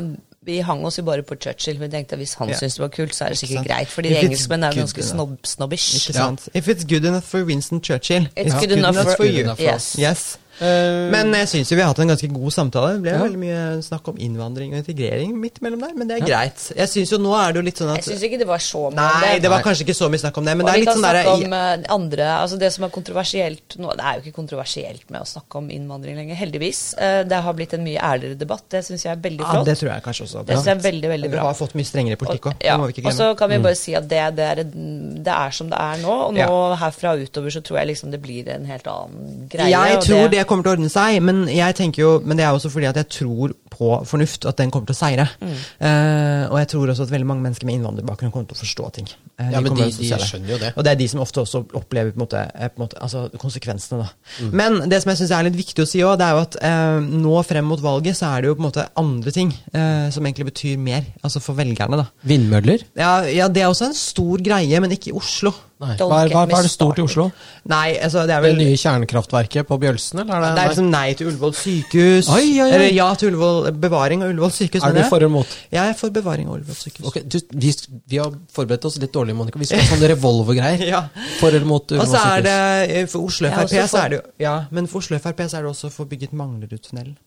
Vi 0.47 0.61
hang 0.63 0.85
oss 0.87 0.97
jo 0.97 1.03
bare 1.03 1.23
på 1.27 1.35
Churchill. 1.35 1.79
Vi 1.79 1.89
tenkte 1.91 2.15
at 2.15 2.21
hvis 2.21 2.33
han 2.39 2.47
yeah. 2.47 2.59
syntes 2.59 2.77
det 2.77 2.81
var 2.85 2.91
kult, 2.93 3.15
så 3.15 3.25
er 3.25 3.35
det 3.35 3.37
sikkert 3.41 3.67
greit. 3.67 3.87
Fordi 3.91 4.13
it's 4.13 4.23
engelskmenn 4.23 4.63
er 4.63 4.71
jo 4.71 4.85
ganske 4.85 5.03
snob, 5.03 5.37
snobbish. 5.43 5.95
Ikke 5.95 6.13
sant? 6.15 6.47
Yeah. 6.47 6.57
If 6.61 6.69
it's 6.71 6.85
good 6.87 7.05
enough 7.05 7.27
for 7.27 7.43
Winston 7.43 7.81
Churchill, 7.83 8.29
It's 8.37 8.55
good 8.59 8.71
enough 8.71 8.95
for- 9.17 9.25
you. 9.25 9.43
enough 9.43 9.57
for 9.57 9.63
Yes. 9.63 9.95
Yes. 9.99 10.39
Eh, 10.59 11.11
Men 11.13 11.33
jeg 11.33 11.47
syns 11.51 11.69
vi 11.69 11.81
har 11.81 11.91
hatt 11.91 11.99
en 11.99 12.07
ganske 12.09 12.29
god 12.33 12.51
samtale. 12.53 12.93
Det 12.97 13.01
ble 13.03 13.11
Ja. 13.11 13.19
veldig 13.21 13.37
mye 13.37 13.81
snakk 13.85 14.07
om 14.09 14.17
innvandring 14.17 14.73
og 14.73 14.79
integrering 14.81 15.35
midt 15.39 15.61
mellom 15.61 15.79
der, 15.81 15.93
men 15.93 16.07
det 16.07 16.17
er 16.21 16.25
greit. 16.25 16.71
Jeg 16.75 16.87
syns 16.89 17.11
jo 17.11 17.17
nå 17.21 17.33
er 17.37 17.53
det 17.53 17.59
jo 17.61 17.65
litt 17.67 17.77
sånn 17.77 17.91
at 17.93 18.01
Jeg 18.05 18.17
syns 18.17 18.23
ikke 18.25 18.39
det 18.39 18.47
var 18.47 18.57
så 18.57 18.89
mye 18.91 19.21
Nei, 19.21 19.39
det 19.39 19.49
var 19.49 19.61
kanskje 19.61 19.85
ikke 19.85 19.95
så 19.97 20.09
mye 20.09 20.19
snakk 20.23 20.37
om 20.37 20.45
det, 20.45 20.57
men 20.57 20.65
og 20.65 20.67
det 20.67 20.73
er 20.73 20.79
vi 20.79 20.85
litt 20.85 20.89
kan 20.89 20.97
sånn 20.97 21.05
snakke 21.05 21.23
derre 21.23 21.45
om 21.45 21.53
eh, 21.53 21.93
andre 21.93 22.25
Altså 22.41 22.57
det 22.59 22.71
som 22.73 22.83
er 22.85 22.89
kontroversielt 22.89 23.77
nå 23.77 23.91
Det 23.97 24.03
er 24.03 24.13
jo 24.17 24.21
ikke 24.25 24.35
kontroversielt 24.41 25.09
med 25.11 25.21
å 25.21 25.25
snakke 25.29 25.55
om 25.61 25.69
innvandring 25.69 26.15
lenger, 26.17 26.35
heldigvis. 26.35 26.95
Eh, 26.97 27.23
Det 27.23 27.41
har 27.43 27.53
blitt 27.53 27.73
en 27.73 27.83
mye 27.83 27.99
ærligere 28.01 28.37
debatt. 28.37 28.63
Det 28.69 28.83
syns 28.85 29.03
jeg 29.03 29.11
er 29.13 29.21
veldig 29.21 29.41
Ja, 29.45 29.63
det 29.63 29.77
tror 29.77 29.93
jeg 29.93 30.03
kanskje 30.03 30.23
også. 30.25 30.45
Det 30.45 30.55
synes 30.57 30.65
jeg 30.65 30.77
er 30.77 30.91
veldig, 30.91 31.09
veldig 31.09 31.31
bra. 31.31 31.41
Vi 31.41 31.47
har 31.47 31.53
fått 31.53 31.75
mye 31.75 31.85
strengere 31.85 32.17
politikk 32.17 32.41
òg. 32.49 32.55
Ja, 32.63 32.77
Det 32.77 32.79
må 32.81 32.87
vi 32.87 32.93
ikke 33.01 33.05
og 33.07 33.13
så 33.13 33.37
kan 33.37 33.49
vi 33.49 33.57
bare 33.59 33.75
si 33.75 33.93
at 33.95 34.07
det, 34.07 34.35
det, 34.35 34.45
er, 34.45 34.63
det 34.63 35.33
er 35.33 35.51
som 35.51 35.69
det 35.69 35.77
er 35.79 35.97
nå. 36.01 36.09
Og 36.27 36.33
nå 36.33 36.37
Ja. 36.39 36.75
herfra 36.75 37.13
og 37.13 37.19
utover 37.29 37.49
så 37.51 37.61
tror 37.61 37.77
jeg 37.79 37.87
liksom 37.95 38.11
det 38.11 38.21
blir 38.21 38.47
en 38.49 38.65
helt 38.65 38.87
annen 38.87 39.47
greie. 39.49 39.69
Jeg 39.69 39.97
og 39.97 40.03
tror 40.03 40.27
det 40.29 40.46
kommer 40.47 40.65
til 40.65 40.73
å 40.73 40.75
ordne 40.77 40.91
seg, 40.91 41.19
men 41.23 41.45
jeg 41.51 41.75
tenker 41.77 42.01
jo 42.01 42.11
Men 42.25 42.39
det 42.39 42.45
er 42.47 42.55
også 42.55 42.71
fordi 42.73 42.89
at 42.89 42.97
jeg 42.99 43.11
tror 43.19 43.53
på 43.77 43.91
fornuft, 44.09 44.45
at 44.49 44.57
den 44.57 44.71
kommer 44.73 44.89
til 44.89 44.95
å 44.95 44.99
seire. 44.99 45.27
Mm. 45.39 45.55
Uh, 45.81 46.43
og 46.51 46.57
jeg 46.63 46.69
tror 46.73 46.91
også 46.93 47.05
at 47.07 47.11
veldig 47.13 47.27
mange 47.29 47.45
mennesker 47.45 47.67
med 47.69 47.77
innvandrerbakgrunn 47.77 48.31
kommer 48.33 48.49
til 48.49 48.57
å 48.57 48.61
forstå 48.63 48.91
ting. 48.97 49.09
Uh, 49.39 49.51
Ja, 49.53 49.61
men 49.61 49.75
de- 49.77 49.91
de 49.91 50.09
det. 50.09 50.19
skjønner 50.25 50.49
jo 50.55 50.57
det. 50.57 50.73
Og 50.75 50.83
det 50.83 50.91
er 50.91 50.99
de 51.03 51.07
som 51.07 51.21
ofte 51.21 51.41
også 51.43 51.63
opplever 51.77 52.11
på 52.11 52.17
en 52.19 52.25
måte, 52.25 52.41
eh, 52.55 52.67
på 52.73 52.81
en 52.81 52.87
måte, 52.87 52.97
altså, 53.01 53.27
konsekvensene. 53.37 54.01
Da. 54.03 54.09
Mm. 54.41 54.51
Men 54.61 54.89
det 54.89 55.01
som 55.03 55.11
jeg 55.13 55.21
syns 55.21 55.31
er 55.37 55.43
litt 55.49 55.59
viktig 55.59 55.85
å 55.85 55.87
si 55.87 55.99
òg, 56.05 56.17
det 56.17 56.25
er 56.27 56.33
jo 56.35 56.41
at 56.41 56.57
uh, 56.63 56.99
nå 57.01 57.45
frem 57.45 57.65
mot 57.69 57.79
valget 57.79 58.17
så 58.17 58.33
er 58.33 58.41
det 58.41 58.49
jo 58.51 58.55
på 58.57 58.63
en 58.65 58.69
måte 58.71 58.87
andre 58.97 59.31
ting 59.31 59.53
eh, 59.73 60.09
som 60.09 60.25
egentlig 60.25 60.49
betyr 60.51 60.77
mer, 60.81 61.05
altså 61.23 61.39
for 61.41 61.53
velgerne. 61.55 61.97
da. 62.01 62.07
Vindmøller? 62.25 62.83
Ja, 62.97 63.21
ja, 63.29 63.47
det 63.47 63.61
er 63.61 63.69
også 63.69 63.85
en 63.91 63.93
stor 63.97 64.37
greie, 64.41 64.79
men 64.81 64.91
ikke 64.91 65.13
i 65.13 65.17
Oslo. 65.17 65.53
Hva 65.77 65.91
er, 65.93 65.99
hva, 66.33 66.47
hva 66.49 66.57
er 66.57 66.65
det 66.65 66.71
stort 66.73 66.97
i 66.97 67.03
Oslo? 67.05 67.27
Nei, 67.69 67.99
altså 68.01 68.23
det 68.25 68.33
er 68.33 68.41
Det 68.41 68.49
vel 68.49 68.63
nye 68.63 68.77
kjernekraftverket 68.81 69.67
på 69.69 69.77
Bjølsen, 69.77 70.23
eller 70.23 70.33
er 70.33 70.41
det, 70.41 70.55
Det 70.57 70.63
er 70.63 70.71
liksom 70.71 70.87
nei 70.89 71.13
til 71.13 71.27
Ullevål 71.29 71.53
sykehus. 71.53 72.29
Oi, 72.33 72.47
oi, 72.57 72.63
oi. 72.65 72.71
Eller 72.73 72.93
ja 72.95 73.11
til 73.13 73.29
Ullevål, 73.29 73.66
bevaring 73.71 74.23
av 74.23 74.29
Ullevål 74.31 74.51
sykehus. 74.55 74.83
Er 74.87 74.93
du 74.95 75.01
for 75.09 75.17
eller 75.17 75.31
mot? 75.33 75.55
Jeg 75.73 75.81
er 75.91 75.97
for 75.99 76.13
bevaring 76.15 76.47
av 76.47 76.55
Ullevål 76.57 76.75
sykehus. 76.79 77.07
Ok, 77.09 77.19
du, 77.25 77.37
vi, 77.63 77.73
vi 78.07 78.17
har 78.21 78.31
forberedt 78.53 78.85
oss 78.85 78.97
litt 79.01 79.13
dårlig, 79.13 79.35
Monica. 79.35 79.59
Vi 79.59 79.65
skal 79.69 79.81
ha 79.83 79.89
sånne 79.91 80.09
revolvergreier. 80.13 80.85
Ja. 80.87 81.01
For 81.41 81.49
eller 81.51 81.65
mot 81.67 81.83
Og 81.91 82.03
så 82.07 82.17
Ullevål 82.17 82.31
er 82.37 82.45
det 82.47 82.57
sykehus. 82.57 82.97
eh, 83.01 83.07
For 83.11 83.27
Oslo 83.31 83.51
Frp 83.53 83.63
også 83.67 83.87
så 83.91 84.01
er 84.03 84.09
det 84.13 84.19
jo 84.21 84.23
Ja, 84.47 84.55
men 84.71 84.87
for 84.91 85.03
Oslo 85.03 85.19
Frp 85.23 85.43
så 85.47 85.57
er 85.59 85.67
det 85.67 85.71
også 85.75 85.91
for 85.93 86.05
bygget 86.11 86.33
Manglerudtunnelen 86.37 87.17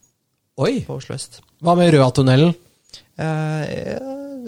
Oi! 0.60 0.72
på 0.86 0.96
Oslo 1.00 1.14
øst. 1.16 1.40
Hva 1.64 1.74
med 1.78 1.92
Røatunnelen? 1.94 2.54
Uh, 3.20 3.24
ja, 3.24 3.98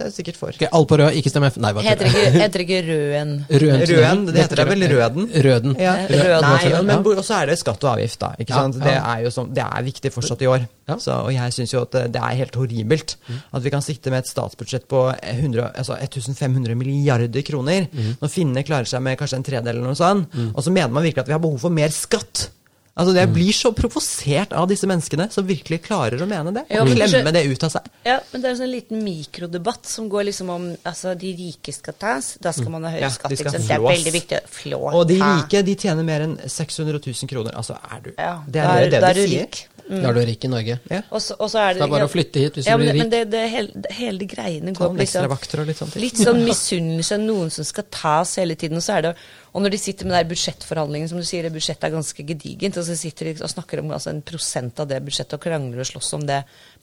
det 0.03 0.11
er 0.11 0.15
sikkert 0.17 0.39
for. 0.41 0.53
Ok, 0.57 0.65
alle 0.69 0.89
på 0.91 0.99
rød, 1.01 1.17
ikke 1.21 1.31
stem 1.33 1.47
F. 1.49 1.57
Nei, 1.63 1.71
hva 1.77 1.83
Heter 1.87 2.09
det? 2.09 2.13
ikke, 2.13 2.33
heter 2.43 2.65
ikke 2.65 2.81
Røen. 2.89 3.33
Røden, 3.63 4.25
det 4.29 4.43
heter 4.43 4.63
vel 4.69 4.85
Røden? 4.93 5.29
Røden. 5.47 5.77
Ja. 5.81 5.95
Røden. 6.11 6.47
Nei, 6.49 6.83
men 6.91 7.07
også 7.13 7.37
er 7.41 7.53
det 7.53 7.59
skatt 7.61 7.85
og 7.87 7.93
avgift, 7.95 8.19
da. 8.23 8.33
Ikke 8.43 8.53
Ja, 8.55 8.63
sant? 8.67 8.79
ja. 8.81 8.85
Det 8.89 8.97
er 9.01 9.25
jo 9.27 9.33
som, 9.35 9.51
det 9.55 9.65
er 9.65 9.87
viktig 9.87 10.13
fortsatt 10.15 10.43
i 10.45 10.51
år. 10.51 10.67
Ja. 10.91 10.97
Så, 10.99 11.15
og 11.27 11.31
jeg 11.33 11.55
syns 11.55 11.73
jo 11.77 11.83
at 11.87 11.93
det, 11.95 12.05
det 12.17 12.23
er 12.27 12.39
helt 12.43 12.57
horribelt 12.59 13.17
at 13.55 13.63
vi 13.63 13.71
kan 13.71 13.85
sitte 13.85 14.11
med 14.11 14.25
et 14.25 14.31
statsbudsjett 14.33 14.89
på 14.91 15.05
100, 15.15 15.71
altså 15.79 15.95
1500 16.03 16.75
milliarder 16.77 17.45
kroner, 17.47 17.87
når 18.21 18.33
finnene 18.33 18.65
klarer 18.67 18.89
seg 18.91 19.01
med 19.05 19.17
kanskje 19.21 19.39
en 19.39 19.47
tredel 19.47 19.77
eller 19.77 19.87
noe 19.93 19.99
sånt, 19.99 20.35
og 20.53 20.59
så 20.67 20.73
mener 20.75 20.91
man 20.93 21.07
virkelig 21.07 21.23
at 21.25 21.31
vi 21.31 21.37
har 21.37 21.43
behov 21.45 21.61
for 21.63 21.71
mer 21.75 21.95
skatt. 21.95 22.49
Altså 22.93 23.15
Jeg 23.17 23.29
blir 23.33 23.55
så 23.57 23.71
provosert 23.73 24.51
av 24.53 24.67
disse 24.69 24.85
menneskene 24.89 25.31
som 25.33 25.47
virkelig 25.49 25.79
klarer 25.87 26.21
å 26.21 26.27
mene 26.29 26.53
det. 26.53 26.67
Ja, 26.69 26.83
Og 26.83 26.91
men 26.91 26.99
klemme 26.99 27.23
kanskje- 27.23 27.33
det 27.33 27.45
ut 27.49 27.65
av 27.65 27.71
seg. 27.73 27.87
Ja, 28.05 28.19
men 28.33 28.43
det 28.43 28.49
er 28.51 28.53
en 28.53 28.61
sånn 28.61 28.73
liten 28.75 29.03
mikrodebatt 29.03 29.87
som 29.89 30.11
går 30.13 30.27
liksom 30.29 30.51
om 30.51 30.77
altså, 30.85 31.15
de 31.19 31.33
rike 31.39 31.73
skal 31.73 31.95
tas. 31.95 32.37
Da 32.39 32.53
skal 32.53 32.69
man 32.69 32.85
ha 32.85 32.91
høy 32.91 33.01
Ja, 33.01 33.09
skatt. 33.09 33.31
de 33.31 33.37
Ikke 33.37 33.49
skal 33.49 33.61
sant? 33.61 33.69
Det 33.69 33.77
er 33.79 33.81
veldig 33.81 34.13
viktig. 34.13 34.41
Flå. 34.47 34.93
Og 34.93 35.09
de 35.09 35.19
rike 35.23 35.65
de 35.65 35.75
tjener 35.75 36.05
mer 36.05 36.21
enn 36.21 36.37
600 36.47 37.01
000 37.01 37.29
kroner. 37.33 37.53
Altså, 37.57 37.79
er 37.81 38.01
du 38.05 38.13
Ja, 38.19 38.43
Det 38.47 38.61
er 38.61 38.81
det, 38.85 38.91
det 38.91 39.03
er 39.03 39.15
de 39.15 39.21
du 39.23 39.29
sier. 39.29 39.41
rik. 39.41 39.69
Da 39.89 40.09
er 40.09 40.13
du 40.15 40.21
rik 40.21 40.45
i 40.45 40.49
Norge. 40.49 40.81
Ja. 40.91 41.01
Og 41.11 41.21
så, 41.21 41.35
og 41.41 41.51
så 41.51 41.59
er 41.59 41.73
det, 41.75 41.81
Det 41.83 41.89
er 41.89 41.93
bare 41.99 42.07
å 42.07 42.13
flytte 42.13 42.39
hit 42.41 42.55
hvis 42.55 42.65
du 42.67 42.71
blir 42.77 42.87
men, 42.87 42.95
rik. 42.95 43.03
Men 43.03 43.11
det, 43.11 43.31
det, 43.31 43.51
hele, 43.51 43.83
hele 43.91 44.27
greiene 44.31 44.73
går 44.77 44.95
liksom, 44.97 45.67
litt 45.67 45.77
sånn. 45.77 45.91
Litt 46.01 46.17
sånn 46.27 46.45
misunnelse, 46.45 47.19
noen 47.19 47.51
som 47.51 47.65
skal 47.65 47.85
tas 47.91 48.37
hele 48.37 48.55
tiden. 48.55 48.77
Og 48.77 48.83
så 48.85 48.99
er 48.99 49.03
det 49.03 49.17
og 49.53 49.61
når 49.61 49.71
de 49.75 49.79
sitter 49.79 50.07
med 50.09 50.15
der 50.17 50.29
budsjettforhandlingene, 50.31 51.09
som 51.11 51.19
du 51.21 51.25
sier, 51.29 51.45
budsjettet 51.53 51.85
er 51.85 51.93
ganske 51.93 52.25
gedigent, 52.25 52.77
og 52.81 52.85
så 52.87 52.95
sitter 52.97 53.29
de 53.29 53.43
og 53.45 53.51
snakker 53.53 53.83
om 53.83 53.91
altså, 53.93 54.09
en 54.15 54.23
prosent 54.25 54.81
av 54.81 54.89
det 54.89 55.03
budsjettet 55.05 55.35
og 55.37 55.43
krangler 55.45 55.83
og 55.85 55.89
slåss 55.91 56.13
om 56.17 56.25
det, 56.27 56.39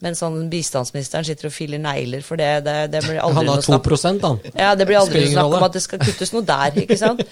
mens 0.05 0.22
sånn 0.22 0.38
bistandsministeren 0.51 1.26
sitter 1.28 1.49
og 1.49 1.53
filer 1.55 1.82
negler 1.82 2.22
for 2.24 2.38
det. 2.39 2.51
Det, 2.63 2.76
det 2.93 3.01
blir 3.07 3.17
aldri 3.20 3.36
Han 3.41 3.49
har 3.49 3.63
to 3.63 3.72
snakk 3.72 3.89
2 3.89 4.28
han. 4.28 4.38
ja, 4.53 4.76
Det 4.80 4.86
blir 4.88 4.99
aldri 5.01 5.24
noe 5.26 5.34
snakk 5.34 5.57
om 5.57 5.65
at 5.67 5.74
det 5.74 5.82
skal 5.84 5.99
kuttes 6.05 6.32
noe 6.36 6.45
der. 6.47 6.78
ikke 6.84 6.97
sant? 7.01 7.24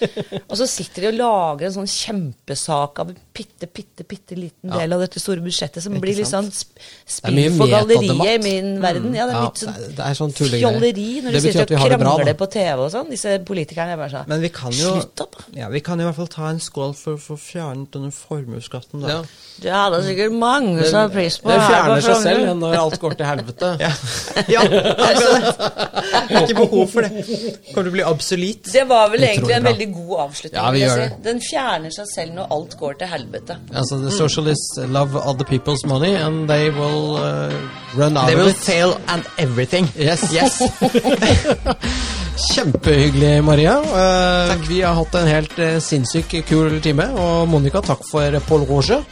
Og 0.50 0.56
så 0.58 0.66
sitter 0.68 1.06
de 1.06 1.08
og 1.12 1.16
lager 1.22 1.70
en 1.70 1.76
sånn 1.78 1.88
kjempesak 1.94 2.98
av 3.04 3.14
en 3.14 3.20
bitte, 3.38 3.70
bitte, 3.72 4.04
bitte 4.10 4.36
liten 4.36 4.74
del 4.74 4.92
av 4.96 5.00
dette 5.06 5.22
store 5.22 5.40
budsjettet 5.46 5.82
som 5.86 5.94
blir 6.02 6.18
litt 6.18 6.28
sånn 6.28 6.50
sp- 6.50 6.76
spill 7.08 7.40
for 7.56 7.70
galleriet 7.70 8.34
i 8.34 8.36
min 8.42 8.74
verden. 8.82 9.14
Ja, 9.16 9.28
det 9.30 9.38
er 9.38 9.46
litt 9.46 9.62
sånn 9.62 9.78
det 9.96 10.04
er- 10.10 10.18
sånn 10.18 10.34
fjolleri 10.34 11.08
når 11.24 11.38
de 11.38 11.40
sitter 11.46 11.78
og 11.78 11.88
krangler 11.94 12.34
på 12.42 12.50
TV 12.58 12.84
og 12.84 12.90
sånn, 12.92 13.08
disse 13.14 13.38
politikerne. 13.48 13.94
er 13.94 13.96
bare 14.02 14.10
sånn, 14.18 14.28
Men 14.28 14.40
vi 14.44 14.48
kan 14.50 14.72
jo 14.72 14.98
Slutt 14.98 15.27
opp! 15.28 15.36
Ja, 15.54 15.68
vi 15.68 15.80
kan 15.84 16.00
i 16.00 16.06
hvert 16.06 16.16
fall 16.16 16.30
ta 16.32 16.48
en 16.48 16.60
skål 16.62 16.96
for 16.96 17.18
å 17.18 17.20
få 17.20 17.36
fjernet 17.40 17.92
denne 17.94 18.10
formuesskatten, 18.14 19.04
da. 19.04 19.18
Ja. 19.18 19.20
Det 19.58 19.72
hadde 19.74 20.00
sikkert 20.06 20.34
mange 20.38 20.86
som 20.86 21.00
har 21.02 21.12
pris 21.12 21.38
på. 21.42 21.50
Det 21.50 21.58
fjerner 21.66 22.02
seg 22.04 22.20
selv 22.22 22.50
når 22.60 22.76
alt 22.78 22.98
går 23.02 23.18
til 23.18 23.28
helvete. 23.28 23.70
Ja, 23.84 23.90
ja 24.54 24.60
akkurat 24.62 25.58
det. 25.58 26.42
Ikke 26.42 26.56
behov 26.60 26.84
for 26.92 27.06
det. 27.06 27.24
Kommer 27.72 27.88
til 27.88 27.90
å 27.90 27.94
bli 27.96 28.04
absolutt? 28.06 28.70
Det 28.72 28.84
var 28.88 29.10
vel 29.12 29.22
Utrolig 29.22 29.30
egentlig 29.32 29.56
en 29.56 29.64
bra. 29.66 29.72
veldig 29.72 29.88
god 29.96 30.14
avslutning. 30.24 30.58
Ja, 30.58 30.70
vi 30.74 30.82
gjør 30.84 31.02
det. 31.02 31.08
Den 31.26 31.42
fjerner 31.44 31.94
seg 31.94 32.10
selv 32.12 32.36
når 32.38 32.54
alt 32.58 32.76
går 32.80 32.98
til 33.02 33.12
helvete. 33.12 33.58
Altså, 33.72 34.00
the 34.02 34.12
socialists 34.14 34.78
love 34.98 35.18
other 35.18 35.44
people's 35.44 35.84
money, 35.86 36.14
and 36.14 36.48
they 36.48 36.70
will 36.70 37.16
uh, 37.16 37.52
run 37.94 38.16
out 38.16 38.30
They 38.30 38.38
of 38.38 38.44
will 38.44 38.52
fail 38.52 38.96
and 39.08 39.26
everything. 39.38 39.90
Yes. 39.98 40.32
Yes. 40.32 40.62
Kjempehyggelig, 42.38 43.32
Maria. 43.44 43.74
Takk, 44.52 44.66
vi 44.70 44.80
har 44.84 44.94
hatt 44.94 45.16
en 45.18 45.26
helt 45.30 45.56
uh, 45.58 45.78
sinnssykt 45.82 46.36
kul 46.48 46.78
time. 46.84 47.08
Og 47.18 47.48
Monica, 47.50 47.82
takk 47.84 48.04
for 48.06 48.38
Paul 48.46 48.66
Roger. 48.68 49.02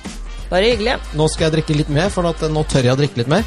Bare 0.47 0.69
hyggelig. 0.71 0.93
Nå 1.19 1.25
skal 1.33 1.49
jeg 1.49 1.57
drikke 1.57 1.75
litt 1.75 1.89
mer, 1.91 2.07
for 2.15 2.29
at, 2.31 2.39
eh, 2.47 2.53
nå 2.55 2.61
tør 2.71 2.87
jeg 2.87 2.95
å 2.95 2.99
drikke 3.01 3.19
litt 3.19 3.31
mer. 3.33 3.43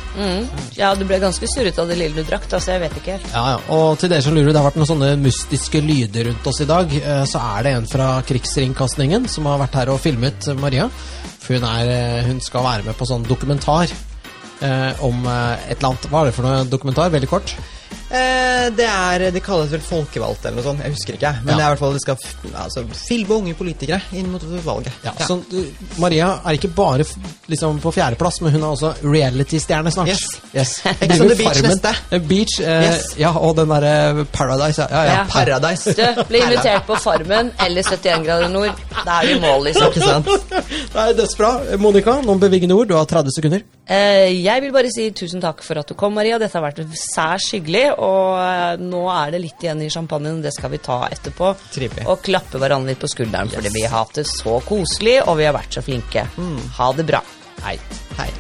Ja, 0.76 0.90
du 1.00 1.06
ble 1.08 1.16
ganske 1.24 1.48
surret 1.48 1.78
av 1.80 1.88
det 1.88 1.96
lille 1.96 2.12
du 2.20 2.28
drakk, 2.28 2.44
så 2.52 2.74
jeg 2.74 2.82
vet 2.84 2.98
ikke 3.00 3.14
helt. 3.16 3.30
Ja, 3.32 3.44
ja. 3.54 3.62
Og 3.72 3.94
til 4.02 4.12
dere 4.12 4.26
som 4.26 4.36
lurer, 4.36 4.50
det 4.52 4.60
har 4.60 4.68
vært 4.68 4.82
noen 4.82 4.90
sånne 4.90 5.14
mystiske 5.24 5.80
lyder 5.80 6.28
rundt 6.28 6.50
oss 6.52 6.60
i 6.60 6.68
dag. 6.68 6.92
Eh, 7.00 7.24
Så 7.32 7.40
er 7.40 7.64
det 7.70 7.74
en 7.78 7.88
fra 7.88 8.10
Krigsringkastingen 8.28 9.30
som 9.32 9.48
har 9.48 9.62
vært 9.64 9.80
her 9.80 9.94
og 9.96 10.02
filmet 10.04 10.50
eh, 10.52 10.60
Maria. 10.60 10.90
For 11.40 11.56
hun, 11.56 11.64
er, 11.72 11.88
eh, 11.96 12.28
hun 12.28 12.44
skal 12.44 12.68
være 12.68 12.84
med 12.90 13.00
på 13.00 13.08
sånn 13.08 13.24
dokumentar 13.32 13.88
eh, 13.88 14.92
om 15.08 15.24
eh, 15.24 15.72
et 15.72 15.78
eller 15.80 15.94
annet 15.94 16.10
Hva 16.12 16.26
er 16.26 16.34
det 16.34 16.36
for 16.36 16.50
noe 16.50 16.68
dokumentar? 16.68 17.16
Veldig 17.16 17.32
kort. 17.32 17.56
Eh, 18.10 18.70
det 18.74 18.86
er, 18.90 19.24
det 19.32 19.42
kalles 19.46 19.70
vel 19.70 19.82
folkevalgte 19.86 20.50
eller 20.50 20.58
noe 20.64 20.66
sånt, 20.66 20.82
jeg 20.82 20.96
husker 20.96 21.14
ikke. 21.20 21.32
Men 21.44 21.52
Ja. 21.54 21.58
det 21.58 21.64
er 21.64 21.68
i 21.68 21.74
hvert 21.76 21.80
fall, 21.84 21.94
de 21.94 22.00
skal 22.00 22.18
altså, 22.64 22.84
filme 22.98 23.36
unge 23.36 23.54
politikere 23.54 24.00
inn 24.18 24.32
mot 24.32 24.42
valget. 24.66 24.92
Ja, 25.06 25.12
Så 25.28 25.38
uh, 25.38 25.66
Maria 26.02 26.32
er 26.44 26.58
ikke 26.58 26.72
bare 26.74 27.06
liksom 27.48 27.78
på 27.84 27.92
fjerdeplass, 27.94 28.42
men 28.42 28.52
hun 28.56 28.64
er 28.64 28.68
også 28.74 28.94
reality-stjerne 29.04 29.92
snart. 29.94 30.08
Yes. 30.10 30.26
yes. 30.56 30.74
Ex 31.06 31.20
on 31.22 31.28
the 31.30 31.36
Beach 31.36 31.60
Farmen. 31.62 31.70
neste. 31.78 32.20
Beach, 32.32 32.60
eh, 32.62 32.84
Yes. 32.90 33.06
ja, 33.20 33.30
og 33.38 33.56
den 33.60 33.70
derre 33.70 34.26
Paradise. 34.34 34.82
Ja, 34.82 34.88
ja, 34.90 35.04
ja. 35.04 35.14
Ja. 35.20 35.26
Paradise. 35.30 35.94
Du 35.94 36.24
blir 36.30 36.46
invitert 36.48 36.86
på 36.90 36.96
Farmen 37.04 37.52
eller 37.66 37.84
71 37.84 38.26
grader 38.26 38.50
nord. 38.50 38.74
Da 39.06 39.20
er 39.22 39.28
vi 39.28 39.38
i 39.38 39.40
mål, 39.44 39.68
liksom. 39.70 39.92
Ikke 39.94 40.02
sant? 40.02 40.26
Det 40.50 41.04
er 41.04 41.14
dødsbra. 41.18 41.52
Monica, 41.78 42.18
noen 42.26 42.40
bevingende 42.42 42.74
ord. 42.78 42.88
Du 42.90 42.96
har 42.98 43.06
30 43.06 43.32
sekunder. 43.38 43.62
Eh, 43.90 44.30
jeg 44.46 44.62
vil 44.62 44.72
bare 44.74 44.90
si 44.94 45.10
tusen 45.18 45.42
takk 45.42 45.62
for 45.66 45.78
at 45.82 45.88
du 45.90 45.94
kom, 45.98 46.14
Maria. 46.18 46.38
Dette 46.42 46.58
har 46.58 46.66
vært 46.66 46.82
særs 46.98 47.50
hyggelig. 47.54 47.86
Og 48.00 48.40
eh, 48.40 48.80
nå 48.82 49.04
er 49.14 49.36
det 49.36 49.44
litt 49.44 49.66
igjen 49.66 49.84
i 49.84 49.90
champagnen. 49.92 50.42
Det 50.44 50.54
skal 50.56 50.74
vi 50.74 50.82
ta 50.84 51.02
etterpå. 51.12 51.52
Trivelig. 51.76 52.08
Og 52.10 52.24
klappe 52.26 52.62
hverandre 52.62 52.94
litt 52.94 53.04
på 53.04 53.12
skulderen, 53.12 53.52
fordi 53.52 53.74
vi 53.76 53.86
har 53.86 53.98
hatt 54.04 54.22
det 54.22 54.28
så 54.30 54.60
koselig, 54.66 55.20
og 55.26 55.40
vi 55.42 55.50
har 55.50 55.58
vært 55.58 55.80
så 55.80 55.86
flinke. 55.86 56.26
Ha 56.80 56.92
det 56.98 57.08
bra. 57.10 57.24
Hei. 57.66 57.78
Hei. 58.20 58.32